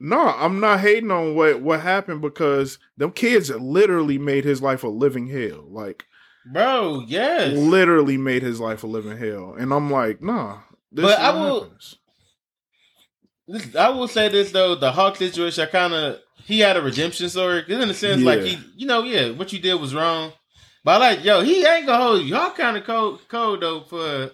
no, 0.00 0.18
I'm 0.18 0.60
not 0.60 0.80
hating 0.80 1.10
on 1.10 1.34
what 1.34 1.60
what 1.60 1.80
happened 1.80 2.22
because 2.22 2.78
them 2.96 3.10
kids 3.10 3.50
literally 3.50 4.16
made 4.16 4.44
his 4.46 4.62
life 4.62 4.82
a 4.82 4.88
living 4.88 5.26
hell. 5.26 5.66
Like, 5.68 6.06
bro, 6.46 7.04
yes, 7.06 7.56
literally 7.56 8.16
made 8.16 8.42
his 8.42 8.60
life 8.60 8.82
a 8.84 8.86
living 8.86 9.16
hell. 9.16 9.54
And 9.58 9.72
I'm 9.72 9.90
like, 9.90 10.22
nah. 10.22 10.58
This 10.92 11.04
but 11.04 11.18
I 11.18 11.30
will. 11.30 11.72
This, 13.46 13.76
I 13.76 13.90
will 13.90 14.08
say 14.08 14.28
this 14.28 14.52
though: 14.52 14.74
the 14.74 14.92
Hawk 14.92 15.16
situation, 15.16 15.64
I 15.64 15.66
kind 15.66 15.92
of 15.92 16.18
he 16.44 16.60
had 16.60 16.76
a 16.76 16.82
redemption 16.82 17.28
story. 17.28 17.62
Cause 17.62 17.82
in 17.82 17.90
a 17.90 17.94
sense, 17.94 18.22
yeah. 18.22 18.26
like 18.26 18.40
he, 18.42 18.58
you 18.76 18.86
know, 18.86 19.02
yeah, 19.02 19.30
what 19.30 19.52
you 19.52 19.58
did 19.58 19.74
was 19.74 19.94
wrong. 19.94 20.32
But 20.84 21.02
I 21.02 21.10
like, 21.10 21.24
yo, 21.24 21.42
he 21.42 21.64
ain't 21.64 21.86
gonna 21.86 22.02
hold 22.02 22.22
you. 22.22 22.34
Y'all 22.34 22.50
kind 22.50 22.76
of 22.76 22.84
cold, 22.84 23.20
cold 23.28 23.62
though 23.62 23.80
for 23.82 24.30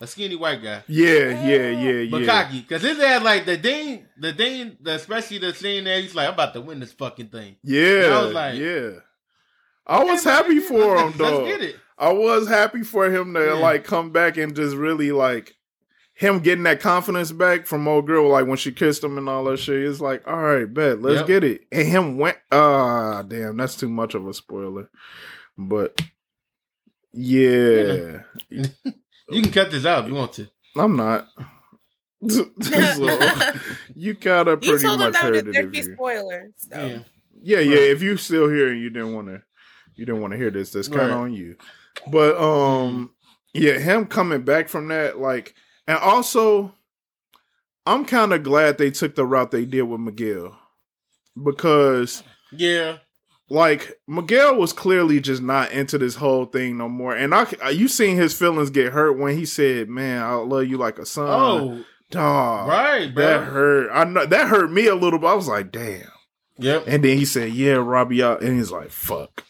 a 0.00 0.06
skinny 0.06 0.36
white 0.36 0.62
guy. 0.62 0.82
Yeah, 0.86 1.46
yeah, 1.46 1.70
yeah, 1.70 2.10
but 2.10 2.22
yeah. 2.22 2.26
cocky, 2.26 2.60
because 2.60 2.82
his 2.82 2.98
ass 3.00 3.22
like 3.22 3.44
the 3.44 3.56
dean, 3.56 4.06
the 4.16 4.32
dean, 4.32 4.76
the, 4.80 4.94
especially 4.94 5.38
the 5.38 5.52
scene 5.52 5.84
there. 5.84 6.00
He's 6.00 6.14
like, 6.14 6.28
I'm 6.28 6.34
about 6.34 6.54
to 6.54 6.60
win 6.60 6.80
this 6.80 6.92
fucking 6.92 7.28
thing. 7.28 7.56
Yeah, 7.62 8.10
I 8.12 8.22
was 8.22 8.32
like, 8.32 8.58
yeah. 8.58 8.90
I 9.86 10.02
was 10.04 10.24
happy 10.24 10.60
for 10.60 10.96
him 10.96 11.14
though. 11.16 11.58
I 11.96 12.12
was 12.12 12.48
happy 12.48 12.82
for 12.82 13.10
him 13.10 13.34
to 13.34 13.44
yeah. 13.44 13.52
like 13.52 13.84
come 13.84 14.10
back 14.10 14.36
and 14.36 14.54
just 14.54 14.74
really 14.76 15.12
like 15.12 15.54
him 16.14 16.38
getting 16.40 16.64
that 16.64 16.80
confidence 16.80 17.32
back 17.32 17.66
from 17.66 17.88
old 17.88 18.06
girl, 18.06 18.28
like 18.28 18.46
when 18.46 18.56
she 18.56 18.72
kissed 18.72 19.02
him 19.02 19.18
and 19.18 19.28
all 19.28 19.44
that 19.44 19.58
shit, 19.58 19.82
it's 19.82 20.00
like, 20.00 20.26
all 20.26 20.42
right, 20.42 20.72
bet, 20.72 21.02
let's 21.02 21.18
yep. 21.18 21.26
get 21.26 21.44
it. 21.44 21.62
And 21.72 21.88
him 21.88 22.18
went, 22.18 22.38
ah, 22.52 23.22
damn, 23.22 23.56
that's 23.56 23.76
too 23.76 23.88
much 23.88 24.14
of 24.14 24.26
a 24.26 24.32
spoiler. 24.32 24.88
But 25.58 26.00
yeah, 27.12 28.22
you 28.48 29.42
can 29.42 29.52
cut 29.52 29.70
this 29.70 29.84
out 29.84 30.04
if 30.04 30.10
you 30.10 30.14
want 30.14 30.32
to. 30.34 30.48
I'm 30.76 30.96
not. 30.96 31.28
so, 32.28 32.46
you 33.94 34.14
gotta 34.14 34.56
pretty 34.56 34.86
you 34.86 34.96
much 34.96 35.16
heard 35.16 35.54
it. 35.54 35.70
Be 35.70 35.82
spoilers. 35.82 36.52
So. 36.58 36.86
Yeah, 36.86 37.58
yeah, 37.58 37.58
yeah. 37.58 37.80
If 37.92 38.02
you 38.02 38.16
still 38.16 38.48
here 38.48 38.70
and 38.70 38.80
you 38.80 38.90
didn't 38.90 39.14
want 39.14 39.28
to, 39.28 39.42
you 39.96 40.06
didn't 40.06 40.20
want 40.20 40.32
to 40.32 40.38
hear 40.38 40.50
this. 40.50 40.72
That's 40.72 40.88
kind 40.88 41.02
of 41.02 41.10
right. 41.10 41.16
on 41.16 41.32
you. 41.32 41.56
But 42.10 42.36
um, 42.36 43.10
yeah, 43.52 43.78
him 43.78 44.06
coming 44.06 44.42
back 44.42 44.68
from 44.68 44.88
that, 44.88 45.18
like 45.18 45.54
and 45.86 45.98
also, 45.98 46.74
I'm 47.86 48.04
kind 48.04 48.32
of 48.32 48.42
glad 48.42 48.78
they 48.78 48.90
took 48.90 49.14
the 49.14 49.26
route 49.26 49.50
they 49.50 49.64
did 49.64 49.82
with 49.82 50.00
Miguel 50.00 50.56
because 51.42 52.22
yeah, 52.52 52.98
like 53.50 54.00
Miguel 54.06 54.56
was 54.56 54.72
clearly 54.72 55.20
just 55.20 55.42
not 55.42 55.72
into 55.72 55.98
this 55.98 56.16
whole 56.16 56.46
thing 56.46 56.78
no 56.78 56.88
more. 56.88 57.14
And 57.14 57.34
I, 57.34 57.70
you 57.70 57.88
seen 57.88 58.16
his 58.16 58.36
feelings 58.36 58.70
get 58.70 58.92
hurt 58.92 59.18
when 59.18 59.36
he 59.36 59.44
said, 59.44 59.88
"Man, 59.88 60.22
I 60.22 60.34
love 60.34 60.66
you 60.66 60.78
like 60.78 60.98
a 60.98 61.06
son." 61.06 61.28
Oh, 61.28 61.84
dog, 62.10 62.68
right, 62.68 63.14
bro. 63.14 63.24
That 63.24 63.44
hurt. 63.44 63.90
I 63.92 64.04
know 64.04 64.26
that 64.26 64.48
hurt 64.48 64.72
me 64.72 64.86
a 64.86 64.94
little. 64.94 65.18
bit. 65.18 65.28
I 65.28 65.34
was 65.34 65.48
like, 65.48 65.70
"Damn." 65.70 66.08
Yep. 66.58 66.84
And 66.86 67.04
then 67.04 67.18
he 67.18 67.24
said, 67.24 67.52
"Yeah, 67.52 67.74
Robbie 67.74 68.22
out," 68.22 68.42
and 68.42 68.56
he's 68.56 68.70
like, 68.70 68.90
"Fuck, 68.90 69.44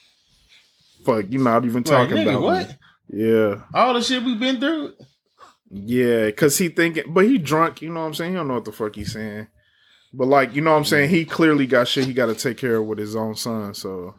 fuck, 1.05 1.27
you're 1.29 1.43
not 1.43 1.65
even 1.65 1.85
talking 1.85 2.17
like, 2.17 2.27
nigga, 2.27 2.31
about 2.31 2.43
what? 2.43 2.69
Me. 2.69 2.75
Yeah, 3.25 3.63
all 3.75 3.95
the 3.95 4.03
shit 4.03 4.23
we've 4.23 4.41
been 4.41 4.61
through. 4.61 4.95
Yeah, 5.71 6.31
cause 6.31 6.57
he 6.59 6.69
thinking, 6.69 7.05
but 7.09 7.25
he 7.25 7.39
drunk. 7.39 7.83
You 7.83 7.93
know 7.93 8.01
what 8.01 8.07
I'm 8.07 8.15
saying? 8.15 8.33
He 8.33 8.37
don't 8.37 8.49
know 8.49 8.55
what 8.55 8.65
the 8.65 8.73
fuck 8.73 8.95
he's 8.95 9.13
saying. 9.13 9.49
But 10.13 10.29
like, 10.29 10.55
you 10.55 10.63
know 10.63 10.71
what 10.71 10.79
I'm 10.79 10.85
saying? 10.85 11.11
He 11.11 11.25
clearly 11.25 11.67
got 11.67 11.89
shit 11.89 12.07
he 12.07 12.13
got 12.13 12.27
to 12.27 12.35
take 12.35 12.57
care 12.57 12.77
of 12.77 12.87
with 12.87 12.99
his 12.99 13.17
own 13.17 13.35
son. 13.35 13.75
So, 13.75 14.15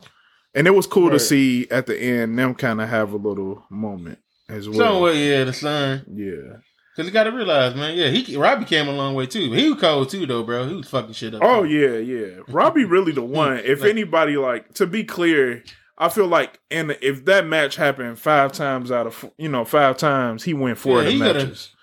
and 0.54 0.68
it 0.68 0.72
was 0.72 0.88
cool 0.88 1.10
right. 1.10 1.14
to 1.14 1.20
see 1.20 1.68
at 1.72 1.86
the 1.86 1.98
end 1.98 2.38
them 2.38 2.54
kind 2.54 2.82
of 2.82 2.90
have 2.90 3.14
a 3.14 3.18
little 3.18 3.64
moment 3.70 4.20
as 4.50 4.68
well. 4.68 4.78
Somewhere, 4.78 5.14
yeah, 5.14 5.46
the 5.46 5.54
son. 5.54 6.06
Yeah. 6.14 6.58
Cause 6.96 7.06
you 7.06 7.12
gotta 7.12 7.32
realize, 7.32 7.76
man, 7.76 7.98
yeah, 7.98 8.08
he 8.08 8.38
Robbie 8.38 8.64
came 8.64 8.88
a 8.88 8.92
long 8.92 9.16
way 9.16 9.26
too. 9.26 9.52
He 9.52 9.70
was 9.70 9.82
cold 9.82 10.10
too, 10.10 10.26
though, 10.26 10.44
bro. 10.44 10.66
He 10.66 10.76
was 10.76 10.88
fucking 10.88 11.12
shit 11.12 11.36
up. 11.36 11.42
Oh 11.44 11.64
too. 11.64 11.70
yeah, 11.70 11.98
yeah. 11.98 12.42
Robbie 12.48 12.86
really 12.86 13.12
the 13.12 13.22
one. 13.22 13.58
If 13.58 13.82
like, 13.82 13.90
anybody 13.90 14.38
like 14.38 14.74
to 14.76 14.88
be 14.88 15.04
clear, 15.04 15.62
I 15.98 16.10
feel 16.10 16.28
like 16.28 16.60
and 16.70 16.98
if 17.02 17.26
that 17.26 17.46
match 17.46 17.78
happened 17.78 18.20
five 18.20 18.52
times 18.52 18.92
out 18.92 19.08
of 19.08 19.32
you 19.38 19.50
know 19.50 19.64
five 19.66 19.98
times, 19.98 20.44
he 20.44 20.54
went 20.54 20.78
four 20.78 21.02
yeah, 21.02 21.08
of 21.08 21.14
the 21.14 21.20
matches. 21.20 21.76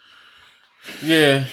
Yeah, 1.03 1.47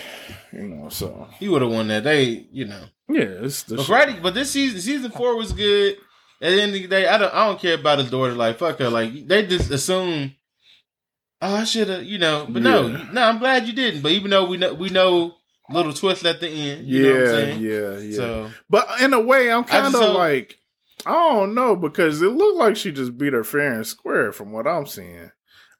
you 0.52 0.68
know, 0.68 0.90
so 0.90 1.27
he 1.40 1.48
would 1.48 1.61
have 1.61 1.72
won 1.72 1.88
that. 1.90 2.03
They, 2.03 2.48
you 2.52 2.65
know, 2.65 2.84
yeah, 3.07 3.22
it's 3.22 3.64
the 3.64 3.77
but 3.77 3.86
Friday. 3.86 4.19
But 4.22 4.34
this 4.34 4.52
season, 4.52 4.81
season 4.81 5.11
four 5.11 5.36
was 5.36 5.53
good. 5.53 5.98
At 6.41 6.52
the 6.52 6.61
end 6.61 6.76
of 6.76 6.81
the 6.81 6.88
day, 6.88 7.07
I 7.07 7.18
don't, 7.18 7.34
I 7.34 7.48
don't 7.48 7.60
care 7.60 7.76
about 7.76 7.99
his 7.99 8.10
daughter. 8.10 8.34
Like 8.34 8.57
fuck 8.57 8.80
her. 8.80 8.90
Like 8.90 9.27
they 9.27 9.45
just 9.45 9.72
assume. 9.72 10.36
Oh, 11.41 11.56
I 11.56 11.64
should 11.64 11.88
have, 11.88 12.03
you 12.03 12.18
know, 12.18 12.45
but 12.49 12.61
yeah. 12.61 12.69
no, 12.69 12.88
no. 13.14 13.22
I'm 13.22 13.40
glad 13.40 13.65
you 13.65 13.72
didn't. 13.72 14.02
But 14.02 14.11
even 14.11 14.30
though 14.30 14.45
we 14.45 14.57
know, 14.57 14.73
we 14.73 14.90
know 14.90 15.36
little 15.69 15.94
twist 15.94 16.26
at 16.26 16.41
the 16.41 16.49
end. 16.49 16.86
yeah, 16.86 17.53
yeah, 17.53 17.98
yeah. 17.98 18.15
So, 18.15 18.52
but 18.69 18.88
in 19.02 19.14
a 19.14 19.22
way, 19.22 19.49
I'm 19.49 19.64
kind 19.64 19.95
of 19.95 20.15
like 20.15 20.57
I 21.05 21.11
don't 21.11 21.55
know 21.55 21.76
because 21.76 22.21
it 22.21 22.30
looked 22.30 22.57
like 22.57 22.76
she 22.76 22.91
just 22.91 23.17
beat 23.17 23.34
her 23.34 23.43
fair 23.43 23.73
and 23.73 23.88
square 23.88 24.31
from 24.31 24.51
what 24.51 24.67
I'm 24.67 24.85
seeing. 24.85 25.31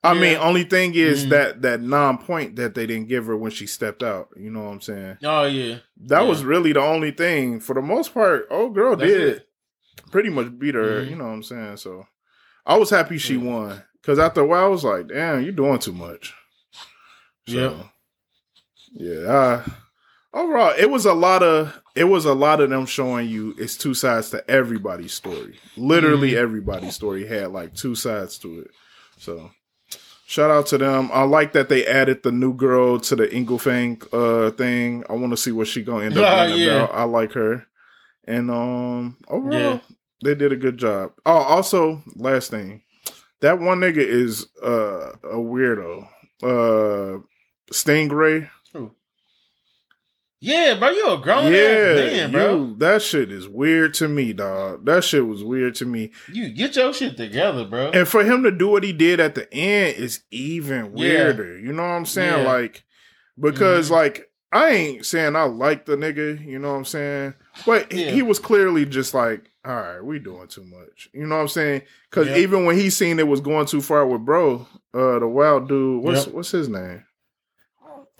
I 0.02 0.14
yeah. 0.14 0.22
mean, 0.22 0.38
only 0.38 0.64
thing 0.64 0.96
is 0.96 1.26
mm. 1.26 1.30
that 1.30 1.62
that 1.64 1.82
non 1.82 2.18
point 2.18 2.56
that 2.56 2.74
they 2.74 2.86
didn't 2.86 3.10
give 3.10 3.26
her 3.26 3.36
when 3.36 3.52
she 3.52 3.68
stepped 3.68 4.02
out. 4.02 4.30
You 4.38 4.50
know 4.50 4.64
what 4.64 4.72
I'm 4.72 4.82
saying? 4.82 5.18
Oh 5.24 5.44
yeah, 5.44 5.80
that 6.06 6.22
yeah. 6.22 6.28
was 6.28 6.44
really 6.44 6.72
the 6.72 6.82
only 6.82 7.12
thing. 7.12 7.60
For 7.60 7.74
the 7.74 7.82
most 7.82 8.14
part, 8.14 8.48
old 8.50 8.76
girl 8.76 8.96
That's 8.96 9.12
did 9.12 9.28
it. 9.30 9.50
pretty 10.10 10.30
much 10.30 10.58
beat 10.58 10.76
her. 10.76 11.02
Mm. 11.02 11.10
You 11.10 11.16
know 11.18 11.26
what 11.26 11.34
I'm 11.34 11.44
saying? 11.44 11.78
So 11.78 12.06
I 12.66 12.78
was 12.78 12.90
happy 12.90 13.18
she 13.18 13.36
yeah. 13.36 13.44
won 13.44 13.84
because 14.02 14.20
after 14.20 14.42
a 14.42 14.48
while 14.48 14.66
I 14.66 14.70
was 14.70 14.86
like, 14.86 15.08
damn, 15.10 15.44
you're 15.44 15.52
doing 15.52 15.80
too 15.80 15.94
much. 15.94 16.34
So, 17.48 17.90
yeah, 18.94 19.22
yeah. 19.24 19.28
Uh, 19.28 19.64
overall, 20.34 20.74
it 20.78 20.90
was 20.90 21.06
a 21.06 21.14
lot 21.14 21.44
of 21.44 21.82
it 21.96 22.06
was 22.06 22.26
a 22.26 22.34
lot 22.34 22.62
of 22.62 22.70
them 22.70 22.86
showing 22.86 23.30
you 23.30 23.56
it's 23.58 23.78
two 23.78 23.94
sides 23.94 24.30
to 24.32 24.50
everybody's 24.50 25.14
story. 25.14 25.60
Literally, 25.78 26.32
mm. 26.32 26.38
everybody's 26.38 26.96
story 26.96 27.28
had 27.28 27.52
like 27.52 27.76
two 27.76 27.96
sides 27.96 28.38
to 28.40 28.62
it. 28.62 28.72
So 29.18 29.52
Shout 30.30 30.52
out 30.52 30.68
to 30.68 30.78
them. 30.78 31.10
I 31.12 31.24
like 31.24 31.54
that 31.54 31.70
they 31.70 31.88
added 31.88 32.22
the 32.22 32.32
new 32.32 32.54
girl 32.54 33.00
to 33.00 33.16
the 33.16 33.36
Eagle 33.36 33.58
Fang 33.58 34.00
uh 34.14 34.52
thing. 34.52 35.04
I 35.10 35.14
want 35.14 35.32
to 35.32 35.38
see 35.38 35.52
what 35.52 35.66
she 35.66 35.82
gonna 35.82 36.06
end 36.06 36.20
up 36.20 36.42
uh, 36.42 36.44
yeah. 36.54 36.84
about. 36.84 36.94
I 36.94 37.04
like 37.06 37.32
her, 37.32 37.66
and 38.26 38.52
um 38.52 39.18
overall 39.28 39.52
yeah. 39.52 39.80
they 40.24 40.36
did 40.36 40.52
a 40.52 40.56
good 40.56 40.78
job. 40.78 41.14
Oh, 41.26 41.32
also 41.32 42.04
last 42.16 42.52
thing, 42.52 42.84
that 43.42 43.58
one 43.60 43.80
nigga 43.80 43.98
is 43.98 44.46
uh 44.62 45.14
a 45.24 45.38
weirdo. 45.38 46.08
Uh, 46.44 47.24
Stingray. 47.74 48.52
Yeah, 50.42 50.76
bro, 50.80 50.90
you 50.90 51.10
a 51.12 51.18
grown 51.18 51.52
yeah, 51.52 51.96
man, 51.96 52.32
bro. 52.32 52.56
You, 52.56 52.76
that 52.78 53.02
shit 53.02 53.30
is 53.30 53.48
weird 53.48 53.94
to 53.96 54.08
me, 54.08 54.32
dog. 54.32 54.86
That 54.86 55.04
shit 55.04 55.28
was 55.28 55.44
weird 55.44 55.76
to 55.76 55.86
me. 55.86 56.12
You 56.32 56.50
get 56.50 56.78
your 56.78 56.94
shit 56.94 57.18
together, 57.18 57.66
bro. 57.66 57.92
And 57.92 58.08
for 58.08 58.24
him 58.24 58.44
to 58.44 58.52
do 58.52 58.70
what 58.70 58.86
he 58.86 58.94
did 58.94 59.20
at 59.20 59.36
the 59.36 59.54
end 59.54 59.98
is 59.98 60.22
even 60.32 60.94
weirder. 60.94 61.58
Yeah. 61.58 61.66
You 61.66 61.74
know 61.74 61.84
what 61.84 61.90
I'm 61.90 62.06
saying? 62.06 62.44
Yeah. 62.44 62.52
Like, 62.52 62.86
because 63.38 63.88
mm-hmm. 63.88 63.96
like 63.96 64.32
I 64.54 64.70
ain't 64.70 65.06
saying 65.06 65.36
I 65.36 65.44
like 65.44 65.86
the 65.86 65.98
nigga. 65.98 66.44
You 66.46 66.58
know 66.58 66.72
what 66.72 66.78
I'm 66.78 66.86
saying? 66.86 67.34
But 67.66 67.92
yeah. 67.92 68.12
he 68.12 68.22
was 68.22 68.40
clearly 68.40 68.86
just 68.86 69.14
like, 69.14 69.52
all 69.66 69.76
right, 69.76 70.02
we 70.02 70.20
doing 70.20 70.48
too 70.48 70.64
much. 70.64 71.10
You 71.14 71.28
know 71.28 71.36
what 71.36 71.42
I'm 71.42 71.48
saying? 71.50 71.82
Because 72.10 72.30
even 72.30 72.64
when 72.64 72.78
he 72.78 72.90
seen 72.90 73.20
it 73.20 73.28
was 73.28 73.42
going 73.42 73.66
too 73.66 73.82
far 73.82 74.08
with 74.08 74.24
bro, 74.24 74.66
uh, 74.94 75.20
the 75.20 75.28
wild 75.28 75.68
dude, 75.68 76.02
what's 76.02 76.28
yep. 76.28 76.34
what's 76.34 76.52
his 76.52 76.70
name? 76.70 77.04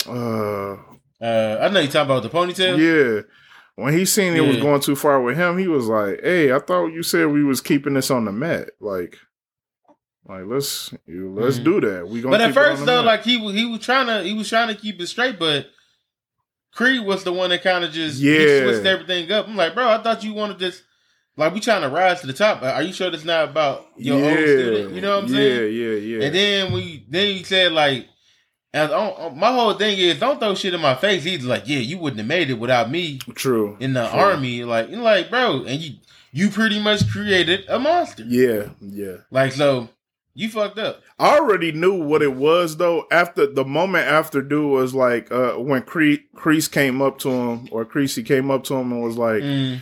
Uh 0.06 0.76
uh, 1.22 1.58
I 1.62 1.70
know 1.70 1.80
you 1.80 1.88
talking 1.88 2.12
about 2.12 2.24
the 2.24 2.30
ponytail. 2.30 2.78
Yeah. 2.78 3.22
When 3.76 3.94
he 3.94 4.06
seen 4.06 4.34
it 4.34 4.42
was 4.42 4.58
going 4.58 4.82
too 4.82 4.96
far 4.96 5.22
with 5.22 5.38
him, 5.38 5.58
he 5.58 5.68
was 5.68 5.88
like, 5.88 6.20
"Hey, 6.22 6.52
I 6.52 6.60
thought 6.60 6.88
you 6.88 7.02
said 7.02 7.28
we 7.28 7.46
was 7.46 7.62
keeping 7.62 7.94
this 7.94 8.12
on 8.12 8.26
the 8.26 8.32
mat. 8.32 8.72
Like, 8.82 9.18
like 10.26 10.44
let's 10.48 10.94
you, 11.08 11.34
let's 11.34 11.56
mm-hmm. 11.56 11.64
do 11.64 11.82
that. 11.82 12.10
We 12.10 12.22
gonna." 12.22 12.34
But 12.34 12.42
at 12.42 12.54
first 12.54 12.86
though, 12.86 13.04
mat. 13.04 13.06
like 13.06 13.24
he 13.24 13.40
he 13.54 13.66
was 13.66 13.80
trying 13.80 14.08
to 14.08 14.24
he 14.24 14.34
was 14.34 14.50
trying 14.50 14.68
to 14.68 14.76
keep 14.76 15.00
it 15.00 15.08
straight, 15.08 15.40
but 15.40 15.68
Creed 16.74 17.06
was 17.06 17.24
the 17.24 17.32
one 17.32 17.52
that 17.52 17.64
kind 17.64 17.86
of 17.86 17.92
just 17.92 18.20
yeah 18.20 18.64
switched 18.64 18.86
everything 18.86 19.32
up. 19.32 19.48
I'm 19.48 19.56
like, 19.56 19.74
bro, 19.74 19.88
I 19.88 20.04
thought 20.04 20.26
you 20.26 20.34
wanted 20.34 20.60
this. 20.60 20.84
Like 21.38 21.54
we 21.54 21.62
trying 21.62 21.84
to 21.84 21.90
rise 21.90 22.20
to 22.20 22.28
the 22.28 22.34
top. 22.34 22.62
Are 22.62 22.84
you 22.84 22.92
sure 22.92 23.14
it's 23.14 23.24
not 23.24 23.50
about 23.50 23.88
your 23.96 24.20
yeah, 24.20 24.26
old 24.26 24.38
student? 24.40 24.94
You 24.94 25.02
know 25.02 25.16
what 25.16 25.24
I'm 25.24 25.30
saying? 25.30 25.74
Yeah, 25.74 25.86
yeah, 25.86 25.96
yeah. 25.96 26.26
And 26.26 26.36
then 26.36 26.74
we 26.74 27.06
then 27.08 27.38
you 27.38 27.46
said 27.46 27.72
like 27.72 28.08
and 28.74 29.38
my 29.38 29.52
whole 29.52 29.74
thing 29.74 29.98
is, 29.98 30.20
don't 30.20 30.40
throw 30.40 30.56
shit 30.56 30.74
in 30.74 30.82
my 30.82 30.96
face. 30.96 31.24
He's 31.24 31.46
like, 31.46 31.68
yeah, 31.68 31.80
you 31.80 31.98
wouldn't 31.98 32.20
have 32.20 32.28
made 32.28 32.50
it 32.50 32.60
without 32.60 32.92
me. 32.92 33.18
True. 33.34 33.78
In 33.80 33.94
the 33.94 34.08
True. 34.08 34.20
army, 34.20 34.64
like, 34.64 34.90
like, 34.90 35.30
bro, 35.30 35.64
and 35.66 35.82
you, 35.82 35.96
you 36.32 36.50
pretty 36.50 36.80
much 36.80 37.10
created 37.10 37.66
a 37.68 37.80
monster. 37.80 38.24
Yeah, 38.28 38.70
yeah. 38.80 39.18
Like, 39.32 39.54
so 39.54 39.90
you 40.36 40.50
fucked 40.50 40.78
up. 40.78 41.02
I 41.18 41.38
already 41.38 41.72
knew 41.72 42.02
what 42.02 42.22
it 42.22 42.36
was 42.36 42.78
though. 42.78 43.06
After 43.12 43.48
the 43.48 43.66
moment 43.66 44.08
after 44.08 44.42
dude 44.42 44.72
was 44.72 44.94
like, 44.94 45.32
uh, 45.32 45.54
when 45.54 45.82
Cre- 45.82 46.24
Kreese 46.36 46.72
came 46.72 47.02
up 47.02 47.18
to 47.20 47.30
him 47.30 47.68
or 47.72 47.84
Creasy 47.86 48.24
came 48.24 48.52
up 48.52 48.64
to 48.66 48.76
him 48.76 48.92
and 48.92 49.02
was 49.02 49.18
like, 49.18 49.42
mm 49.42 49.82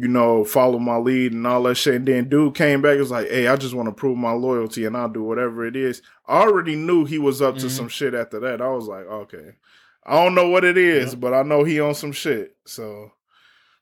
you 0.00 0.08
know, 0.08 0.44
follow 0.44 0.78
my 0.78 0.96
lead 0.96 1.32
and 1.32 1.46
all 1.46 1.62
that 1.64 1.76
shit. 1.76 1.94
And 1.94 2.06
then 2.06 2.28
dude 2.28 2.54
came 2.54 2.82
back, 2.82 2.98
was 2.98 3.10
like, 3.10 3.28
hey, 3.28 3.48
I 3.48 3.56
just 3.56 3.74
want 3.74 3.88
to 3.88 3.94
prove 3.94 4.16
my 4.18 4.32
loyalty 4.32 4.84
and 4.84 4.96
I'll 4.96 5.08
do 5.08 5.22
whatever 5.22 5.66
it 5.66 5.76
is. 5.76 6.02
I 6.26 6.40
already 6.42 6.76
knew 6.76 7.04
he 7.04 7.18
was 7.18 7.40
up 7.42 7.54
mm-hmm. 7.54 7.64
to 7.64 7.70
some 7.70 7.88
shit 7.88 8.14
after 8.14 8.40
that. 8.40 8.60
I 8.60 8.68
was 8.68 8.86
like, 8.86 9.06
okay. 9.06 9.52
I 10.04 10.22
don't 10.22 10.34
know 10.36 10.48
what 10.48 10.64
it 10.64 10.78
is, 10.78 11.14
but 11.14 11.34
I 11.34 11.42
know 11.42 11.64
he 11.64 11.80
on 11.80 11.94
some 11.94 12.12
shit. 12.12 12.56
So 12.64 13.10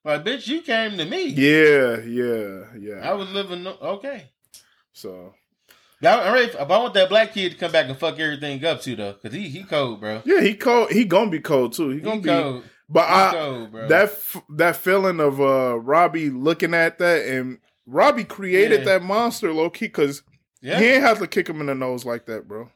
Like, 0.04 0.24
bitch, 0.24 0.46
you 0.46 0.62
came 0.62 0.96
to 0.96 1.04
me. 1.04 1.26
yeah, 1.28 1.98
yeah, 2.00 2.64
yeah. 2.78 3.08
I 3.08 3.12
was 3.12 3.30
living 3.30 3.62
no- 3.64 3.76
okay. 3.80 4.30
So 4.92 5.34
Now, 6.00 6.32
ready. 6.32 6.52
But 6.52 6.70
I 6.70 6.78
want 6.78 6.94
that 6.94 7.08
black 7.08 7.32
kid 7.34 7.52
to 7.52 7.58
come 7.58 7.72
back 7.72 7.88
and 7.88 7.98
fuck 7.98 8.18
everything 8.18 8.64
up 8.64 8.80
too, 8.80 8.96
though, 8.96 9.12
because 9.12 9.36
he 9.36 9.48
he 9.48 9.64
cold, 9.64 10.00
bro. 10.00 10.22
yeah, 10.24 10.40
he 10.40 10.54
cold. 10.54 10.90
He 10.90 11.04
gonna 11.04 11.30
be 11.30 11.40
cold 11.40 11.72
too. 11.74 11.90
He 11.90 11.96
He 11.96 12.00
gonna 12.00 12.20
be. 12.20 12.28
cold. 12.28 12.64
But 12.88 13.06
He 13.08 13.14
I 13.14 13.66
bro. 13.70 13.88
that 13.88 14.04
f- 14.04 14.42
that 14.50 14.76
feeling 14.76 15.20
of 15.20 15.40
uh 15.40 15.78
Robbie 15.78 16.30
looking 16.30 16.74
at 16.74 16.98
that 16.98 17.24
and 17.26 17.58
Robbie 17.86 18.24
created 18.24 18.80
Yeah. 18.80 18.84
that 18.98 19.02
monster 19.02 19.52
low 19.52 19.70
key 19.70 19.86
because 19.86 20.22
yeah. 20.60 20.78
he 20.78 20.86
ain't 20.86 21.02
have 21.02 21.18
to 21.18 21.26
kick 21.26 21.48
him 21.48 21.60
in 21.60 21.66
the 21.66 21.74
nose 21.74 22.04
like 22.04 22.26
that, 22.26 22.46
bro. 22.48 22.70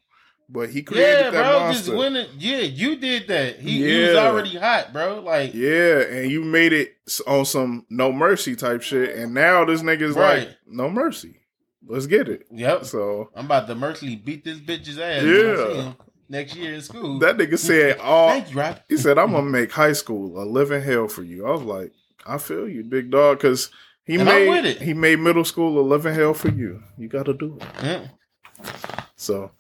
But 0.51 0.71
he 0.71 0.83
created 0.83 1.09
Yeah, 1.27 1.31
that 1.31 1.51
bro. 1.51 1.61
monster. 1.61 1.93
Just 1.95 2.17
it, 2.17 2.29
yeah, 2.39 2.59
you 2.61 2.97
did 2.97 3.29
that. 3.29 3.59
He, 3.61 3.83
he 3.87 4.01
was 4.07 4.17
already 4.17 4.57
hot, 4.57 4.95
bro. 4.95 5.21
Like, 5.21 5.53
Yeah, 5.53 6.01
and 6.01 6.31
you 6.31 6.43
made 6.43 6.73
it 6.73 6.97
on 7.27 7.45
some 7.45 7.85
no 7.91 8.11
mercy 8.11 8.57
type 8.57 8.81
shit, 8.81 9.15
and 9.15 9.35
now 9.35 9.67
this 9.67 9.83
nigga's 9.83 10.17
Right. 10.17 10.49
like 10.49 10.57
no 10.67 10.89
mercy. 10.89 11.41
Let's 11.87 12.07
get 12.07 12.29
it. 12.31 12.47
yep. 12.51 12.85
So 12.87 13.31
I'm 13.35 13.45
about 13.47 13.67
to 13.69 13.75
mercilessly 13.75 14.17
beat 14.17 14.43
this 14.45 14.59
bitch's 14.59 14.99
ass. 14.99 15.23
Yeah. 15.23 15.93
When 16.29 16.41
I 16.41 16.47
see 16.47 16.51
him 16.51 16.57
next 16.57 16.57
year 16.57 16.75
in 16.75 16.81
school. 16.83 17.19
that 17.21 17.37
nigga 17.37 17.59
said, 17.59 17.99
"Oh, 18.03 18.29
Thank 18.29 18.51
you, 18.53 18.59
Rob. 18.59 18.81
he 18.89 18.97
said 18.97 19.19
I'm 19.19 19.33
gonna 19.33 19.49
make 19.51 19.73
high 19.73 19.93
school 19.95 20.41
a 20.43 20.45
living 20.45 20.83
hell 20.83 21.09
for 21.09 21.23
you." 21.23 21.47
I 21.47 21.51
was 21.53 21.63
like, 21.63 21.93
"I 22.27 22.39
feel 22.39 22.69
you, 22.69 22.85
big 22.85 23.11
dog," 23.11 23.39
because 23.39 23.71
he 24.05 24.15
And 24.17 24.25
made 24.25 24.65
it. 24.65 24.81
he 24.83 24.95
made 24.95 25.19
middle 25.19 25.45
school 25.45 25.79
a 25.79 25.83
living 25.87 26.15
hell 26.15 26.35
for 26.35 26.49
you. 26.51 26.83
You 26.97 27.09
got 27.09 27.27
to 27.27 27.35
do 27.35 27.59
it. 27.61 27.85
Mm, 27.85 28.11
So, 29.17 29.51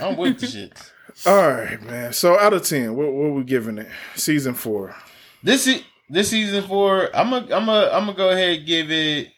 I'm 0.00 0.16
with 0.16 0.38
the 0.40 0.46
shit. 0.46 0.72
all 1.26 1.48
right, 1.50 1.80
man. 1.82 2.12
So 2.12 2.38
out 2.38 2.52
of 2.52 2.62
ten, 2.64 2.94
what 2.96 3.10
what 3.12 3.32
we 3.32 3.44
giving 3.44 3.78
it? 3.78 3.88
Season 4.14 4.54
four. 4.54 4.94
This 5.42 5.64
se- 5.64 5.84
this 6.10 6.30
season 6.30 6.62
four, 6.66 7.08
I'm 7.16 7.30
gonna 7.30 7.44
I'm 7.54 7.66
gonna 7.66 7.88
I'm 7.92 8.04
gonna 8.06 8.14
go 8.14 8.30
ahead 8.30 8.58
and 8.58 8.66
give 8.66 8.90
it 8.90 9.28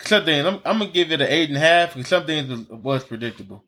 something. 0.00 0.46
I'm, 0.46 0.60
I'm 0.64 0.78
gonna 0.78 0.90
give 0.90 1.12
it 1.12 1.20
an 1.20 1.28
eight 1.28 1.48
and 1.48 1.56
a 1.56 1.60
half 1.60 1.94
because 1.94 2.08
something 2.08 2.66
was 2.70 3.04
predictable. 3.04 3.64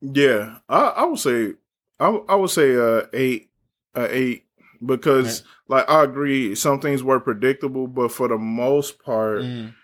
Yeah, 0.00 0.58
I, 0.68 0.80
I 0.80 1.04
would 1.04 1.18
say 1.18 1.54
I, 2.00 2.08
I 2.28 2.34
would 2.36 2.50
say 2.50 2.76
uh 2.76 3.06
eight, 3.12 3.50
uh, 3.94 4.06
eight 4.10 4.44
because 4.84 5.42
like 5.68 5.88
I 5.90 6.04
agree 6.04 6.54
some 6.54 6.80
things 6.80 7.02
were 7.02 7.18
predictable, 7.20 7.86
but 7.88 8.12
for 8.12 8.28
the 8.28 8.38
most 8.38 9.02
part, 9.02 9.42
Mm, 9.42 9.74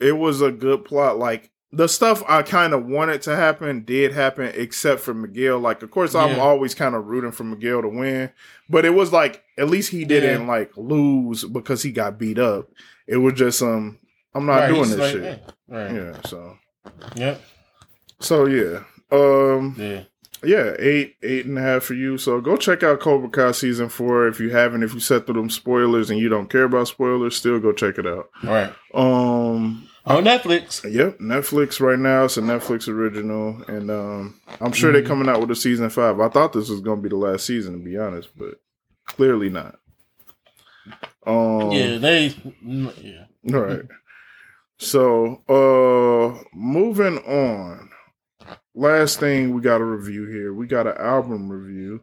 it 0.00 0.12
was 0.12 0.40
a 0.42 0.50
good 0.50 0.84
plot. 0.84 1.18
Like 1.18 1.50
the 1.72 1.86
stuff 1.86 2.24
I 2.28 2.42
kind 2.42 2.72
of 2.72 2.86
wanted 2.86 3.22
to 3.22 3.36
happen 3.36 3.84
did 3.84 4.12
happen, 4.12 4.50
except 4.56 5.00
for 5.02 5.14
Miguel. 5.14 5.60
Like, 5.60 5.82
of 5.84 5.92
course, 5.92 6.16
I'm 6.16 6.30
Yeah. 6.32 6.38
always 6.42 6.74
kind 6.74 6.96
of 6.96 7.06
rooting 7.06 7.30
for 7.30 7.44
Miguel 7.44 7.82
to 7.82 7.88
win, 7.88 8.30
but 8.68 8.84
it 8.84 8.90
was 8.90 9.12
like 9.12 9.44
at 9.56 9.68
least 9.70 9.90
he 9.92 10.04
didn't 10.04 10.42
Yeah. 10.42 10.48
like 10.48 10.72
lose 10.76 11.44
because 11.44 11.84
he 11.84 11.92
got 11.92 12.18
beat 12.18 12.40
up. 12.40 12.68
It 13.06 13.18
was 13.18 13.34
just 13.34 13.62
um, 13.62 14.00
I'm 14.34 14.46
not 14.46 14.56
right, 14.60 14.68
doing 14.68 14.90
this 14.90 14.98
like, 14.98 15.12
shit. 15.12 15.22
yeah, 15.68 15.76
Right. 15.76 15.94
Yeah, 15.94 16.20
so 16.24 16.58
Yep. 17.14 17.40
so 18.18 18.46
yeah. 18.46 18.80
Um, 19.12 19.74
Yeah. 19.78 20.02
yeah, 20.44 20.74
eight, 20.78 21.16
eight 21.22 21.46
and 21.46 21.58
a 21.58 21.62
half 21.62 21.82
for 21.84 21.94
you. 21.94 22.16
So 22.18 22.40
go 22.40 22.56
check 22.56 22.82
out 22.82 23.00
Cobra 23.00 23.28
Kai 23.28 23.52
season 23.52 23.88
four 23.88 24.26
if 24.28 24.40
you 24.40 24.50
haven't. 24.50 24.82
If 24.82 24.94
you 24.94 25.00
set 25.00 25.26
through 25.26 25.34
them 25.40 25.50
spoilers 25.50 26.10
and 26.10 26.18
you 26.18 26.28
don't 26.28 26.48
care 26.50 26.64
about 26.64 26.88
spoilers, 26.88 27.36
still 27.36 27.58
go 27.60 27.72
check 27.72 27.98
it 27.98 28.06
out. 28.06 28.28
All 28.44 28.50
right. 28.50 28.72
Um, 28.94 29.86
On 30.06 30.24
Netflix. 30.24 30.82
yep, 30.90 31.18
Netflix 31.18 31.78
right 31.80 31.98
now. 31.98 32.24
It's 32.24 32.36
a 32.38 32.40
Netflix 32.40 32.88
original, 32.88 33.62
and 33.68 33.90
um, 33.90 34.40
I'm 34.60 34.72
sure 34.72 34.92
they're 34.92 35.02
Mhm. 35.02 35.06
coming 35.06 35.28
out 35.28 35.40
with 35.40 35.50
a 35.50 35.54
season 35.56 35.90
five. 35.90 36.18
I 36.20 36.28
thought 36.30 36.52
this 36.54 36.70
was 36.70 36.80
gonna 36.80 37.00
be 37.02 37.10
the 37.10 37.16
last 37.16 37.44
season, 37.46 37.74
to 37.74 37.78
be 37.84 37.98
honest, 37.98 38.30
but 38.36 38.60
clearly 39.06 39.50
not. 39.50 39.78
Um, 41.26 41.70
Yeah, 41.72 41.98
they. 41.98 42.34
Yeah. 42.62 43.24
All 43.54 43.60
right. 43.60 43.82
So, 44.78 45.42
uh 45.48 46.42
moving 46.54 47.18
on. 47.18 47.89
Last 48.74 49.18
thing 49.18 49.54
we 49.54 49.62
got 49.62 49.80
a 49.80 49.84
review 49.84 50.26
here. 50.26 50.54
We 50.54 50.66
got 50.66 50.86
an 50.86 50.96
album 50.96 51.50
review. 51.50 52.02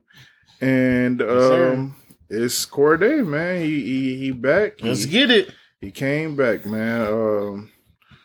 And 0.59 1.21
um 1.21 1.95
it's 2.29 2.65
Cordae, 2.65 3.25
man. 3.25 3.61
He 3.61 3.81
he 3.83 4.17
he 4.17 4.31
back. 4.31 4.81
Let's 4.81 5.03
he, 5.03 5.09
get 5.09 5.31
it. 5.31 5.53
he 5.79 5.91
came 5.91 6.35
back, 6.35 6.65
man. 6.65 7.07
Um 7.07 7.71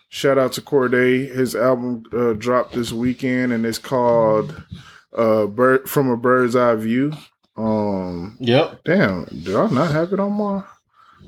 shout 0.08 0.38
out 0.38 0.52
to 0.52 0.60
Cordae. 0.60 1.32
His 1.32 1.54
album 1.54 2.02
uh, 2.12 2.32
dropped 2.32 2.72
this 2.72 2.92
weekend 2.92 3.52
and 3.52 3.64
it's 3.64 3.78
called 3.78 4.60
uh 5.16 5.46
Bird 5.46 5.88
from 5.88 6.10
a 6.10 6.16
Bird's 6.16 6.56
Eye 6.56 6.74
View. 6.74 7.12
Um 7.56 8.36
Yep. 8.40 8.80
Damn, 8.84 9.24
do 9.44 9.58
I 9.58 9.70
not 9.70 9.92
have 9.92 10.12
it 10.12 10.20
on 10.20 10.32
my 10.32 10.64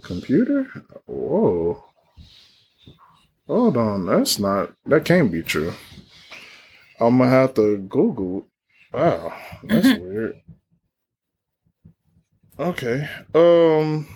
computer? 0.03 0.67
Whoa. 1.07 1.85
Hold 3.47 3.77
on, 3.77 4.07
that's 4.07 4.39
not 4.39 4.73
that 4.87 5.05
can't 5.05 5.31
be 5.31 5.43
true. 5.43 5.75
I'm 7.01 7.19
gonna 7.19 7.31
have 7.31 7.55
to 7.55 7.79
Google. 7.79 8.47
Wow, 8.93 9.33
that's 9.65 9.99
weird. 9.99 10.41
Okay. 12.59 13.09
Um 13.35 14.07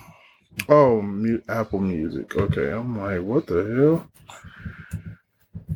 oh 0.69 1.03
mu- 1.03 1.41
Apple 1.49 1.81
Music. 1.81 2.37
Okay, 2.37 2.71
I'm 2.71 2.97
like, 2.99 3.23
what 3.23 3.47
the 3.47 4.07
hell? 5.65 5.67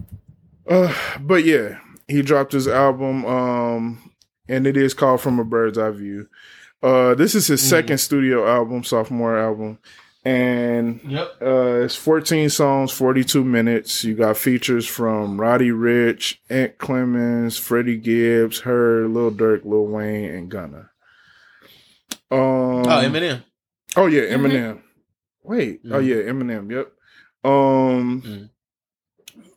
Uh 0.68 0.94
but 1.20 1.44
yeah, 1.44 1.78
he 2.08 2.22
dropped 2.22 2.52
his 2.52 2.68
album, 2.68 3.24
um, 3.26 4.12
and 4.48 4.66
it 4.66 4.76
is 4.76 4.94
called 4.94 5.20
From 5.20 5.38
a 5.40 5.44
Bird's 5.44 5.78
Eye 5.78 5.90
View. 5.90 6.28
Uh, 6.82 7.14
this 7.14 7.34
is 7.34 7.46
his 7.46 7.62
Mhm. 7.62 7.68
second 7.70 7.98
studio 7.98 8.46
album, 8.46 8.82
sophomore 8.84 9.38
album, 9.38 9.78
and 10.24 11.00
Yep. 11.04 11.28
uh, 11.42 11.80
it's 11.84 11.96
14 11.96 12.48
songs, 12.48 12.92
42 12.92 13.42
minutes. 13.44 14.04
You 14.04 14.14
got 14.14 14.36
features 14.36 14.86
from 14.86 15.40
Roddy 15.40 15.70
Ricch, 15.70 16.36
Ant 16.48 16.78
Clemons, 16.78 17.58
Freddie 17.58 17.96
Gibbs, 17.98 18.60
her, 18.60 19.06
Lil 19.08 19.32
Durk, 19.32 19.64
Lil 19.64 19.86
Wayne, 19.86 20.30
and 20.30 20.50
Gunna. 20.50 20.90
Um, 22.30 22.38
Oh, 22.86 23.02
Eminem. 23.02 23.42
Oh 23.96 24.06
yeah, 24.06 24.22
Mhm. 24.22 24.32
Eminem. 24.40 24.78
Wait. 25.42 25.80
Oh 25.90 26.00
Mhm. 26.00 26.06
yeah, 26.06 26.16
Eminem. 26.32 26.70
Yep. 26.70 26.92
Um, 27.44 28.22
Mhm. 28.22 28.50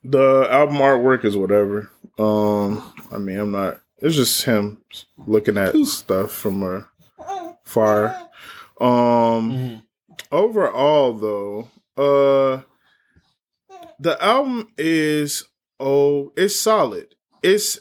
the 0.04 0.48
album 0.50 0.78
artwork 0.78 1.24
is 1.26 1.38
whatever. 1.38 1.90
Um, 2.18 2.82
I 3.12 3.18
mean, 3.18 3.38
I'm 3.40 3.52
not. 3.52 3.80
It's 4.00 4.16
just 4.16 4.44
him 4.44 4.80
looking 5.26 5.58
at 5.58 5.76
stuff 5.86 6.32
from 6.32 6.64
a 6.64 6.88
far. 7.64 8.08
Um, 8.82 9.52
Mhm. 9.52 9.82
Overall 10.32 11.14
though, 11.14 11.70
uh, 11.98 12.62
the 14.00 14.22
album 14.24 14.70
is 14.78 15.46
oh, 15.80 16.32
it's 16.36 16.56
solid. 16.56 17.16
It's 17.44 17.80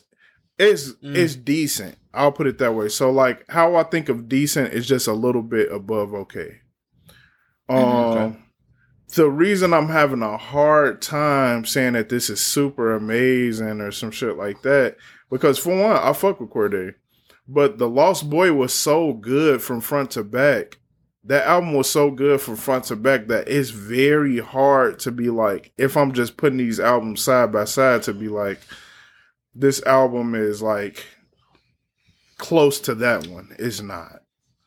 it's 0.59 0.93
Mm. 0.93 1.17
it's 1.17 1.35
decent. 1.37 1.97
I'll 2.13 2.33
put 2.33 2.47
it 2.47 2.59
that 2.59 2.75
way. 2.75 2.89
So 2.89 3.11
like 3.11 3.45
how 3.49 3.75
I 3.75 3.83
think 3.85 4.09
of 4.09 4.29
decent 4.29 4.73
is 4.73 4.87
just 4.87 5.09
a 5.09 5.13
little 5.13 5.43
bit 5.43 5.73
above 5.73 6.15
okay. 6.15 6.61
Um 7.69 7.77
Mhm, 7.79 8.17
okay. 8.31 8.39
the 9.17 9.29
reason 9.31 9.73
I'm 9.73 9.89
having 9.89 10.23
a 10.23 10.37
hard 10.37 11.03
time 11.03 11.65
saying 11.65 11.95
that 11.95 12.09
this 12.09 12.31
is 12.31 12.41
super 12.41 12.95
amazing 12.95 13.81
or 13.81 13.91
some 13.91 14.11
shit 14.11 14.37
like 14.37 14.63
that, 14.63 14.97
because 15.31 15.59
for 15.59 15.71
one, 15.77 15.97
I 15.97 16.13
fuck 16.13 16.41
with 16.41 16.51
Cordae. 16.51 16.95
But 17.49 17.79
The 17.79 17.89
Lost 17.89 18.31
Boy 18.31 18.53
was 18.53 18.73
so 18.73 19.13
good 19.13 19.61
from 19.61 19.81
front 19.81 20.13
to 20.13 20.23
back. 20.25 20.79
That 21.27 21.47
album 21.47 21.73
was 21.73 21.89
so 21.91 22.11
good 22.11 22.41
from 22.41 22.57
front 22.57 22.85
to 22.85 22.97
back 22.97 23.29
that 23.29 23.49
it's 23.49 23.71
very 23.71 24.39
hard 24.41 24.99
to 25.01 25.11
be 25.11 25.31
like, 25.31 25.73
if 25.79 25.97
I'm 25.97 26.13
just 26.13 26.37
putting 26.37 26.59
these 26.59 26.79
albums 26.79 27.23
side 27.23 27.51
by 27.51 27.65
side, 27.65 28.03
to 28.05 28.13
be 28.13 28.29
like, 28.29 28.61
this 29.55 29.83
album 29.85 30.35
is 30.35 30.61
like 30.61 31.05
close 32.39 32.79
to 32.81 32.95
that 32.97 33.27
one. 33.27 33.55
It's 33.59 33.81
not. 33.81 34.23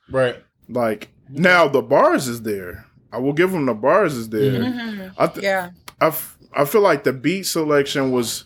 Right. 0.10 0.44
Like, 0.68 1.10
now 1.30 1.68
the 1.68 1.82
bars 1.82 2.28
is 2.28 2.42
there. 2.42 2.86
I 3.12 3.20
will 3.20 3.34
give 3.34 3.52
them 3.52 3.66
the 3.66 3.74
bars 3.74 4.16
is 4.16 4.30
there. 4.30 4.52
Mhm. 4.62 4.74
Mhm. 4.74 5.14
I, 5.18 5.28
th- 5.28 5.44
Yeah. 5.44 5.70
I, 6.02 6.08
f- 6.08 6.38
I 6.54 6.66
feel 6.66 6.82
like 6.82 7.04
the 7.04 7.14
beat 7.14 7.44
selection 7.44 8.12
was 8.12 8.46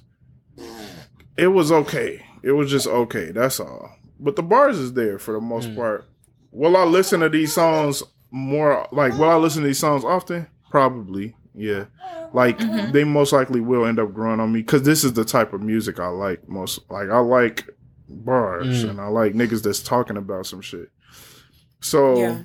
it 1.38 1.48
was 1.48 1.72
okay. 1.72 2.26
It 2.44 2.52
was 2.52 2.70
just 2.70 2.88
okay. 2.88 3.32
That's 3.32 3.60
all. 3.60 3.90
But 4.20 4.36
the 4.36 4.44
bars 4.44 4.78
is 4.78 4.94
there 4.94 5.18
for 5.18 5.34
the 5.34 5.42
most 5.42 5.70
Mm. 5.70 5.76
part. 5.76 6.08
Will 6.52 6.76
I 6.78 6.84
listen 6.84 7.22
to 7.22 7.30
these 7.30 7.54
songs 7.54 8.04
more? 8.30 8.88
Like, 8.92 9.14
will 9.18 9.30
I 9.30 9.36
listen 9.36 9.62
to 9.62 9.68
these 9.68 9.80
songs 9.80 10.04
often? 10.04 10.48
Probably. 10.70 11.36
Yeah. 11.54 11.86
Like 12.34 12.60
Mhm. 12.60 12.92
they 12.94 13.04
most 13.04 13.34
likely 13.34 13.60
will 13.62 13.86
end 13.86 14.00
up 14.00 14.14
growing 14.14 14.40
on 14.40 14.52
me 14.54 14.62
because 14.62 14.84
this 14.84 15.04
is 15.04 15.14
the 15.14 15.26
type 15.26 15.54
of 15.54 15.62
music 15.62 16.00
I 16.00 16.08
like 16.08 16.48
most. 16.48 16.80
Like 16.90 17.10
I 17.10 17.20
like 17.20 17.70
bars 18.08 18.84
Mm. 18.86 18.90
and 18.92 19.02
I 19.02 19.08
like 19.08 19.34
niggas 19.34 19.64
that's 19.64 19.82
talking 19.82 20.18
about 20.18 20.46
some 20.46 20.62
shit. 20.62 20.90
So. 21.82 22.18
Yeah. 22.18 22.38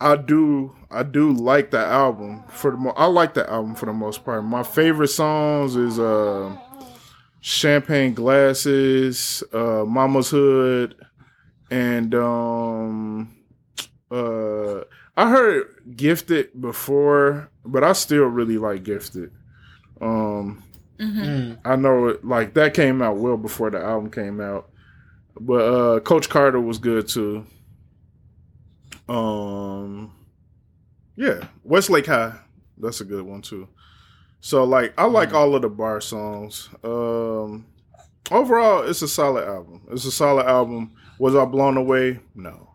I 0.00 0.16
do 0.16 0.72
I 0.90 1.04
do 1.04 1.30
like 1.32 1.70
the 1.70 1.78
album 1.78 2.42
for 2.48 2.72
the 2.72 2.76
mo- 2.76 2.94
I 2.96 3.06
like 3.06 3.34
the 3.34 3.48
album 3.48 3.76
for 3.76 3.86
the 3.86 3.92
most 3.92 4.24
part. 4.24 4.42
My 4.44 4.64
favorite 4.64 5.08
songs 5.08 5.76
is 5.76 6.00
uh 6.00 6.56
Champagne 7.40 8.12
Glasses, 8.14 9.44
uh 9.52 9.84
Mama's 9.86 10.30
Hood, 10.30 10.96
and 11.72 12.14
um, 12.14 13.34
uh, 14.10 14.80
I 15.16 15.30
heard 15.30 15.68
Gifted 15.96 16.60
before, 16.60 17.50
but 17.64 17.82
I 17.82 17.92
still 17.94 18.24
really 18.26 18.58
like 18.58 18.82
Gifted. 18.84 19.32
Um, 20.00 20.62
Mm. 20.98 21.58
I 21.64 21.74
know 21.74 22.06
it 22.08 22.24
like 22.24 22.54
that 22.54 22.74
came 22.74 23.02
out 23.02 23.16
well 23.16 23.36
before 23.36 23.70
the 23.70 23.78
album 23.82 24.08
came 24.08 24.40
out. 24.40 24.70
But 25.40 25.64
uh 25.64 26.00
Coach 26.00 26.28
Carter 26.28 26.60
was 26.60 26.78
good 26.78 27.08
too. 27.08 27.44
Um 29.08 30.12
yeah, 31.16 31.48
Westlake 31.64 32.06
High. 32.06 32.38
That's 32.78 33.00
a 33.00 33.04
good 33.04 33.24
one 33.24 33.42
too. 33.42 33.66
So 34.40 34.62
like 34.62 34.94
I 34.96 35.06
like 35.06 35.30
Mhm. 35.30 35.34
all 35.34 35.54
of 35.56 35.62
the 35.62 35.68
bar 35.68 36.00
songs. 36.00 36.68
Um 36.84 37.66
overall 38.30 38.82
it's 38.82 39.02
a 39.02 39.08
solid 39.08 39.44
album. 39.48 39.80
It's 39.90 40.04
a 40.04 40.12
solid 40.12 40.46
album. 40.46 40.92
Was 41.22 41.36
I 41.36 41.44
blown 41.44 41.76
away? 41.76 42.18
No. 42.34 42.68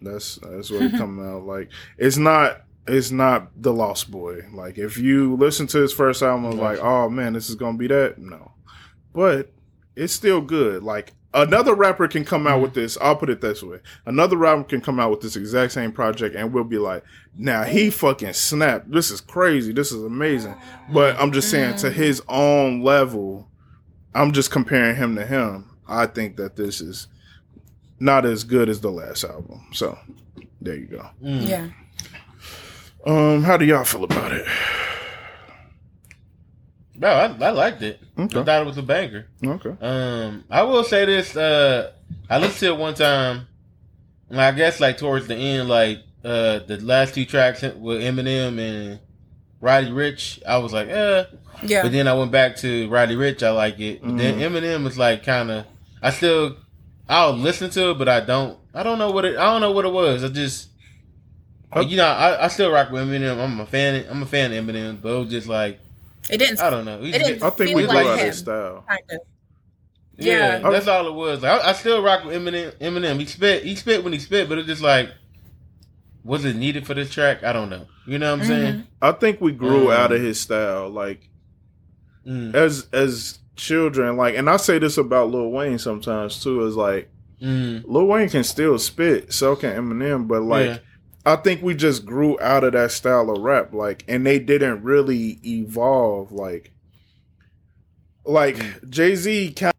That's 0.00 0.36
that's 0.36 0.70
what 0.70 0.80
it 0.80 0.92
coming 0.96 1.22
out 1.22 1.44
like. 1.44 1.68
It's 1.98 2.16
not 2.16 2.62
it's 2.86 3.10
not 3.10 3.50
the 3.60 3.74
Lost 3.74 4.10
Boy. 4.10 4.40
Like 4.54 4.78
if 4.78 4.96
you 4.96 5.36
listen 5.36 5.66
to 5.66 5.82
his 5.82 5.92
first 5.92 6.22
album, 6.22 6.46
it's 6.46 6.56
like, 6.56 6.78
oh 6.78 7.10
man, 7.10 7.34
this 7.34 7.50
is 7.50 7.56
gonna 7.56 7.76
be 7.76 7.86
that. 7.88 8.16
No, 8.16 8.52
but 9.12 9.52
it's 9.96 10.14
still 10.14 10.40
good. 10.40 10.82
Like 10.82 11.12
another 11.34 11.74
rapper 11.74 12.08
can 12.08 12.24
come 12.24 12.46
out 12.46 12.54
mm-hmm. 12.54 12.62
with 12.62 12.72
this. 12.72 12.96
I'll 13.02 13.16
put 13.16 13.28
it 13.28 13.42
this 13.42 13.62
way: 13.62 13.80
another 14.06 14.38
rapper 14.38 14.64
can 14.64 14.80
come 14.80 14.98
out 14.98 15.10
with 15.10 15.20
this 15.20 15.36
exact 15.36 15.72
same 15.72 15.92
project, 15.92 16.34
and 16.36 16.54
we'll 16.54 16.64
be 16.64 16.78
like, 16.78 17.04
now 17.36 17.64
he 17.64 17.90
fucking 17.90 18.32
snapped. 18.32 18.90
This 18.90 19.10
is 19.10 19.20
crazy. 19.20 19.74
This 19.74 19.92
is 19.92 20.02
amazing. 20.02 20.54
But 20.90 21.20
I'm 21.20 21.32
just 21.32 21.50
saying, 21.50 21.76
to 21.76 21.88
mm. 21.88 21.92
his 21.92 22.22
own 22.30 22.80
level, 22.80 23.50
I'm 24.14 24.32
just 24.32 24.50
comparing 24.50 24.96
him 24.96 25.16
to 25.16 25.26
him. 25.26 25.68
I 25.86 26.06
think 26.06 26.36
that 26.36 26.56
this 26.56 26.80
is 26.80 27.08
not 28.04 28.26
as 28.26 28.44
good 28.44 28.68
as 28.68 28.80
the 28.80 28.90
last 28.90 29.24
album. 29.24 29.64
So 29.72 29.98
there 30.60 30.76
you 30.76 30.86
go. 30.86 31.08
Mm. 31.22 31.48
Yeah. 31.48 31.68
Um, 33.06 33.42
how 33.42 33.56
do 33.56 33.64
y'all 33.64 33.84
feel 33.84 34.04
about 34.04 34.32
it? 34.32 34.46
Bro, 36.96 37.10
I, 37.10 37.24
I 37.46 37.50
liked 37.50 37.82
it. 37.82 38.00
Okay. 38.16 38.40
I 38.40 38.44
thought 38.44 38.62
it 38.62 38.66
was 38.66 38.78
a 38.78 38.82
banger. 38.82 39.26
Okay. 39.44 39.74
Um, 39.80 40.44
I 40.48 40.62
will 40.62 40.84
say 40.84 41.04
this. 41.04 41.36
Uh, 41.36 41.92
I 42.30 42.38
listened 42.38 42.60
to 42.60 42.66
it 42.74 42.78
one 42.78 42.94
time. 42.94 43.48
And 44.30 44.40
I 44.40 44.52
guess 44.52 44.80
like 44.80 44.96
towards 44.98 45.26
the 45.26 45.34
end, 45.34 45.68
like 45.68 45.98
uh, 46.24 46.60
the 46.60 46.78
last 46.82 47.14
two 47.14 47.24
tracks 47.24 47.62
with 47.62 48.00
Eminem 48.00 48.58
and 48.58 49.00
Roddy 49.60 49.90
Ricch, 49.90 50.42
I 50.46 50.58
was 50.58 50.72
like, 50.72 50.88
eh. 50.88 51.24
Yeah. 51.62 51.82
But 51.82 51.92
then 51.92 52.06
I 52.08 52.14
went 52.14 52.30
back 52.30 52.56
to 52.56 52.88
Roddy 52.88 53.16
Ricch. 53.16 53.42
I 53.42 53.50
like 53.50 53.80
it. 53.80 54.02
But 54.02 54.16
then 54.18 54.38
Mhm. 54.38 54.50
Eminem 54.52 54.84
was 54.84 54.96
like 54.98 55.24
kind 55.24 55.50
of. 55.50 55.66
I 56.02 56.10
still, 56.10 56.56
I'll 57.08 57.32
listen 57.34 57.70
to 57.70 57.90
it, 57.90 57.98
but 57.98 58.08
I 58.08 58.20
don't. 58.20 58.58
I 58.72 58.82
don't 58.82 58.98
know 58.98 59.10
what 59.10 59.24
it. 59.24 59.36
I 59.36 59.44
don't 59.52 59.60
know 59.60 59.72
what 59.72 59.84
it 59.84 59.92
was. 59.92 60.24
I 60.24 60.28
just. 60.28 60.70
You 61.88 61.96
know, 61.96 62.06
I, 62.06 62.44
I 62.44 62.48
still 62.48 62.70
rock 62.70 62.90
with 62.92 63.02
Eminem. 63.08 63.36
I'm 63.42 63.58
a 63.58 63.66
fan. 63.66 64.06
I'm 64.08 64.22
a 64.22 64.26
fan 64.26 64.52
of 64.52 64.64
Eminem, 64.64 65.02
but 65.02 65.08
it 65.08 65.18
was 65.18 65.28
just 65.30 65.48
like 65.48 65.80
It 66.30 66.38
didn't. 66.38 66.60
I 66.60 66.70
don't 66.70 66.84
know. 66.84 67.00
He 67.02 67.10
It 67.12 67.18
didn't 67.18 67.42
I 67.42 67.50
think 67.50 67.74
we 67.74 67.82
grew 67.84 67.94
like 67.96 68.06
out 68.06 68.18
him. 68.20 68.26
his 68.26 68.38
style. 68.38 68.84
Kind 68.88 69.00
of. 69.10 69.18
Yeah, 70.16 70.58
Yeah. 70.60 70.70
that's 70.70 70.86
all 70.86 71.08
it 71.08 71.12
was. 71.14 71.42
Like, 71.42 71.60
I, 71.64 71.70
I 71.70 71.72
still 71.72 72.00
rock 72.00 72.24
with 72.24 72.36
Eminem. 72.40 72.70
Eminem, 72.78 73.18
he 73.18 73.26
spit, 73.26 73.64
he 73.64 73.74
spit 73.74 74.04
when 74.04 74.12
he 74.12 74.20
spit, 74.20 74.48
but 74.48 74.58
it's 74.58 74.68
just 74.68 74.82
like, 74.82 75.10
was 76.22 76.44
it 76.44 76.54
needed 76.54 76.86
for 76.86 76.94
this 76.94 77.10
track? 77.10 77.42
I 77.42 77.52
don't 77.52 77.68
know. 77.68 77.88
You 78.06 78.20
know 78.20 78.30
what 78.30 78.42
I'm 78.42 78.46
saying? 78.46 78.86
I 79.02 79.10
think 79.10 79.40
we 79.40 79.50
grew 79.50 79.90
Um, 79.90 79.98
out 79.98 80.12
of 80.12 80.20
his 80.20 80.40
style. 80.40 80.88
Like 80.88 81.28
Mm, 82.24 82.54
as 82.54 82.86
as 82.92 83.38
children, 83.56 84.16
like, 84.16 84.34
and 84.36 84.48
I 84.50 84.56
say 84.56 84.78
this 84.78 84.98
about 84.98 85.30
Lil 85.30 85.50
Wayne 85.50 85.78
sometimes 85.78 86.42
too. 86.42 86.66
Is 86.66 86.76
like 86.76 87.10
mm, 87.40 87.82
Lil 87.86 88.06
Wayne 88.06 88.28
can 88.28 88.44
still 88.44 88.78
spit, 88.78 89.32
so 89.32 89.56
can 89.56 89.74
Eminem, 89.76 90.26
but 90.28 90.42
like. 90.42 90.66
yeah. 90.66 90.78
I 91.26 91.36
think 91.36 91.62
we 91.62 91.74
just 91.74 92.04
grew 92.04 92.38
out 92.38 92.64
of 92.64 92.74
that 92.74 92.92
style 92.92 93.30
of 93.30 93.40
rap, 93.40 93.72
like, 93.72 94.04
and 94.06 94.26
they 94.26 94.38
didn't 94.38 94.82
really 94.82 95.38
evolve, 95.42 96.32
like, 96.32 96.70
like 98.26 98.58
Jay 98.90 99.14
Z 99.14 99.52
kind. 99.52 99.72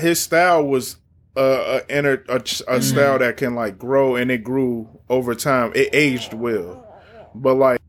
His 0.00 0.18
style 0.20 0.64
was 0.64 0.96
uh, 1.36 1.80
a, 1.86 1.94
inner, 1.94 2.24
a, 2.30 2.40
ch- 2.40 2.62
a 2.66 2.80
style 2.80 3.18
that 3.18 3.36
can 3.36 3.54
like 3.54 3.78
grow, 3.78 4.16
and 4.16 4.30
it 4.30 4.42
grew 4.42 4.88
over 5.10 5.34
time. 5.34 5.72
It 5.74 5.90
aged 5.92 6.32
well, 6.32 6.86
but 7.34 7.56
like, 7.56 7.80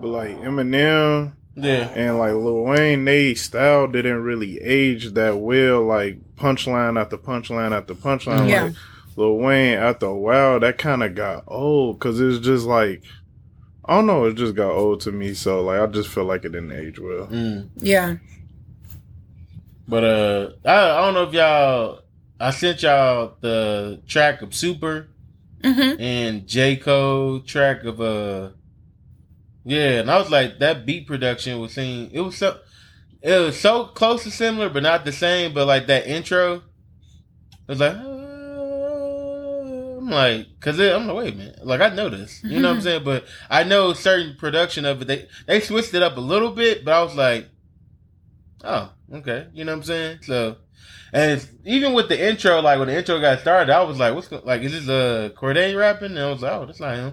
but 0.00 0.08
like 0.08 0.36
Eminem, 0.38 1.32
yeah. 1.54 1.90
and 1.94 2.18
like 2.18 2.32
Lil 2.32 2.62
Wayne, 2.62 3.04
they 3.04 3.34
style 3.34 3.86
didn't 3.86 4.22
really 4.22 4.60
age 4.60 5.12
that 5.14 5.38
well. 5.38 5.82
Like 5.84 6.18
punchline 6.36 7.00
after 7.00 7.16
punchline 7.16 7.72
after 7.72 7.94
punchline. 7.94 8.48
Yeah. 8.48 8.64
Like 8.64 8.74
Lil 9.16 9.36
Wayne 9.38 9.78
after 9.78 10.06
a 10.06 10.14
while, 10.16 10.60
that 10.60 10.78
kind 10.78 11.02
of 11.02 11.14
got 11.14 11.44
old 11.46 11.98
because 11.98 12.20
it's 12.20 12.38
just 12.44 12.66
like 12.66 13.02
I 13.84 13.96
don't 13.96 14.06
know, 14.06 14.24
it 14.26 14.34
just 14.34 14.54
got 14.54 14.70
old 14.70 15.00
to 15.02 15.12
me. 15.12 15.34
So 15.34 15.62
like 15.62 15.80
I 15.80 15.86
just 15.86 16.08
feel 16.08 16.24
like 16.24 16.44
it 16.44 16.52
didn't 16.52 16.72
age 16.72 16.98
well. 16.98 17.26
Mm. 17.26 17.68
Yeah. 17.76 18.16
But 19.86 20.04
uh, 20.04 20.50
I, 20.64 20.98
I 20.98 21.00
don't 21.00 21.14
know 21.14 21.22
if 21.24 21.32
y'all. 21.32 22.00
I 22.40 22.50
sent 22.50 22.82
y'all 22.82 23.34
the 23.40 24.00
track 24.06 24.42
of 24.42 24.54
Super 24.54 25.08
Mm-hmm. 25.62 26.00
and 26.00 26.46
J 26.46 26.76
Cole 26.76 27.40
track 27.40 27.82
of 27.82 28.00
uh, 28.00 28.50
yeah, 29.68 30.00
and 30.00 30.10
I 30.10 30.18
was 30.18 30.30
like 30.30 30.58
that 30.60 30.86
beat 30.86 31.06
production 31.06 31.60
was 31.60 31.74
seen. 31.74 32.10
it 32.12 32.20
was 32.20 32.36
so 32.36 32.58
it 33.22 33.38
was 33.38 33.60
so 33.60 33.84
close 33.84 34.24
to 34.24 34.30
similar, 34.30 34.68
but 34.70 34.82
not 34.82 35.04
the 35.04 35.12
same. 35.12 35.52
But 35.54 35.66
like 35.66 35.86
that 35.88 36.06
intro, 36.06 36.54
it 36.56 36.62
was 37.68 37.80
like. 37.80 37.96
uh, 37.96 38.14
I'm 39.98 40.10
like, 40.10 40.46
cause 40.60 40.78
it, 40.78 40.94
I'm 40.94 41.06
like, 41.06 41.16
wait 41.16 41.34
a 41.34 41.36
minute, 41.36 41.66
like 41.66 41.80
I 41.82 41.90
know 41.94 42.08
this, 42.08 42.42
you 42.42 42.60
know 42.60 42.68
what 42.68 42.76
I'm 42.76 42.80
saying? 42.88 43.04
But 43.04 43.26
I 43.50 43.64
know 43.64 43.92
certain 43.92 44.36
production 44.36 44.86
of 44.86 45.02
it, 45.02 45.04
they 45.06 45.28
they 45.46 45.60
switched 45.60 45.92
it 45.92 46.02
up 46.02 46.16
a 46.16 46.20
little 46.20 46.50
bit, 46.52 46.82
but 46.84 46.94
I 46.94 47.02
was 47.02 47.14
like, 47.14 47.48
oh, 48.64 48.90
okay, 49.12 49.48
you 49.52 49.64
know 49.64 49.72
what 49.72 49.78
I'm 49.78 49.84
saying? 49.84 50.18
So, 50.22 50.56
and 51.12 51.32
it's, 51.32 51.48
even 51.66 51.92
with 51.92 52.08
the 52.08 52.18
intro, 52.28 52.60
like 52.62 52.78
when 52.78 52.88
the 52.88 52.96
intro 52.96 53.20
got 53.20 53.40
started, 53.40 53.70
I 53.70 53.82
was 53.82 53.98
like, 53.98 54.14
what's 54.14 54.32
like, 54.32 54.62
is 54.62 54.72
this 54.72 54.88
uh 54.88 55.28
Cordae 55.36 55.76
rapping? 55.76 56.12
And 56.12 56.20
I 56.20 56.30
was 56.30 56.40
like, 56.42 56.52
oh, 56.52 56.64
that's 56.66 56.80
not 56.80 56.96
him. 56.96 57.12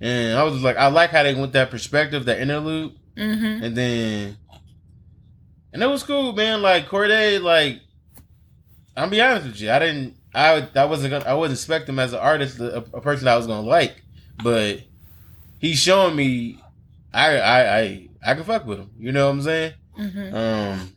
And 0.00 0.38
I 0.38 0.42
was 0.44 0.62
like, 0.62 0.76
I 0.76 0.88
like 0.88 1.10
how 1.10 1.22
they 1.22 1.34
went 1.34 1.52
that 1.54 1.70
perspective, 1.70 2.24
that 2.26 2.40
interlude, 2.40 2.92
Mm-hmm. 3.16 3.64
and 3.64 3.74
then, 3.76 4.36
and 5.72 5.82
it 5.82 5.86
was 5.86 6.02
cool, 6.02 6.34
man. 6.34 6.60
Like 6.60 6.86
Cordae, 6.88 7.40
like, 7.42 7.80
I'll 8.94 9.08
be 9.08 9.20
honest 9.22 9.46
with 9.46 9.60
you, 9.60 9.70
I 9.70 9.78
didn't, 9.78 10.16
I, 10.34 10.68
I 10.74 10.84
wasn't 10.84 11.12
gonna, 11.12 11.24
I 11.24 11.32
wasn't 11.32 11.58
expecting 11.58 11.94
him 11.94 11.98
as 11.98 12.12
an 12.12 12.18
artist, 12.18 12.60
a, 12.60 12.76
a 12.92 13.00
person 13.00 13.26
I 13.26 13.36
was 13.38 13.46
gonna 13.46 13.66
like, 13.66 14.02
but 14.42 14.82
he's 15.58 15.78
showing 15.78 16.14
me, 16.14 16.60
I, 17.14 17.38
I, 17.38 17.78
I, 17.80 18.08
I 18.26 18.34
can 18.34 18.44
fuck 18.44 18.66
with 18.66 18.80
him. 18.80 18.90
You 18.98 19.12
know 19.12 19.26
what 19.26 19.32
I'm 19.32 19.42
saying? 19.42 19.72
Mm-hmm. 19.98 20.34
Um, 20.36 20.92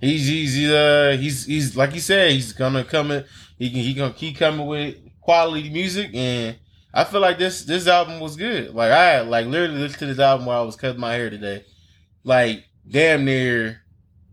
he's 0.00 0.28
he's 0.28 0.70
uh 0.70 1.16
he's 1.18 1.44
he's 1.46 1.76
like 1.76 1.92
you 1.92 1.98
said 2.00 2.30
he's 2.30 2.52
gonna 2.52 2.84
come 2.84 3.10
in. 3.10 3.24
He 3.58 3.68
can 3.70 3.80
he 3.80 3.94
gonna 3.94 4.12
keep 4.12 4.36
coming 4.38 4.64
with 4.66 4.94
quality 5.20 5.70
music, 5.70 6.10
and 6.14 6.56
I 6.96 7.04
feel 7.04 7.20
like 7.20 7.38
this 7.38 7.64
this 7.64 7.86
album 7.86 8.20
was 8.20 8.36
good. 8.36 8.74
Like 8.74 8.90
I 8.90 9.20
like 9.20 9.46
literally 9.46 9.80
listened 9.80 9.98
to 10.00 10.06
this 10.06 10.18
album 10.18 10.46
while 10.46 10.62
I 10.62 10.64
was 10.64 10.76
cutting 10.76 10.98
my 11.00 11.12
hair 11.12 11.28
today, 11.28 11.62
like 12.24 12.64
damn 12.88 13.26
near 13.26 13.82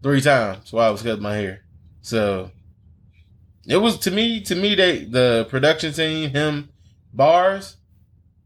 three 0.02 0.22
times 0.22 0.72
while 0.72 0.88
I 0.88 0.92
was 0.92 1.02
cutting 1.02 1.22
my 1.22 1.36
hair. 1.36 1.66
So 2.02 2.52
it 3.68 3.76
was 3.78 3.98
to 4.00 4.12
me 4.12 4.40
to 4.44 4.56
me 4.56 4.76
they 4.76 5.04
the 5.04 5.46
production 5.50 5.92
team 5.92 6.30
him 6.30 6.70
bars. 7.14 7.76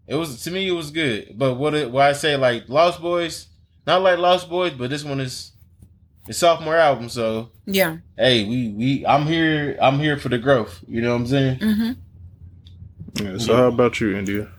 It 0.07 0.15
was 0.15 0.41
to 0.45 0.51
me 0.51 0.67
it 0.67 0.71
was 0.71 0.89
good, 0.89 1.33
but 1.37 1.53
what 1.53 1.75
it, 1.75 1.91
why 1.91 2.09
I 2.09 2.13
say 2.13 2.37
like 2.37 2.67
Lost 2.69 2.99
Boys, 2.99 3.47
not 3.85 4.01
like 4.01 4.17
Lost 4.17 4.49
Boys, 4.49 4.73
but 4.73 4.89
this 4.89 5.03
one 5.03 5.19
is 5.19 5.51
it's 6.27 6.39
sophomore 6.39 6.75
album, 6.75 7.07
so 7.09 7.51
Yeah. 7.67 7.97
hey, 8.17 8.45
we 8.45 8.69
we 8.69 9.05
I'm 9.05 9.27
here 9.27 9.77
I'm 9.79 9.99
here 9.99 10.17
for 10.17 10.29
the 10.29 10.39
growth. 10.39 10.83
You 10.87 11.01
know 11.01 11.11
what 11.13 11.21
I'm 11.21 11.27
saying? 11.27 11.59
Mm-hmm. 11.59 11.91
Yeah. 13.15 13.37
So 13.37 13.55
how 13.55 13.67
about 13.67 13.99
you, 13.99 14.15
India? 14.15 14.49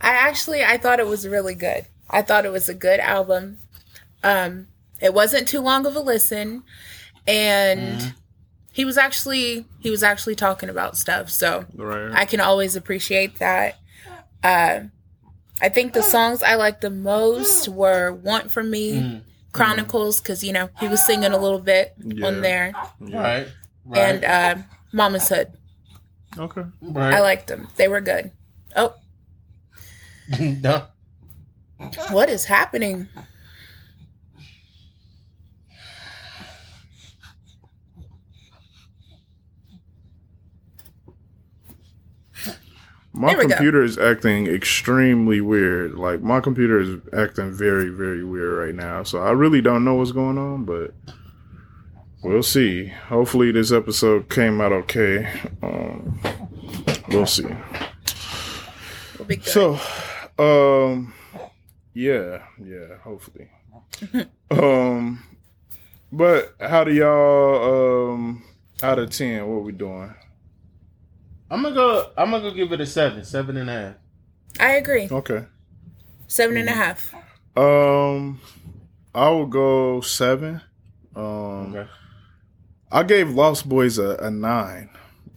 I 0.00 0.10
actually 0.10 0.64
I 0.64 0.76
thought 0.78 1.00
it 1.00 1.06
was 1.06 1.26
really 1.26 1.54
good. 1.54 1.86
I 2.10 2.22
thought 2.22 2.44
it 2.44 2.52
was 2.52 2.68
a 2.68 2.74
good 2.74 3.00
album. 3.00 3.58
Um, 4.22 4.68
it 5.00 5.12
wasn't 5.14 5.48
too 5.48 5.60
long 5.60 5.86
of 5.86 5.96
a 5.96 6.00
listen, 6.00 6.62
and 7.26 8.00
Mhm. 8.00 8.14
he 8.72 8.84
was 8.84 8.96
actually 8.98 9.66
he 9.80 9.90
was 9.90 10.02
actually 10.02 10.34
talking 10.34 10.68
about 10.68 10.96
stuff. 10.96 11.30
So 11.30 11.64
Right. 11.74 12.12
I 12.12 12.24
can 12.24 12.40
always 12.40 12.76
appreciate 12.76 13.38
that. 13.38 13.76
Uh, 14.42 14.80
I 15.60 15.68
think 15.70 15.92
the 15.94 16.02
songs 16.02 16.42
I 16.42 16.54
liked 16.54 16.82
the 16.82 16.90
most 16.90 17.68
were 17.68 18.12
"Want 18.12 18.50
from 18.50 18.70
Me," 18.70 18.92
Mm. 19.00 19.20
"Chronicles," 19.52 20.20
because 20.20 20.44
you 20.44 20.52
know 20.52 20.68
he 20.78 20.86
was 20.88 21.04
singing 21.04 21.32
a 21.32 21.38
little 21.38 21.58
bit 21.60 21.94
Yeah. 22.04 22.26
on 22.26 22.42
there, 22.42 22.72
Yeah. 23.00 23.20
Right. 23.22 23.48
Right. 23.86 23.98
and 24.00 24.24
uh, 24.24 24.62
"Mama's 24.92 25.28
Hood." 25.28 25.48
Okay. 26.38 26.64
Right. 26.82 27.14
I 27.14 27.20
liked 27.20 27.46
them. 27.46 27.68
They 27.76 27.88
were 27.88 28.00
good. 28.00 28.30
Oh. 28.74 28.94
no. 30.40 30.86
What 32.10 32.28
is 32.28 32.44
happening? 32.44 33.08
My 43.16 43.34
computer 43.34 43.82
is 43.82 43.96
acting 43.96 44.46
extremely 44.46 45.40
weird. 45.40 45.94
Like 45.94 46.20
my 46.20 46.40
computer 46.40 46.78
is 46.78 47.00
acting 47.14 47.50
very, 47.50 47.88
very 47.88 48.22
weird 48.22 48.58
right 48.58 48.74
now. 48.74 49.04
So 49.04 49.22
I 49.22 49.30
really 49.30 49.62
don't 49.62 49.84
know 49.84 49.94
what's 49.94 50.12
going 50.12 50.36
on, 50.36 50.64
but 50.64 50.92
we'll 52.22 52.42
see. 52.42 52.86
Hopefully 52.88 53.52
this 53.52 53.72
episode 53.72 54.28
came 54.28 54.60
out 54.60 54.72
okay. 54.72 55.28
Um, 55.62 56.20
we'll 57.08 57.26
see. 57.26 57.46
We'll 59.18 59.26
be 59.26 59.36
good. 59.36 59.46
So, 59.46 59.78
um, 60.38 61.14
yeah, 61.94 62.42
yeah, 62.62 62.96
hopefully. 63.02 63.48
um, 64.50 65.22
but 66.12 66.54
how 66.60 66.84
do 66.84 66.92
y'all 66.92 68.12
um 68.12 68.44
out 68.82 68.98
of 68.98 69.10
ten? 69.10 69.46
What 69.46 69.64
we 69.64 69.72
doing? 69.72 70.14
I'm 71.50 71.62
gonna 71.62 71.74
go. 71.74 72.10
I'm 72.16 72.30
gonna 72.30 72.50
go 72.50 72.54
give 72.54 72.72
it 72.72 72.80
a 72.80 72.86
seven, 72.86 73.24
seven 73.24 73.56
and 73.56 73.70
a 73.70 73.72
half. 73.72 73.94
I 74.58 74.72
agree. 74.76 75.08
Okay. 75.10 75.44
Seven 76.28 76.56
and 76.56 76.68
a 76.68 76.72
half. 76.72 77.14
Um, 77.56 78.40
I 79.14 79.28
will 79.30 79.46
go 79.46 80.00
seven. 80.00 80.60
Um, 81.14 81.74
Okay. 81.74 81.88
I 82.90 83.02
gave 83.02 83.30
Lost 83.30 83.68
Boys 83.68 83.98
a, 83.98 84.16
a 84.16 84.30
nine. 84.30 84.90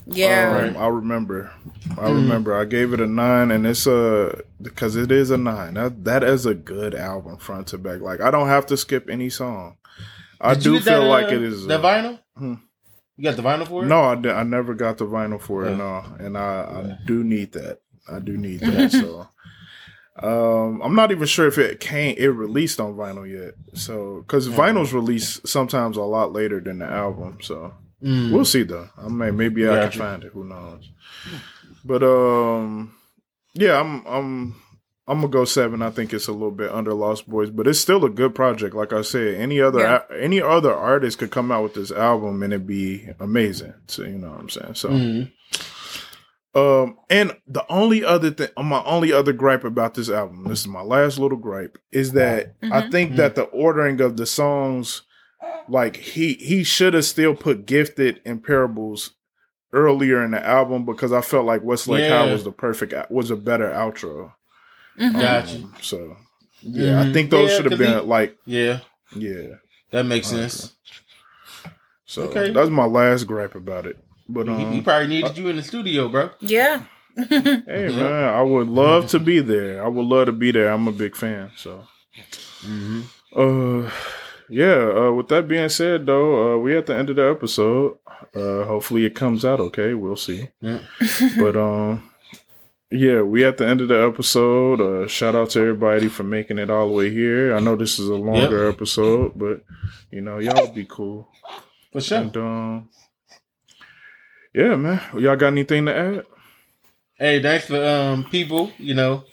Yeah. 0.05 0.69
Um, 0.75 0.77
I 0.77 0.87
remember. 0.87 1.51
I 1.97 2.09
remember. 2.09 2.55
I 2.55 2.65
gave 2.65 2.93
it 2.93 2.99
a 2.99 3.05
nine, 3.07 3.51
and 3.51 3.65
it's 3.67 3.85
a 3.85 4.41
because 4.61 4.95
it 4.95 5.11
is 5.11 5.29
a 5.29 5.37
nine. 5.37 5.75
That 5.75 6.03
that 6.05 6.23
is 6.23 6.45
a 6.45 6.55
good 6.55 6.95
album, 6.95 7.37
front 7.37 7.67
to 7.67 7.77
back. 7.77 8.01
Like 8.01 8.19
I 8.21 8.31
don't 8.31 8.47
have 8.47 8.65
to 8.67 8.77
skip 8.77 9.09
any 9.09 9.29
song. 9.29 9.77
I 10.41 10.53
Did 10.55 10.63
do 10.63 10.79
feel 10.79 11.01
that, 11.01 11.07
like 11.07 11.25
uh, 11.25 11.35
it 11.35 11.43
is. 11.43 11.65
the 11.65 11.77
uh, 11.79 11.81
vinyl. 11.81 12.19
Hmm. 12.37 12.53
You 13.17 13.23
got 13.25 13.35
the 13.35 13.41
vinyl 13.43 13.67
for 13.67 13.83
it? 13.83 13.87
no, 13.87 14.01
I, 14.01 14.39
I 14.39 14.43
never 14.43 14.73
got 14.73 14.97
the 14.97 15.05
vinyl 15.05 15.41
for 15.41 15.65
it. 15.65 15.71
Yeah. 15.71 15.77
No, 15.77 16.05
and 16.19 16.37
I, 16.37 16.41
I 16.41 16.97
do 17.05 17.23
need 17.23 17.51
that. 17.51 17.81
I 18.09 18.19
do 18.19 18.37
need 18.37 18.59
that. 18.61 18.91
so, 18.91 19.27
um, 20.23 20.81
I'm 20.81 20.95
not 20.95 21.11
even 21.11 21.25
sure 21.27 21.47
if 21.47 21.57
it 21.57 21.79
came. 21.79 22.15
It 22.17 22.27
released 22.27 22.79
on 22.79 22.95
vinyl 22.95 23.29
yet. 23.29 23.53
So, 23.73 24.21
because 24.21 24.47
vinyls 24.49 24.93
release 24.93 25.39
sometimes 25.45 25.97
a 25.97 26.01
lot 26.03 26.33
later 26.33 26.59
than 26.59 26.79
the 26.79 26.85
album. 26.85 27.37
So, 27.41 27.73
Mm. 28.01 28.31
We'll 28.31 28.45
see 28.45 28.63
though. 28.63 28.87
I 28.97 29.09
may 29.09 29.29
maybe 29.29 29.67
I 29.67 29.89
can 29.89 29.99
find 29.99 30.23
it. 30.23 30.31
Who 30.31 30.45
knows? 30.45 30.89
But 31.83 32.01
um, 32.01 32.95
yeah, 33.53 33.77
I'm 33.77 34.05
I'm 34.07 34.55
I'm 35.05 35.19
gonna 35.19 35.27
go 35.27 35.43
seven. 35.43 35.81
I 35.81 35.89
think 35.89 36.13
it's 36.13 36.29
a 36.29 36.31
little 36.31 36.51
bit 36.51 36.71
under 36.71 36.93
Lost 36.93 37.27
Boys, 37.29 37.49
but 37.49 37.67
it's 37.67 37.77
still 37.79 38.05
a 38.05 38.09
good 38.09 38.33
project. 38.35 38.73
Like 38.73 38.93
I 38.93 39.01
said, 39.01 39.35
any 39.35 39.59
other 39.59 39.79
Yeah. 39.81 40.01
any 40.17 40.41
other 40.41 40.73
artist 40.73 41.17
could 41.17 41.31
come 41.31 41.51
out 41.51 41.63
with 41.63 41.73
this 41.73 41.91
album 41.91 42.41
and 42.41 42.53
it'd 42.53 42.65
be 42.65 43.05
amazing. 43.19 43.73
So 43.87 44.03
you 44.03 44.17
know 44.17 44.29
what 44.29 44.39
I'm 44.39 44.49
saying. 44.49 44.75
So 44.75 44.89
Mhm. 44.91 45.31
Um, 46.55 46.97
and 47.09 47.35
the 47.47 47.65
only 47.69 48.03
other 48.03 48.31
thing, 48.31 48.49
my 48.57 48.83
only 48.83 49.13
other 49.13 49.33
gripe 49.33 49.63
about 49.63 49.93
this 49.93 50.09
album, 50.09 50.47
this 50.47 50.61
is 50.61 50.67
my 50.67 50.81
last 50.81 51.19
little 51.19 51.37
gripe, 51.37 51.77
is 51.91 52.13
that 52.13 52.55
I 52.63 52.81
Mhm. 52.81 52.91
think 52.91 53.15
that 53.17 53.35
the 53.35 53.43
ordering 53.43 54.01
of 54.01 54.17
the 54.17 54.25
songs, 54.25 55.03
like 55.67 55.95
he 55.97 56.33
he 56.33 56.63
should 56.63 56.93
have 56.95 57.05
still 57.05 57.35
put 57.35 57.65
"Gifted" 57.65 58.21
and 58.25 58.43
"Parables" 58.43 59.11
earlier 59.71 60.23
in 60.23 60.31
the 60.31 60.43
album 60.45 60.85
because 60.85 61.11
I 61.11 61.21
felt 61.21 61.45
like 61.45 61.63
"Westlake 61.63 62.05
High" 62.09 62.25
Yeah. 62.25 62.31
was 62.31 62.43
the 62.43 62.51
perfect, 62.51 62.93
was 63.11 63.29
a 63.29 63.35
better 63.35 63.69
outro. 63.69 64.33
Mhm. 64.99 65.19
Gotcha. 65.19 65.55
Um, 65.57 65.73
so 65.81 66.17
yeah, 66.63 66.99
I 66.99 67.05
Mhm. 67.05 67.13
think 67.13 67.29
those 67.29 67.51
Yeah, 67.51 67.55
should 67.57 67.65
have 67.71 67.79
been 67.79 67.99
he- 67.99 68.05
like 68.05 68.37
Yeah, 68.45 68.79
yeah. 69.15 69.55
that 69.91 70.03
makes 70.07 70.27
Okay. 70.27 70.41
sense. 70.41 70.73
So 72.05 72.23
Okay. 72.23 72.51
that's 72.51 72.71
my 72.71 72.85
last 72.85 73.25
gripe 73.25 73.53
about 73.53 73.85
it. 73.85 73.97
But 74.31 74.47
he, 74.47 74.53
um, 74.53 74.71
he 74.71 74.81
probably 74.81 75.07
needed 75.07 75.37
you 75.37 75.47
in 75.49 75.55
the 75.55 75.63
studio, 75.63 76.07
bro. 76.07 76.29
Yeah. 76.39 76.83
Hey 77.17 77.27
man, 77.67 78.29
I 78.33 78.41
would 78.43 78.67
love 78.69 79.07
to 79.09 79.19
be 79.19 79.39
there. 79.39 79.83
I 79.83 79.87
would 79.87 80.05
love 80.05 80.27
to 80.27 80.31
be 80.31 80.51
there. 80.51 80.71
I'm 80.71 80.87
a 80.87 80.91
big 80.91 81.15
fan. 81.15 81.51
So, 81.57 81.83
Mm-hmm. 82.65 83.01
uh, 83.35 83.89
yeah. 84.49 84.91
Uh, 85.07 85.11
with 85.13 85.27
that 85.29 85.47
being 85.47 85.69
said, 85.69 86.05
though, 86.05 86.55
uh, 86.55 86.57
we 86.57 86.77
at 86.77 86.85
the 86.85 86.95
end 86.95 87.09
of 87.09 87.15
the 87.15 87.29
episode. 87.29 87.97
Uh, 88.35 88.63
hopefully 88.65 89.05
it 89.05 89.15
comes 89.15 89.43
out 89.45 89.59
okay. 89.59 89.93
We'll 89.93 90.15
see. 90.17 90.49
Yeah. 90.61 90.79
But 91.39 91.55
um, 91.57 92.09
yeah, 92.91 93.21
we 93.21 93.45
at 93.45 93.57
the 93.57 93.67
end 93.67 93.81
of 93.81 93.87
the 93.87 94.01
episode. 94.07 94.81
Uh, 94.81 95.07
shout 95.07 95.35
out 95.35 95.51
to 95.51 95.59
everybody 95.61 96.07
for 96.09 96.23
making 96.23 96.57
it 96.59 96.69
all 96.69 96.87
the 96.87 96.93
way 96.93 97.09
here. 97.09 97.55
I 97.55 97.59
know 97.59 97.75
this 97.75 97.97
is 97.99 98.09
a 98.09 98.15
longer 98.15 98.67
episode, 98.69 99.33
but 99.35 99.63
you 100.11 100.21
know 100.21 100.39
y'all 100.39 100.71
be 100.73 100.85
cool. 100.85 101.27
For 101.93 102.01
sure. 102.01 102.17
And 102.19 102.37
um, 102.37 102.89
yeah, 104.53 104.75
man. 104.75 105.01
Y'all 105.17 105.35
got 105.35 105.47
anything 105.47 105.85
to 105.85 105.95
add? 105.95 106.25
Hey, 107.15 107.41
thanks 107.41 107.65
for 107.67 107.83
um 107.83 108.23
people. 108.25 108.71
You 108.77 108.93
know, 108.95 109.23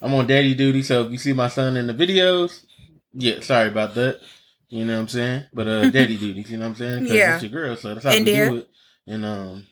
I'm 0.00 0.14
on 0.14 0.26
daddy 0.26 0.54
duty, 0.54 0.82
so 0.82 1.04
if 1.04 1.12
you 1.12 1.18
see 1.18 1.32
my 1.32 1.48
son 1.48 1.76
in 1.76 1.86
the 1.86 1.94
videos, 1.94 2.64
yeah, 3.12 3.40
sorry 3.40 3.68
about 3.68 3.94
that. 3.94 4.20
You 4.68 4.84
know 4.84 4.94
what 4.94 5.00
I'm 5.02 5.08
saying? 5.08 5.44
But 5.52 5.68
uh, 5.68 5.90
daddy 5.90 6.16
duties, 6.16 6.50
you 6.50 6.58
know 6.58 6.64
what 6.64 6.70
I'm 6.70 6.76
saying? 6.76 7.00
'Cause 7.02 7.10
Yeah. 7.10 7.34
it's 7.34 7.42
your 7.42 7.50
girl, 7.52 7.76
so 7.76 7.94
that's 7.94 8.06
how 8.06 8.12
India. 8.14 8.44
we 8.44 8.50
do 8.50 8.56
it. 8.58 8.68
And 9.06 9.24
um, 9.24 9.66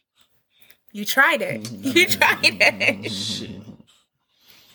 You 0.92 1.04
tried 1.04 1.42
it. 1.42 1.70
You 1.82 2.06
tried 2.06 2.38
it. 2.42 3.10
shit, 3.10 3.50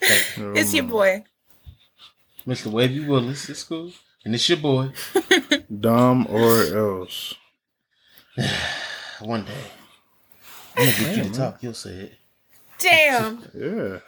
It's 0.00 0.74
your 0.74 0.84
boy. 0.84 1.24
Mr. 2.46 2.70
Wavy 2.70 3.06
Willis, 3.06 3.48
it's 3.50 3.62
cool, 3.62 3.92
and 4.24 4.34
it's 4.34 4.48
your 4.48 4.58
boy. 4.58 4.90
Dom 5.80 6.26
or 6.30 6.62
else. 6.62 7.34
One 9.20 9.44
day, 9.44 9.64
I'm 10.78 10.84
gonna 10.86 10.98
get 10.98 11.16
you 11.16 11.24
to 11.24 11.30
talk. 11.32 11.62
You'll 11.62 11.74
say 11.74 11.90
it. 11.90 12.12
Damn. 12.78 13.42
Yeah. 13.54 13.98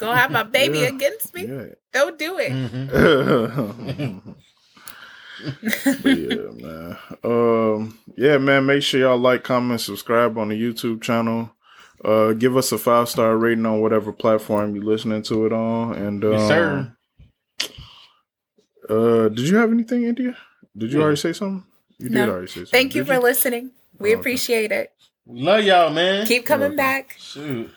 Gonna 0.00 0.16
have 0.16 0.30
my 0.30 0.44
baby 0.44 0.78
Yeah. 0.78 0.86
against 0.94 1.34
me? 1.34 1.46
Yeah. 1.46 1.64
Don't 1.92 2.16
do 2.18 2.38
it. 2.38 2.52
Mm-hmm. 2.52 4.30
yeah, 6.04 6.50
man. 6.62 6.96
Um, 7.24 7.98
yeah, 8.16 8.38
man. 8.38 8.66
Make 8.66 8.82
sure 8.82 9.00
y'all 9.00 9.18
like, 9.18 9.42
comment, 9.44 9.80
subscribe 9.80 10.38
on 10.38 10.48
the 10.48 10.60
YouTube 10.60 11.02
channel. 11.02 11.50
Uh, 12.04 12.32
give 12.32 12.56
us 12.56 12.70
a 12.72 12.78
five 12.78 13.08
star 13.08 13.36
rating 13.36 13.66
on 13.66 13.80
whatever 13.80 14.12
platform 14.12 14.74
you're 14.74 14.84
listening 14.84 15.22
to 15.22 15.46
it 15.46 15.52
on. 15.52 15.94
And 15.94 16.24
um, 16.24 16.32
Yes, 16.32 16.48
sir. 16.48 16.96
Uh, 18.88 19.28
did 19.28 19.40
you 19.48 19.56
have 19.56 19.70
anything, 19.72 20.04
India? 20.04 20.36
Did 20.76 20.92
you 20.92 20.98
Yeah. 20.98 21.04
already 21.04 21.20
say 21.20 21.32
something? 21.32 21.64
You 21.98 22.08
No. 22.10 22.20
did 22.20 22.28
already 22.32 22.46
say 22.46 22.52
something. 22.60 22.70
Thank 22.70 22.94
you 22.94 23.02
Did 23.04 23.14
for 23.14 23.18
listening. 23.20 23.72
We 23.98 24.10
Okay. 24.12 24.20
appreciate 24.20 24.70
it. 24.72 24.92
We 25.28 25.42
love 25.42 25.62
y'all, 25.62 25.90
man. 25.92 26.26
Keep 26.26 26.46
coming 26.46 26.68
Okay. 26.68 26.76
back. 26.76 27.16
Shoot. 27.18 27.70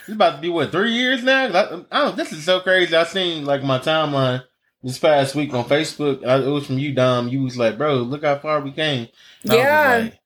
It's 0.00 0.08
about 0.14 0.36
to 0.36 0.40
be 0.40 0.48
what 0.48 0.72
three 0.72 0.92
years 0.92 1.22
now. 1.22 1.46
I, 1.46 1.84
I 1.92 2.04
don't. 2.04 2.16
This 2.16 2.32
is 2.32 2.44
so 2.44 2.60
crazy. 2.60 2.96
I 2.96 3.04
seen 3.04 3.44
like 3.44 3.62
my 3.62 3.78
timeline 3.78 4.42
this 4.82 4.98
past 4.98 5.34
week 5.34 5.52
on 5.52 5.64
Facebook. 5.64 6.26
I, 6.26 6.36
it 6.42 6.46
was 6.48 6.66
from 6.66 6.78
you, 6.78 6.94
Dom. 6.94 7.28
You 7.28 7.42
was 7.42 7.56
like, 7.58 7.76
"Bro, 7.76 7.96
look 7.98 8.24
how 8.24 8.38
far 8.38 8.60
we 8.60 8.72
came." 8.72 9.08
And 9.42 9.52
I 9.52 9.54
was 9.54 9.62
Yeah. 9.64 9.98
like, 10.04 10.18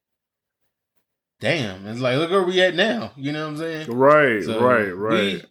Damn. 1.40 1.86
It's 1.86 2.00
like, 2.00 2.16
look 2.18 2.30
where 2.30 2.42
we 2.42 2.60
at 2.62 2.74
now. 2.74 3.12
You 3.16 3.30
know 3.32 3.44
what 3.44 3.50
I'm 3.52 3.56
saying? 3.58 3.90
Right, 3.92 4.42
So, 4.42 4.60
right, 4.60 4.90
right. 4.90 5.44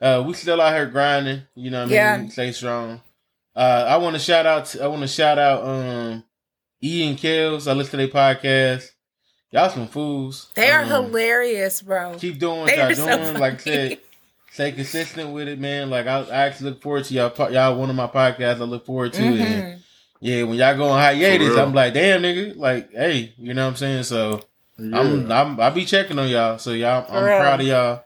We, 0.00 0.06
uh, 0.06 0.22
we 0.22 0.34
still 0.34 0.60
out 0.60 0.72
here 0.74 0.86
grinding. 0.86 1.42
You 1.56 1.70
know 1.72 1.78
what 1.80 1.92
I 1.92 2.16
mean? 2.18 2.26
Yeah. 2.26 2.28
Stay 2.28 2.52
strong. 2.52 3.02
Uh, 3.56 3.86
I 3.88 3.96
want 3.96 4.14
to 4.14 4.20
shout 4.20 4.46
out. 4.46 4.66
To, 4.66 4.84
I 4.84 4.86
want 4.86 5.02
to 5.02 5.08
shout 5.08 5.36
out 5.38 5.64
um, 5.64 6.24
Ian 6.82 7.16
Kells. 7.16 7.66
I 7.66 7.72
listen 7.72 7.98
to 7.98 8.06
their 8.06 8.08
podcast. 8.08 8.90
Y'all 9.54 9.70
some 9.70 9.86
fools. 9.86 10.50
They 10.54 10.68
are 10.72 10.82
Um, 10.82 10.88
hilarious, 10.88 11.80
bro. 11.80 12.16
Keep 12.18 12.40
doing 12.40 12.60
what 12.62 12.70
They 12.70 12.76
y'all 12.76 12.90
are 12.90 12.94
so 12.96 13.06
doing. 13.06 13.34
like 13.34 13.54
I 13.54 13.56
said, 13.58 13.88
funny. 13.90 14.00
stay 14.50 14.72
consistent 14.72 15.30
with 15.30 15.46
it, 15.46 15.60
man. 15.60 15.90
Like 15.90 16.08
I, 16.08 16.22
I 16.22 16.34
actually 16.46 16.70
look 16.70 16.82
forward 16.82 17.04
to 17.04 17.14
y'all. 17.14 17.52
Y'all 17.52 17.76
one 17.78 17.88
of 17.88 17.94
my 17.94 18.08
podcasts. 18.08 18.56
I 18.60 18.64
look 18.64 18.84
forward 18.84 19.12
to 19.12 19.22
it. 19.22 19.40
And, 19.40 19.62
Mhm. 19.62 19.78
yeah, 20.18 20.42
when 20.42 20.58
y'all 20.58 20.76
go 20.76 20.88
on 20.88 20.98
hiatus, 21.00 21.50
real. 21.50 21.60
I'm 21.60 21.72
like, 21.72 21.94
damn, 21.94 22.22
nigga. 22.22 22.56
Like, 22.56 22.90
hey, 22.92 23.32
you 23.38 23.54
know 23.54 23.62
what 23.64 23.70
I'm 23.70 23.76
saying? 23.76 24.02
So 24.02 24.40
Yeah. 24.76 24.98
I'm, 24.98 25.30
I'm, 25.30 25.60
I 25.60 25.70
be 25.70 25.84
checking 25.84 26.18
on 26.18 26.28
y'all. 26.28 26.58
So 26.58 26.72
y'all, 26.72 27.04
I'm 27.08 27.22
For 27.22 27.24
real. 27.24 27.38
proud 27.38 27.60
of 27.60 27.66
y'all. 27.68 28.04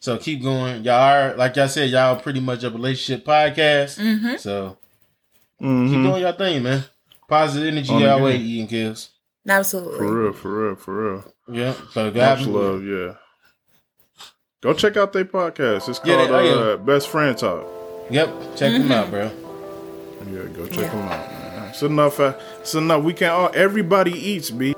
So 0.00 0.18
keep 0.18 0.42
going. 0.42 0.84
Y'all 0.84 0.94
are, 1.00 1.34
like 1.34 1.56
y'all 1.56 1.68
said, 1.68 1.88
y'all 1.88 2.16
pretty 2.20 2.40
much 2.40 2.62
a 2.62 2.68
relationship 2.68 3.24
podcast. 3.24 3.98
Mhm. 3.98 4.38
So 4.38 4.76
keep 5.58 5.66
Mhm. 5.66 6.02
doing 6.10 6.22
y'all 6.22 6.32
thing, 6.32 6.62
man. 6.62 6.84
Positive 7.26 7.68
energy 7.68 7.90
On 7.90 8.00
the 8.00 8.06
y'all 8.06 8.16
game. 8.16 8.24
way, 8.24 8.36
Ian 8.36 8.66
Kills. 8.66 9.08
Absolutely. 9.48 9.98
For 9.98 10.22
real, 10.22 10.32
for 10.32 10.66
real, 10.66 10.76
for 10.76 11.12
real. 11.12 11.24
Yeah. 11.48 11.74
So 11.92 12.04
Much 12.06 12.14
God 12.14 12.40
love, 12.46 12.84
yeah. 12.84 13.14
Go 14.62 14.74
check 14.74 14.96
out 14.96 15.12
their 15.12 15.24
podcast. 15.24 15.88
It's 15.88 16.00
Yeah, 16.04 16.16
called 16.16 16.28
they- 16.30 16.34
oh, 16.50 16.66
yeah. 16.68 16.72
uh, 16.72 16.76
Best 16.76 17.08
Friend 17.08 17.36
Talk. 17.36 17.64
Yep. 18.10 18.28
Check 18.56 18.72
them 18.72 18.88
Mhm. 18.88 18.90
out, 18.92 19.10
bro. 19.10 19.30
Yeah, 20.30 20.42
go 20.54 20.66
check 20.66 20.78
Yeah. 20.84 20.88
them 20.90 21.08
out, 21.08 21.30
man. 21.30 21.68
It's 21.70 21.82
enough. 21.82 22.20
Uh, 22.20 22.32
it's 22.60 22.74
enough. 22.74 23.02
We 23.02 23.12
can 23.14 23.30
all. 23.30 23.50
Everybody 23.54 24.12
eats, 24.12 24.50
b. 24.50 24.74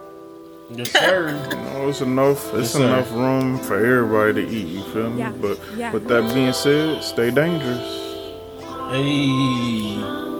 Yes, 0.70 0.90
sir. 0.92 1.28
You 1.50 1.56
know, 1.56 1.88
it's 1.88 2.00
enough. 2.00 2.46
It's 2.54 2.54
Yes, 2.54 2.72
sir. 2.74 2.84
enough 2.86 3.10
room 3.12 3.58
for 3.58 3.74
everybody 3.76 4.46
to 4.46 4.50
eat. 4.52 4.66
You 4.68 4.82
feel 4.92 5.10
me? 5.10 5.18
Yeah, 5.18 5.32
But 5.40 5.58
yeah. 5.76 5.92
with 5.92 6.06
that 6.08 6.32
being 6.32 6.52
said, 6.52 7.02
stay 7.02 7.30
dangerous. 7.30 7.98
hey. 8.92 10.31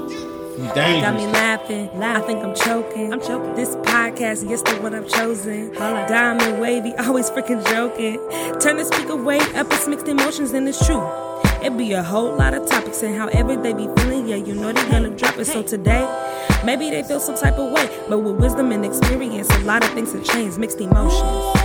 Dangerous. 0.57 1.03
Got 1.03 1.15
me 1.15 1.27
laughing. 1.27 1.89
I 2.03 2.21
think 2.21 2.45
I'm 2.45 2.55
choking. 2.55 3.13
I'm 3.13 3.21
choking. 3.21 3.55
This 3.55 3.75
podcast, 3.77 4.49
yes, 4.49 4.63
the 4.63 4.77
one 4.83 4.95
I've 4.95 5.09
chosen. 5.09 5.73
Diamond 5.75 6.61
wavy, 6.61 6.95
always 6.99 7.31
freaking 7.31 7.65
joking. 7.71 8.17
Turn 8.61 8.77
the 8.77 8.85
speaker 8.85 9.17
way 9.17 9.39
up, 9.55 9.67
it's 9.73 9.89
mixed 9.89 10.09
emotions, 10.09 10.53
and 10.53 10.69
it's 10.69 10.85
true. 10.87 11.03
It 11.63 11.77
be 11.79 11.93
a 11.93 12.03
whole 12.03 12.37
lot 12.37 12.55
of 12.55 12.69
topics 12.69 13.03
and 13.05 13.17
however 13.17 13.55
they 13.57 13.73
be 13.73 13.89
feeling, 13.97 14.27
yeah, 14.29 14.37
you 14.37 14.53
know 14.55 14.73
they 14.73 14.91
gonna 14.91 15.17
drop 15.17 15.39
it. 15.39 15.45
So 15.45 15.63
today, 15.63 16.05
maybe 16.65 16.91
they 16.91 17.05
feel 17.05 17.21
some 17.21 17.37
type 17.37 17.55
of 17.55 17.71
way, 17.71 17.89
but 18.09 18.19
with 18.19 18.37
wisdom 18.37 18.73
and 18.73 18.85
experience, 18.85 19.49
a 19.49 19.61
lot 19.61 19.85
of 19.85 19.91
things 19.93 20.13
have 20.13 20.25
changed, 20.25 20.59
mixed 20.59 20.81
emotions. 20.81 21.62